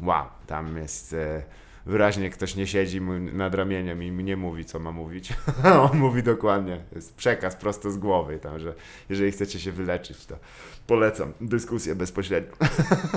wow, 0.00 0.24
tam 0.46 0.76
jest 0.76 1.16
wyraźnie 1.86 2.30
ktoś 2.30 2.56
nie 2.56 2.66
siedzi 2.66 3.00
nad 3.32 3.54
ramieniem 3.54 4.02
i 4.02 4.10
nie 4.10 4.36
mówi, 4.36 4.64
co 4.64 4.78
ma 4.78 4.92
mówić. 4.92 5.32
On 5.90 5.98
mówi 5.98 6.22
dokładnie. 6.22 6.84
Jest 6.94 7.14
przekaz 7.14 7.56
prosto 7.56 7.90
z 7.90 7.98
głowy, 7.98 8.38
tam, 8.38 8.58
że 8.58 8.74
jeżeli 9.08 9.32
chcecie 9.32 9.60
się 9.60 9.72
wyleczyć, 9.72 10.26
to 10.26 10.38
polecam 10.86 11.32
dyskusję 11.40 11.94
bezpośrednią. 11.94 12.52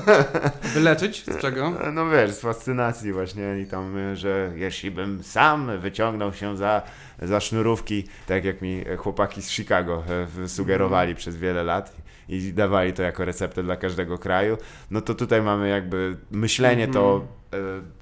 Wyleczyć? 0.74 1.26
Z 1.26 1.38
czego? 1.38 1.74
No 1.94 2.10
wiesz, 2.10 2.32
z 2.32 2.40
fascynacji 2.40 3.14
właśnie 3.14 3.60
i 3.62 3.66
tam, 3.66 4.16
że 4.16 4.52
jeśli 4.56 4.92
bym 4.92 5.24
sam 5.24 5.80
wyciągnął 5.80 6.34
się 6.34 6.58
za, 6.58 6.82
za 7.22 7.40
sznurówki, 7.40 8.04
tak 8.28 8.46
jak 8.46 8.62
mi 8.62 8.84
chłopaki 8.98 9.42
z 9.42 9.50
Chicago 9.50 10.04
e, 10.44 10.48
sugerowali 10.48 11.16
przez 11.16 11.38
wiele 11.38 11.64
lat 11.64 11.96
i 12.30 12.54
dawali 12.54 12.94
to 12.94 13.04
jako 13.04 13.26
receptę 13.26 13.64
dla 13.64 13.76
każdego 13.76 14.18
kraju, 14.18 14.58
no 14.92 15.02
to 15.02 15.16
tutaj 15.16 15.42
mamy 15.42 15.70
jakby 15.70 16.18
myślenie 16.32 16.88
to 16.88 17.28
e, 17.54 17.58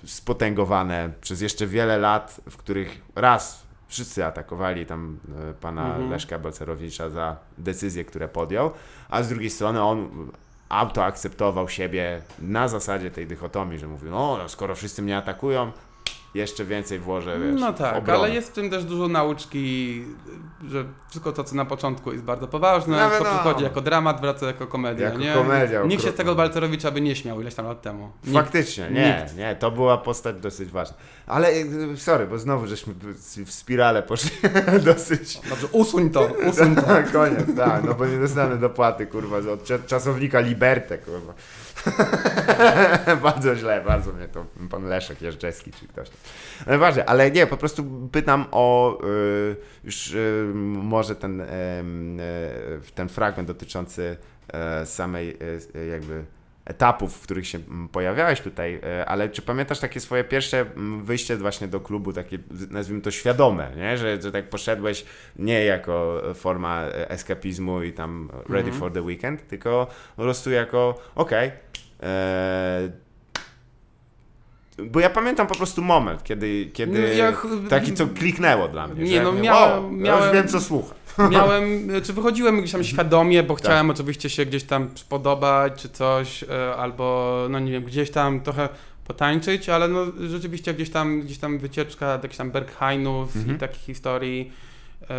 spotęgowane 0.07 1.09
przez 1.21 1.41
jeszcze 1.41 1.67
wiele 1.67 1.97
lat, 1.97 2.41
w 2.49 2.57
których 2.57 3.01
raz 3.15 3.64
wszyscy 3.95 4.25
atakowali 4.25 4.85
tam 4.85 5.19
e, 5.49 5.53
pana 5.53 5.85
Mhm. 5.85 6.09
Leszka 6.11 6.39
Balcerowicza 6.39 7.09
za 7.09 7.37
decyzje, 7.57 8.05
które 8.05 8.27
podjął, 8.27 8.71
a 9.09 9.23
z 9.23 9.29
drugiej 9.29 9.49
strony 9.49 9.81
on 9.83 10.09
autoakceptował 10.69 11.69
siebie 11.69 12.21
na 12.39 12.67
zasadzie 12.67 13.11
tej 13.11 13.27
dychotomii, 13.27 13.79
że 13.79 13.87
mówił, 13.87 14.11
no 14.11 14.49
skoro 14.49 14.75
wszyscy 14.75 15.01
mnie 15.01 15.17
atakują, 15.17 15.71
jeszcze 16.35 16.65
więcej 16.65 16.99
włożę, 16.99 17.39
wiesz, 17.39 17.61
No 17.61 17.73
tak, 17.73 18.09
ale 18.09 18.29
jest 18.29 18.49
w 18.49 18.51
tym 18.51 18.69
też 18.69 18.83
dużo 18.83 19.07
nauczki, 19.07 20.03
że 20.69 20.85
wszystko 21.09 21.31
to, 21.31 21.43
co 21.43 21.55
na 21.55 21.65
początku 21.65 22.11
jest 22.11 22.23
bardzo 22.23 22.47
poważne, 22.47 22.97
No 22.97 23.03
to 23.09 23.11
wiadomo. 23.11 23.39
przychodzi 23.39 23.63
jako 23.63 23.81
dramat, 23.81 24.21
wraca 24.21 24.45
jako 24.45 24.67
komedia, 24.67 25.05
Jako 25.05 25.17
nie? 25.17 25.33
komedia, 25.33 25.83
Nikt 25.83 26.03
się 26.03 26.11
z 26.11 26.15
tego 26.15 26.35
Balcerowicza 26.35 26.91
by 26.91 27.01
nie 27.01 27.15
śmiał 27.15 27.41
ileś 27.41 27.55
tam 27.55 27.65
lat 27.65 27.81
temu. 27.81 28.11
Nikt. 28.23 28.37
Faktycznie, 28.37 28.89
nie, 28.91 29.19
Nikt. 29.23 29.37
nie, 29.37 29.55
to 29.55 29.71
była 29.71 29.97
postać 29.97 30.35
dosyć 30.35 30.69
ważna. 30.69 30.97
Ale 31.27 31.51
y, 31.53 31.97
sorry, 31.97 32.27
bo 32.27 32.37
znowu 32.39 32.67
żeśmy 32.67 32.93
w 33.45 33.51
spirale 33.51 34.03
poszli 34.03 34.31
dosyć. 34.85 35.39
Dobrze, 35.49 35.67
usuń 35.71 36.09
to, 36.09 36.29
usuń 36.49 36.75
to. 36.75 36.81
Koniec, 37.13 37.55
tak, 37.57 37.83
no 37.83 37.93
bo 37.93 38.05
nie 38.05 38.17
dostanę 38.17 38.57
dopłaty, 38.57 39.07
kurwa, 39.07 39.37
od 39.37 39.63
cza- 39.63 39.85
czasownika 39.85 40.39
Liberté, 40.39 40.97
kurwa. 40.97 41.33
bardzo 43.23 43.55
źle, 43.55 43.81
bardzo 43.81 44.13
mnie 44.13 44.27
to, 44.27 44.45
pan 44.69 44.85
Leszek 44.85 45.21
Jeżdżewski 45.21 45.71
czy 45.71 45.87
ktoś. 45.87 46.07
Ale 46.67 46.77
ważne, 46.77 47.05
ale 47.05 47.31
nie, 47.31 47.47
po 47.47 47.57
prostu 47.57 48.09
pytam 48.11 48.45
o 48.51 48.97
y, 49.03 49.55
już 49.83 50.11
y, 50.11 50.51
może 50.65 51.15
ten, 51.15 51.41
y, 51.41 51.45
ten 52.95 53.09
fragment 53.09 53.47
dotyczący 53.47 54.17
e, 54.53 54.85
samej 54.85 55.37
e, 55.75 55.85
jakby 55.85 56.25
etapów, 56.65 57.17
w 57.17 57.21
których 57.21 57.47
się 57.47 57.57
mm, 57.57 57.87
pojawiałeś 57.87 58.41
tutaj, 58.41 58.79
e, 58.83 59.05
ale 59.05 59.29
czy 59.29 59.41
pamiętasz 59.41 59.79
takie 59.79 59.99
swoje 59.99 60.23
pierwsze 60.23 60.59
mm, 60.61 61.03
wyjście 61.03 61.37
właśnie 61.37 61.67
do 61.67 61.79
klubu, 61.79 62.13
takie 62.13 62.39
nazwijmy 62.69 63.01
to 63.01 63.11
świadome, 63.11 63.71
nie? 63.77 63.97
Że, 63.97 64.21
że 64.21 64.31
tak 64.31 64.49
poszedłeś 64.49 65.05
nie 65.35 65.65
jako 65.65 66.21
forma 66.35 66.81
e, 66.81 67.09
eskapizmu 67.09 67.83
i 67.83 67.93
tam 67.93 68.29
ready 68.49 68.69
Mhm. 68.69 68.79
for 68.79 68.91
the 68.93 69.01
weekend, 69.01 69.47
tylko 69.47 69.87
po 70.15 70.21
prostu 70.23 70.51
jako 70.51 70.99
okej, 71.15 71.51
e, 72.03 72.89
bo 74.77 74.99
ja 74.99 75.09
pamiętam 75.09 75.47
po 75.47 75.55
prostu 75.55 75.81
moment, 75.81 76.23
kiedy, 76.23 76.65
kiedy 76.73 77.01
No, 77.01 77.07
ja 77.07 77.33
taki 77.69 77.93
co 77.93 78.07
kliknęło 78.07 78.67
dla 78.67 78.87
mnie, 78.87 79.03
Nie, 79.03 79.21
no, 79.21 79.31
miałem- 79.31 79.83
wow, 79.83 79.91
miałem- 79.91 80.23
już 80.23 80.33
wiem 80.33 80.47
co 80.47 80.61
słucham. 80.61 80.97
Miałem, 81.31 81.87
czy 82.03 82.13
wychodziłem 82.13 82.57
gdzieś 82.59 82.71
tam 82.71 82.83
świadomie, 82.83 83.43
bo 83.43 83.53
Tak. 83.53 83.63
chciałem 83.63 83.89
oczywiście 83.89 84.29
się 84.29 84.45
gdzieś 84.45 84.63
tam 84.63 84.89
podobać 85.09 85.81
czy 85.81 85.89
coś, 85.89 86.43
e, 86.43 86.75
albo 86.75 87.35
no 87.49 87.59
nie 87.59 87.71
wiem, 87.71 87.83
gdzieś 87.83 88.11
tam 88.11 88.41
trochę 88.41 88.69
potańczyć, 89.07 89.69
ale 89.69 89.87
no 89.87 90.05
rzeczywiście 90.29 90.73
gdzieś 90.73 90.89
tam, 90.89 91.21
gdzieś 91.21 91.37
tam 91.37 91.59
wycieczka 91.59 92.05
do 92.17 92.23
jakichś 92.23 92.37
tam 92.37 92.51
Berghainów 92.51 93.35
Mhm. 93.35 93.55
i 93.55 93.59
takich 93.59 93.81
historii. 93.83 94.51
e, 95.09 95.15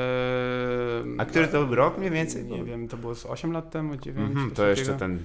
A 1.19 1.25
który 1.25 1.49
to 1.49 1.65
był 1.67 1.75
rok 1.75 1.99
mniej 1.99 2.11
więcej? 2.11 2.45
Nie 2.45 2.65
wiem, 2.65 2.89
to 2.89 2.97
było 2.97 3.15
z 3.15 3.27
8 3.27 3.53
lat 3.53 3.71
temu, 3.71 3.97
9. 3.97 4.29
Mhm, 4.31 4.51
to 4.51 4.67
jeszcze 4.67 4.85
takiego. 4.85 4.99
ten 4.99 5.19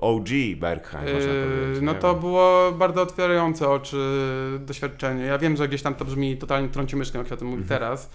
OG 0.00 0.28
Bergheim, 0.56 1.14
można 1.14 1.32
Yy, 1.32 1.46
powiedzieć. 1.46 1.82
No 1.82 1.94
to 1.94 2.14
było 2.14 2.72
bardzo 2.72 3.02
otwierające 3.02 3.68
oczy 3.68 3.96
doświadczenie. 4.60 5.24
Ja 5.24 5.38
wiem, 5.38 5.56
że 5.56 5.68
gdzieś 5.68 5.82
tam 5.82 5.94
to 5.94 6.04
brzmi 6.04 6.36
totalnie 6.36 6.68
trąci 6.68 6.96
myszką, 6.96 7.18
jak 7.18 7.28
się 7.28 7.34
o 7.34 7.36
tym 7.36 7.48
mówi 7.48 7.62
Mhm. 7.62 7.80
teraz, 7.80 8.10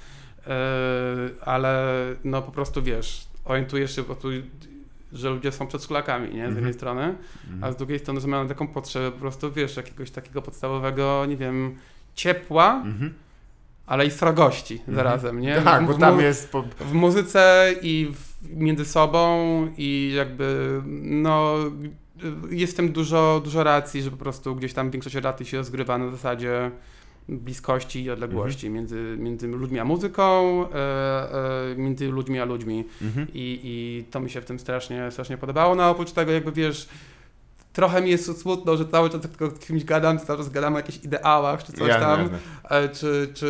ale 1.42 1.94
no 2.24 2.42
po 2.42 2.52
prostu 2.52 2.84
wiesz, 2.84 3.26
orientujesz 3.46 3.96
się 3.96 4.02
po 4.04 4.08
prostu, 4.16 4.28
że 5.14 5.30
ludzie 5.30 5.52
są 5.52 5.68
przed 5.68 5.84
szlakami, 5.84 6.28
nie? 6.28 6.34
Z 6.34 6.36
jednej 6.36 6.58
Mhm. 6.58 6.74
strony, 6.74 7.16
Mhm. 7.52 7.64
a 7.64 7.72
z 7.72 7.76
drugiej 7.76 8.00
strony, 8.00 8.20
że 8.20 8.28
mają 8.28 8.48
taką 8.48 8.68
potrzebę 8.68 9.12
po 9.12 9.20
prostu, 9.20 9.52
wiesz, 9.52 9.78
jakiegoś 9.78 10.12
takiego 10.12 10.42
podstawowego, 10.42 11.26
nie 11.26 11.38
wiem, 11.38 11.76
ciepła, 12.16 12.82
Mhm. 12.86 13.14
ale 13.86 14.06
i 14.06 14.12
srogości 14.12 14.74
Mhm. 14.74 14.96
zarazem, 14.96 15.40
nie? 15.42 15.62
Tak, 15.62 15.84
W- 15.84 15.88
bo 15.88 15.94
tam 15.94 16.20
jest... 16.20 16.52
Po... 16.52 16.64
w 16.80 16.94
muzyce 16.94 17.74
i 17.82 18.12
w, 18.16 18.50
między 18.58 18.86
sobą 18.86 19.38
i 19.78 20.14
jakby 20.16 20.82
no 21.04 21.56
jest 22.50 22.74
w 22.74 22.76
tym 22.76 22.92
dużo, 22.92 23.42
dużo 23.44 23.64
racji, 23.64 24.02
że 24.02 24.12
po 24.12 24.18
prostu 24.18 24.56
gdzieś 24.56 24.74
tam 24.74 24.92
większość 24.92 25.16
relacji 25.16 25.46
się 25.46 25.58
rozgrywa 25.58 25.98
na 25.98 26.12
zasadzie 26.12 26.72
bliskości 27.30 28.04
i 28.04 28.10
odległości 28.12 28.70
między, 28.70 29.16
między 29.20 29.48
ludźmi 29.48 29.80
a 29.80 29.86
muzyką, 29.86 30.66
e, 30.70 31.72
e, 31.72 31.76
między 31.76 32.08
ludźmi 32.08 32.40
a 32.40 32.46
ludźmi 32.46 32.86
Mhm. 33.02 33.28
I, 33.34 33.60
i 33.64 34.04
to 34.12 34.20
mi 34.20 34.30
się 34.30 34.42
w 34.42 34.46
tym 34.46 34.60
strasznie, 34.60 35.12
strasznie 35.12 35.38
podobało, 35.38 35.76
no 35.76 35.90
oprócz 35.90 36.12
tego 36.12 36.32
jakby 36.32 36.52
wiesz 36.52 36.88
trochę 37.78 38.02
mi 38.02 38.10
jest 38.10 38.42
smutno, 38.42 38.78
że 38.78 38.86
cały 38.86 39.10
czas 39.10 39.24
jak 39.24 39.32
tylko 39.32 39.56
z 39.56 39.60
kimś 39.60 39.84
gadam, 39.84 40.20
to 40.20 40.26
cały 40.26 40.40
czas 40.40 40.50
gadam 40.50 40.74
o 40.74 40.78
jakichś 40.78 40.98
ideałach 41.04 41.64
czy 41.64 41.74
coś 41.74 41.88
Jasne, 41.88 42.06
tam. 42.06 42.30
E, 42.70 42.90
czy, 42.90 43.32
czy 43.34 43.48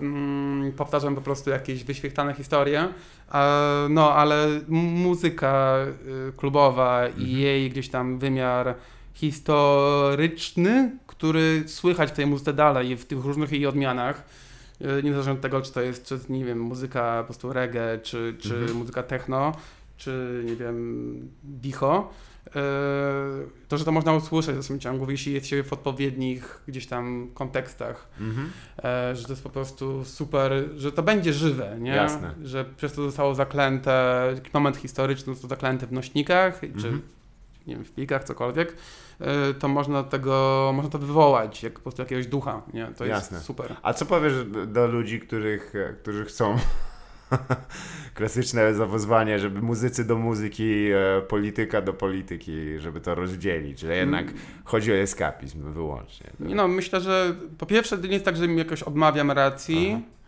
mm, 0.00 0.72
powtarzam 0.72 1.14
po 1.14 1.20
prostu 1.20 1.50
jakieś 1.50 1.84
wyświetlane 1.84 2.34
historie. 2.34 2.88
E, 3.34 3.86
no, 3.90 4.14
ale 4.14 4.46
muzyka 4.68 5.76
y, 6.28 6.32
klubowa 6.36 7.04
Mhm. 7.06 7.26
i 7.26 7.32
jej 7.32 7.70
gdzieś 7.70 7.88
tam 7.88 8.18
wymiar 8.18 8.74
historyczny, 9.14 10.90
który 11.06 11.64
słychać 11.66 12.08
w 12.08 12.12
tej 12.12 12.26
muzyce 12.26 12.52
dalej, 12.52 12.96
w 12.96 13.04
tych 13.04 13.24
różnych 13.24 13.52
jej 13.52 13.66
odmianach. 13.66 14.24
y, 14.80 15.02
Niezależnie 15.02 15.32
od 15.32 15.40
tego, 15.40 15.62
czy 15.62 15.72
to 15.72 15.80
jest, 15.80 16.04
czy, 16.06 16.18
nie 16.28 16.44
wiem, 16.44 16.60
muzyka 16.60 17.18
po 17.18 17.24
prostu 17.24 17.52
reggae, 17.52 17.98
czy, 18.02 18.36
czy 18.40 18.54
Mhm. 18.54 18.76
muzyka 18.76 19.02
techno, 19.02 19.52
czy, 19.96 20.42
nie 20.46 20.56
wiem, 20.56 21.28
dicho. 21.44 22.10
E, 22.46 22.52
To, 23.68 23.78
że 23.78 23.84
to 23.84 23.92
można 23.92 24.12
usłyszeć 24.12 24.50
w 24.52 24.54
dalszym 24.54 24.80
ciągu, 24.80 25.10
jeśli 25.10 25.32
jest 25.32 25.46
się 25.46 25.62
w 25.62 25.72
odpowiednich 25.72 26.60
gdzieś 26.68 26.86
tam 26.86 27.28
kontekstach, 27.34 28.08
Mhm. 28.20 28.50
e, 28.84 29.16
że 29.16 29.24
to 29.24 29.32
jest 29.32 29.42
po 29.42 29.50
prostu 29.50 30.04
super, 30.04 30.52
że 30.76 30.92
to 30.92 31.02
będzie 31.02 31.32
żywe, 31.32 31.76
nie? 31.80 31.90
Jasne. 31.90 32.34
Że 32.44 32.64
przez 32.76 32.92
to 32.92 33.02
zostało 33.02 33.34
zaklęte, 33.34 34.24
moment 34.54 34.76
historyczny 34.76 35.32
został 35.32 35.50
zaklęty 35.50 35.86
w 35.86 35.92
nośnikach, 35.92 36.60
czy 36.60 36.66
Mhm. 36.66 37.02
Nie 37.66 37.74
wiem, 37.74 37.84
w 37.84 37.92
plikach, 37.92 38.24
cokolwiek, 38.24 38.76
e, 39.20 39.54
to 39.54 39.68
można 39.68 40.02
tego, 40.02 40.70
można 40.74 40.90
to 40.90 40.98
wywołać, 40.98 41.62
jak 41.62 41.72
po 41.72 41.80
prostu 41.80 42.02
jakiegoś 42.02 42.26
ducha, 42.26 42.62
nie? 42.74 42.86
To 42.86 43.06
Jasne. 43.06 43.34
jest 43.36 43.46
super. 43.46 43.76
A 43.82 43.92
co 43.92 44.06
powiesz 44.06 44.32
do- 44.66 44.86
ludzi, 44.86 45.20
których, 45.20 45.72
e, 45.76 45.92
którzy 45.92 46.24
chcą 46.24 46.56
klasyczne 48.14 48.74
zawozwanie, 48.74 49.38
żeby 49.38 49.62
muzycy 49.62 50.04
do 50.04 50.16
muzyki, 50.16 50.86
e, 50.92 51.20
polityka 51.28 51.82
do 51.82 51.92
polityki, 51.92 52.78
żeby 52.78 53.00
to 53.00 53.14
rozdzielić, 53.14 53.78
że 53.78 53.96
jednak 53.96 54.26
chodzi 54.64 54.92
o 54.92 54.94
eskapizm 54.94 55.72
wyłącznie. 55.72 56.30
Nie 56.40 56.54
No, 56.54 56.68
myślę, 56.68 57.00
że 57.00 57.34
po 57.58 57.66
pierwsze 57.66 57.98
to 57.98 58.06
nie 58.06 58.12
jest 58.12 58.24
tak, 58.24 58.36
że 58.36 58.48
mi 58.48 58.58
jakoś 58.58 58.82
odmawiam 58.82 59.30
racji, 59.30 59.88
e, 59.88 60.21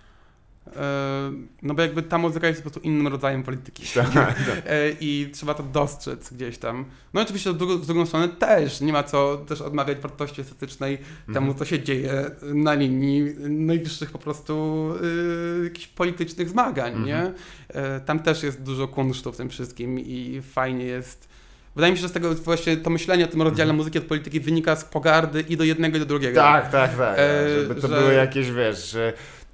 no 1.62 1.74
bo 1.74 1.82
jakby 1.82 2.02
ta 2.02 2.18
muzyka 2.18 2.46
jest 2.48 2.62
po 2.62 2.70
prostu 2.70 2.88
innym 2.88 3.06
rodzajem 3.08 3.42
polityki. 3.42 3.82
Tak, 3.94 4.12
tak. 4.14 4.34
E, 4.66 4.90
I 5.00 5.30
trzeba 5.32 5.54
to 5.54 5.62
dostrzec 5.62 6.32
gdzieś 6.32 6.58
tam. 6.58 6.84
No 7.14 7.20
i 7.20 7.24
oczywiście 7.24 7.52
z 7.52 7.86
drugą, 7.86 8.06
stronę 8.06 8.28
też 8.28 8.80
nie 8.80 8.92
ma 8.92 9.02
co 9.02 9.36
też 9.36 9.60
odmawiać 9.60 9.98
wartości 9.98 10.40
estetycznej 10.40 10.98
temu, 11.26 11.38
Mhm. 11.46 11.54
co 11.54 11.64
się 11.64 11.82
dzieje 11.82 12.30
na 12.42 12.74
linii 12.74 13.22
najwyższych 13.48 14.10
po 14.10 14.18
prostu 14.18 14.88
y, 15.60 15.64
jakichś 15.64 15.86
politycznych 15.86 16.48
zmagań, 16.48 16.92
Mhm. 16.92 17.06
nie? 17.06 17.32
E, 17.68 18.00
tam 18.00 18.18
też 18.18 18.42
jest 18.42 18.62
dużo 18.62 18.88
kunsztu 18.88 19.32
w 19.32 19.36
tym 19.36 19.48
wszystkim 19.50 20.00
i 20.00 20.42
fajnie 20.52 20.84
jest. 20.84 21.28
Wydaje 21.76 21.92
mi 21.92 21.98
się, 21.98 22.02
że 22.02 22.08
z 22.08 22.12
tego 22.12 22.34
właśnie 22.34 22.76
to 22.76 22.90
myślenie 22.90 23.24
o 23.24 23.28
tym 23.28 23.42
rozdziale 23.42 23.62
Mhm. 23.70 23.76
muzyki 23.76 23.98
od 23.98 24.04
polityki 24.04 24.40
wynika 24.40 24.76
z 24.76 24.84
pogardy 24.84 25.40
i 25.48 25.56
do 25.56 25.64
jednego 25.64 25.96
i 25.96 26.00
do 26.00 26.06
drugiego. 26.06 26.40
Tak, 26.40 26.72
tak, 26.72 26.96
tak. 26.96 27.18
E, 27.18 27.60
żeby 27.60 27.74
to 27.80 27.88
że- 27.88 28.00
były 28.00 28.14
jakieś, 28.14 28.50
wiesz, 28.50 28.90
że 28.90 29.12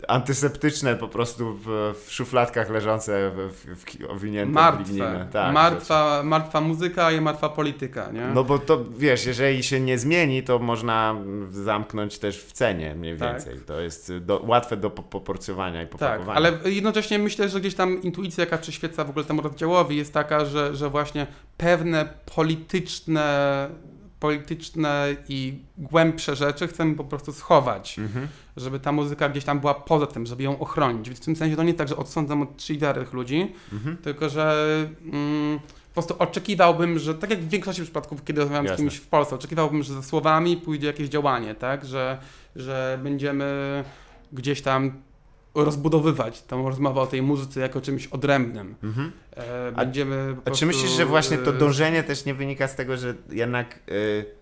antyseptyczne 0.09 0.97
po 0.97 1.09
prostu 1.09 1.55
w, 1.64 1.94
w 2.06 2.12
szufladkach 2.12 2.70
leżące, 2.70 3.31
w, 3.31 3.66
w, 3.66 3.85
w 3.85 4.10
owinięte 4.10 4.51
w 4.52 4.55
Martwe. 4.55 4.82
ligninę. 4.85 5.28
Tak, 5.32 5.55
martwa, 5.55 6.22
martwa 6.24 6.60
muzyka 6.60 7.12
i 7.12 7.20
martwa 7.20 7.48
polityka, 7.48 8.10
nie? 8.12 8.27
No 8.35 8.44
bo 8.44 8.59
to 8.59 8.85
wiesz, 8.98 9.27
jeżeli 9.27 9.62
się 9.62 9.81
nie 9.81 9.98
zmieni, 9.98 10.43
to 10.43 10.59
można 10.59 11.16
zamknąć 11.51 12.18
też 12.18 12.44
w 12.44 12.52
cenie 12.52 12.94
mniej 12.94 13.16
Tak. 13.18 13.32
więcej. 13.32 13.59
To 13.66 13.81
jest 13.81 14.12
do, 14.18 14.43
łatwe 14.47 14.77
do 14.77 14.90
po- 14.90 15.02
poporcjowania 15.02 15.82
i 15.82 15.86
Tak, 15.86 15.90
popakowania. 15.93 16.36
ale 16.36 16.52
jednocześnie 16.64 17.18
myślę, 17.18 17.48
że 17.48 17.60
gdzieś 17.60 17.74
tam 17.74 18.02
intuicja, 18.02 18.44
jaka 18.44 18.59
przyświeca 18.59 19.05
w 19.05 19.10
ogóle 19.10 19.24
temu 19.24 19.43
rozdziałowi, 19.43 19.97
jest 19.97 20.12
taka, 20.14 20.44
że, 20.44 20.74
że 20.77 20.89
właśnie 20.90 21.27
pewne 21.56 22.09
polityczne, 22.35 23.68
polityczne 24.20 25.06
i 25.28 25.59
głębsze 25.78 26.36
rzeczy 26.36 26.68
chcemy 26.68 26.94
po 26.94 27.05
prostu 27.05 27.32
schować, 27.32 27.98
Mhm. 27.98 28.28
Żeby 28.60 28.80
ta 28.80 28.92
muzyka 28.92 29.28
gdzieś 29.28 29.44
tam 29.44 29.60
była 29.60 29.74
poza 29.74 30.06
tym, 30.06 30.26
żeby 30.26 30.42
ją 30.42 30.58
ochronić. 30.58 31.08
Więc 31.08 31.20
w 31.20 31.24
tym 31.24 31.36
sensie 31.36 31.56
to 31.56 31.62
nie 31.62 31.74
tak, 31.74 31.88
że 31.88 31.96
odsądzam 31.96 32.42
od 32.42 32.56
czciwych 32.56 33.12
ludzi, 33.12 33.52
Mhm. 33.72 33.96
tylko 33.96 34.28
że 34.28 34.54
mm, 35.12 35.58
po 35.88 35.94
prostu 35.94 36.14
oczekiwałbym, 36.18 36.98
że 36.98 37.14
tak 37.14 37.30
jak 37.30 37.40
w 37.40 37.48
większości 37.48 37.82
przypadków, 37.82 38.24
kiedy 38.24 38.40
rozmawiam 38.40 38.66
z 38.66 38.70
Jasne. 38.70 38.84
kimś 38.84 38.96
w 38.96 39.06
Polsce, 39.06 39.34
oczekiwałbym, 39.34 39.82
że 39.82 39.94
za 39.94 40.02
słowami 40.02 40.56
pójdzie 40.56 40.86
jakieś 40.86 41.08
działanie, 41.08 41.54
tak? 41.54 41.84
Że, 41.84 42.18
że 42.56 42.98
będziemy 43.02 43.84
gdzieś 44.32 44.62
tam 44.62 44.92
rozbudowywać 45.54 46.42
tą 46.42 46.68
rozmowę 46.68 47.00
o 47.00 47.06
tej 47.06 47.22
muzyce 47.22 47.60
jako 47.60 47.80
czymś 47.80 48.06
odrębnym. 48.06 48.74
Mhm. 48.82 49.12
E, 49.36 49.42
A- 49.68 49.84
będziemy 49.84 50.34
A 50.38 50.40
prostu, 50.40 50.60
czy 50.60 50.66
myślisz, 50.66 50.90
że 50.90 51.06
właśnie 51.06 51.38
to 51.38 51.50
e, 51.50 51.58
dążenie 51.58 52.02
też 52.02 52.24
nie 52.24 52.34
wynika 52.34 52.68
z 52.68 52.76
tego, 52.76 52.96
że 52.96 53.14
jednak 53.30 53.74
y, 53.74 53.80
że, 53.82 53.88
ym, 53.88 54.24
y, 54.26 54.39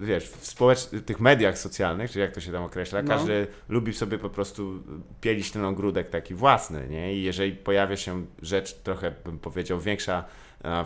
wiesz, 0.00 0.28
w 0.28 0.46
społecz- 0.46 1.04
tych 1.06 1.20
mediach 1.20 1.58
socjalnych, 1.58 2.10
czy 2.10 2.18
jak 2.20 2.32
to 2.32 2.40
się 2.40 2.52
tam 2.52 2.62
określa, 2.62 3.02
No. 3.02 3.08
każdy 3.08 3.46
lubi 3.68 3.92
sobie 3.94 4.18
po 4.18 4.30
prostu 4.30 4.82
pielić 5.20 5.50
ten 5.50 5.64
ogródek 5.64 6.10
taki 6.10 6.34
własny, 6.34 6.86
nie? 6.90 7.14
I 7.14 7.22
jeżeli 7.22 7.52
pojawia 7.52 7.96
się 7.96 8.26
rzecz 8.42 8.74
trochę, 8.74 9.14
bym 9.24 9.38
powiedział, 9.38 9.80
większa, 9.80 10.24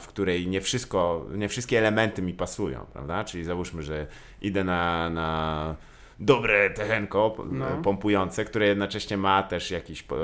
w 0.00 0.06
której 0.06 0.48
nie 0.48 0.60
wszystko, 0.60 1.26
nie 1.34 1.48
wszystkie 1.48 1.78
elementy 1.78 2.22
mi 2.22 2.34
pasują, 2.34 2.86
prawda? 2.92 3.24
Czyli 3.24 3.44
załóżmy, 3.44 3.82
że 3.82 4.06
idę 4.42 4.64
na, 4.64 5.10
na 5.10 5.76
dobre 6.20 6.70
techenko 6.70 7.30
p- 7.30 7.42
No. 7.52 7.66
pompujące, 7.82 8.44
które 8.44 8.66
jednocześnie 8.66 9.16
ma 9.16 9.42
też 9.42 9.70
jakiś 9.70 10.02
po- 10.02 10.16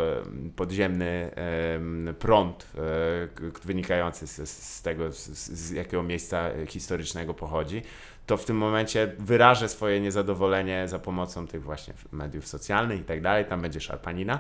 podziemny 0.57 1.31
em, 1.35 2.15
prąd 2.19 2.67
e, 2.75 3.61
wynikający 3.65 4.27
z, 4.47 4.83
tego, 4.83 5.13
z, 5.13 5.71
jakiego 5.71 6.03
miejsca 6.03 6.51
historycznego 6.67 7.35
pochodzi, 7.35 7.83
to 8.27 8.37
w 8.37 8.45
tym 8.45 8.57
momencie 8.57 9.13
wyrażę 9.19 9.69
swoje 9.69 10.01
niezadowolenie 10.01 10.89
za 10.89 10.99
pomocą 10.99 11.47
tych 11.47 11.63
właśnie 11.63 11.95
mediów 12.13 12.47
socjalnych 12.47 13.01
i 13.01 13.05
tak 13.05 13.21
dalej, 13.21 13.45
tam 13.45 13.61
będzie 13.63 13.81
szarpanina. 13.81 14.39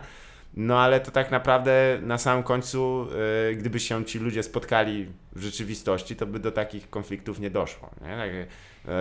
No 0.54 0.78
ale 0.80 1.00
to 1.00 1.10
tak 1.10 1.30
naprawdę 1.30 1.98
na 2.02 2.18
samym 2.18 2.42
końcu, 2.42 3.06
e, 3.50 3.54
gdyby 3.54 3.80
się 3.80 4.04
ci 4.04 4.18
ludzie 4.18 4.42
spotkali 4.42 5.06
w 5.32 5.42
rzeczywistości, 5.42 6.16
to 6.16 6.26
by 6.26 6.38
do 6.38 6.52
takich 6.52 6.90
konfliktów 6.90 7.40
nie 7.40 7.50
doszło. 7.50 7.90
Nie? 8.00 8.16
Tak, 8.16 8.30
e, 8.30 8.46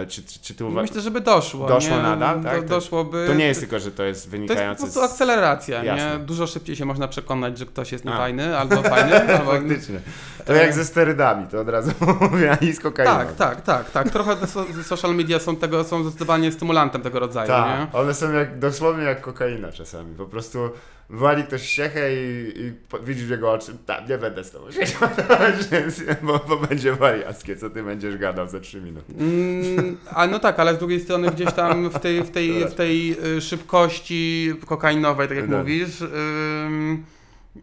czy, 0.07 0.23
czy, 0.23 0.39
czy 0.39 0.53
ty 0.55 0.63
uwa- 0.65 0.81
Myślę, 0.81 1.01
żeby 1.01 1.21
doszło. 1.21 1.67
Doszło 1.67 1.95
nie? 1.97 2.01
nadal, 2.03 2.43
tak? 2.43 2.55
Do, 2.55 2.61
To- 2.61 2.67
doszłoby. 2.67 3.25
To 3.27 3.33
nie 3.33 3.45
jest 3.47 3.59
tylko, 3.59 3.79
że 3.79 3.91
to 3.91 3.91
jest 3.91 3.99
To 4.01 4.05
jest 4.05 4.25
po 4.25 4.31
wynikające 4.31 4.83
prostu 4.83 5.01
akceleracja, 5.01 5.83
Jasne. 5.83 6.19
nie? 6.19 6.25
Dużo 6.25 6.47
szybciej 6.47 6.75
się 6.75 6.85
można 6.85 7.07
przekonać, 7.07 7.57
że 7.57 7.65
ktoś 7.65 7.91
jest 7.91 8.07
A. 8.07 8.09
niefajny 8.09 8.57
albo 8.57 8.83
fajny, 8.83 9.15
albo... 9.39 9.51
Faktycznie. 9.51 9.99
To 10.45 10.53
E, 10.55 10.57
jak 10.57 10.73
ze 10.73 10.85
sterydami, 10.85 11.47
to 11.47 11.59
od 11.61 11.69
razu 11.69 11.91
mówię, 12.31 12.57
ani 12.61 12.73
z 12.73 12.79
kokainą. 12.79 13.11
Tak, 13.11 13.35
tak, 13.35 13.61
tak, 13.61 13.91
tak. 13.91 14.09
Trochę 14.09 14.47
so, 14.47 14.65
social 14.83 15.15
media 15.15 15.39
są 15.39 15.55
tego, 15.55 15.83
są 15.83 16.03
zdecydowanie 16.03 16.51
stymulantem 16.51 17.01
tego 17.01 17.19
rodzaju, 17.19 17.47
Tak, 17.47 17.95
one 17.95 18.13
są 18.13 18.31
jak, 18.33 18.59
dosłownie 18.59 19.03
jak 19.03 19.21
kokaina 19.21 19.71
czasami. 19.71 20.15
Po 20.15 20.25
prostu 20.25 20.69
wali 21.09 21.43
ktoś 21.43 21.69
siechę 21.69 22.13
i, 22.15 22.53
i 22.61 22.73
widzisz 23.03 23.25
w 23.25 23.29
jego 23.29 23.51
oczy, 23.51 23.77
tak, 23.85 24.09
nie 24.09 24.17
będę 24.17 24.43
z 24.43 24.51
tobą 24.51 24.71
siedział, 24.71 25.09
bo, 26.23 26.39
bo 26.47 26.57
będzie 26.57 26.93
wariackie, 26.93 27.55
co 27.55 27.69
ty 27.69 27.83
będziesz 27.83 28.17
gadał 28.17 28.47
za 28.47 28.59
trzy 28.59 28.81
minuty. 28.81 29.13
Mm, 29.19 29.97
a 30.11 30.27
no 30.27 30.39
tak, 30.39 30.59
ale 30.59 30.75
z 30.75 30.77
drugiej 30.77 30.99
strony 30.99 31.31
gdzieś 31.31 31.53
tam 31.53 31.89
w 31.89 31.99
tej, 31.99 32.23
w 32.23 32.29
tej, 32.31 32.65
w 32.67 32.73
tej 32.73 33.15
y, 33.37 33.41
szybkości 33.41 34.53
kokainowej, 34.65 35.27
tak 35.27 35.37
jak 35.37 35.49
No. 35.49 35.57
mówisz, 35.57 36.01
ym, 36.01 37.03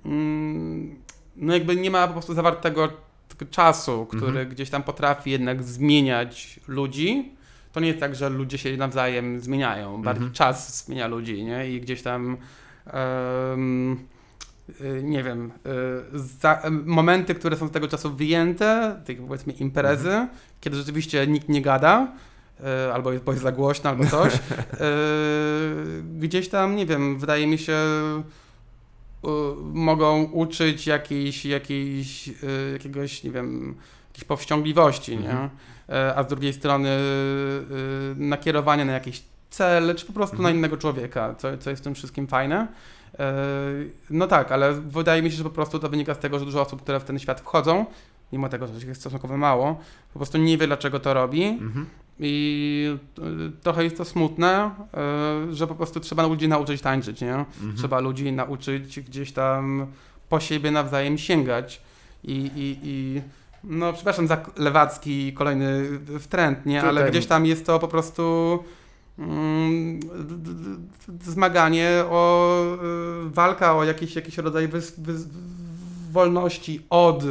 ym, 0.07 0.97
no 1.37 1.55
jakby 1.55 1.77
nie 1.77 1.91
ma 1.91 2.07
po 2.07 2.13
prostu 2.13 2.35
zawartego 2.35 2.89
tego 3.29 3.51
czasu, 3.51 4.07
który 4.07 4.27
Mhm. 4.27 4.49
gdzieś 4.49 4.71
tam 4.71 4.83
potrafi 4.83 5.31
jednak 5.31 5.63
zmieniać 5.63 6.61
ludzi. 6.69 7.33
To 7.73 7.81
nie 7.81 7.87
jest 7.89 8.01
tak, 8.01 8.15
że 8.15 8.29
ludzie 8.31 8.59
się 8.59 8.77
nawzajem 8.77 9.41
zmieniają, 9.41 10.03
bardziej 10.03 10.23
Mhm. 10.27 10.33
czas 10.35 10.85
zmienia 10.85 11.07
ludzi, 11.07 11.45
nie? 11.45 11.71
I 11.71 11.81
gdzieś 11.81 12.03
tam 12.03 12.37
nie 15.03 15.23
wiem, 15.23 15.53
y, 16.15 16.19
za, 16.19 16.63
y, 16.67 16.71
momenty, 16.71 17.35
które 17.35 17.57
są 17.57 17.69
z 17.69 17.71
tego 17.71 17.89
czasu 17.89 18.15
wyjęte, 18.15 19.01
tej 19.05 19.17
powiedzmy 19.17 19.53
imprezy, 19.53 20.09
Mhm. 20.09 20.29
kiedy 20.61 20.77
rzeczywiście 20.77 21.27
nikt 21.27 21.49
nie 21.49 21.63
gada, 21.63 22.13
y, 22.89 22.93
albo 22.93 23.13
jest, 23.13 23.25
bo 23.25 23.33
jest 23.33 23.43
za 23.45 23.53
głośno, 23.53 23.91
albo 23.91 24.07
coś, 24.07 24.35
y, 24.35 24.39
gdzieś 26.19 26.49
tam, 26.49 26.77
nie 26.77 26.87
wiem, 26.87 27.19
wydaje 27.19 27.47
mi 27.47 27.59
się, 27.59 27.77
mogą 29.73 30.23
uczyć 30.25 30.87
jakiejś, 30.87 31.45
jakiejś, 31.45 32.29
y, 32.29 32.33
jakiegoś, 32.73 33.25
nie 33.25 33.31
wiem, 33.31 33.75
jakiejś 34.09 34.25
powściągliwości, 34.25 35.13
Mhm. 35.15 35.39
nie? 35.43 35.51
E, 35.95 36.15
a 36.17 36.23
z 36.25 36.27
drugiej 36.27 36.53
strony 36.53 36.89
y, 36.89 38.15
nakierowanie 38.17 38.85
na 38.85 38.93
jakiś 38.93 39.23
cel, 39.51 39.95
czy 39.95 40.07
po 40.07 40.13
prostu 40.13 40.37
na 40.37 40.41
Mhm. 40.41 40.57
innego 40.57 40.77
człowieka, 40.77 41.35
co, 41.39 41.59
co 41.59 41.71
jest 41.71 41.83
w 41.83 41.85
tym 41.85 41.95
wszystkim 41.95 42.27
fajne. 42.27 42.67
E, 43.19 43.35
No 44.11 44.27
tak, 44.27 44.53
ale 44.53 44.73
wydaje 44.75 45.23
mi 45.23 45.31
się, 45.31 45.37
że 45.37 45.45
po 45.45 45.51
prostu 45.51 45.79
to 45.79 45.89
wynika 45.89 46.15
z 46.15 46.19
tego, 46.19 46.39
że 46.39 46.45
dużo 46.45 46.61
osób, 46.61 46.83
które 46.83 47.01
w 47.01 47.05
ten 47.05 47.19
świat 47.19 47.41
wchodzą, 47.41 47.87
mimo 48.33 48.49
tego, 48.49 48.67
że 48.67 48.73
ich 48.79 48.85
jest 48.87 49.01
stosunkowo 49.01 49.37
mało, 49.37 49.81
po 50.13 50.19
prostu 50.19 50.39
nie 50.39 50.59
wie, 50.59 50.67
dlaczego 50.67 51.01
to 51.01 51.15
robi 51.15 51.45
Mhm. 51.45 51.87
i 52.21 52.97
y, 53.19 53.63
trochę 53.63 53.85
jest 53.85 53.97
to 53.97 54.05
smutne, 54.05 54.71
y, 55.51 55.55
że 55.55 55.67
po 55.67 55.75
prostu 55.75 56.01
trzeba 56.01 56.27
ludzi 56.27 56.49
nauczyć 56.49 56.81
tańczyć, 56.83 57.21
nie? 57.21 57.35
Mhm. 57.35 57.77
Trzeba 57.77 58.01
ludzi 58.01 58.33
nauczyć 58.33 59.01
gdzieś 59.01 59.33
tam 59.33 59.87
po 60.29 60.41
siebie 60.41 60.71
nawzajem 60.71 61.19
sięgać 61.19 61.81
i, 62.25 62.33
i, 62.57 62.79
i 62.85 63.23
no 63.65 63.93
przepraszam 63.93 64.27
za 64.27 64.37
lewacki 64.57 65.33
kolejny 65.33 65.83
w 65.99 66.27
trend, 66.27 66.67
nie? 66.67 66.83
Ale 66.83 66.91
Tutaj- 67.01 67.11
gdzieś 67.11 67.27
tam 67.27 67.47
jest 67.47 67.67
to 67.67 67.79
po 67.79 67.89
prostu 67.89 68.59
zmaganie 71.23 72.05
o 72.11 72.63
y, 73.27 73.31
walka 73.31 73.77
o 73.77 73.85
jakiś, 73.85 74.17
jakiś 74.17 74.39
rodzaj 74.39 74.69
wys, 74.69 75.01
wys, 75.01 75.27
wolności 76.13 76.87
od 76.91 77.25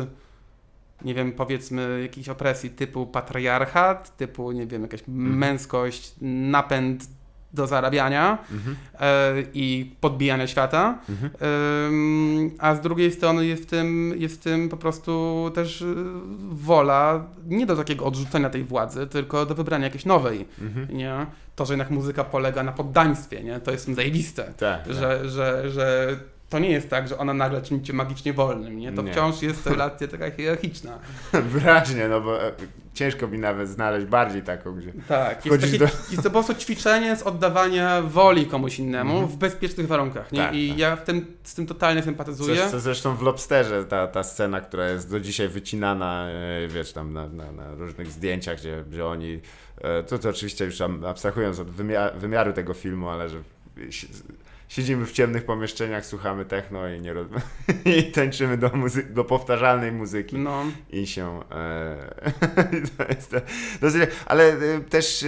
nie 1.06 1.14
wiem, 1.14 1.32
powiedzmy 1.32 2.00
jakiejś 2.02 2.30
opresji 2.30 2.70
typu 2.70 3.06
patriarchat, 3.08 4.18
typu, 4.18 4.52
nie 4.52 4.68
wiem, 4.68 4.82
jakaś 4.82 5.00
Mhm. 5.02 5.38
męskość, 5.38 6.16
napęd 6.22 7.10
do 7.56 7.68
zarabiania 7.68 8.38
Mhm. 8.52 8.76
e, 9.00 9.34
i 9.54 9.96
podbijania 10.02 10.48
świata, 10.48 11.00
Mhm. 11.10 11.32
A 12.60 12.76
z 12.76 12.82
drugiej 12.82 13.12
strony 13.12 13.46
jest 13.46 13.64
w 13.64 13.66
tym, 13.66 14.14
jest 14.18 14.36
w 14.36 14.44
tym 14.44 14.70
po 14.70 14.78
prostu 14.78 15.52
też 15.56 15.82
y, 15.82 15.96
wola 16.52 17.24
nie 17.48 17.66
do 17.66 17.76
takiego 17.76 18.06
odrzucenia 18.06 18.50
tej 18.50 18.64
władzy, 18.64 19.08
tylko 19.08 19.46
do 19.46 19.56
wybrania 19.56 19.84
jakiejś 19.86 20.06
nowej, 20.06 20.46
Mhm. 20.62 20.98
nie? 20.98 21.26
To, 21.56 21.66
że 21.66 21.74
jednak 21.74 21.90
muzyka 21.90 22.24
polega 22.24 22.64
na 22.64 22.72
poddaństwie, 22.72 23.44
nie? 23.44 23.60
To 23.60 23.72
jest 23.72 23.88
zajebiste, 23.96 24.44
Tak, 24.44 24.84
tak. 24.84 24.94
że, 24.94 25.30
że, 25.30 25.70
że 25.72 26.16
to 26.50 26.60
nie 26.60 26.70
jest 26.70 26.90
tak, 26.90 27.08
że 27.08 27.18
ona 27.18 27.34
nagle 27.34 27.62
czyni 27.62 27.82
cię 27.82 27.94
magicznie 27.94 28.34
wolnym, 28.34 28.80
nie? 28.80 28.92
To 28.92 29.02
Nie. 29.02 29.12
wciąż 29.12 29.42
jest 29.42 29.68
relacja 29.68 30.08
taka 30.08 30.32
hierarchiczna. 30.32 31.00
Wyraźnie, 31.54 32.08
no 32.08 32.22
bo 32.22 32.44
e, 32.44 32.52
ciężko 32.96 33.28
mi 33.28 33.40
nawet 33.40 33.70
znaleźć 33.70 34.06
bardziej 34.08 34.42
taką, 34.42 34.76
gdzie... 34.76 34.94
Tak, 35.08 35.46
jest, 35.46 35.62
takie, 35.62 35.78
do- 35.78 35.86
jest 35.86 36.16
to 36.16 36.24
po 36.24 36.30
prostu 36.30 36.54
ćwiczenie 36.56 37.16
z 37.16 37.24
oddawania 37.24 38.02
woli 38.02 38.46
komuś 38.46 38.80
innemu 38.80 39.12
Mhm. 39.12 39.28
w 39.32 39.38
bezpiecznych 39.38 39.88
warunkach, 39.88 40.32
nie? 40.32 40.40
Tak, 40.40 40.56
I 40.56 40.70
tak. 40.70 40.80
ja 40.80 40.96
w 40.96 41.04
tym, 41.04 41.26
z 41.44 41.54
tym 41.56 41.66
totalnie 41.68 42.04
sympatyzuję. 42.04 42.62
Coś, 42.62 42.72
co 42.72 42.80
zresztą 42.80 43.16
w 43.16 43.22
Lobsterze, 43.22 43.86
ta, 43.86 44.08
ta 44.08 44.24
scena, 44.24 44.62
która 44.62 44.90
jest 44.90 45.12
do 45.12 45.20
dzisiaj 45.20 45.48
wycinana, 45.50 46.28
e, 46.30 46.68
wiesz, 46.68 46.94
tam 46.94 47.14
na, 47.14 47.28
na, 47.28 47.52
na 47.52 47.76
różnych 47.76 48.12
zdjęciach, 48.12 48.58
gdzie, 48.58 48.84
gdzie 48.90 49.06
oni, 49.06 49.40
e, 49.82 50.04
to, 50.04 50.20
to 50.20 50.30
oczywiście 50.30 50.66
już 50.66 50.82
abstrahując 51.08 51.60
od 51.60 51.70
wymia 51.72 52.10
wymiaru 52.10 52.54
tego 52.54 52.74
filmu, 52.74 53.10
ale 53.10 53.30
że 53.30 53.38
siedzimy 54.68 55.06
w 55.06 55.12
ciemnych 55.12 55.46
pomieszczeniach, 55.46 56.06
słuchamy 56.06 56.46
techno 56.46 56.90
i, 56.90 57.02
nie 57.02 57.14
roz... 57.14 57.28
i 57.98 58.04
tańczymy 58.04 58.58
do, 58.58 58.70
muzy- 58.70 59.14
do 59.14 59.24
powtarzalnej 59.24 59.92
muzyki. 59.92 60.38
No, 60.38 60.66
i 60.90 61.08
się. 61.08 61.40
E, 61.52 62.16
to 62.98 63.04
jest 63.10 63.32
to, 63.32 63.38
dosyć, 63.82 64.02
ale 64.26 64.54
e, 64.54 64.80
też 64.80 65.24
e, 65.24 65.28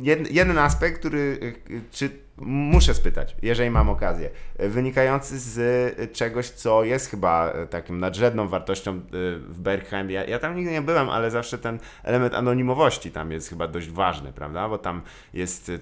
jed, 0.00 0.32
jeden 0.32 0.58
aspekt, 0.58 0.98
który 0.98 1.54
czy 1.90 2.25
muszę 2.38 2.94
spytać, 2.94 3.36
jeżeli 3.42 3.70
mam 3.70 3.88
okazję, 3.88 4.30
wynikający 4.58 5.38
z 5.38 6.12
czegoś, 6.12 6.50
co 6.50 6.84
jest 6.84 7.10
chyba 7.10 7.50
e, 7.50 7.66
takim 7.66 7.98
nadrzędną 7.98 8.48
wartością 8.48 8.92
e, 8.92 9.00
w 9.38 9.60
Bergheim. 9.60 10.10
Ja, 10.10 10.24
ja 10.24 10.38
tam 10.38 10.56
nigdy 10.56 10.72
nie 10.72 10.82
byłem, 10.82 11.10
ale 11.10 11.30
zawsze 11.30 11.58
ten 11.58 11.78
element 12.02 12.34
anonimowości 12.34 13.10
tam 13.10 13.32
jest 13.32 13.48
chyba 13.48 13.68
dość 13.68 13.88
ważny, 13.88 14.32
prawda? 14.32 14.68
Bo 14.68 14.78
tam 14.78 15.02
jest, 15.34 15.68
e, 15.68 15.78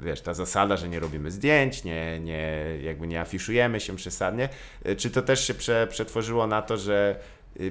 wiesz, 0.00 0.20
ta 0.20 0.34
zasada, 0.34 0.76
że 0.76 0.88
nie 0.88 1.00
robimy 1.00 1.30
zdjęć, 1.30 1.84
nie, 1.84 2.20
nie, 2.20 2.64
jakby 2.82 3.06
nie 3.06 3.20
afiszujemy 3.20 3.80
się 3.80 3.96
przesadnie. 3.96 4.48
Czy 4.96 5.10
to 5.10 5.22
też 5.22 5.46
się 5.46 5.54
prze, 5.54 5.86
przetworzyło 5.86 6.46
na 6.46 6.62
to, 6.62 6.76
że 6.76 7.20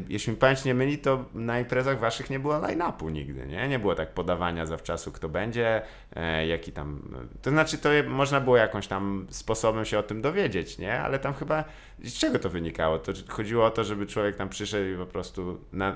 Jeśli 0.09 0.31
mi 0.31 0.37
pamięć 0.37 0.65
nie 0.65 0.73
myli, 0.73 0.97
to 0.97 1.25
na 1.33 1.59
imprezach 1.59 1.99
waszych 1.99 2.29
nie 2.29 2.39
było 2.39 2.59
line-upu 2.59 3.09
nigdy, 3.09 3.47
nie? 3.47 3.67
Nie 3.67 3.79
było 3.79 3.95
tak 3.95 4.13
podawania 4.13 4.65
zawczasu, 4.65 5.11
kto 5.11 5.29
będzie, 5.29 5.81
e, 6.15 6.47
jaki 6.47 6.71
tam... 6.71 7.15
To 7.41 7.49
znaczy, 7.49 7.77
to 7.77 7.89
można 8.07 8.41
było 8.41 8.57
jakąś 8.57 8.87
tam 8.87 9.27
sposobem 9.29 9.85
się 9.85 9.99
o 9.99 10.03
tym 10.03 10.21
dowiedzieć, 10.21 10.77
nie? 10.77 11.01
Ale 11.01 11.19
tam 11.19 11.33
chyba... 11.33 11.63
Z 12.03 12.13
czego 12.13 12.39
to 12.39 12.49
wynikało? 12.49 12.99
To 12.99 13.11
chodziło 13.27 13.65
o 13.65 13.71
to, 13.71 13.83
żeby 13.83 14.05
człowiek 14.05 14.35
tam 14.35 14.49
przyszedł 14.49 14.89
i 14.89 14.97
po 14.97 15.05
prostu 15.05 15.59
na, 15.73 15.95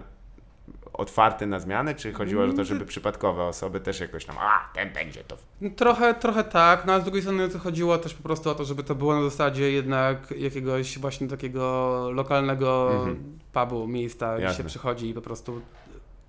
otwarty 0.93 1.47
na 1.47 1.59
zmiany, 1.59 1.95
czy 1.95 2.13
chodziło 2.13 2.43
o 2.45 2.53
to, 2.53 2.63
żeby 2.63 2.85
przypadkowe 2.85 3.43
osoby 3.43 3.79
też 3.79 3.99
jakoś 3.99 4.25
tam, 4.25 4.35
a, 4.39 4.69
ten 4.73 4.93
będzie 4.93 5.23
to... 5.23 5.37
trochę, 5.75 6.13
trochę 6.13 6.43
tak, 6.43 6.85
no 6.85 6.93
a 6.93 6.99
z 6.99 7.03
drugiej 7.03 7.21
strony 7.21 7.49
to 7.49 7.59
chodziło 7.59 7.97
też 7.97 8.13
po 8.13 8.23
prostu 8.23 8.49
o 8.49 8.55
to, 8.55 8.65
żeby 8.65 8.83
to 8.83 8.95
było 8.95 9.15
na 9.15 9.23
zasadzie 9.23 9.71
jednak 9.71 10.31
jakiegoś 10.37 10.99
właśnie 10.99 11.27
takiego 11.27 12.09
lokalnego 12.13 12.91
Mhm. 12.95 13.39
pubu, 13.53 13.87
miejsca, 13.87 14.35
gdzie 14.35 14.43
Jasne. 14.43 14.57
się 14.63 14.63
przychodzi 14.69 15.09
i 15.09 15.13
po 15.13 15.21
prostu 15.21 15.61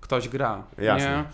ktoś 0.01 0.29
gra, 0.29 0.63
Jasne. 0.77 1.25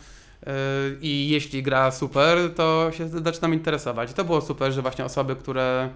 nie? 0.46 0.54
Y, 0.54 0.98
I 1.02 1.30
jeśli 1.30 1.64
gra 1.64 1.92
super, 1.92 2.38
to 2.56 2.92
się 2.92 3.08
zaczynam 3.08 3.54
interesować. 3.54 4.12
I 4.12 4.14
to 4.14 4.24
było 4.24 4.42
super, 4.42 4.72
że 4.72 4.82
właśnie 4.82 5.06
osoby, 5.06 5.36
które 5.36 5.90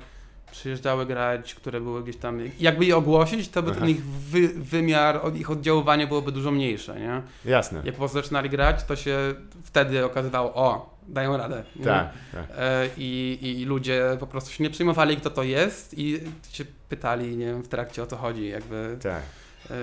przyjeżdżały 0.51 1.05
grać, 1.05 1.55
które 1.55 1.81
były 1.81 2.03
gdzieś 2.03 2.17
tam, 2.17 2.39
jakby 2.59 2.85
je 2.85 2.97
ogłosić, 2.97 3.49
to 3.49 3.63
by 3.63 3.71
ten 3.71 3.89
ich 3.89 4.05
wy, 4.05 4.47
wymiar, 4.47 5.21
ich 5.35 5.51
oddziaływanie 5.51 6.07
byłoby 6.07 6.31
dużo 6.31 6.51
mniejsze, 6.51 6.99
nie? 6.99 7.21
Jasne. 7.51 7.81
Jak 7.85 7.95
po 7.95 7.99
prostu 7.99 8.17
zaczynali 8.17 8.49
grać, 8.49 8.83
to 8.83 8.95
się 8.95 9.17
wtedy 9.63 10.05
okazywało, 10.05 10.53
o, 10.53 10.97
dają 11.07 11.37
radę. 11.37 11.63
Tak, 11.83 12.09
tak. 12.31 12.45
E, 12.57 12.89
I, 12.97 13.39
I 13.41 13.65
ludzie 13.65 14.17
po 14.19 14.27
prostu 14.27 14.51
się 14.51 14.63
nie 14.63 14.69
przejmowali, 14.69 15.17
kto 15.17 15.29
to 15.29 15.43
jest 15.43 15.97
i 15.97 16.19
się 16.49 16.65
pytali, 16.89 17.37
nie 17.37 17.45
wiem, 17.45 17.63
w 17.63 17.67
trakcie 17.67 18.03
o 18.03 18.07
co 18.07 18.17
chodzi, 18.17 18.47
jakby. 18.47 18.97
Tak. 19.03 19.21
E, 19.69 19.73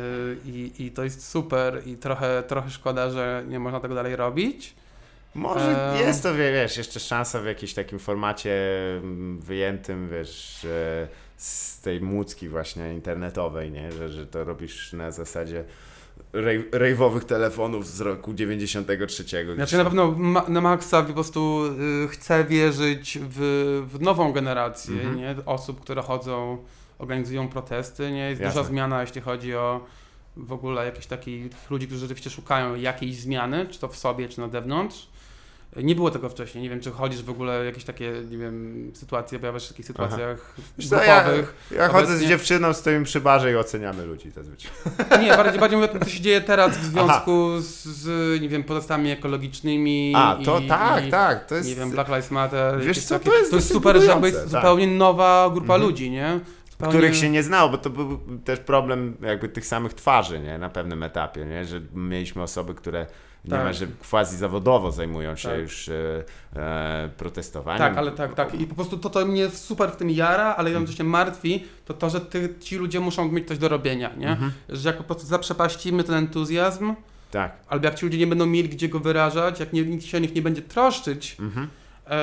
I, 0.47 0.73
I 0.79 0.91
to 0.91 1.05
jest 1.05 1.29
super 1.29 1.83
i 1.87 1.97
trochę, 1.97 2.43
trochę 2.43 2.71
szkoda, 2.71 3.11
że 3.11 3.45
nie 3.49 3.59
można 3.59 3.81
tego 3.81 3.95
dalej 3.95 4.17
robić. 4.17 4.75
Może 5.35 5.93
Ehm. 5.95 6.07
jest 6.07 6.23
to, 6.23 6.35
wie- 6.35 6.53
wiesz, 6.53 6.77
jeszcze 6.77 7.01
szansa 7.01 7.41
w 7.41 7.47
jakimś 7.47 7.75
takim 7.75 7.99
formacie 7.99 8.53
mm, 8.97 9.41
wyjętym, 9.41 10.09
wiesz, 10.11 10.65
e, 10.65 11.09
z 11.37 11.81
tej 11.81 12.01
mucki 12.01 12.49
właśnie 12.49 12.95
internetowej, 12.95 13.71
nie? 13.71 13.93
Że, 13.93 14.09
że 14.09 14.27
to 14.27 14.45
robisz 14.45 14.93
na 14.93 15.11
zasadzie 15.11 15.65
rej- 16.33 16.65
rejwowych 16.73 17.25
telefonów 17.25 17.87
z 17.87 18.01
roku 18.01 18.35
93. 18.35 19.25
Znaczy 19.55 19.77
na 19.77 19.85
pewno 19.85 20.11
ma, 20.13 20.45
na 20.49 20.61
maksa 20.61 21.03
po 21.03 21.13
prostu 21.13 21.63
y, 22.05 22.09
chcę 22.09 22.45
wierzyć 22.45 23.19
w, 23.23 23.39
w 23.93 24.01
nową 24.01 24.33
generację 24.33 24.95
Mhm. 24.95 25.17
nie? 25.17 25.37
osób, 25.47 25.81
które 25.81 26.03
chodzą, 26.03 26.59
organizują 26.99 27.49
protesty. 27.49 28.11
Nie? 28.13 28.29
Jest 28.31 28.41
Jasne. 28.41 28.61
duża 28.61 28.69
zmiana, 28.73 29.01
jeśli 29.01 29.21
chodzi 29.21 29.55
o 29.55 29.85
w 30.37 30.53
ogóle 30.53 30.85
jakichś 30.87 31.07
takich 31.07 31.71
ludzi, 31.71 31.87
którzy 31.87 32.01
rzeczywiście 32.01 32.31
szukają 32.31 32.75
jakiejś 32.75 33.17
zmiany, 33.17 33.67
czy 33.71 33.81
to 33.81 33.89
w 33.89 33.97
sobie, 33.97 34.29
czy 34.29 34.41
na 34.41 34.49
zewnątrz. 34.49 35.09
Nie 35.83 35.95
było 35.95 36.11
tego 36.11 36.29
wcześniej. 36.29 36.63
Nie 36.63 36.71
wiem, 36.71 36.81
czy 36.81 36.91
chodzisz 36.91 37.23
w 37.23 37.31
ogóle 37.31 37.63
w 37.63 37.67
jakieś 37.67 37.85
takie, 37.85 38.13
nie 38.31 38.39
wiem, 38.39 38.91
sytuacje, 38.95 39.39
pojawiasz 39.39 39.63
się 39.63 39.69
w 39.69 39.73
takich 39.73 39.87
sytuacjach 39.87 40.55
co, 40.89 41.03
ja, 41.03 41.25
ja 41.71 41.89
chodzę 41.89 42.17
z 42.17 42.25
dziewczyną, 42.25 42.73
stoimy 42.73 43.05
przy 43.05 43.21
barze 43.21 43.53
i 43.53 43.57
oceniamy 43.57 44.07
ludzi 44.07 44.31
zazwyczaj. 44.31 44.71
Nie, 45.23 45.29
bardziej, 45.29 45.61
bardziej 45.61 45.79
mówię 45.79 45.91
o 45.91 45.93
tym, 45.93 46.01
co 46.01 46.11
się 46.11 46.21
dzieje 46.21 46.41
teraz 46.41 46.79
w 46.79 46.85
związku 46.85 47.61
z, 47.61 47.85
z, 47.85 48.41
nie 48.43 48.49
wiem, 48.49 48.65
protestami 48.65 49.11
ekologicznymi. 49.11 50.13
A, 50.17 50.39
to 50.45 50.59
i, 50.59 50.67
tak, 50.69 51.07
i, 51.07 51.11
tak, 51.11 51.47
to 51.47 51.55
jest... 51.55 51.69
Nie 51.69 51.75
wiem, 51.75 51.91
Black 51.91 52.09
Lives 52.09 52.31
Matter. 52.31 52.81
Wiesz 52.81 53.05
co, 53.05 53.19
takie- 53.19 53.31
to 53.31 53.37
jest 53.37 53.51
To 53.51 53.57
jest 53.57 53.73
super, 53.73 54.01
że 54.01 54.21
jest 54.23 54.39
tak. 54.39 54.49
zupełnie 54.49 54.87
nowa 54.87 55.51
grupa 55.51 55.75
Mhm. 55.75 55.83
ludzi, 55.83 56.11
nie? 56.11 56.41
Zupełnie... 56.71 56.93
których 56.99 57.17
się 57.17 57.31
nie 57.31 57.43
znało, 57.43 57.71
bo 57.71 57.79
to 57.79 57.91
był 57.91 58.19
też 58.45 58.61
problem 58.61 59.17
jakby 59.23 59.49
tych 59.49 59.67
samych 59.67 59.95
twarzy, 59.95 60.41
nie? 60.41 60.59
Na 60.59 60.69
pewnym 60.69 61.03
etapie, 61.03 61.45
nie? 61.45 61.65
Że 61.65 61.81
mieliśmy 61.95 62.43
osoby, 62.43 62.75
które 62.75 63.07
Tak. 63.51 63.65
ma, 63.65 63.73
że 63.73 63.87
quasi 64.11 64.37
zawodowo 64.37 64.93
zajmują 64.93 65.37
się 65.37 65.49
Tak. 65.49 65.59
już 65.59 65.89
e, 65.89 66.25
e, 66.57 67.09
protestowaniem. 67.17 67.79
Tak, 67.79 67.97
ale 67.99 68.11
tak, 68.13 68.35
tak. 68.35 68.61
I 68.61 68.67
po 68.67 68.75
prostu 68.75 68.99
to, 68.99 69.11
to 69.11 69.27
mnie 69.27 69.51
super 69.51 69.91
w 69.93 69.97
tym 69.97 70.11
jara, 70.11 70.55
ale 70.57 70.71
jednocześnie 70.71 71.05
martwi, 71.05 71.65
to 71.85 71.95
to, 71.95 72.11
że 72.11 72.21
ty, 72.21 72.55
ci 72.61 72.77
ludzie 72.77 73.01
muszą 73.01 73.33
mieć 73.33 73.49
coś 73.49 73.59
do 73.59 73.69
robienia, 73.69 74.11
nie? 74.17 74.29
Mhm. 74.29 74.53
Że 74.69 74.89
jak 74.89 74.99
po 74.99 75.05
prostu 75.05 75.27
zaprzepaścimy 75.27 76.05
ten 76.05 76.15
entuzjazm, 76.15 76.95
Tak. 77.31 77.53
albo 77.69 77.85
jak 77.87 77.95
ci 77.95 78.07
ludzie 78.07 78.19
nie 78.19 78.27
będą 78.27 78.47
mieli 78.47 78.69
gdzie 78.69 78.89
go 78.89 79.01
wyrażać, 79.01 79.61
jak 79.61 79.73
nie, 79.73 79.83
nikt 79.85 80.05
się 80.05 80.17
o 80.17 80.21
nich 80.21 80.35
nie 80.35 80.43
będzie 80.43 80.63
troszczyć, 80.63 81.37
Mhm. 81.41 81.69
e, 82.07 82.21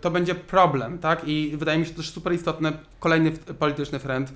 to 0.00 0.10
będzie 0.10 0.34
problem, 0.34 0.98
tak? 0.98 1.22
I 1.28 1.52
wydaje 1.56 1.78
mi 1.78 1.86
się 1.86 1.94
też 1.94 2.10
super 2.10 2.32
istotne, 2.32 2.72
kolejny 3.00 3.30
polityczny 3.58 4.00
trend, 4.00 4.32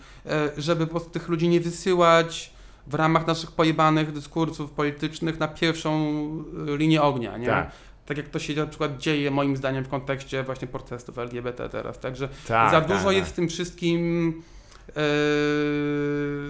żeby 0.59 0.87
po 0.87 0.91
prostu 0.91 1.11
tych 1.11 1.29
ludzi 1.29 1.49
nie 1.49 1.61
wysyłać 1.61 2.56
w 2.87 2.95
ramach 2.95 3.27
naszych 3.27 3.53
pojebanych 3.53 4.13
dyskursów 4.13 4.71
politycznych 4.71 5.41
na 5.41 5.49
pierwszą 5.49 5.91
e, 6.73 6.77
linię 6.77 7.03
ognia, 7.03 7.37
nie? 7.39 7.47
Tak. 7.47 7.71
Tak 8.07 8.17
jak 8.17 8.29
to 8.29 8.39
się 8.39 8.55
na 8.55 8.67
przykład 8.67 8.97
dzieje 8.99 9.31
moim 9.31 9.57
zdaniem 9.57 9.85
w 9.85 9.89
kontekście 9.89 10.43
właśnie 10.43 10.69
protestów 10.69 11.19
LGBT 11.19 11.69
teraz, 11.69 11.99
także 11.99 12.29
Tak, 12.49 12.71
za 12.71 12.81
tak, 12.81 12.89
dużo 12.89 13.05
tak. 13.05 13.17
jest 13.17 13.31
w 13.31 13.33
tym 13.33 13.49
wszystkim 13.49 14.43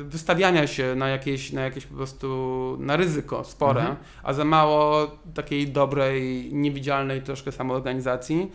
wystawiania 0.04 0.66
się 0.66 0.94
na 0.94 1.08
jakieś, 1.08 1.52
na 1.52 1.60
jakieś 1.60 1.86
po 1.86 1.94
prostu, 1.94 2.76
na 2.80 2.96
ryzyko 2.96 3.44
spore, 3.44 3.80
Mhm. 3.80 3.96
a 4.22 4.32
za 4.32 4.44
mało 4.44 5.10
takiej 5.34 5.68
dobrej, 5.68 6.50
niewidzialnej 6.52 7.22
troszkę 7.22 7.52
samoorganizacji, 7.52 8.50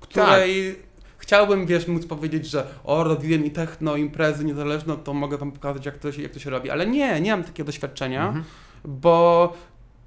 której 0.00 0.76
chciałbym, 1.24 1.66
wiesz, 1.66 1.88
móc 1.88 2.06
powiedzieć, 2.06 2.46
że 2.50 2.66
o, 2.84 3.04
robiłem 3.04 3.44
i 3.44 3.50
techno, 3.50 3.96
imprezy 3.96 4.44
niezależne, 4.44 4.96
to 4.96 5.12
mogę 5.14 5.38
wam 5.38 5.52
pokazać, 5.52 5.86
jak 5.86 5.98
to 5.98 6.12
się, 6.12 6.22
jak 6.22 6.32
to 6.32 6.38
się 6.38 6.50
robi. 6.50 6.70
Ale 6.70 6.86
nie, 6.86 7.20
nie 7.20 7.30
mam 7.30 7.44
takiego 7.44 7.66
doświadczenia, 7.66 8.26
Mhm. 8.26 8.44
bo 8.84 9.52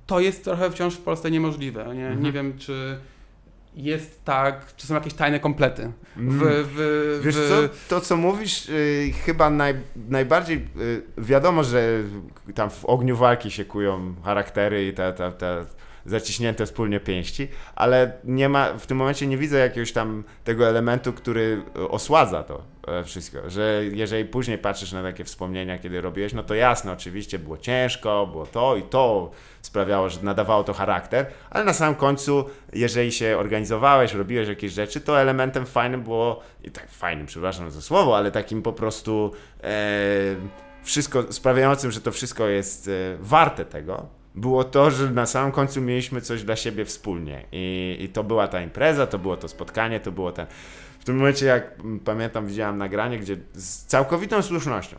to 0.05 0.19
jest 0.19 0.43
trochę 0.43 0.71
wciąż 0.71 0.95
w 0.95 1.01
Polsce 1.01 1.31
niemożliwe. 1.31 1.83
Nie, 1.95 2.05
Mhm. 2.07 2.23
nie 2.23 2.31
wiem, 2.31 2.57
czy 2.57 2.97
jest 3.75 4.25
tak, 4.25 4.75
czy 4.75 4.87
są 4.87 4.93
jakieś 4.93 5.13
tajne 5.13 5.39
komplety. 5.39 5.91
W, 6.15 6.19
Mm. 6.19 6.39
w, 6.43 7.19
Wiesz 7.23 7.35
w, 7.35 7.49
co, 7.49 7.55
to 7.89 8.01
co 8.01 8.17
mówisz, 8.17 8.69
y, 8.69 9.11
chyba 9.25 9.49
naj, 9.49 9.73
najbardziej 10.09 10.57
y, 10.79 11.01
wiadomo, 11.17 11.63
że 11.63 12.03
tam 12.55 12.69
w 12.69 12.85
ogniu 12.85 13.15
walki 13.17 13.51
się 13.51 13.65
kują 13.65 14.15
charaktery 14.23 14.87
i 14.87 14.93
te, 14.93 15.13
te, 15.13 15.31
te 15.31 15.65
zaciśnięte 16.07 16.65
wspólnie 16.65 16.99
pięści, 16.99 17.47
ale 17.75 18.11
nie 18.23 18.49
ma, 18.49 18.73
w 18.73 18.87
tym 18.87 18.97
momencie 18.97 19.27
nie 19.27 19.37
widzę 19.37 19.57
jakiegoś 19.57 19.91
tam 19.91 20.23
tego 20.43 20.67
elementu, 20.67 21.13
który 21.13 21.61
y, 21.77 21.89
osładza 21.89 22.43
to 22.43 22.61
e, 22.87 23.03
wszystko, 23.03 23.49
że 23.49 23.81
jeżeli 23.91 24.25
później 24.25 24.57
patrzysz 24.57 24.91
na 24.91 25.03
takie 25.03 25.23
wspomnienia, 25.23 25.77
kiedy 25.77 26.01
robiłeś, 26.01 26.33
no 26.33 26.43
to 26.43 26.55
jasne, 26.55 26.91
oczywiście 26.91 27.39
było 27.39 27.57
ciężko, 27.57 28.27
było 28.27 28.45
to 28.45 28.75
i 28.75 28.83
to 28.83 29.31
sprawiało, 29.61 30.09
że 30.09 30.19
nadawało 30.23 30.63
to 30.63 30.73
charakter, 30.73 31.25
ale 31.49 31.63
na 31.63 31.73
samym 31.73 31.95
końcu, 31.95 32.45
jeżeli 32.73 33.11
się 33.11 33.37
organizowałeś, 33.37 34.13
robiłeś 34.13 34.47
jakieś 34.47 34.71
rzeczy, 34.71 35.01
to 35.01 35.21
elementem 35.21 35.65
fajnym 35.65 36.03
było, 36.03 36.39
i 36.63 36.71
tak 36.71 36.89
fajnym, 36.89 37.25
przepraszam 37.25 37.71
za 37.71 37.81
słowo, 37.81 38.17
ale 38.17 38.31
takim 38.31 38.61
po 38.61 38.73
prostu 38.73 39.31
e, 39.63 39.69
wszystko, 40.83 41.33
sprawiającym, 41.33 41.91
że 41.91 42.01
to 42.01 42.11
wszystko 42.11 42.47
jest 42.47 42.87
e, 42.87 42.91
warte 43.19 43.65
tego, 43.65 44.16
było 44.37 44.63
to, 44.63 44.91
że 44.91 45.11
na 45.11 45.25
samym 45.25 45.51
końcu 45.51 45.81
mieliśmy 45.81 46.21
coś 46.21 46.43
dla 46.43 46.55
siebie 46.55 46.85
wspólnie. 46.85 47.45
I, 47.51 47.97
i 47.99 48.09
to 48.09 48.23
była 48.23 48.47
ta 48.47 48.61
impreza, 48.61 49.07
to 49.07 49.19
było 49.19 49.37
to 49.37 49.47
spotkanie, 49.47 49.99
to 49.99 50.11
było 50.11 50.31
ten... 50.31 50.45
W 50.99 51.05
tym 51.05 51.17
momencie, 51.17 51.45
jak 51.45 51.79
mm, 51.79 51.99
pamiętam, 51.99 52.47
widziałem 52.47 52.77
nagranie, 52.77 53.19
gdzie 53.19 53.37
z 53.53 53.85
całkowitą 53.85 54.41
słusznością 54.41 54.97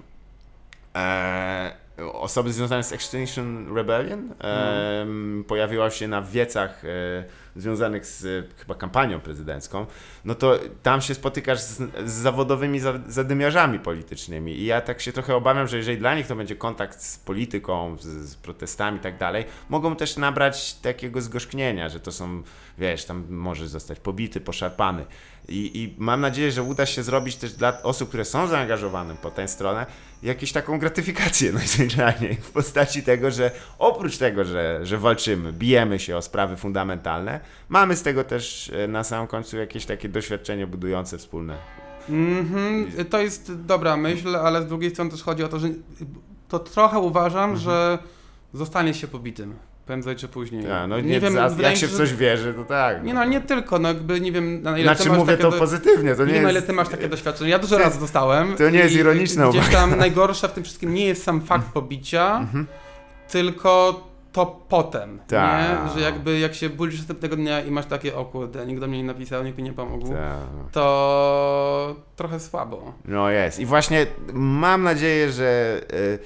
e, 0.94 1.73
osoby 2.12 2.52
związane 2.52 2.82
z 2.82 2.93
Extinction 2.93 3.77
Rebellion 3.77 4.32
e, 4.40 5.06
pojawiła 5.48 5.90
się 5.90 6.09
na 6.09 6.23
wiecach 6.23 6.85
e, 6.85 6.89
związanych 7.59 8.06
z 8.06 8.24
e, 8.24 8.55
chyba 8.59 8.74
kampanią 8.74 9.20
prezydencką, 9.20 9.86
no 10.24 10.35
to 10.35 10.59
tam 10.82 11.01
się 11.01 11.14
spotykasz 11.14 11.60
z, 11.60 11.76
z 12.06 12.12
zawodowymi 12.12 12.80
za- 12.80 13.01
zadymiarzami 13.09 13.78
politycznymi 13.78 14.52
i 14.52 14.64
ja 14.64 14.80
tak 14.80 15.01
się 15.01 15.12
trochę 15.12 15.36
obawiam, 15.36 15.66
że 15.68 15.76
jeżeli 15.76 15.98
dla 15.98 16.14
nich 16.14 16.26
to 16.26 16.36
będzie 16.36 16.56
kontakt 16.56 17.02
z 17.02 17.18
polityką, 17.18 17.97
z, 18.01 18.06
z 18.30 18.36
protestami 18.36 18.97
i 18.98 19.01
tak 19.01 19.18
dalej, 19.18 19.44
mogą 19.68 19.97
też 19.97 20.16
nabrać 20.16 20.74
takiego 20.74 21.20
zgorzknienia, 21.20 21.89
że 21.89 22.01
to 22.01 22.12
są, 22.12 22.43
wiesz, 22.78 23.05
tam 23.05 23.24
może 23.28 23.68
zostać 23.68 24.01
pobity, 24.01 24.40
poszarpany. 24.40 25.05
I, 25.48 25.70
I 25.82 25.94
mam 25.98 26.20
nadzieję, 26.20 26.52
że 26.52 26.62
uda 26.62 26.86
się 26.86 27.02
zrobić 27.02 27.36
też 27.36 27.52
dla 27.52 27.82
osób, 27.82 28.08
które 28.08 28.24
są 28.24 28.46
zaangażowane 28.46 29.14
po 29.22 29.30
tę 29.30 29.48
stronę, 29.48 29.86
jakąś 30.22 30.52
taką 30.52 30.78
gratyfikację 30.78 31.52
najzwyczajniej 31.62 32.34
w 32.34 32.50
postaci 32.50 33.02
tego, 33.02 33.30
że 33.30 33.50
oprócz 33.78 34.18
tego, 34.18 34.44
że, 34.44 34.80
że 34.82 34.98
walczymy, 34.98 35.52
bijemy 35.52 35.98
się 35.98 36.16
o 36.16 36.22
sprawy 36.22 36.56
fundamentalne, 36.56 37.40
mamy 37.68 37.96
z 37.96 38.02
tego 38.02 38.24
też 38.24 38.70
e, 38.84 38.88
na 38.88 39.04
samym 39.04 39.26
końcu 39.26 39.56
jakieś 39.56 39.86
takie 39.86 40.08
doświadczenie 40.08 40.66
budujące 40.66 41.18
wspólne. 41.18 41.56
Mhm, 42.08 42.92
to 43.10 43.18
jest 43.20 43.62
dobra 43.62 43.96
myśl, 43.96 44.36
ale 44.36 44.62
z 44.62 44.66
drugiej 44.66 44.90
strony 44.90 45.10
też 45.10 45.22
chodzi 45.22 45.44
o 45.44 45.48
to, 45.48 45.58
że 45.58 45.68
to 46.48 46.58
trochę 46.58 46.98
uważam, 46.98 47.50
Mhm. 47.50 47.58
że 47.60 47.98
zostanie 48.54 48.94
się 48.94 49.08
pobitym. 49.08 49.54
Prędzej 49.89 50.16
czy 50.16 50.28
później. 50.28 50.65
Ja, 50.65 50.86
no 50.86 51.01
nie, 51.01 51.20
za, 51.20 51.27
wydaje 51.48 51.62
jak 51.62 51.73
mi 51.73 51.77
się 51.77 51.86
w 51.86 51.97
coś 51.97 52.15
wierzy, 52.15 52.55
to 52.55 52.65
tak. 52.65 53.05
Nie 53.05 53.15
no, 53.15 53.20
ale 53.20 53.31
nie 53.31 53.40
tylko, 53.40 53.78
no 53.78 53.89
jakby 53.89 54.20
nie 54.20 54.32
wiem 54.32 54.62
na 54.62 54.78
ile 54.78 54.82
Znaczy 54.82 55.02
ty 55.02 55.09
masz 55.09 55.19
mówię 55.19 55.32
takie 55.32 55.43
to 55.43 55.51
do- 55.51 55.59
pozytywnie, 55.59 56.15
to 56.15 56.23
nie 56.24 56.28
nie 56.28 56.35
wiem, 56.35 56.43
na 56.43 56.51
ile 56.51 56.59
jest... 56.59 56.66
ty 56.66 56.73
masz 56.73 56.89
takie 56.89 57.09
doświadczenie. 57.09 57.51
Ja 57.51 57.59
dużo 57.59 57.77
to 57.77 57.82
razy 57.82 57.90
jest- 57.90 58.01
dostałem. 58.01 58.56
to 58.56 58.70
nie 58.70 58.78
jest 58.78 58.94
ironiczne 58.94 59.48
Gdzieś 59.51 59.69
tam 59.69 59.98
najgorsze 59.98 60.48
w 60.48 60.52
tym 60.52 60.65
wszystkim 60.65 60.94
nie 60.94 61.06
jest 61.06 61.23
sam 61.23 61.40
fakt 61.43 61.73
pobicia, 61.73 62.36
Mhm. 62.40 62.66
tylko 63.28 64.01
to 64.32 64.47
potem, 64.69 65.20
Tak. 65.28 65.60
nie? 65.86 65.94
Że 65.94 66.01
jakby 66.01 66.39
jak 66.39 66.55
się 66.55 66.69
budzisz 66.69 66.98
następnego 66.98 67.36
dnia 67.36 67.60
i 67.60 67.70
masz 67.70 67.86
takie, 67.86 68.16
o 68.16 68.24
kurde, 68.24 68.66
nikt 68.66 68.81
do 68.81 68.86
mnie 68.86 68.98
nie 68.98 69.05
napisał, 69.05 69.44
nikt 69.44 69.59
mi 69.59 69.65
nie 69.65 69.73
pomógł, 69.73 70.09
Tak. 70.09 70.16
to 70.73 71.97
trochę 72.16 72.40
słabo. 72.40 72.93
No 73.05 73.31
jest. 73.31 73.60
I 73.60 73.66
właśnie 73.66 74.06
mam 74.32 74.82
nadzieję, 74.82 75.32
że 75.32 75.81
y, 75.93 76.19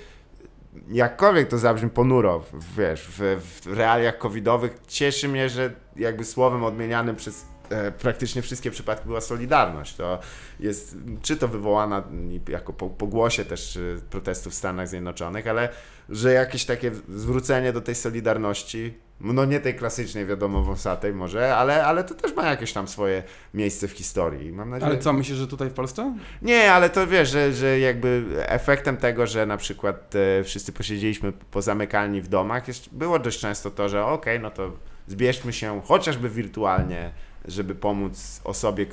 jakkolwiek 0.89 1.49
to 1.49 1.59
zabrzmi 1.59 1.91
ponuro, 1.91 2.45
wiesz, 2.77 3.09
w, 3.19 3.41
w 3.41 3.67
realiach 3.67 4.19
covidowych, 4.19 4.79
cieszy 4.87 5.29
mnie, 5.29 5.49
że 5.49 5.73
jakby 5.97 6.25
słowem 6.25 6.65
odmienianym 6.65 7.17
przez 7.17 7.47
e, 7.71 7.93
praktycznie 7.93 8.43
wszystkie 8.43 8.71
przypadki 8.71 9.07
była 9.07 9.21
solidarność. 9.21 9.97
To 9.97 10.19
jest, 10.61 10.97
czy 11.23 11.37
to 11.37 11.49
wywołana 11.49 12.03
jako 12.49 12.73
po, 12.73 12.91
po 12.91 13.07
głosie 13.07 13.45
też 13.45 13.79
protestów 14.11 14.53
w 14.53 14.57
Stanach 14.57 14.89
Zjednoczonych, 14.89 15.47
ale 15.47 15.69
że 16.09 16.33
jakieś 16.33 16.65
takie 16.65 16.91
zwrócenie 17.09 17.73
do 17.73 17.81
tej 17.81 17.95
solidarności, 17.95 18.99
no 19.23 19.45
nie 19.45 19.61
tej 19.61 19.75
klasycznej, 19.75 20.27
wiadomo, 20.27 20.63
wąsatej 20.63 21.15
może, 21.15 21.57
ale, 21.57 21.85
ale 21.87 22.05
to 22.05 22.15
też 22.15 22.35
ma 22.37 22.51
jakieś 22.51 22.73
tam 22.73 22.89
swoje 22.89 23.23
miejsce 23.55 23.89
w 23.89 23.93
historii. 23.93 24.53
Mam 24.53 24.71
nadzieję, 24.71 24.91
Ale 24.93 25.01
co, 25.01 25.13
myślisz, 25.13 25.39
że 25.39 25.47
tutaj 25.47 25.71
w 25.71 25.73
Polsce? 25.73 26.15
nie, 26.43 26.73
ale 26.73 26.91
to 26.91 27.07
wiesz, 27.07 27.31
że, 27.31 27.53
że 27.53 27.79
jakby 27.79 28.25
efektem 28.39 28.97
tego, 28.97 29.27
że 29.27 29.47
na 29.47 29.57
przykład 29.57 30.15
e, 30.15 30.45
wszyscy 30.45 30.73
posiedzieliśmy 30.73 31.33
pozamykani 31.33 32.21
w 32.21 32.29
domach, 32.29 32.69
jest, 32.69 32.95
było 32.95 33.19
dość 33.19 33.41
często 33.41 33.71
to, 33.71 33.89
że 33.89 34.05
okej, 34.05 34.41
no 34.41 34.51
to 34.51 34.73
zbierzmy 35.07 35.53
się 35.53 35.81
chociażby 35.85 36.29
wirtualnie, 36.29 37.13
żeby 37.45 37.75
pomóc 37.75 38.41
osobie, 38.45 38.87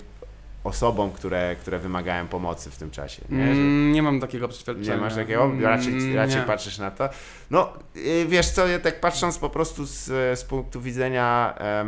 osobom, 0.63 1.11
które, 1.11 1.55
które 1.55 1.79
wymagają 1.79 2.27
pomocy 2.27 2.71
w 2.71 2.77
tym 2.77 2.91
czasie. 2.91 3.21
Nie, 3.29 3.37
że, 3.45 3.51
Mm, 3.51 3.91
nie 3.91 4.01
mam 4.03 4.19
takiego 4.19 4.47
przeświadczenia. 4.47 4.95
nie 4.95 5.01
masz 5.01 5.15
takiego? 5.15 5.51
Raczej, 5.61 5.93
Mm, 5.93 6.15
raczej 6.15 6.35
nie. 6.35 6.41
patrzysz 6.41 6.77
na 6.77 6.91
to. 6.91 7.09
No, 7.49 7.73
y, 7.95 8.25
wiesz 8.27 8.49
co, 8.49 8.67
ja 8.67 8.79
tak 8.79 8.99
patrząc 8.99 9.37
po 9.37 9.49
prostu 9.49 9.85
z, 9.85 10.05
z 10.39 10.43
punktu 10.43 10.81
widzenia 10.81 11.55
e, 11.59 11.85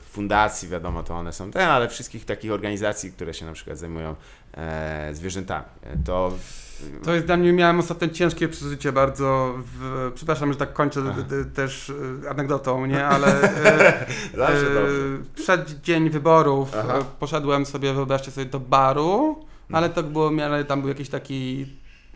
fundacji, 0.00 0.68
wiadomo, 0.68 1.02
to 1.02 1.14
one 1.14 1.32
są 1.32 1.50
ten, 1.50 1.68
ale 1.68 1.88
wszystkich 1.88 2.24
takich 2.24 2.52
organizacji, 2.52 3.12
które 3.12 3.34
się 3.34 3.46
na 3.46 3.52
przykład 3.52 3.78
zajmują 3.78 4.14
e, 4.56 5.10
zwierzętami, 5.14 5.64
to 6.04 6.32
To 7.04 7.14
jest 7.14 7.26
dla 7.26 7.36
mnie, 7.36 7.52
miałem 7.52 7.78
ostatnio 7.78 8.08
ciężkie 8.08 8.48
przeżycie 8.48 8.92
bardzo, 8.92 9.54
w, 9.58 10.10
przepraszam, 10.14 10.52
że 10.52 10.58
tak 10.58 10.72
kończę 10.72 11.00
też 11.54 11.92
e, 12.24 12.30
anegdotą, 12.30 12.86
nie, 12.86 13.06
ale 13.14 13.26
e, 13.42 14.06
zawsze 14.36 14.64
dobrze. 14.64 14.92
przed 15.34 15.80
dzień 15.80 16.10
wyborów 16.10 16.68
Aha. 16.72 16.82
Mhm. 16.82 17.04
poszedłem 17.18 17.66
sobie, 17.66 17.92
wyobraźcie 17.94 18.30
sobie, 18.30 18.46
do 18.46 18.60
baru, 18.60 19.44
ale 19.72 19.88
to 19.88 20.02
było 20.02 20.30
miarę, 20.30 20.64
tam 20.64 20.80
był 20.80 20.88
jakiś 20.88 21.08
taki, 21.08 21.66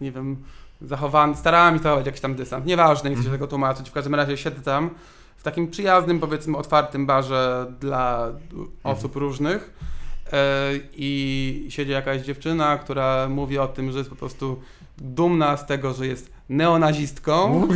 nie 0.00 0.12
wiem, 0.12 0.36
zachowany, 0.82 1.36
starałem 1.36 1.76
się 1.76 1.82
zachować 1.82 2.06
jakiś 2.06 2.20
tam 2.20 2.34
dystans, 2.34 2.66
nieważne, 2.66 3.10
nie 3.10 3.16
chcę 3.16 3.22
się 3.22 3.28
Mhm. 3.28 3.38
tego 3.40 3.46
tłumaczyć, 3.50 3.90
w 3.90 3.92
każdym 3.92 4.14
razie 4.14 4.36
siedzę 4.36 4.60
tam 4.60 4.90
w 5.36 5.42
takim 5.42 5.70
przyjaznym, 5.70 6.20
powiedzmy, 6.20 6.56
otwartym 6.58 7.06
barze 7.06 7.66
dla 7.80 8.28
osób 8.84 9.16
różnych 9.16 9.72
i 10.96 11.66
siedzi 11.68 11.92
jakaś 11.92 12.22
dziewczyna, 12.22 12.78
która 12.78 13.28
mówi 13.28 13.58
o 13.58 13.68
tym, 13.68 13.92
że 13.92 13.98
jest 13.98 14.10
po 14.10 14.16
prostu 14.16 14.62
dumna 14.98 15.56
z 15.56 15.66
tego, 15.66 15.94
że 15.94 16.06
jest 16.06 16.32
neonazistką 16.48 17.68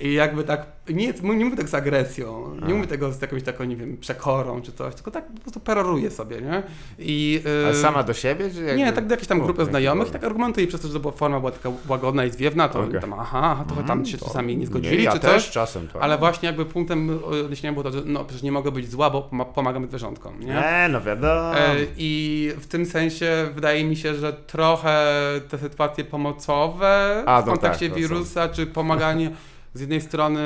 i 0.00 0.12
jakby 0.12 0.44
tak, 0.44 0.66
nie, 0.88 1.12
nie 1.22 1.44
mówię 1.44 1.56
tak 1.56 1.68
z 1.68 1.74
agresją, 1.74 2.54
nie 2.54 2.74
A. 2.74 2.76
mówię 2.76 2.86
tego 2.86 3.12
z 3.12 3.22
jakąś 3.22 3.42
taką, 3.42 3.64
nie 3.64 3.76
wiem, 3.76 3.96
przekorą 3.96 4.62
czy 4.62 4.72
coś, 4.72 4.94
tylko 4.94 5.10
tak 5.10 5.32
po 5.32 5.40
prostu 5.40 5.60
peroruje 5.60 6.10
sobie, 6.10 6.40
nie? 6.40 6.62
I, 6.98 7.42
e, 7.62 7.66
Ale 7.66 7.74
sama 7.74 8.02
do 8.02 8.14
siebie? 8.14 8.50
Czy 8.50 8.60
jakby... 8.62 8.76
nie, 8.76 8.92
tak 8.92 9.06
do 9.06 9.10
jakiejś 9.12 9.28
tam 9.28 9.40
grupy 9.40 9.64
znajomych, 9.64 10.04
problem. 10.04 10.20
tak 10.22 10.30
argumentuje 10.30 10.66
przez 10.66 10.80
to, 10.80 10.88
że 10.88 11.00
była 11.00 11.12
forma 11.12 11.38
była 11.40 11.52
taka 11.52 11.70
łagodna 11.88 12.24
i 12.24 12.30
zwiewna, 12.30 12.68
to 12.68 12.80
Okej. 12.80 13.00
tam 13.00 13.12
aha, 13.12 13.64
to 13.68 13.82
tam 13.82 14.06
się 14.06 14.18
to- 14.18 14.26
czasami 14.26 14.56
nie 14.56 14.66
zgodzili 14.66 15.04
ja 15.04 15.12
czy 15.12 15.18
też 15.20 15.44
coś, 15.44 15.50
czasem 15.50 15.88
to. 15.88 16.02
ale 16.02 16.18
właśnie 16.18 16.46
jakby 16.46 16.64
punktem 16.66 17.20
odniesienia 17.44 17.72
było 17.72 17.82
to, 17.82 17.90
że 17.90 18.02
no 18.04 18.24
przecież 18.24 18.42
nie 18.42 18.52
mogę 18.52 18.70
być 18.72 18.90
zła, 18.90 19.10
bo 19.10 19.28
poma- 19.32 19.44
pomagam 19.44 19.86
zwierzątkom, 19.88 20.40
nie? 20.40 20.46
Nie, 20.46 20.88
no 20.90 21.00
wiadomo. 21.00 21.58
E, 21.58 21.76
I 21.96 22.52
w 22.58 22.66
tym 22.66 22.86
sensie 22.86 23.48
wydaje 23.54 23.84
mi 23.84 23.96
się, 23.96 24.14
że 24.14 24.32
trochę 24.32 25.06
te 25.48 25.58
sytuacje 25.58 26.04
pomocowe 26.04 27.22
A, 27.26 27.42
w 27.42 27.46
no 27.46 27.52
kontekście 27.52 27.86
tak, 27.86 27.94
to 27.94 27.94
są. 27.94 27.99
Wirusa, 28.08 28.48
czy 28.48 28.66
pomaganie 28.66 29.30
z 29.74 29.80
jednej 29.80 30.00
strony 30.00 30.40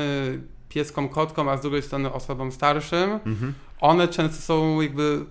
pieskom, 0.68 1.09
kotkom, 1.09 1.48
a 1.48 1.56
z 1.56 1.60
drugiej 1.60 1.82
strony 1.82 2.12
osobom 2.12 2.52
starszym, 2.52 3.10
Mhm. 3.26 3.55
one 3.81 4.09
często 4.09 4.43
są 4.43 4.81
jakby 4.81 5.24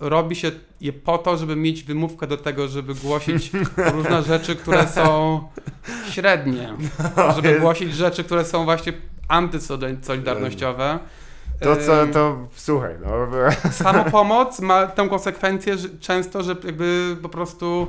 robi 0.00 0.36
się 0.36 0.50
je 0.80 0.92
po 0.92 1.18
to, 1.18 1.36
żeby 1.36 1.56
mieć 1.56 1.82
wymówkę 1.84 2.26
do 2.26 2.36
tego, 2.36 2.68
żeby 2.68 2.94
głosić 2.94 3.50
różne 3.94 4.22
rzeczy, 4.22 4.56
które 4.56 4.88
są 4.88 5.40
średnie. 6.10 6.72
Żeby 7.36 7.48
jest- 7.48 7.60
głosić 7.60 7.94
rzeczy, 7.94 8.24
które 8.24 8.44
są 8.44 8.64
właśnie 8.64 8.92
antysolidarnościowe. 9.28 10.98
To 11.60 11.76
co, 11.76 12.06
to 12.12 12.38
słuchaj, 12.56 12.94
no. 13.04 13.10
Samopomoc 13.70 14.60
ma 14.60 14.86
tę 14.86 15.08
konsekwencję 15.08 15.78
że 15.78 15.88
często, 16.00 16.42
że 16.42 16.56
jakby 16.64 17.16
po 17.22 17.28
prostu 17.28 17.86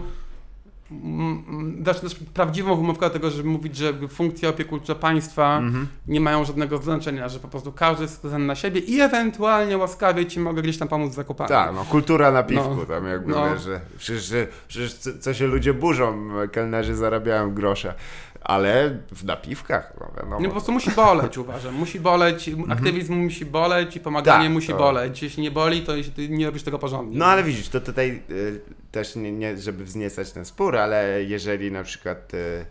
mm, 0.91 1.83
dasz, 1.83 2.01
dasz 2.01 2.15
prawdziwą 2.33 2.75
wymówkę 2.75 3.09
tego, 3.09 3.29
żeby 3.29 3.49
mówić, 3.49 3.75
że 3.77 3.93
funkcje 4.07 4.49
opiekuńcze 4.49 4.95
państwa 4.95 5.57
Mhm. 5.57 5.87
nie 6.07 6.21
mają 6.21 6.45
żadnego 6.45 6.77
znaczenia, 6.77 7.29
że 7.29 7.39
po 7.39 7.47
prostu 7.47 7.71
każdy 7.71 8.03
jest 8.03 8.17
skazany 8.17 8.45
na 8.45 8.55
siebie 8.55 8.79
i 8.79 9.01
ewentualnie 9.01 9.77
łaskawie 9.77 10.25
ci 10.25 10.39
mogę 10.39 10.61
gdzieś 10.61 10.77
tam 10.77 10.87
pomóc 10.87 11.11
z 11.11 11.15
zakupami. 11.15 11.49
Tak, 11.49 11.75
no 11.75 11.85
kultura 11.85 12.31
na 12.31 12.43
piwku, 12.43 12.75
No. 12.79 12.85
tam 12.85 13.07
jakby 13.07 13.31
No. 13.31 13.49
wiesz, 13.53 13.61
że 13.61 13.81
przecież, 13.97 14.33
przecież 14.67 14.93
co, 14.93 15.09
co 15.19 15.33
się 15.33 15.47
ludzie 15.47 15.73
burzą, 15.73 16.29
kelnerzy 16.51 16.95
zarabiają 16.95 17.53
grosze, 17.53 17.93
ale 18.41 18.97
w 19.11 19.25
napiwkach, 19.25 19.93
no 19.99 20.11
wiadomo. 20.17 20.39
Nie, 20.39 20.45
po 20.45 20.51
prostu 20.51 20.71
musi 20.71 20.91
boleć, 20.91 21.37
uważam. 21.37 21.73
Musi 21.75 21.99
boleć, 21.99 22.49
aktywizm 22.69 23.13
musi 23.13 23.45
boleć 23.45 23.95
i 23.95 23.99
pomaganie 23.99 24.35
Mhm. 24.35 24.51
Tak, 24.53 24.53
musi 24.53 24.67
to- 24.67 24.77
boleć. 24.77 25.23
Jeśli 25.23 25.43
nie 25.43 25.51
boli, 25.51 25.81
to 25.81 25.91
nie 26.29 26.45
robisz 26.45 26.63
tego 26.63 26.79
porządnie. 26.79 27.17
No 27.17 27.25
ale 27.25 27.43
widzisz, 27.43 27.69
to 27.69 27.81
tutaj 27.81 28.21
y, 28.29 28.61
też 28.91 29.15
nie, 29.15 29.31
nie, 29.31 29.57
żeby 29.57 29.83
wzniecać 29.83 30.31
ten 30.31 30.45
spór, 30.45 30.77
ale 30.77 31.23
jeżeli 31.23 31.71
na 31.71 31.83
przykład 31.83 32.33
y, 32.33 32.65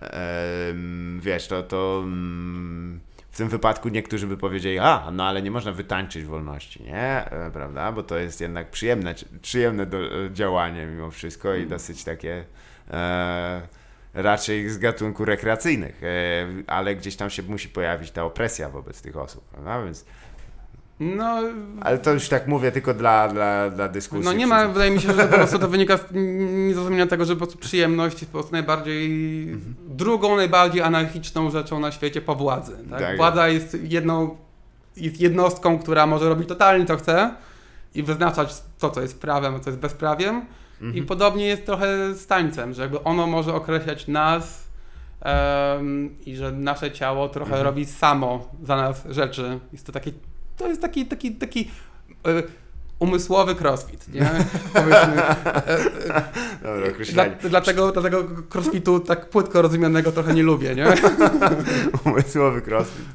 em, 0.00 1.20
wiesz, 1.22 1.46
to, 1.48 1.62
to 1.62 2.00
mm, 2.04 3.00
w 3.30 3.36
tym 3.36 3.48
wypadku 3.48 3.88
niektórzy 3.88 4.26
by 4.26 4.36
powiedzieli, 4.36 4.78
a, 4.78 5.10
no 5.12 5.24
ale 5.24 5.42
nie 5.42 5.50
można 5.50 5.72
wytańczyć 5.72 6.24
wolności, 6.24 6.82
nie? 6.82 7.30
E, 7.30 7.50
prawda? 7.52 7.92
Bo 7.92 8.02
to 8.02 8.18
jest 8.18 8.40
jednak 8.40 8.70
przyjemne, 8.70 9.14
przyjemne 9.42 9.86
do, 9.86 9.98
e, 9.98 10.30
działanie 10.32 10.86
mimo 10.86 11.10
wszystko 11.10 11.54
i 11.54 11.66
dosyć 11.66 12.04
takie 12.04 12.44
e, 12.90 13.62
raczej 14.14 14.70
z 14.70 14.78
gatunku 14.78 15.24
rekreacyjnych, 15.24 16.02
e, 16.02 16.06
ale 16.66 16.96
gdzieś 16.96 17.16
tam 17.16 17.30
się 17.30 17.42
musi 17.42 17.68
pojawić 17.68 18.10
ta 18.10 18.24
opresja 18.24 18.68
wobec 18.68 19.02
tych 19.02 19.16
osób, 19.16 19.44
prawda? 19.44 19.84
Więc, 19.84 20.04
No, 21.00 21.40
ale 21.80 21.98
to 21.98 22.12
już 22.12 22.28
tak 22.28 22.46
mówię 22.48 22.72
tylko 22.72 22.94
dla, 22.94 23.28
dla, 23.28 23.70
dla 23.70 23.88
dyskusji. 23.88 24.24
no 24.24 24.32
nie 24.32 24.46
ma, 24.46 24.68
wydaje 24.68 24.90
mi 24.90 25.00
się, 25.00 25.12
że 25.12 25.24
po 25.28 25.34
prostu 25.36 25.58
to 25.58 25.68
wynika 25.78 25.96
z 25.96 26.02
niezrozumienia 26.68 27.06
tego, 27.06 27.24
że 27.24 27.32
po 27.32 27.38
prostu 27.38 27.58
przyjemność 27.58 28.20
jest 28.20 28.32
po 28.32 28.38
prostu 28.38 28.52
najbardziej, 28.52 29.42
Mhm. 29.42 29.74
drugą 29.88 30.36
najbardziej 30.36 30.82
anarchiczną 30.82 31.50
rzeczą 31.50 31.80
na 31.80 31.92
świecie 31.92 32.20
po 32.20 32.34
władzy. 32.34 32.76
Tak? 32.90 33.00
Tak 33.00 33.16
Władza 33.16 33.48
jest 33.48 33.76
jedną, 33.82 34.36
jest 34.96 35.20
jednostką, 35.20 35.78
która 35.78 36.06
może 36.06 36.28
robić 36.28 36.48
totalnie 36.48 36.86
co 36.86 36.96
chce 36.96 37.34
i 37.94 38.02
wyznaczać 38.02 38.54
to, 38.78 38.90
co 38.90 39.02
jest 39.02 39.20
prawem, 39.20 39.54
a 39.54 39.58
co 39.60 39.70
jest 39.70 39.80
bezprawiem. 39.80 40.44
Mhm. 40.82 40.96
I 40.96 41.02
podobnie 41.06 41.46
jest 41.46 41.66
trochę 41.66 42.14
z 42.14 42.26
tańcem, 42.26 42.74
że 42.74 42.82
jakby 42.82 43.02
ono 43.02 43.26
może 43.26 43.54
określać 43.54 44.08
nas 44.08 44.64
em, 45.20 46.10
i 46.26 46.36
że 46.36 46.52
nasze 46.52 46.90
ciało 46.92 47.28
trochę 47.28 47.50
Mhm. 47.50 47.64
robi 47.64 47.86
samo 47.86 48.48
za 48.62 48.76
nas 48.76 49.04
rzeczy. 49.10 49.58
Jest 49.72 49.86
to 49.86 49.92
taki, 49.92 50.12
to 50.56 50.68
jest 50.68 50.82
taki, 50.82 51.06
taki, 51.06 51.32
taki 51.34 51.70
e, 52.26 52.42
umysłowy 52.98 53.54
crossfit, 53.54 54.08
nie? 54.14 54.20
Powiedzmy. 54.74 55.22
E, 55.22 55.66
e, 56.16 56.22
Dobra, 56.62 57.04
dla, 57.12 57.24
dlatego, 57.50 57.92
dlatego 57.92 58.24
crossfitu 58.54 59.00
tak 59.00 59.30
płytko 59.30 59.62
rozumianego 59.62 60.12
trochę 60.12 60.34
nie 60.34 60.42
lubię, 60.42 60.74
nie? 60.74 60.86
Umysłowy 62.04 62.62
crossfit. 62.62 63.06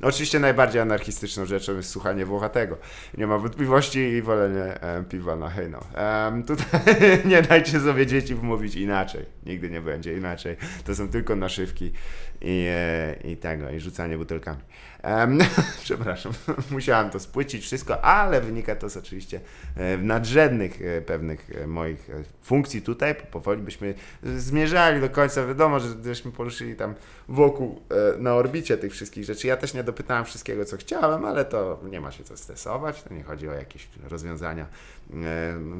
No, 0.00 0.08
oczywiście 0.08 0.38
najbardziej 0.38 0.80
anarchistyczną 0.80 1.46
rzeczą 1.46 1.76
jest 1.76 1.90
słuchanie 1.90 2.26
Włochatego. 2.26 2.78
Nie 3.18 3.26
ma 3.26 3.38
wątpliwości 3.38 3.98
i 3.98 4.22
wolenie 4.22 4.80
e, 4.80 5.04
piwa 5.04 5.36
na 5.36 5.50
hejno. 5.50 5.80
Em, 5.94 6.44
tutaj 6.44 6.68
nie 7.24 7.42
dajcie 7.42 7.80
sobie 7.80 8.06
dzieci 8.06 8.34
wmówić 8.34 8.74
inaczej. 8.74 9.26
Nigdy 9.46 9.70
nie 9.70 9.80
będzie 9.80 10.16
inaczej. 10.16 10.56
To 10.84 10.94
są 10.94 11.08
tylko 11.08 11.36
naszywki 11.36 11.92
i, 12.40 12.66
e, 12.70 13.14
i 13.24 13.36
tego, 13.36 13.70
i 13.70 13.80
rzucanie 13.80 14.18
butelkami. 14.18 14.60
Przepraszam, 15.84 16.32
musiałem 16.70 17.10
to 17.10 17.20
spłycić 17.20 17.64
wszystko, 17.64 18.04
ale 18.04 18.40
wynika 18.40 18.76
to 18.76 18.90
z 18.90 18.96
oczywiście 18.96 19.40
e, 19.76 19.98
nadrzędnych 19.98 20.82
e, 20.82 21.02
pewnych 21.02 21.50
e, 21.50 21.66
moich 21.66 22.10
funkcji 22.42 22.82
tutaj. 22.82 23.14
Powoli 23.14 23.62
byśmy 23.62 23.94
zmierzali 24.22 25.00
do 25.00 25.10
końca. 25.10 25.46
Wiadomo, 25.46 25.80
że 25.80 25.88
żeśmy 26.04 26.32
poruszyli 26.32 26.76
tam 26.76 26.94
wokół, 27.28 27.82
na 28.18 28.34
orbicie 28.34 28.78
tych 28.78 28.92
wszystkich 28.92 29.24
rzeczy. 29.24 29.46
Ja 29.46 29.56
też 29.56 29.74
nie 29.74 29.84
dopytałem 29.84 30.24
wszystkiego, 30.24 30.64
co 30.64 30.76
chciałem, 30.76 31.24
ale 31.24 31.44
to 31.44 31.80
nie 31.90 32.00
ma 32.00 32.12
się 32.12 32.24
co 32.24 32.36
stresować. 32.36 33.02
To 33.02 33.14
nie 33.14 33.22
chodzi 33.22 33.48
o 33.48 33.52
jakieś 33.52 33.88
rozwiązania 34.08 34.66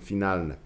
finalne. 0.00 0.56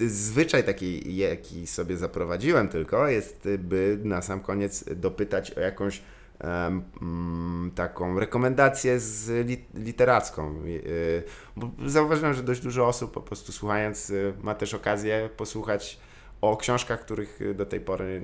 Zwyczaj 0.00 0.64
taki, 0.64 1.16
jaki 1.16 1.66
sobie 1.66 1.96
zaprowadziłem 1.96 2.68
tylko, 2.68 3.08
jest, 3.08 3.48
by 3.58 3.98
na 4.04 4.22
sam 4.22 4.40
koniec 4.40 4.84
dopytać 4.96 5.50
o 5.50 5.60
jakąś 5.60 6.02
taką 7.74 8.20
rekomendację 8.20 9.00
z 9.00 9.46
li, 9.46 9.64
literacką. 9.74 10.62
Y, 10.66 11.22
Bo 11.56 11.70
zauważyłem, 11.86 12.34
że 12.34 12.42
dość 12.42 12.60
dużo 12.60 12.86
osób 12.86 13.12
po 13.12 13.20
prostu 13.20 13.52
słuchając 13.52 14.10
y, 14.10 14.34
ma 14.42 14.54
też 14.54 14.74
okazję 14.74 15.30
posłuchać 15.36 16.00
o 16.40 16.56
książkach, 16.56 17.00
których 17.00 17.40
do 17.54 17.66
tej 17.66 17.80
pory 17.80 18.22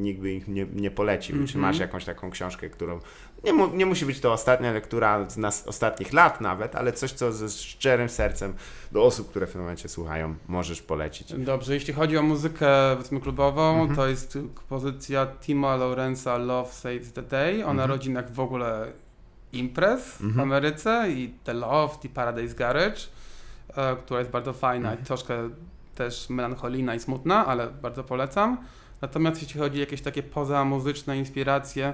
nikt 0.00 0.20
by 0.20 0.32
ich 0.32 0.48
nie, 0.48 0.66
nie 0.74 0.90
polecił. 0.90 1.36
Czy 1.36 1.42
Mhm. 1.42 1.60
masz 1.60 1.78
jakąś 1.78 2.04
taką 2.04 2.30
książkę, 2.30 2.70
którą 2.70 3.00
nie, 3.44 3.52
mu, 3.52 3.66
nie 3.74 3.86
musi 3.86 4.06
być 4.06 4.20
to 4.20 4.32
ostatnia 4.32 4.72
lektura 4.72 5.30
z 5.30 5.36
nas, 5.36 5.66
ostatnich 5.68 6.12
lat 6.12 6.40
nawet, 6.40 6.76
ale 6.76 6.92
coś, 6.92 7.12
co 7.12 7.32
ze 7.32 7.48
szczerym 7.48 8.08
sercem 8.08 8.54
do 8.92 9.02
osób, 9.04 9.30
które 9.30 9.46
w 9.46 9.52
tym 9.52 9.60
momencie 9.60 9.88
słuchają, 9.88 10.34
możesz 10.48 10.82
polecić. 10.82 11.32
Dobrze, 11.38 11.74
jeśli 11.74 11.94
chodzi 11.94 12.18
o 12.18 12.22
muzykę 12.22 12.68
powiedzmy 12.96 13.20
klubową, 13.20 13.70
Mhm. 13.80 13.96
to 13.96 14.08
jest 14.08 14.38
pozycja 14.68 15.26
Tima 15.40 15.76
Lorenza 15.76 16.36
Love 16.38 16.72
Saves 16.72 17.12
the 17.12 17.22
Day 17.22 17.54
o 17.54 17.58
Mhm. 17.58 17.76
narodzinach 17.76 18.32
w 18.32 18.40
ogóle 18.40 18.92
imprez 19.52 20.04
w 20.16 20.20
Mhm. 20.24 20.40
Ameryce 20.40 21.10
i 21.10 21.34
The 21.44 21.54
Loft 21.54 22.04
i 22.04 22.08
Paradise 22.08 22.54
Garage, 22.54 23.00
e, 23.76 23.96
która 23.96 24.20
jest 24.20 24.30
bardzo 24.32 24.52
fajna 24.52 24.94
i 24.94 24.98
troszkę 25.04 25.50
też 25.98 26.30
melancholijna 26.30 26.94
i 26.94 27.00
smutna, 27.00 27.46
ale 27.46 27.66
bardzo 27.82 28.04
polecam. 28.04 28.58
Natomiast 29.02 29.42
jeśli 29.42 29.60
chodzi 29.60 29.76
o 29.76 29.80
jakieś 29.80 30.02
takie 30.02 30.22
pozamuzyczne 30.22 31.18
inspiracje, 31.18 31.92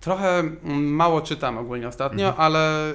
trochę 0.00 0.42
mało 0.80 1.20
czytam 1.20 1.58
ogólnie 1.58 1.88
ostatnio, 1.88 2.26
Mhm. 2.28 2.40
ale 2.46 2.92
y, 2.92 2.94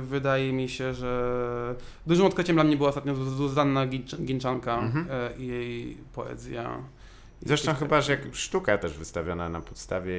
wydaje 0.00 0.52
mi 0.52 0.68
się, 0.68 0.94
że 0.94 1.74
dużym 2.06 2.26
odkryciem 2.26 2.56
dla 2.56 2.64
mnie 2.64 2.76
była 2.76 2.88
ostatnio 2.88 3.14
Zuz- 3.14 3.36
Zuzanna 3.36 3.86
Gincz- 3.86 4.20
Ginczanka 4.24 4.78
Mhm. 4.78 5.06
e, 5.10 5.30
i 5.38 5.46
jej 5.46 5.96
poezja. 6.12 6.78
Zresztą 7.42 7.74
chyba, 7.74 8.00
że 8.00 8.18
sztuka 8.32 8.78
też 8.78 8.98
wystawiona 8.98 9.48
na 9.48 9.60
podstawie 9.60 10.12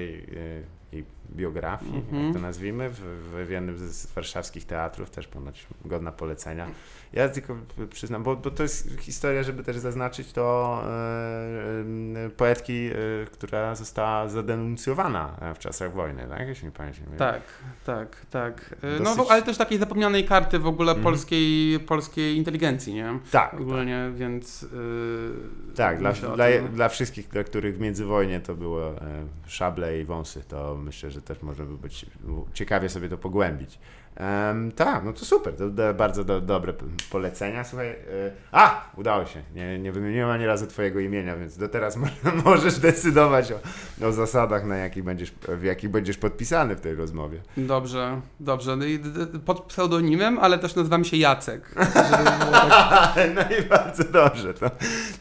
jej, 0.91 1.01
jej 1.01 1.05
biografii, 1.35 1.95
Mhm. 1.95 2.23
jak 2.25 2.33
to 2.33 2.39
nazwijmy, 2.41 2.89
w, 2.89 2.99
w 3.45 3.49
jednym 3.49 3.77
z 3.77 4.05
warszawskich 4.05 4.65
teatrów, 4.65 5.09
też 5.09 5.27
ponoć 5.27 5.67
godna 5.85 6.11
polecenia. 6.11 6.67
Ja 7.13 7.29
tylko 7.29 7.55
przyznam, 7.89 8.23
bo, 8.23 8.35
bo 8.35 8.51
to 8.51 8.63
jest 8.63 8.99
historia, 8.99 9.43
żeby 9.43 9.63
też 9.63 9.77
zaznaczyć 9.77 10.31
to 10.31 10.81
e, 10.83 12.25
e, 12.25 12.29
poetki, 12.29 12.73
e, 12.87 12.95
która 13.31 13.75
została 13.75 14.27
zadenuncjowana 14.29 15.37
e, 15.41 15.53
w 15.55 15.59
czasach 15.59 15.93
wojny, 15.93 16.27
tak? 16.29 16.47
Jeśli 16.47 16.65
nie 16.65 16.71
pamiętam. 16.71 17.03
Tak, 17.17 17.41
tak, 17.85 18.25
tak. 18.29 18.75
E, 18.83 18.87
No, 18.99 19.05
Dosyć- 19.05 19.17
bo- 19.17 19.31
ale 19.31 19.41
też 19.41 19.57
takiej 19.57 19.77
zapomnianej 19.79 20.25
karty 20.25 20.59
w 20.59 20.67
ogóle 20.67 20.91
Mhm. 20.91 21.03
polskiej, 21.03 21.79
polskiej 21.79 22.35
inteligencji, 22.37 22.93
nie? 22.93 23.19
Tak, 23.31 23.53
Ogólnie, 23.53 24.11
więc... 24.15 24.61
Yy, 24.61 24.67
Tak, 25.75 25.99
dla, 25.99 26.11
dla, 26.13 26.45
dla 26.73 26.89
wszystkich, 26.89 27.27
dla 27.27 27.43
których 27.43 27.77
w 27.77 27.79
międzywojnie 27.79 28.39
to 28.39 28.55
było 28.55 28.89
e, 29.01 29.25
szable 29.47 29.99
i 29.99 30.03
wąsy, 30.03 30.43
to 30.47 30.75
myślę, 30.85 31.11
że 31.11 31.21
też 31.21 31.41
może 31.41 31.65
by 31.65 31.77
być 31.77 32.05
ciekawie 32.53 32.89
sobie 32.89 33.09
to 33.09 33.17
pogłębić. 33.17 33.79
Em, 34.15 34.71
tak, 34.71 35.03
no 35.03 35.13
to 35.13 35.25
super, 35.25 35.53
to 35.55 35.69
do, 35.69 35.93
bardzo 35.93 36.23
do, 36.23 36.41
dobre 36.41 36.73
polecenia. 37.09 37.63
Słuchaj, 37.63 37.87
e, 37.89 37.95
a, 38.51 38.91
udało 38.97 39.25
się, 39.25 39.43
nie, 39.55 39.79
nie 39.79 39.91
wymieniłem 39.91 40.29
ani 40.29 40.45
razu 40.45 40.67
twojego 40.67 40.99
imienia, 40.99 41.37
więc 41.37 41.57
do 41.57 41.69
teraz 41.69 41.97
mo- 41.97 42.07
możesz 42.45 42.79
decydować 42.79 43.51
o, 43.51 43.59
o 44.07 44.11
zasadach, 44.11 44.65
na 44.65 44.77
jakich 44.77 45.03
będziesz, 45.03 45.33
w 45.47 45.63
jakich 45.63 45.89
będziesz 45.89 46.17
podpisany 46.17 46.75
w 46.75 46.81
tej 46.81 46.95
rozmowie. 46.95 47.41
Dobrze, 47.57 48.21
dobrze. 48.39 48.75
No 48.75 48.85
Pod 49.45 49.61
pseudonimem, 49.61 50.39
ale 50.39 50.59
też 50.59 50.75
nazywam 50.75 51.03
się 51.03 51.17
Jacek. 51.17 51.75
Tak... 51.93 53.15
No 53.35 53.41
i 53.59 53.63
bardzo 53.69 54.03
dobrze. 54.03 54.53
To, 54.53 54.71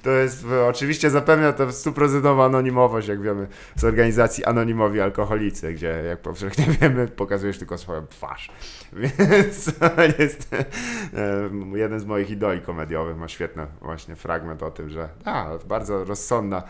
to 0.03 0.11
jest, 0.11 0.45
oczywiście 0.69 1.11
zapewnia 1.11 1.53
to 1.53 1.73
stuprocentową 1.73 2.45
anonimowość, 2.45 3.09
jak 3.09 3.23
wiemy, 3.23 3.47
z 3.77 3.85
organizacji 3.85 4.45
Anonimowi 4.45 5.01
Alkoholicy, 5.01 5.73
gdzie, 5.73 6.03
jak 6.09 6.23
powszechnie 6.23 6.67
wiemy, 6.81 7.09
pokazujesz 7.09 7.59
tylko 7.59 7.79
swoją 7.79 8.07
twarz. 8.07 8.51
Więc 9.03 9.79
to 9.79 10.03
jest 10.19 10.49
e, 10.53 11.51
jeden 11.75 12.01
z 12.01 12.05
moich 12.05 12.31
idoli 12.31 12.61
komediowych, 12.61 13.17
ma 13.17 13.29
świetny 13.29 13.67
właśnie 13.83 14.17
fragment 14.17 14.63
o 14.63 14.71
tym, 14.71 14.91
że 14.91 15.09
a, 15.25 15.51
bardzo 15.69 16.05
rozsądna 16.05 16.63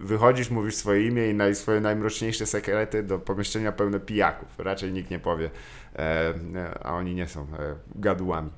wychodzisz, 0.00 0.50
mówisz 0.50 0.74
swoje 0.74 1.06
imię 1.06 1.30
i 1.30 1.34
naj, 1.34 1.54
swoje 1.54 1.80
najmroczniejsze 1.80 2.46
sekrety 2.46 3.02
do 3.02 3.18
pomieszczenia 3.18 3.72
pełne 3.72 4.00
pijaków. 4.00 4.48
Raczej 4.58 4.92
nikt 4.92 5.10
nie 5.10 5.18
powie, 5.18 5.50
e, 5.96 5.98
e, 5.98 6.34
a 6.82 6.92
oni 6.94 7.14
nie 7.14 7.28
są 7.28 7.40
e, 7.40 7.46
gadułami. 7.94 8.50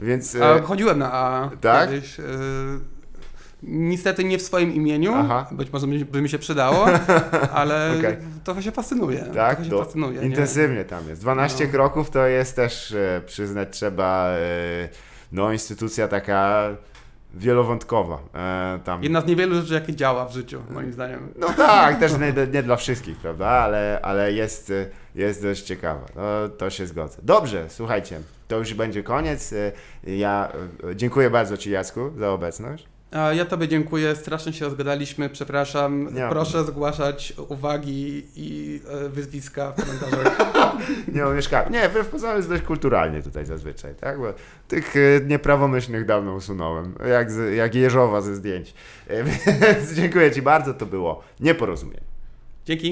Więc... 0.00 0.34
E, 0.34 0.54
A 0.54 0.62
chodziłem 0.62 0.98
na 0.98 1.12
A 1.12 1.50
Tak? 1.60 1.90
kiedyś. 1.90 2.16
Niestety 3.62 4.24
nie 4.24 4.38
w 4.38 4.42
swoim 4.42 4.72
imieniu, 4.74 5.12
Aha. 5.14 5.46
być 5.52 5.72
może 5.72 5.86
by 5.86 6.22
mi 6.22 6.28
się 6.28 6.38
przydało, 6.38 6.86
ale 7.54 7.94
Okej. 7.98 8.16
trochę 8.44 8.62
się 8.62 8.72
fascynuje. 8.72 9.18
Tak, 9.18 9.56
trochę 9.56 9.64
się 9.70 9.78
fascynuje. 9.84 10.20
nie? 10.20 10.26
Intensywnie 10.26 10.84
tam 10.84 11.08
jest. 11.08 11.20
12 11.20 11.64
No. 11.66 11.70
kroków 11.72 12.10
to 12.10 12.26
jest 12.26 12.56
też, 12.56 12.92
e, 12.92 13.22
przyznać 13.26 13.68
trzeba, 13.70 14.28
e, 14.28 14.38
no 15.32 15.52
instytucja 15.52 16.08
taka 16.08 16.68
wielowątkowa. 17.34 18.18
E, 18.34 18.78
tam. 18.84 19.02
Jedna 19.02 19.20
z 19.20 19.26
niewielu 19.26 19.54
rzeczy, 19.62 19.74
jakie 19.74 19.94
działa 19.96 20.26
w 20.26 20.32
życiu, 20.32 20.62
moim 20.70 20.92
zdaniem. 20.92 21.32
No 21.38 21.48
tak, 21.56 21.98
też 22.00 22.12
nie, 22.20 22.34
nie 22.52 22.62
dla 22.62 22.76
wszystkich, 22.76 23.16
prawda? 23.16 23.46
Ale, 23.48 24.00
ale 24.02 24.32
jest, 24.32 24.72
jest 25.14 25.42
dość 25.42 25.62
ciekawa. 25.62 26.06
No, 26.16 26.48
to 26.48 26.70
się 26.70 26.86
zgodzę. 26.86 27.18
Dobrze, 27.22 27.64
słuchajcie, 27.68 28.20
to 28.48 28.58
już 28.58 28.74
będzie 28.74 29.02
koniec. 29.02 29.54
Ja 30.06 30.52
dziękuję 30.94 31.30
bardzo 31.30 31.56
Ci, 31.56 31.70
Jacku, 31.70 32.10
za 32.18 32.30
obecność. 32.30 32.91
Ja 33.12 33.44
Tobie 33.44 33.68
dziękuję, 33.68 34.16
strasznie 34.16 34.52
się 34.52 34.64
rozgadaliśmy, 34.64 35.28
przepraszam. 35.28 36.14
Nie 36.14 36.26
Proszę 36.28 36.64
zgłaszać 36.64 37.32
uwagi 37.48 38.26
i 38.36 38.80
e, 38.88 39.08
wyzwiska 39.08 39.72
w 39.72 39.84
komentarzach. 39.84 40.52
Nie 41.14 41.26
omieszkałem. 41.26 41.72
Nie, 41.72 41.88
wbrew 41.88 42.08
pozorom 42.08 42.36
jest 42.36 42.48
dość 42.48 42.62
kulturalnie 42.62 43.22
tutaj 43.22 43.46
zazwyczaj, 43.46 43.94
tak? 43.94 44.18
Bo 44.18 44.34
tych 44.68 44.96
y, 44.96 45.24
nieprawomyślnych 45.28 46.06
dawno 46.06 46.34
usunąłem, 46.34 46.94
jak, 47.08 47.30
z, 47.30 47.56
jak 47.56 47.74
Jeżowa 47.74 48.20
ze 48.20 48.34
zdjęć. 48.34 48.74
Y, 49.10 49.24
Więc 49.60 49.94
dziękuję 49.94 50.30
Ci 50.30 50.42
bardzo, 50.42 50.74
to 50.74 50.86
było 50.86 51.22
nieporozumienie. 51.40 52.00
Dzięki. 52.64 52.90